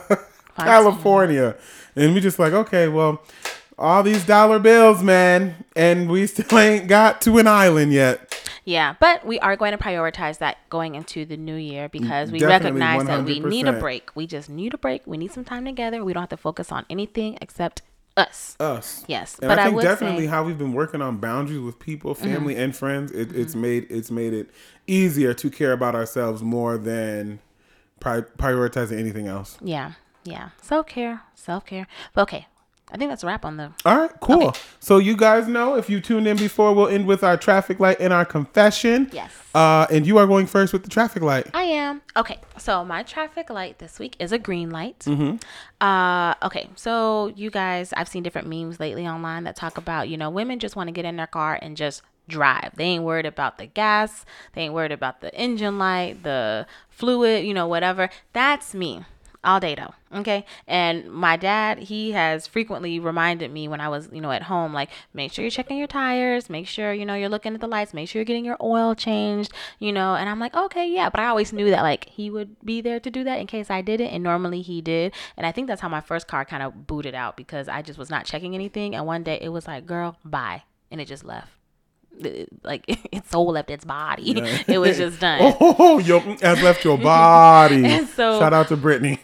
California, 0.57 1.55
and 1.95 2.13
we 2.13 2.21
just 2.21 2.39
like, 2.39 2.53
okay, 2.53 2.87
well, 2.87 3.21
all 3.77 4.03
these 4.03 4.25
dollar 4.25 4.59
bills, 4.59 5.03
man, 5.03 5.65
and 5.75 6.09
we 6.09 6.27
still 6.27 6.57
ain't 6.59 6.87
got 6.87 7.21
to 7.21 7.37
an 7.37 7.47
island 7.47 7.91
yet. 7.93 8.31
Yeah, 8.63 8.95
but 8.99 9.25
we 9.25 9.37
are 9.39 9.55
going 9.55 9.73
to 9.73 9.77
prioritize 9.77 10.39
that 10.39 10.57
going 10.69 10.95
into 10.95 11.23
the 11.25 11.37
new 11.37 11.55
year 11.55 11.87
because 11.87 12.31
we 12.31 12.39
Definitely, 12.39 12.81
recognize 12.81 13.05
that 13.07 13.23
we 13.25 13.39
need 13.39 13.67
a 13.67 13.73
break. 13.73 14.09
We 14.15 14.25
just 14.25 14.49
need 14.49 14.73
a 14.73 14.77
break. 14.77 15.03
We 15.05 15.17
need 15.17 15.31
some 15.31 15.43
time 15.43 15.65
together. 15.65 16.03
We 16.03 16.13
don't 16.13 16.21
have 16.23 16.29
to 16.29 16.37
focus 16.37 16.71
on 16.71 16.83
anything 16.89 17.37
except 17.41 17.83
us. 18.17 18.55
us. 18.59 19.03
Yes, 19.07 19.37
and 19.39 19.49
but 19.49 19.59
I 19.59 19.63
I 19.63 19.65
think 19.65 19.75
would 19.75 19.81
definitely 19.83 20.17
say- 20.19 20.23
Mm-hmm. 20.25 20.33
how 20.33 20.43
we've 20.45 20.57
been 20.57 20.73
working 20.73 21.01
on 21.03 21.17
boundaries 21.17 21.59
with 21.59 21.77
people, 21.77 22.15
family, 22.15 22.55
and 22.55 22.75
friends. 22.75 23.11
It, 23.11 23.35
It's 23.35 23.53
made 23.55 23.85
it's 23.91 24.09
made 24.09 24.33
it 24.33 24.49
easier 24.87 25.33
to 25.35 25.49
care 25.51 25.73
about 25.73 25.93
ourselves 25.93 26.41
more 26.41 26.77
than 26.79 27.39
pri- 27.99 28.21
prioritizing 28.21 28.97
anything 28.97 29.27
else. 29.27 29.59
Yeah, 29.61 29.91
yeah. 30.23 30.49
Self 30.61 30.87
care, 30.87 31.21
self 31.35 31.65
care. 31.67 31.85
But 32.13 32.23
okay, 32.23 32.47
I 32.91 32.97
think 32.97 33.09
that's 33.09 33.23
a 33.23 33.27
wrap 33.27 33.45
on 33.45 33.57
the. 33.57 33.71
All 33.83 33.97
right, 33.97 34.11
cool. 34.21 34.53
So 34.79 34.99
you 34.99 35.17
guys 35.17 35.47
know 35.47 35.75
if 35.75 35.89
you 35.89 35.99
tuned 35.99 36.27
in 36.27 36.37
before, 36.37 36.73
we'll 36.73 36.87
end 36.87 37.07
with 37.07 37.23
our 37.23 37.35
traffic 37.35 37.79
light 37.79 37.99
and 37.99 38.13
our 38.13 38.25
confession. 38.25 39.09
Yes. 39.11 39.31
Uh, 39.55 39.87
and 39.89 40.05
you 40.05 40.17
are 40.19 40.27
going 40.27 40.45
first 40.45 40.71
with 40.71 40.83
the 40.83 40.89
traffic 40.89 41.23
light. 41.23 41.47
I 41.53 41.63
am. 41.63 42.01
Okay, 42.15 42.39
so 42.57 42.85
my 42.85 43.01
traffic 43.01 43.49
light 43.49 43.79
this 43.79 43.97
week 43.97 44.15
is 44.19 44.31
a 44.31 44.37
green 44.37 44.69
light. 44.69 44.99
Mm-hmm. 44.99 45.37
Uh, 45.85 46.35
okay, 46.43 46.69
so 46.75 47.33
you 47.35 47.49
guys, 47.49 47.91
I've 47.93 48.07
seen 48.07 48.21
different 48.21 48.47
memes 48.47 48.79
lately 48.79 49.07
online 49.07 49.45
that 49.45 49.55
talk 49.55 49.77
about, 49.77 50.07
you 50.07 50.17
know, 50.17 50.29
women 50.29 50.59
just 50.59 50.75
want 50.75 50.87
to 50.87 50.91
get 50.91 51.05
in 51.05 51.15
their 51.15 51.27
car 51.27 51.57
and 51.61 51.75
just 51.75 52.03
drive. 52.27 52.71
They 52.75 52.85
ain't 52.85 53.03
worried 53.03 53.25
about 53.25 53.57
the 53.57 53.65
gas, 53.65 54.25
they 54.53 54.61
ain't 54.61 54.73
worried 54.73 54.91
about 54.91 55.21
the 55.21 55.33
engine 55.33 55.79
light, 55.79 56.23
the 56.23 56.67
fluid, 56.89 57.45
you 57.45 57.53
know, 57.53 57.67
whatever. 57.67 58.09
That's 58.33 58.73
me. 58.75 59.05
All 59.45 59.59
day 59.59 59.75
though. 59.75 59.93
Okay. 60.21 60.43
And 60.67 61.11
my 61.11 61.37
dad, 61.37 61.77
he 61.77 62.11
has 62.13 62.47
frequently 62.47 62.99
reminded 62.99 63.51
me 63.51 63.67
when 63.67 63.79
I 63.79 63.89
was, 63.89 64.09
you 64.11 64.21
know, 64.21 64.31
at 64.31 64.41
home, 64.43 64.73
like, 64.73 64.89
make 65.13 65.31
sure 65.31 65.43
you're 65.43 65.51
checking 65.51 65.77
your 65.77 65.87
tires, 65.87 66.49
make 66.49 66.67
sure, 66.67 66.91
you 66.93 67.05
know, 67.05 67.13
you're 67.13 67.29
looking 67.29 67.53
at 67.53 67.61
the 67.61 67.67
lights, 67.67 67.93
make 67.93 68.09
sure 68.09 68.21
you're 68.21 68.25
getting 68.25 68.45
your 68.45 68.57
oil 68.61 68.95
changed, 68.95 69.51
you 69.77 69.91
know. 69.93 70.15
And 70.15 70.27
I'm 70.29 70.39
like, 70.39 70.55
okay, 70.55 70.89
yeah. 70.89 71.09
But 71.11 71.19
I 71.19 71.27
always 71.27 71.53
knew 71.53 71.69
that, 71.69 71.83
like, 71.83 72.09
he 72.09 72.29
would 72.31 72.55
be 72.65 72.81
there 72.81 72.99
to 72.99 73.11
do 73.11 73.23
that 73.23 73.39
in 73.39 73.45
case 73.45 73.69
I 73.69 73.81
didn't. 73.81 74.07
And 74.07 74.23
normally 74.23 74.61
he 74.63 74.81
did. 74.81 75.13
And 75.37 75.45
I 75.45 75.51
think 75.51 75.67
that's 75.67 75.81
how 75.81 75.89
my 75.89 76.01
first 76.01 76.27
car 76.27 76.43
kind 76.43 76.63
of 76.63 76.87
booted 76.87 77.13
out 77.13 77.37
because 77.37 77.67
I 77.67 77.81
just 77.83 77.99
was 77.99 78.09
not 78.09 78.25
checking 78.25 78.55
anything. 78.55 78.95
And 78.95 79.05
one 79.05 79.21
day 79.23 79.37
it 79.41 79.49
was 79.49 79.67
like, 79.67 79.85
girl, 79.85 80.17
bye. 80.25 80.63
And 80.89 80.99
it 80.99 81.05
just 81.05 81.23
left. 81.23 81.51
Like, 82.63 82.85
its 83.11 83.29
soul 83.29 83.51
left 83.51 83.69
its 83.69 83.83
body. 83.85 84.31
it 84.67 84.77
was 84.79 84.97
just 84.97 85.19
done. 85.25 85.55
Oh, 85.59 85.99
yo, 85.99 86.19
has 86.19 86.63
left 86.63 86.83
your 86.85 86.97
body. 86.97 87.83
And 87.95 88.07
so- 88.07 88.39
Shout 88.39 88.53
out 88.53 88.69
to 88.69 88.77
Brittany. 88.77 89.19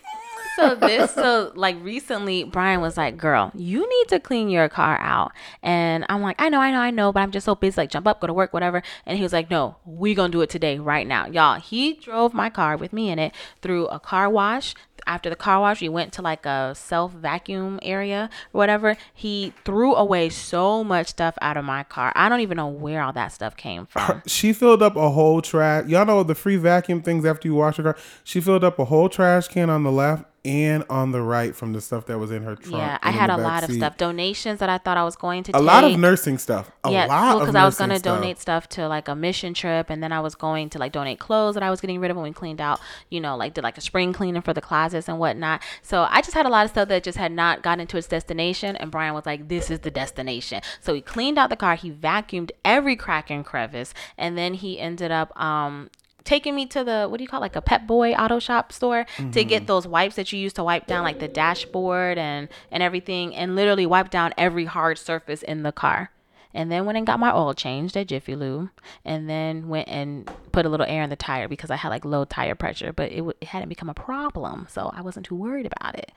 So 0.62 0.76
this 0.76 1.12
so 1.12 1.52
like 1.56 1.76
recently 1.82 2.44
brian 2.44 2.82
was 2.82 2.98
like 2.98 3.18
girl 3.18 3.52
you 3.56 3.88
need 3.88 4.08
to 4.08 4.20
clean 4.20 4.50
your 4.50 4.70
car 4.70 4.98
out. 5.00 5.32
And 5.64 6.06
i'm 6.10 6.22
like 6.22 6.42
i 6.42 6.50
know 6.50 6.60
i 6.60 6.72
know 6.72 6.80
i 6.80 6.92
know 6.92 7.12
but 7.12 7.22
i'm 7.22 7.32
just 7.32 7.46
so 7.46 7.56
busy 7.56 7.82
like 7.82 7.90
jump 7.90 8.08
up 8.08 8.22
go 8.22 8.28
to 8.28 8.34
work 8.34 8.54
whatever. 8.54 8.84
And 9.06 9.18
he 9.18 9.24
was 9.24 9.34
like 9.34 9.50
no 9.50 9.78
we 9.86 10.14
gonna 10.14 10.32
do 10.32 10.42
it 10.42 10.50
today 10.50 10.80
right 10.80 11.08
now. 11.08 11.26
Y'all 11.28 11.60
he 11.60 11.94
drove 11.94 12.34
my 12.34 12.50
car 12.50 12.78
with 12.78 12.94
me 12.94 13.10
in 13.10 13.20
it 13.20 13.34
through 13.62 13.88
a 13.88 14.00
car 14.00 14.30
wash 14.30 14.76
after 15.08 15.30
the 15.30 15.36
car 15.36 15.60
wash 15.60 15.82
we 15.82 15.90
went 15.90 16.12
to 16.14 16.22
like 16.22 16.46
a 16.46 16.74
self 16.76 17.12
vacuum 17.12 17.80
area 17.82 18.30
or 18.54 18.58
whatever 18.60 18.96
he 19.14 19.54
threw 19.66 19.96
away 19.96 20.30
so 20.30 20.84
much 20.84 21.08
stuff 21.08 21.36
out 21.42 21.58
of 21.58 21.66
my 21.66 21.84
car 21.84 22.12
i 22.16 22.30
don't 22.30 22.40
even 22.42 22.58
know 22.58 22.68
where 22.68 23.02
all 23.02 23.14
that 23.14 23.32
stuff 23.32 23.56
came 23.56 23.86
from 23.86 24.22
She 24.28 24.54
filled 24.54 24.82
up 24.82 24.96
a 24.96 25.10
whole 25.12 25.42
trash. 25.42 25.88
Y'all 25.88 26.06
know 26.06 26.24
the 26.24 26.36
free 26.36 26.56
vacuum 26.56 27.02
things 27.02 27.26
after 27.26 27.48
you 27.48 27.56
wash 27.56 27.78
your 27.78 27.94
car. 27.94 27.98
She 28.24 28.42
filled 28.42 28.64
up 28.64 28.80
a 28.80 28.86
whole 28.86 29.10
trash 29.10 29.48
can 29.48 29.70
on 29.70 29.84
the 29.84 29.92
left 29.92 30.26
and 30.44 30.84
on 30.90 31.12
the 31.12 31.22
right 31.22 31.56
from 31.56 31.72
the 31.74 31.80
stuff 31.80 32.08
that 32.08 32.18
was 32.18 32.32
in 32.32 32.42
her 32.42 32.56
trunk. 32.56 32.76
yeah 32.78 32.98
i 33.04 33.12
had 33.12 33.30
a 33.30 33.38
lot 33.38 33.64
of 33.64 33.72
stuff 33.72 33.96
donations 33.96 34.58
that 34.58 34.70
i 34.70 34.78
thought 34.80 34.98
i 34.98 35.04
was 35.04 35.16
going 35.16 35.44
to 35.44 35.52
A 35.52 35.54
take 35.54 35.62
lot 35.62 35.84
of 35.84 36.00
nursing 36.00 36.40
stuff. 36.40 36.72
A 36.84 36.92
yeah, 36.92 37.06
lot 37.06 37.34
because 37.36 37.50
of 37.50 37.56
I 37.56 37.64
was 37.66 37.78
gonna 37.78 38.00
donate 38.00 38.40
stuff 38.40 38.68
to 38.70 38.88
like 38.88 39.08
a 39.08 39.16
mission 39.16 39.54
trip, 39.54 39.92
and 39.92 40.02
then 40.02 40.12
I 40.12 40.20
was 40.20 40.34
going 40.34 40.70
to 40.72 40.80
like 40.80 40.94
donate 40.94 41.20
clothes 41.20 41.54
that 41.54 41.62
I 41.64 41.70
was 41.70 41.80
getting 41.80 42.00
rid 42.00 42.10
of 42.10 42.18
when 42.18 42.24
we 42.24 42.34
cleaned 42.34 42.60
out. 42.60 42.80
You 43.10 43.22
know, 43.22 43.38
like 43.38 43.54
did 43.54 43.64
like 43.64 43.78
a 43.78 43.82
spring 43.82 44.14
cleaning 44.14 44.42
for 44.42 44.52
the 44.54 44.62
closets 44.92 45.08
and 45.10 45.20
whatnot. 45.20 45.62
So 45.82 46.08
I 46.10 46.22
just 46.22 46.34
had 46.34 46.46
a 46.46 46.50
lot 46.50 46.66
of 46.66 46.72
stuff 46.72 46.88
that 46.90 47.04
just 47.04 47.18
had 47.18 47.32
not 47.32 47.64
gotten 47.64 47.88
to 47.88 47.98
its 47.98 48.08
destination, 48.08 48.76
and 48.76 48.92
Brian 48.92 49.14
was 49.14 49.26
like, 49.26 49.48
"This 49.48 49.72
is 49.72 49.80
the 49.80 49.92
destination." 49.92 50.62
So 50.82 50.94
he 50.94 51.02
cleaned 51.02 51.38
out 51.38 51.50
the 51.50 51.56
car, 51.56 51.76
he 51.76 51.92
vacuumed 51.92 52.52
every 52.64 52.96
crack 52.96 53.30
and 53.30 53.46
crevice, 53.46 53.94
and 54.18 54.38
then 54.38 54.54
he 54.56 54.80
ended 54.80 55.12
up 55.12 55.38
um 55.42 55.90
taking 56.24 56.56
me 56.56 56.68
to 56.68 56.84
the 56.84 57.08
what 57.10 57.18
do 57.18 57.24
you 57.24 57.28
call 57.28 57.40
it, 57.40 57.42
like 57.50 57.56
a 57.56 57.62
Pep 57.62 57.88
Boy 57.88 58.14
auto 58.14 58.40
shop 58.40 58.72
store 58.72 59.06
to 59.18 59.22
Mm-hmm. 59.24 59.48
get 59.50 59.68
those 59.68 59.88
wipes 59.88 60.16
that 60.18 60.32
you 60.32 60.40
use 60.40 60.54
to 60.54 60.64
wipe 60.64 60.86
down 60.86 61.04
like 61.04 61.20
the 61.20 61.28
dashboard 61.28 62.18
and 62.18 62.48
and 62.70 62.84
everything 62.84 63.36
and 63.36 63.56
literally 63.56 63.86
wipe 63.86 64.10
down 64.10 64.34
every 64.38 64.66
hard 64.66 64.98
surface 65.00 65.42
in 65.42 65.64
the 65.64 65.72
car 65.72 66.12
and 66.54 66.72
then 66.72 66.86
went 66.86 66.98
and 66.98 67.08
got 67.08 67.20
my 67.20 67.34
oil 67.34 67.54
changed 67.54 67.96
at 67.98 68.08
Jiffy 68.08 68.36
Lube, 68.36 68.70
and 69.06 69.30
then 69.30 69.70
went 69.70 69.88
and 69.88 70.30
put 70.52 70.66
a 70.66 70.70
little 70.70 70.86
air 70.86 71.04
in 71.04 71.10
the 71.10 71.16
tire 71.16 71.48
because 71.48 71.70
I 71.72 71.76
had 71.76 71.90
like 71.90 72.06
low 72.06 72.26
tire 72.26 72.56
pressure, 72.56 72.94
but 72.94 73.12
it, 73.12 73.18
w- 73.18 73.38
it 73.40 73.48
hadn't 73.50 73.70
become 73.70 73.90
a 73.90 73.94
problem, 73.94 74.68
so 74.70 74.92
I 74.94 75.02
wasn't 75.02 75.26
too 75.26 75.36
worried 75.36 75.66
about 75.66 75.96
it. 75.96 76.12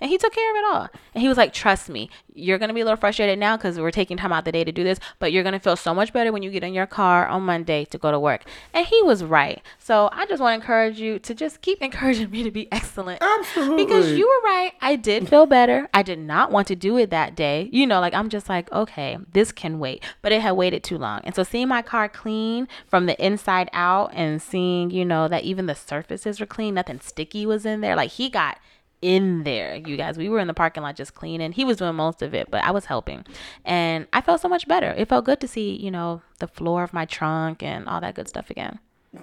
And 0.00 0.10
he 0.10 0.18
took 0.18 0.32
care 0.32 0.50
of 0.50 0.56
it 0.56 0.64
all. 0.74 0.88
And 1.14 1.22
he 1.22 1.28
was 1.28 1.36
like, 1.36 1.52
"Trust 1.52 1.88
me, 1.88 2.08
you're 2.34 2.58
gonna 2.58 2.74
be 2.74 2.80
a 2.80 2.84
little 2.84 2.96
frustrated 2.96 3.38
now 3.38 3.56
because 3.56 3.78
we're 3.78 3.90
taking 3.90 4.16
time 4.16 4.32
out 4.32 4.44
the 4.44 4.52
day 4.52 4.62
to 4.62 4.70
do 4.70 4.84
this, 4.84 5.00
but 5.18 5.32
you're 5.32 5.42
gonna 5.42 5.58
feel 5.58 5.76
so 5.76 5.92
much 5.92 6.12
better 6.12 6.32
when 6.32 6.42
you 6.42 6.50
get 6.50 6.62
in 6.62 6.72
your 6.72 6.86
car 6.86 7.26
on 7.26 7.42
Monday 7.42 7.84
to 7.86 7.98
go 7.98 8.10
to 8.10 8.18
work." 8.18 8.44
And 8.72 8.86
he 8.86 9.02
was 9.02 9.24
right. 9.24 9.60
So 9.78 10.08
I 10.12 10.26
just 10.26 10.40
want 10.40 10.52
to 10.52 10.62
encourage 10.62 11.00
you 11.00 11.18
to 11.20 11.34
just 11.34 11.62
keep 11.62 11.82
encouraging 11.82 12.30
me 12.32 12.42
to 12.44 12.50
be 12.50 12.68
excellent. 12.70 13.22
Absolutely. 13.22 13.84
Because 13.84 14.12
you 14.12 14.26
were 14.28 14.48
right. 14.48 14.72
I 14.80 14.96
did 14.96 15.28
feel 15.28 15.46
better. 15.46 15.88
I 15.92 16.02
did 16.02 16.18
not 16.18 16.52
want 16.52 16.68
to 16.68 16.76
do 16.76 16.96
it 16.96 17.10
that 17.10 17.34
day. 17.34 17.68
You 17.72 17.86
know, 17.86 18.00
like 18.00 18.14
I'm 18.14 18.28
just 18.28 18.48
like, 18.48 18.70
okay, 18.72 19.18
this 19.32 19.50
can 19.52 19.78
wait. 19.78 20.04
But 20.22 20.32
it 20.32 20.40
had 20.40 20.52
waited 20.52 20.84
too 20.84 20.98
long. 20.98 21.20
And 21.24 21.34
so 21.34 21.42
seeing 21.42 21.68
my 21.68 21.82
car 21.82 22.08
clean 22.08 22.68
from 22.86 23.06
the 23.06 23.24
inside 23.24 23.68
out 23.72 24.12
and 24.14 24.40
seeing, 24.40 24.90
you 24.90 25.04
know, 25.04 25.26
that 25.28 25.44
even 25.44 25.66
the 25.66 25.74
surfaces 25.74 26.38
were 26.38 26.46
clean, 26.46 26.74
nothing 26.74 27.00
sticky 27.00 27.46
was 27.46 27.66
in 27.66 27.80
there. 27.80 27.96
Like 27.96 28.10
he 28.12 28.28
got 28.28 28.58
in 29.00 29.44
there, 29.44 29.76
you 29.76 29.96
guys. 29.96 30.18
We 30.18 30.28
were 30.28 30.38
in 30.38 30.48
the 30.48 30.54
parking 30.54 30.82
lot 30.82 30.96
just 30.96 31.14
cleaning. 31.14 31.52
He 31.52 31.64
was 31.64 31.76
doing 31.76 31.94
most 31.94 32.22
of 32.22 32.34
it, 32.34 32.50
but 32.50 32.64
I 32.64 32.70
was 32.70 32.86
helping. 32.86 33.24
And 33.64 34.06
I 34.12 34.20
felt 34.20 34.40
so 34.40 34.48
much 34.48 34.66
better. 34.66 34.90
It 34.96 35.08
felt 35.08 35.24
good 35.24 35.40
to 35.40 35.48
see, 35.48 35.76
you 35.76 35.90
know, 35.90 36.22
the 36.38 36.48
floor 36.48 36.82
of 36.82 36.92
my 36.92 37.04
trunk 37.04 37.62
and 37.62 37.88
all 37.88 38.00
that 38.00 38.14
good 38.14 38.28
stuff 38.28 38.50
again. 38.50 38.78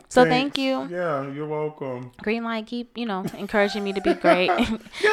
So 0.09 0.25
thank 0.25 0.57
you. 0.57 0.87
Yeah, 0.89 1.31
you're 1.31 1.45
welcome. 1.47 2.11
Green 2.23 2.43
light, 2.43 2.65
keep, 2.65 2.97
you 2.97 3.05
know, 3.05 3.23
encouraging 3.37 3.83
me 3.83 3.93
to 3.93 4.01
be 4.01 4.15
great 4.15 4.47
Yeah, 4.59 4.67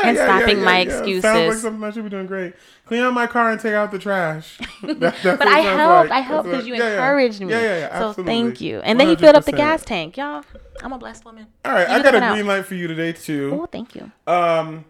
and 0.04 0.16
yeah, 0.16 0.24
stopping 0.24 0.58
yeah, 0.58 0.64
my 0.64 0.80
yeah. 0.80 0.84
excuses. 0.88 1.22
Sounds 1.22 1.48
like 1.54 1.58
something 1.58 1.84
I 1.84 1.90
should 1.90 2.04
be 2.04 2.10
doing 2.10 2.26
great. 2.26 2.54
Clean 2.86 3.02
out 3.02 3.12
my 3.12 3.26
car 3.26 3.50
and 3.50 3.60
take 3.60 3.74
out 3.74 3.90
the 3.90 3.98
trash. 3.98 4.58
That- 4.82 5.22
but 5.22 5.46
I 5.46 5.58
helped. 5.60 6.10
like. 6.10 6.18
I 6.18 6.20
helped 6.20 6.48
because 6.50 6.66
you 6.66 6.74
encouraged 6.74 7.40
me. 7.42 7.50
Yeah, 7.50 7.60
yeah, 7.60 7.78
yeah. 7.78 7.98
So 7.98 8.08
absolutely. 8.08 8.32
thank 8.32 8.60
you. 8.62 8.78
And 8.80 8.98
then 8.98 9.08
he 9.08 9.16
filled 9.16 9.36
up 9.36 9.44
the 9.44 9.52
gas 9.52 9.84
tank, 9.84 10.16
y'all. 10.16 10.42
I'm 10.82 10.92
a 10.92 10.98
blessed 10.98 11.24
woman. 11.26 11.46
All 11.64 11.72
right, 11.72 11.88
You 11.88 11.94
I 11.94 12.02
got 12.02 12.14
a 12.14 12.16
it 12.18 12.22
out. 12.22 12.34
green 12.34 12.46
light 12.46 12.64
for 12.64 12.74
you 12.74 12.86
today 12.88 13.12
too. 13.12 13.60
Oh, 13.62 13.66
thank 13.66 13.94
you. 13.94 14.10
Um, 14.26 14.86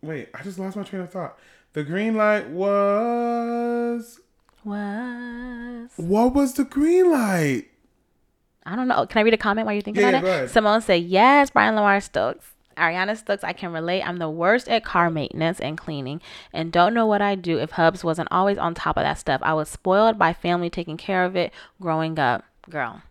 wait, 0.00 0.28
I 0.32 0.42
just 0.44 0.58
lost 0.60 0.76
my 0.76 0.84
train 0.84 1.02
of 1.02 1.10
thought. 1.10 1.36
The 1.72 1.82
green 1.82 2.14
light 2.16 2.48
was 2.50 4.20
Was 4.64 5.90
what 5.96 6.34
was 6.34 6.54
the 6.54 6.64
green 6.64 7.10
light? 7.10 7.66
I 8.66 8.76
don't 8.76 8.88
know. 8.88 9.06
Can 9.06 9.18
I 9.18 9.22
read 9.22 9.34
a 9.34 9.38
comment 9.38 9.66
while 9.66 9.74
you're 9.74 9.82
thinking 9.82 10.02
Yeah, 10.02 10.08
about 10.10 10.24
yeah, 10.24 10.40
it? 10.42 10.48
Simone 10.48 10.80
said, 10.80 11.02
"Yes, 11.02 11.50
Brian 11.50 11.74
Lamar 11.74 12.00
Stokes." 12.00 12.52
Ariana 12.76 13.16
Stokes, 13.16 13.44
I 13.44 13.52
can 13.52 13.72
relate. 13.72 14.02
I'm 14.02 14.16
the 14.16 14.28
worst 14.30 14.68
at 14.68 14.84
car 14.84 15.08
maintenance 15.10 15.60
and 15.60 15.78
cleaning 15.78 16.20
and 16.52 16.72
don't 16.72 16.92
know 16.92 17.06
what 17.06 17.22
I'd 17.22 17.40
do 17.42 17.58
if 17.58 17.72
Hubs 17.72 18.02
wasn't 18.02 18.28
always 18.32 18.58
on 18.58 18.74
top 18.74 18.96
of 18.96 19.04
that 19.04 19.18
stuff. 19.18 19.40
I 19.44 19.54
was 19.54 19.68
spoiled 19.68 20.18
by 20.18 20.32
family 20.32 20.70
taking 20.70 20.96
care 20.96 21.24
of 21.24 21.36
it 21.36 21.52
growing 21.80 22.18
up. 22.18 22.44
Girl, 22.68 23.02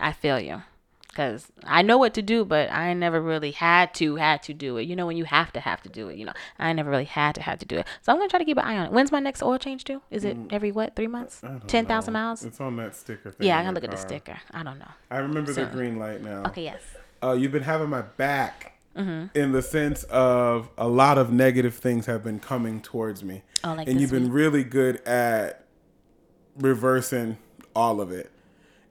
I 0.00 0.12
feel 0.12 0.40
you. 0.40 0.62
Cause 1.14 1.46
I 1.64 1.82
know 1.82 1.96
what 1.98 2.14
to 2.14 2.22
do, 2.22 2.44
but 2.44 2.70
I 2.72 2.92
never 2.94 3.20
really 3.20 3.52
had 3.52 3.94
to 3.94 4.16
had 4.16 4.42
to 4.44 4.54
do 4.54 4.76
it. 4.78 4.82
You 4.88 4.96
know 4.96 5.06
when 5.06 5.16
you 5.16 5.24
have 5.24 5.52
to 5.52 5.60
have 5.60 5.80
to 5.82 5.88
do 5.88 6.08
it. 6.08 6.16
You 6.16 6.26
know 6.26 6.32
I 6.58 6.72
never 6.72 6.90
really 6.90 7.04
had 7.04 7.34
to 7.36 7.42
have 7.42 7.58
to 7.60 7.66
do 7.66 7.76
it. 7.78 7.86
So 8.02 8.12
I'm 8.12 8.18
gonna 8.18 8.28
try 8.28 8.38
to 8.40 8.44
keep 8.44 8.56
an 8.58 8.64
eye 8.64 8.76
on 8.78 8.86
it. 8.86 8.92
When's 8.92 9.12
my 9.12 9.20
next 9.20 9.42
oil 9.42 9.58
change 9.58 9.84
due? 9.84 10.02
Is 10.10 10.24
it 10.24 10.36
every 10.50 10.72
what 10.72 10.96
three 10.96 11.06
months? 11.06 11.40
Mm. 11.42 11.66
Ten 11.68 11.86
thousand 11.86 12.14
miles? 12.14 12.44
It's 12.44 12.60
on 12.60 12.76
that 12.76 12.96
sticker 12.96 13.30
thing. 13.30 13.46
Yeah, 13.46 13.58
I 13.58 13.62
gotta 13.62 13.74
look 13.74 13.84
at 13.84 13.90
the 13.90 13.96
sticker. 13.96 14.38
I 14.52 14.62
don't 14.62 14.78
know. 14.78 14.90
I 15.10 15.18
remember 15.18 15.52
the 15.52 15.66
green 15.66 15.98
light 15.98 16.22
now. 16.22 16.42
Okay, 16.46 16.64
yes. 16.64 16.82
Uh, 17.22 17.32
you've 17.32 17.52
been 17.52 17.62
having 17.62 17.88
my 17.88 18.02
back 18.02 18.72
Mm-hmm. 18.96 19.36
in 19.36 19.50
the 19.50 19.60
sense 19.60 20.04
of 20.04 20.68
a 20.78 20.86
lot 20.86 21.18
of 21.18 21.32
negative 21.32 21.74
things 21.74 22.06
have 22.06 22.22
been 22.22 22.38
coming 22.38 22.80
towards 22.80 23.24
me. 23.24 23.42
Oh, 23.64 23.74
like 23.74 23.88
and 23.88 24.00
you've 24.00 24.12
been 24.12 24.24
week? 24.24 24.32
really 24.32 24.62
good 24.62 25.02
at 25.04 25.64
reversing 26.56 27.38
all 27.74 28.00
of 28.00 28.12
it. 28.12 28.30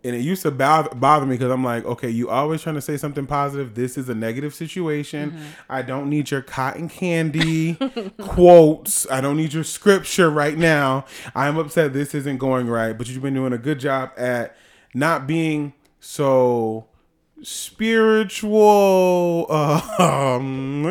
And 0.03 0.15
it 0.15 0.19
used 0.19 0.41
to 0.41 0.51
bother, 0.51 0.93
bother 0.95 1.25
me 1.25 1.35
because 1.35 1.51
I'm 1.51 1.63
like, 1.63 1.85
okay, 1.85 2.09
you 2.09 2.29
always 2.29 2.61
trying 2.61 2.75
to 2.75 2.81
say 2.81 2.97
something 2.97 3.25
positive. 3.25 3.73
This 3.73 3.97
is 3.97 4.09
a 4.09 4.15
negative 4.15 4.53
situation. 4.53 5.31
Mm-hmm. 5.31 5.43
I 5.69 5.81
don't 5.81 6.09
need 6.09 6.29
your 6.29 6.41
cotton 6.41 6.89
candy 6.89 7.77
quotes. 8.19 9.09
I 9.09 9.21
don't 9.21 9.37
need 9.37 9.53
your 9.53 9.63
scripture 9.63 10.29
right 10.29 10.57
now. 10.57 11.05
I'm 11.35 11.57
upset 11.57 11.93
this 11.93 12.13
isn't 12.13 12.37
going 12.37 12.67
right. 12.67 12.97
But 12.97 13.07
you've 13.07 13.21
been 13.21 13.33
doing 13.33 13.53
a 13.53 13.57
good 13.57 13.79
job 13.79 14.11
at 14.17 14.57
not 14.93 15.25
being 15.25 15.73
so 15.99 16.85
spiritual, 17.43 19.45
uh, 19.49 19.81
um, 19.99 20.83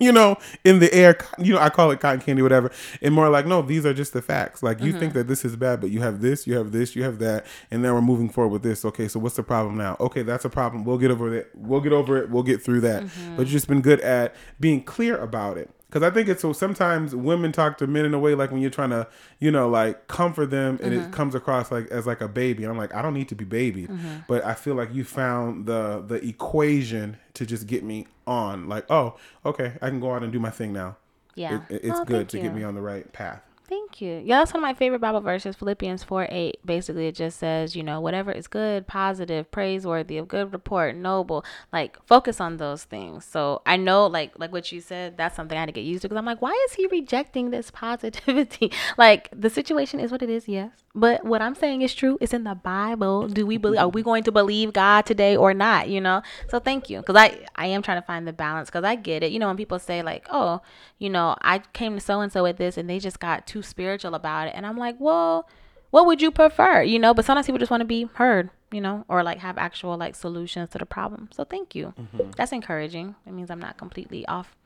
you 0.00 0.12
know, 0.12 0.36
in 0.64 0.80
the 0.80 0.92
air. 0.92 1.18
You 1.38 1.54
know, 1.54 1.60
I 1.60 1.70
call 1.70 1.90
it 1.90 2.00
cotton 2.00 2.20
candy, 2.20 2.42
whatever. 2.42 2.70
And 3.00 3.14
more 3.14 3.28
like, 3.28 3.46
no, 3.46 3.62
these 3.62 3.86
are 3.86 3.94
just 3.94 4.12
the 4.12 4.22
facts. 4.22 4.62
Like 4.62 4.80
you 4.80 4.92
think 4.92 5.14
that 5.14 5.28
this 5.28 5.44
is 5.44 5.56
bad, 5.56 5.80
but 5.80 5.90
you 5.90 6.00
have 6.00 6.20
this, 6.20 6.46
you 6.46 6.56
have 6.56 6.72
this, 6.72 6.96
you 6.96 7.04
have 7.04 7.18
that, 7.20 7.46
and 7.70 7.84
then 7.84 7.94
we're 7.94 8.02
moving 8.02 8.28
forward 8.28 8.52
with 8.52 8.62
this. 8.62 8.84
Okay, 8.84 9.08
so 9.08 9.20
what's 9.20 9.36
the 9.36 9.42
problem 9.42 9.76
now? 9.76 9.96
Okay, 10.00 10.22
that's 10.22 10.44
a 10.44 10.50
problem. 10.50 10.84
We'll 10.84 10.98
get 10.98 11.10
over 11.10 11.34
it. 11.34 11.50
We'll 11.54 11.80
get 11.80 11.92
over 11.92 12.18
it. 12.18 12.30
We'll 12.30 12.42
get 12.42 12.62
through 12.62 12.80
that. 12.82 13.04
But 13.36 13.42
you've 13.42 13.50
just 13.50 13.68
been 13.68 13.80
good 13.80 14.00
at 14.00 14.34
being 14.60 14.82
clear 14.82 15.16
about 15.16 15.56
it. 15.56 15.70
Because 15.88 16.02
I 16.02 16.10
think 16.10 16.28
it's 16.28 16.42
so 16.42 16.52
sometimes 16.52 17.16
women 17.16 17.50
talk 17.50 17.78
to 17.78 17.86
men 17.86 18.04
in 18.04 18.12
a 18.12 18.18
way 18.18 18.34
like 18.34 18.50
when 18.50 18.60
you're 18.60 18.70
trying 18.70 18.90
to, 18.90 19.06
you 19.38 19.50
know, 19.50 19.68
like 19.70 20.06
comfort 20.06 20.46
them 20.50 20.78
and 20.82 20.92
it 20.92 21.00
mm-hmm. 21.00 21.10
comes 21.12 21.34
across 21.34 21.72
like 21.72 21.86
as 21.86 22.06
like 22.06 22.20
a 22.20 22.28
baby. 22.28 22.62
And 22.62 22.70
I'm 22.70 22.76
like, 22.76 22.94
I 22.94 23.00
don't 23.00 23.14
need 23.14 23.28
to 23.30 23.34
be 23.34 23.46
babied. 23.46 23.88
Mm-hmm. 23.88 24.16
But 24.28 24.44
I 24.44 24.52
feel 24.52 24.74
like 24.74 24.92
you 24.92 25.04
found 25.04 25.64
the 25.64 26.04
the 26.06 26.16
equation 26.26 27.16
to 27.34 27.46
just 27.46 27.66
get 27.66 27.84
me 27.84 28.06
on. 28.26 28.68
Like, 28.68 28.84
oh, 28.90 29.16
okay, 29.46 29.74
I 29.80 29.88
can 29.88 29.98
go 29.98 30.12
out 30.12 30.22
and 30.22 30.30
do 30.30 30.38
my 30.38 30.50
thing 30.50 30.74
now. 30.74 30.96
Yeah. 31.34 31.62
It, 31.70 31.80
it's 31.84 32.00
Oh, 32.00 32.04
good 32.04 32.28
to 32.30 32.36
you. 32.36 32.42
get 32.42 32.54
me 32.54 32.64
on 32.64 32.74
the 32.74 32.82
right 32.82 33.10
path. 33.12 33.42
Thank 33.68 34.00
you. 34.00 34.22
Yeah, 34.24 34.38
that's 34.38 34.54
one 34.54 34.62
of 34.62 34.66
my 34.66 34.72
favorite 34.72 35.00
Bible 35.00 35.20
verses, 35.20 35.54
Philippians 35.54 36.02
4 36.02 36.28
8. 36.30 36.60
Basically, 36.64 37.06
it 37.06 37.14
just 37.14 37.38
says, 37.38 37.76
you 37.76 37.82
know, 37.82 38.00
whatever 38.00 38.32
is 38.32 38.48
good, 38.48 38.86
positive, 38.86 39.50
praiseworthy, 39.50 40.16
of 40.16 40.26
good 40.26 40.54
report, 40.54 40.96
noble, 40.96 41.44
like 41.70 41.98
focus 42.06 42.40
on 42.40 42.56
those 42.56 42.84
things. 42.84 43.26
So 43.26 43.60
I 43.66 43.76
know, 43.76 44.06
like, 44.06 44.38
like 44.38 44.52
what 44.52 44.72
you 44.72 44.80
said, 44.80 45.18
that's 45.18 45.36
something 45.36 45.56
I 45.56 45.60
had 45.60 45.66
to 45.66 45.72
get 45.72 45.84
used 45.84 46.00
to 46.02 46.08
because 46.08 46.18
I'm 46.18 46.24
like, 46.24 46.40
why 46.40 46.58
is 46.68 46.76
he 46.76 46.86
rejecting 46.86 47.50
this 47.50 47.70
positivity? 47.74 48.72
like, 48.96 49.28
the 49.38 49.50
situation 49.50 50.00
is 50.00 50.10
what 50.10 50.22
it 50.22 50.30
is, 50.30 50.48
yes. 50.48 50.70
But 50.98 51.24
what 51.24 51.40
I'm 51.40 51.54
saying 51.54 51.82
is 51.82 51.94
true. 51.94 52.18
It's 52.20 52.34
in 52.34 52.44
the 52.44 52.56
Bible. 52.56 53.28
Do 53.28 53.46
we 53.46 53.56
believe? 53.56 53.78
Are 53.78 53.88
we 53.88 54.02
going 54.02 54.24
to 54.24 54.32
believe 54.32 54.72
God 54.72 55.06
today 55.06 55.36
or 55.36 55.54
not? 55.54 55.88
You 55.88 56.00
know. 56.00 56.22
So 56.48 56.58
thank 56.58 56.90
you, 56.90 56.98
because 56.98 57.16
I 57.16 57.46
I 57.54 57.66
am 57.66 57.82
trying 57.82 58.00
to 58.00 58.06
find 58.06 58.26
the 58.26 58.32
balance. 58.32 58.68
Because 58.68 58.84
I 58.84 58.96
get 58.96 59.22
it. 59.22 59.30
You 59.30 59.38
know, 59.38 59.46
when 59.46 59.56
people 59.56 59.78
say 59.78 60.02
like, 60.02 60.26
oh, 60.30 60.60
you 60.98 61.08
know, 61.08 61.36
I 61.42 61.60
came 61.72 61.94
to 61.94 62.00
so 62.00 62.20
and 62.20 62.32
so 62.32 62.42
with 62.42 62.56
this, 62.56 62.76
and 62.76 62.90
they 62.90 62.98
just 62.98 63.20
got 63.20 63.46
too 63.46 63.62
spiritual 63.62 64.14
about 64.14 64.48
it, 64.48 64.54
and 64.56 64.66
I'm 64.66 64.76
like, 64.76 64.96
well, 64.98 65.48
what 65.90 66.04
would 66.06 66.20
you 66.20 66.30
prefer? 66.30 66.82
You 66.82 66.98
know. 66.98 67.14
But 67.14 67.24
sometimes 67.24 67.46
people 67.46 67.60
just 67.60 67.70
want 67.70 67.82
to 67.82 67.86
be 67.86 68.08
heard. 68.14 68.50
You 68.70 68.82
know, 68.82 69.06
or 69.08 69.22
like 69.22 69.38
have 69.38 69.56
actual 69.56 69.96
like 69.96 70.14
solutions 70.14 70.68
to 70.70 70.78
the 70.78 70.84
problem. 70.84 71.30
So 71.32 71.42
thank 71.44 71.74
you. 71.74 71.94
Mm-hmm. 71.98 72.32
That's 72.36 72.52
encouraging. 72.52 73.14
It 73.26 73.32
means 73.32 73.50
I'm 73.50 73.60
not 73.60 73.78
completely 73.78 74.26
off 74.26 74.57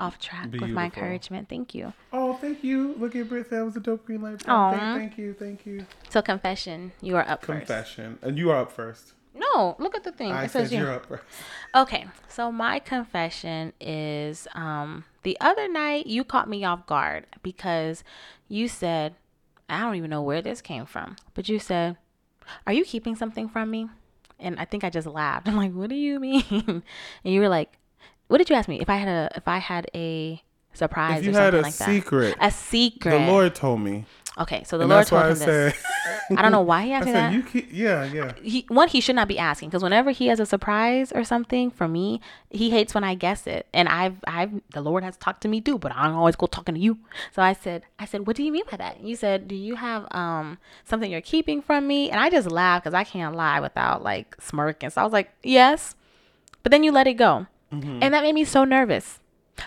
off 0.00 0.18
track 0.18 0.50
with 0.50 0.70
my 0.70 0.86
encouragement. 0.86 1.48
Thank 1.48 1.74
you. 1.74 1.92
Oh, 2.12 2.34
thank 2.34 2.64
you. 2.64 2.94
Look 2.94 3.14
at 3.14 3.28
Britt. 3.28 3.50
That 3.50 3.64
was 3.64 3.76
a 3.76 3.80
dope 3.80 4.06
green 4.06 4.22
light. 4.22 4.42
Oh, 4.48 4.70
Thank, 4.70 4.98
thank 4.98 5.18
you. 5.18 5.34
Thank 5.34 5.66
you. 5.66 5.86
So 6.08 6.22
confession, 6.22 6.92
you 7.00 7.16
are 7.16 7.28
up 7.28 7.44
first. 7.44 7.66
Confession. 7.66 8.18
And 8.22 8.38
you 8.38 8.50
are 8.50 8.62
up 8.62 8.72
first. 8.72 9.12
No, 9.34 9.76
look 9.78 9.94
at 9.94 10.02
the 10.02 10.12
thing. 10.12 10.32
I 10.32 10.44
it 10.44 10.50
says 10.50 10.70
said 10.70 10.78
you. 10.78 10.84
you're 10.84 10.94
up 10.94 11.06
first. 11.06 11.22
Okay, 11.74 12.06
so 12.28 12.50
my 12.50 12.78
confession 12.78 13.72
is 13.80 14.48
um 14.54 15.04
the 15.22 15.36
other 15.40 15.68
night 15.68 16.06
you 16.06 16.24
caught 16.24 16.48
me 16.48 16.64
off 16.64 16.86
guard 16.86 17.26
because 17.42 18.02
you 18.48 18.66
said 18.66 19.14
I 19.68 19.80
don't 19.80 19.94
even 19.94 20.10
know 20.10 20.22
where 20.22 20.42
this 20.42 20.60
came 20.60 20.84
from, 20.84 21.16
but 21.34 21.48
you 21.48 21.58
said, 21.60 21.96
"Are 22.66 22.72
you 22.72 22.84
keeping 22.84 23.14
something 23.14 23.48
from 23.48 23.70
me?" 23.70 23.88
And 24.38 24.58
I 24.58 24.64
think 24.64 24.82
I 24.82 24.90
just 24.90 25.06
laughed. 25.06 25.46
I'm 25.48 25.56
like, 25.56 25.72
"What 25.72 25.90
do 25.90 25.96
you 25.96 26.18
mean?" 26.18 26.42
and 27.24 27.34
you 27.34 27.40
were 27.40 27.48
like, 27.48 27.76
"What 28.30 28.38
did 28.38 28.48
you 28.50 28.56
ask 28.56 28.68
me? 28.68 28.80
If 28.80 28.88
I 28.88 28.96
had 28.96 29.08
a 29.08 29.30
if 29.36 29.46
I 29.48 29.58
had 29.58 29.90
a 29.94 30.42
surprise 30.72 31.18
If 31.20 31.24
you 31.26 31.30
or 31.32 31.34
had 31.34 31.52
something 31.52 31.60
a 31.60 31.62
like 31.62 31.72
secret, 31.74 32.36
that?" 32.38 32.48
A 32.48 32.50
secret. 32.50 33.10
the 33.10 33.26
Lord 33.26 33.54
told 33.54 33.80
me. 33.80 34.04
Okay, 34.38 34.62
so 34.64 34.78
the 34.78 34.84
And 34.84 34.90
Lord 34.90 35.00
that's 35.00 35.10
why 35.12 35.22
told 35.22 35.26
I 35.26 35.32
him 35.32 35.38
this. 35.38 35.74
said. 35.74 36.38
I 36.38 36.42
don't 36.42 36.52
know 36.52 36.60
why 36.62 36.84
he 36.84 36.92
I 36.94 36.96
asked 36.98 37.06
me 37.06 37.12
that. 37.12 37.32
you 37.32 37.42
keep. 37.42 37.68
Yeah, 37.72 38.04
yeah. 38.04 38.32
he 38.40 38.64
one 38.68 38.86
he 38.88 39.00
should 39.00 39.16
not 39.16 39.26
be 39.28 39.36
asking 39.38 39.68
because 39.68 39.82
whenever 39.82 40.12
he 40.12 40.28
has 40.28 40.38
a 40.38 40.46
surprise 40.46 41.10
or 41.12 41.24
something 41.24 41.70
for 41.72 41.88
me 41.88 42.20
he 42.48 42.70
hates 42.70 42.94
when 42.94 43.02
i 43.04 43.14
guess 43.16 43.46
it 43.48 43.66
and 43.74 43.88
i've 43.88 44.16
i've 44.28 44.52
the 44.72 44.80
lord 44.80 45.02
has 45.02 45.16
talked 45.16 45.40
to 45.42 45.48
me 45.48 45.60
too 45.60 45.76
but 45.78 45.90
i 45.92 46.04
don't 46.04 46.14
always 46.14 46.36
go 46.36 46.46
talking 46.46 46.74
to 46.76 46.80
you 46.80 46.98
so 47.32 47.42
i 47.42 47.52
said 47.52 47.82
i 47.98 48.04
said 48.04 48.26
what 48.26 48.36
do 48.36 48.42
you 48.44 48.52
mean 48.52 48.64
by 48.70 48.76
that 48.76 49.02
you 49.02 49.16
said 49.16 49.48
do 49.48 49.54
you 49.56 49.74
have 49.74 50.06
um 50.12 50.56
something 50.84 51.10
you're 51.10 51.20
keeping 51.20 51.60
from 51.60 51.86
me 51.86 52.08
and 52.10 52.20
i 52.20 52.30
just 52.30 52.48
laughed 52.50 52.84
because 52.84 52.94
i 52.94 53.02
can't 53.04 53.34
lie 53.34 53.58
without 53.60 54.02
like 54.02 54.36
smirking 54.40 54.88
so 54.88 55.00
i 55.00 55.04
was 55.04 55.12
like 55.12 55.30
yes 55.42 55.94
but 56.62 56.70
then 56.70 56.84
you 56.84 56.92
let 56.92 57.06
it 57.08 57.14
go 57.14 57.46
Mm-hmm. 57.72 57.98
and 58.02 58.12
that 58.14 58.22
made 58.22 58.34
me 58.34 58.44
so 58.44 58.64
nervous 58.64 59.20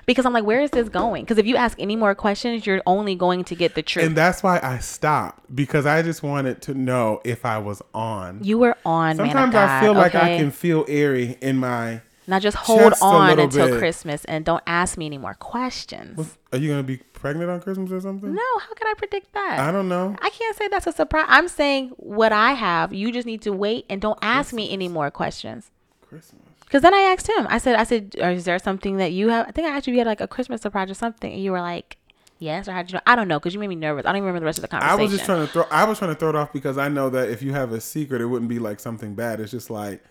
because 0.06 0.26
i'm 0.26 0.34
like 0.34 0.44
where 0.44 0.60
is 0.62 0.72
this 0.72 0.90
going 0.90 1.24
because 1.24 1.38
if 1.38 1.46
you 1.46 1.56
ask 1.56 1.80
any 1.80 1.96
more 1.96 2.14
questions 2.16 2.66
you're 2.66 2.82
only 2.86 3.16
going 3.16 3.44
to 3.46 3.56
get 3.56 3.76
the 3.76 3.82
truth 3.84 4.06
And 4.06 4.18
that's 4.18 4.42
why 4.44 4.60
I 4.62 4.80
stopped 4.80 5.56
because 5.56 5.86
I 5.86 6.02
just 6.02 6.24
wanted 6.24 6.62
to 6.64 6.74
know 6.74 7.22
if 7.24 7.46
I 7.46 7.60
was 7.60 7.82
on. 7.94 8.44
you 8.44 8.58
were 8.58 8.76
on 8.86 9.16
Sometimes 9.18 9.56
I 9.56 9.82
feel 9.82 9.94
like 9.94 10.16
I 10.16 10.38
can 10.38 10.52
feel 10.52 10.84
airy 10.88 11.38
in 11.42 11.58
my. 11.58 12.02
Now 12.26 12.40
just 12.40 12.56
hold 12.58 12.92
Just 12.92 13.04
on 13.04 13.38
until 13.40 13.68
bit. 13.68 13.78
Christmas 13.80 14.24
and 14.26 14.44
don't 14.46 14.64
ask 14.66 14.98
me 14.98 15.06
any 15.06 15.18
more 15.18 15.34
questions. 15.36 16.38
Are 16.52 16.58
you 16.58 16.70
gonna 16.70 16.82
be 16.84 16.98
pregnant 16.98 17.50
on 17.50 17.60
Christmas 17.62 17.92
or 17.92 18.00
something? 18.02 18.34
No, 18.34 18.58
how 18.60 18.74
can 18.74 18.88
I 18.88 18.94
predict 18.98 19.34
that? 19.34 19.60
I 19.60 19.72
don't 19.72 19.90
know. 19.90 20.16
I 20.22 20.30
can't 20.30 20.56
say 20.58 20.68
that's 20.70 20.88
a 20.88 20.92
surprise. 20.94 21.26
I'm 21.28 21.48
saying 21.50 21.90
what 21.98 22.32
I 22.32 22.54
have. 22.54 22.94
You 22.94 23.12
just 23.12 23.26
need 23.28 23.42
to 23.44 23.52
wait 23.52 23.86
and 23.90 24.02
don't 24.02 24.20
ask 24.22 24.54
me 24.54 24.72
any 24.72 24.88
more 24.88 25.12
questions. 25.12 25.70
Christmas. 26.02 26.43
Because 26.74 26.82
then 26.82 26.96
I 26.96 27.02
asked 27.02 27.30
him. 27.30 27.46
I 27.52 27.60
said, 27.60 27.76
I 27.76 27.84
said, 27.84 28.16
is 28.18 28.46
there 28.46 28.58
something 28.58 28.98
that 28.98 29.12
you 29.12 29.30
have? 29.30 29.48
I 29.48 29.52
think 29.52 29.68
I 29.68 29.78
asked 29.78 29.86
you 29.86 29.94
if 29.94 29.96
you 29.96 30.00
had 30.00 30.08
like 30.08 30.22
a 30.22 30.28
Christmas 30.28 30.60
surprise 30.60 30.90
or 30.90 30.96
something, 30.96 31.32
and 31.32 31.40
you 31.40 31.52
were 31.52 31.62
like, 31.62 31.98
yes, 32.40 32.68
or 32.68 32.72
how'd 32.72 32.90
you 32.90 32.96
know? 32.96 33.02
I 33.06 33.16
don't 33.16 33.28
know, 33.28 33.38
because 33.38 33.54
you 33.54 33.60
made 33.60 33.68
me 33.68 33.76
nervous. 33.76 34.08
I 34.08 34.10
don't 34.10 34.16
even 34.16 34.26
remember 34.26 34.40
the 34.40 34.48
rest 34.48 34.58
of 34.58 34.64
the 34.64 34.70
conversation. 34.70 35.00
I 35.00 35.04
was 35.04 35.12
just 35.12 35.26
trying 35.26 35.46
to 35.46 35.54
throw. 35.54 35.66
I 35.70 35.84
was 35.84 36.00
trying 36.00 36.16
to 36.16 36.20
throw 36.20 36.30
it 36.30 36.36
off 36.36 36.52
because 36.52 36.80
I 36.80 36.88
know 36.88 37.12
that 37.12 37.30
if 37.30 37.44
you 37.44 37.54
have 37.54 37.74
a 37.74 37.80
secret, 37.80 38.22
it 38.22 38.26
wouldn't 38.26 38.50
be 38.50 38.58
like 38.58 38.80
something 38.80 39.14
bad. 39.14 39.40
It's 39.40 39.52
just 39.52 39.70
like, 39.70 40.04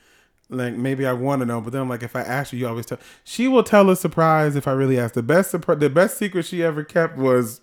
like 0.50 0.74
maybe 0.74 1.04
I 1.04 1.14
want 1.14 1.40
to 1.40 1.46
know, 1.46 1.60
but 1.60 1.72
then 1.72 1.82
I'm 1.82 1.88
like, 1.88 2.04
if 2.04 2.14
I 2.14 2.20
ask 2.20 2.52
you, 2.52 2.60
you 2.60 2.68
always 2.68 2.86
tell. 2.86 3.00
She 3.24 3.48
will 3.48 3.64
tell 3.64 3.90
a 3.90 3.96
surprise 3.96 4.54
if 4.54 4.68
I 4.68 4.72
really 4.72 5.00
ask. 5.00 5.14
The 5.14 5.22
best 5.24 5.50
surprise, 5.50 5.80
the 5.80 5.90
best 5.90 6.16
secret 6.16 6.44
she 6.44 6.62
ever 6.62 6.84
kept 6.84 7.18
was 7.18 7.60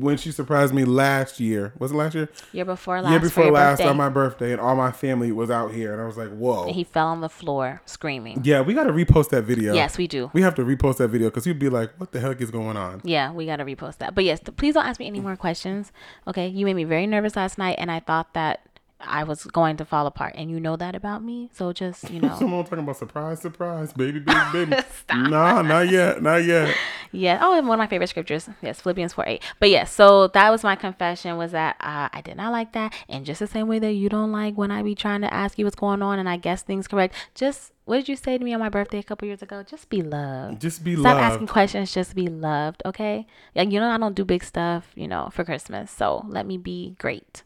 when 0.00 0.16
she 0.16 0.30
surprised 0.30 0.74
me 0.74 0.84
last 0.84 1.40
year. 1.40 1.72
Was 1.78 1.92
it 1.92 1.94
last 1.94 2.14
year? 2.14 2.28
year 2.52 2.64
before 2.64 3.00
last. 3.00 3.10
year 3.10 3.20
before 3.20 3.50
last 3.50 3.78
birthday. 3.78 3.88
on 3.88 3.96
my 3.96 4.08
birthday, 4.08 4.52
and 4.52 4.60
all 4.60 4.76
my 4.76 4.92
family 4.92 5.32
was 5.32 5.50
out 5.50 5.72
here, 5.72 5.92
and 5.92 6.00
I 6.00 6.06
was 6.06 6.16
like, 6.16 6.30
whoa. 6.30 6.64
And 6.66 6.74
he 6.74 6.84
fell 6.84 7.08
on 7.08 7.20
the 7.20 7.28
floor 7.28 7.82
screaming. 7.86 8.40
yeah, 8.44 8.60
we 8.60 8.74
got 8.74 8.84
to 8.84 8.92
repost 8.92 9.30
that 9.30 9.44
video. 9.44 9.74
Yes, 9.74 9.98
we 9.98 10.06
do. 10.06 10.30
We 10.32 10.42
have 10.42 10.54
to 10.56 10.62
repost 10.62 10.98
that 10.98 11.08
video 11.08 11.28
because 11.28 11.44
he'd 11.44 11.58
be 11.58 11.68
like, 11.68 11.92
"What 11.98 12.12
the 12.12 12.20
heck 12.20 12.40
is 12.40 12.50
going 12.50 12.76
on?" 12.76 13.00
Yeah, 13.04 13.32
we 13.32 13.46
gotta 13.46 13.64
repost 13.64 13.98
that. 13.98 14.14
But 14.14 14.24
yes, 14.24 14.40
please 14.56 14.74
don't 14.74 14.86
ask 14.86 15.00
me 15.00 15.06
any 15.06 15.20
more 15.20 15.36
questions. 15.36 15.92
Okay, 16.26 16.48
you 16.48 16.64
made 16.66 16.74
me 16.74 16.84
very 16.84 17.06
nervous 17.06 17.36
last 17.36 17.58
night, 17.58 17.76
and 17.78 17.90
I 17.90 18.00
thought 18.00 18.34
that 18.34 18.65
I 19.00 19.24
was 19.24 19.44
going 19.44 19.76
to 19.78 19.84
fall 19.84 20.06
apart, 20.06 20.34
and 20.36 20.50
you 20.50 20.58
know 20.58 20.76
that 20.76 20.94
about 20.94 21.22
me. 21.22 21.50
So 21.52 21.72
just 21.72 22.10
you 22.10 22.20
know, 22.22 22.34
Someone 22.38 22.64
talking 22.64 22.78
about 22.80 22.96
surprise, 22.96 23.40
surprise, 23.40 23.92
baby, 23.92 24.20
baby, 24.20 24.40
baby. 24.52 24.76
Stop. 24.98 25.28
nah, 25.28 25.62
not 25.62 25.88
yet, 25.88 26.22
not 26.22 26.44
yet. 26.44 26.74
yeah. 27.12 27.38
Oh, 27.42 27.56
and 27.56 27.68
one 27.68 27.78
of 27.78 27.78
my 27.78 27.86
favorite 27.86 28.08
scriptures, 28.08 28.48
yes, 28.62 28.80
Philippians 28.80 29.12
four 29.12 29.24
eight. 29.26 29.42
But 29.60 29.70
yes, 29.70 29.92
so 29.92 30.28
that 30.28 30.50
was 30.50 30.62
my 30.64 30.76
confession 30.76 31.36
was 31.36 31.52
that 31.52 31.76
uh, 31.80 32.08
I 32.12 32.20
did 32.22 32.36
not 32.36 32.52
like 32.52 32.72
that, 32.72 32.94
and 33.08 33.26
just 33.26 33.40
the 33.40 33.46
same 33.46 33.68
way 33.68 33.78
that 33.78 33.92
you 33.92 34.08
don't 34.08 34.32
like 34.32 34.56
when 34.56 34.70
I 34.70 34.82
be 34.82 34.94
trying 34.94 35.20
to 35.22 35.32
ask 35.32 35.58
you 35.58 35.64
what's 35.64 35.76
going 35.76 36.02
on 36.02 36.18
and 36.18 36.28
I 36.28 36.36
guess 36.36 36.62
things 36.62 36.88
correct. 36.88 37.14
Just 37.34 37.72
what 37.84 37.96
did 37.98 38.08
you 38.08 38.16
say 38.16 38.36
to 38.36 38.42
me 38.44 38.52
on 38.52 38.58
my 38.60 38.68
birthday 38.68 38.98
a 38.98 39.02
couple 39.02 39.28
years 39.28 39.42
ago? 39.42 39.62
Just 39.62 39.88
be 39.88 40.02
loved. 40.02 40.60
Just 40.60 40.82
be 40.82 40.94
Stop 40.94 41.04
loved. 41.04 41.18
Stop 41.18 41.32
asking 41.32 41.46
questions. 41.46 41.94
Just 41.94 42.14
be 42.16 42.26
loved, 42.26 42.82
okay? 42.84 43.26
Like 43.54 43.70
you 43.70 43.78
know, 43.78 43.88
I 43.88 43.98
don't 43.98 44.14
do 44.16 44.24
big 44.24 44.42
stuff, 44.42 44.90
you 44.96 45.06
know, 45.06 45.28
for 45.32 45.44
Christmas. 45.44 45.90
So 45.90 46.24
let 46.28 46.46
me 46.46 46.56
be 46.58 46.96
great. 46.98 47.42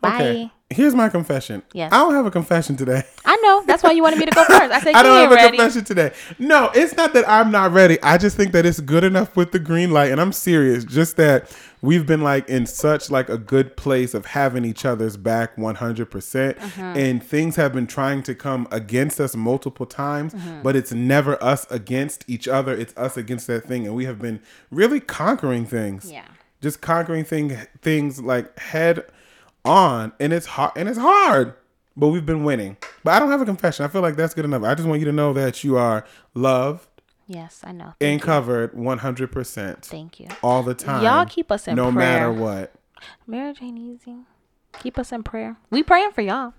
Bye. 0.00 0.20
Okay. 0.20 0.50
Here's 0.74 0.94
my 0.94 1.08
confession. 1.08 1.62
Yes. 1.72 1.92
I 1.92 1.98
don't 1.98 2.14
have 2.14 2.26
a 2.26 2.30
confession 2.30 2.76
today. 2.76 3.02
I 3.24 3.36
know. 3.36 3.62
That's 3.66 3.82
why 3.82 3.92
you 3.92 4.02
wanted 4.02 4.18
me 4.18 4.26
to 4.26 4.32
go 4.32 4.44
first. 4.48 4.72
I 4.72 4.80
said 4.80 4.94
I 4.94 5.02
don't 5.02 5.16
have 5.16 5.32
a 5.32 5.34
ready. 5.34 5.56
confession 5.56 5.84
today. 5.84 6.12
No, 6.38 6.70
it's 6.74 6.96
not 6.96 7.12
that 7.14 7.28
I'm 7.28 7.50
not 7.50 7.72
ready. 7.72 8.00
I 8.02 8.18
just 8.18 8.36
think 8.36 8.52
that 8.52 8.66
it's 8.66 8.80
good 8.80 9.04
enough 9.04 9.36
with 9.36 9.52
the 9.52 9.58
green 9.58 9.90
light, 9.92 10.10
and 10.12 10.20
I'm 10.20 10.32
serious. 10.32 10.84
Just 10.84 11.16
that 11.16 11.50
we've 11.80 12.06
been 12.06 12.22
like 12.22 12.48
in 12.48 12.66
such 12.66 13.10
like 13.10 13.28
a 13.28 13.38
good 13.38 13.76
place 13.76 14.14
of 14.14 14.26
having 14.26 14.64
each 14.64 14.84
other's 14.84 15.16
back 15.16 15.56
100, 15.58 16.10
percent 16.10 16.58
Mm-hmm. 16.58 16.80
and 16.98 17.22
things 17.22 17.56
have 17.56 17.72
been 17.72 17.86
trying 17.86 18.22
to 18.24 18.34
come 18.34 18.66
against 18.70 19.20
us 19.20 19.36
multiple 19.36 19.86
times, 19.86 20.34
Mm-hmm. 20.34 20.62
but 20.62 20.74
it's 20.76 20.92
never 20.92 21.42
us 21.42 21.66
against 21.70 22.24
each 22.28 22.48
other. 22.48 22.72
It's 22.74 22.94
us 22.96 23.16
against 23.16 23.46
that 23.46 23.64
thing, 23.64 23.86
and 23.86 23.94
we 23.94 24.04
have 24.06 24.18
been 24.20 24.40
really 24.70 25.00
conquering 25.00 25.66
things. 25.66 26.10
Yeah. 26.10 26.24
just 26.62 26.80
conquering 26.80 27.24
thing 27.24 27.56
things 27.82 28.20
like 28.22 28.58
head 28.58 29.04
on 29.64 30.12
and 30.20 30.32
it's 30.32 30.46
hard 30.46 30.72
and 30.76 30.88
it's 30.88 30.98
hard 30.98 31.54
but 31.96 32.08
we've 32.08 32.26
been 32.26 32.44
winning 32.44 32.76
but 33.02 33.12
i 33.14 33.18
don't 33.18 33.30
have 33.30 33.40
a 33.40 33.44
confession 33.46 33.84
i 33.84 33.88
feel 33.88 34.02
like 34.02 34.16
that's 34.16 34.34
good 34.34 34.44
enough 34.44 34.62
i 34.62 34.74
just 34.74 34.86
want 34.88 34.98
you 35.00 35.06
to 35.06 35.12
know 35.12 35.32
that 35.32 35.64
you 35.64 35.76
are 35.76 36.04
loved 36.34 36.86
Yes, 37.26 37.62
I 37.64 37.72
know. 37.72 37.84
and 37.86 37.94
Thank 38.00 38.20
you. 38.20 38.26
covered 38.26 38.72
100% 38.74 39.82
Thank 39.82 40.20
you. 40.20 40.28
all 40.42 40.62
the 40.62 40.74
time 40.74 41.02
Y'all 41.02 41.24
keep 41.24 41.50
us 41.50 41.66
in 41.66 41.74
no 41.74 41.84
prayer. 41.90 41.92
No 41.92 41.98
matter 41.98 42.32
what 42.32 42.74
Mary 43.26 43.54
Jane 43.54 43.78
Easy. 43.78 44.16
Keep 44.80 44.98
us 44.98 45.10
in 45.12 45.22
prayer. 45.22 45.56
We 45.70 45.82
praying 45.82 46.10
for 46.12 46.20
y'all. 46.20 46.52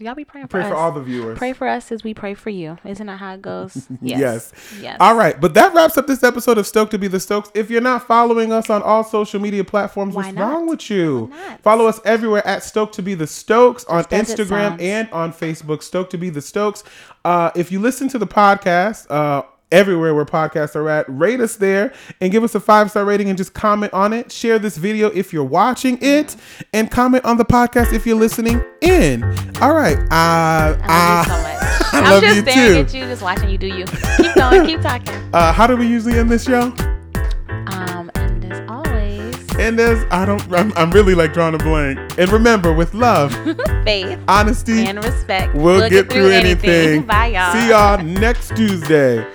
Y'all 0.00 0.14
be 0.14 0.24
praying 0.24 0.46
for 0.48 0.58
us. 0.58 0.62
Pray 0.62 0.70
us. 0.70 0.74
for 0.74 0.76
all 0.76 0.92
the 0.92 1.02
viewers. 1.02 1.36
Pray 1.38 1.52
for 1.52 1.68
us 1.68 1.92
as 1.92 2.02
we 2.02 2.14
pray 2.14 2.32
for 2.34 2.48
you. 2.50 2.78
Isn't 2.84 3.06
that 3.06 3.18
how 3.18 3.34
it 3.34 3.42
goes? 3.42 3.86
Yes. 4.00 4.52
Yes. 4.80 4.96
All 4.98 5.14
right, 5.14 5.38
but 5.40 5.54
that 5.54 5.74
wraps 5.74 5.98
up 5.98 6.06
this 6.06 6.22
episode 6.22 6.56
of 6.58 6.66
Stoked 6.66 6.90
to 6.92 6.98
be 6.98 7.06
the 7.06 7.20
Stokes. 7.20 7.50
If 7.54 7.70
you're 7.70 7.80
not 7.82 8.06
following 8.06 8.50
us 8.52 8.70
on 8.70 8.82
all 8.82 9.04
social 9.04 9.40
media 9.40 9.62
platforms, 9.62 10.14
Why 10.14 10.24
what's 10.24 10.34
not? 10.36 10.50
wrong 10.52 10.66
with 10.68 10.88
you? 10.90 11.30
Follow 11.62 11.86
us 11.86 12.00
everywhere 12.04 12.46
at 12.46 12.64
Stoked 12.64 12.94
to 12.94 13.02
be 13.02 13.14
the 13.14 13.26
Stokes 13.26 13.84
on 13.84 14.04
Instagram 14.04 14.80
and 14.80 15.10
on 15.10 15.32
Facebook. 15.32 15.82
Stoked 15.82 16.10
to 16.12 16.18
be 16.18 16.30
the 16.30 16.40
Stokes. 16.40 16.82
Uh, 17.24 17.50
if 17.54 17.70
you 17.70 17.78
listen 17.78 18.08
to 18.08 18.18
the 18.18 18.26
podcast, 18.26 19.10
uh, 19.10 19.42
everywhere 19.72 20.14
where 20.14 20.24
podcasts 20.24 20.74
are 20.76 20.88
at, 20.88 21.06
rate 21.08 21.40
us 21.40 21.56
there 21.56 21.92
and 22.20 22.32
give 22.32 22.44
us 22.44 22.54
a 22.54 22.60
five 22.60 22.90
star 22.90 23.04
rating 23.04 23.28
and 23.28 23.38
just 23.38 23.54
comment 23.54 23.92
on 23.92 24.12
it. 24.12 24.30
Share 24.32 24.58
this 24.58 24.76
video 24.76 25.08
if 25.10 25.32
you're 25.32 25.44
watching 25.44 25.98
it, 26.00 26.36
and 26.72 26.90
comment 26.90 27.24
on 27.24 27.36
the 27.36 27.44
podcast 27.44 27.92
if 27.92 28.06
you're 28.06 28.18
listening 28.18 28.62
in. 28.80 29.22
All 29.60 29.74
right. 29.74 29.98
Uh, 30.10 30.10
I 30.10 30.76
love 30.78 30.80
uh, 30.88 31.24
you 31.24 31.36
so 31.36 31.42
much. 31.42 31.60
I 31.92 31.98
I'm 31.98 32.04
love 32.04 32.22
just 32.22 32.36
you 32.36 32.42
staring 32.52 32.72
too. 32.72 32.80
at 32.80 32.94
you, 32.94 33.04
just 33.06 33.22
watching 33.22 33.50
you 33.50 33.58
do 33.58 33.66
you. 33.66 33.84
Keep 34.16 34.34
going, 34.34 34.66
keep 34.66 34.80
talking. 34.80 35.14
uh, 35.34 35.52
how 35.52 35.66
do 35.66 35.76
we 35.76 35.86
usually 35.86 36.18
end 36.18 36.30
this 36.30 36.44
show? 36.44 36.72
Um, 37.66 38.10
and 38.14 38.44
as 38.52 38.70
always, 38.70 39.56
And 39.56 39.78
as 39.80 40.04
I 40.10 40.24
don't, 40.24 40.40
I'm, 40.52 40.72
I'm 40.76 40.90
really 40.92 41.14
like 41.14 41.32
drawing 41.32 41.54
a 41.54 41.58
blank. 41.58 41.98
And 42.18 42.30
remember, 42.30 42.72
with 42.72 42.94
love, 42.94 43.32
faith 43.84 44.18
honesty, 44.28 44.86
and 44.86 45.02
respect. 45.02 45.54
we'll, 45.54 45.88
get, 45.90 46.10
through 46.10 46.30
anything. 46.30 47.02
Bye, 47.02 47.26
y'all. 47.28 47.52
See 47.52 47.68
y'all 47.68 48.02
next 48.02 48.56
Tuesday. 48.56 49.26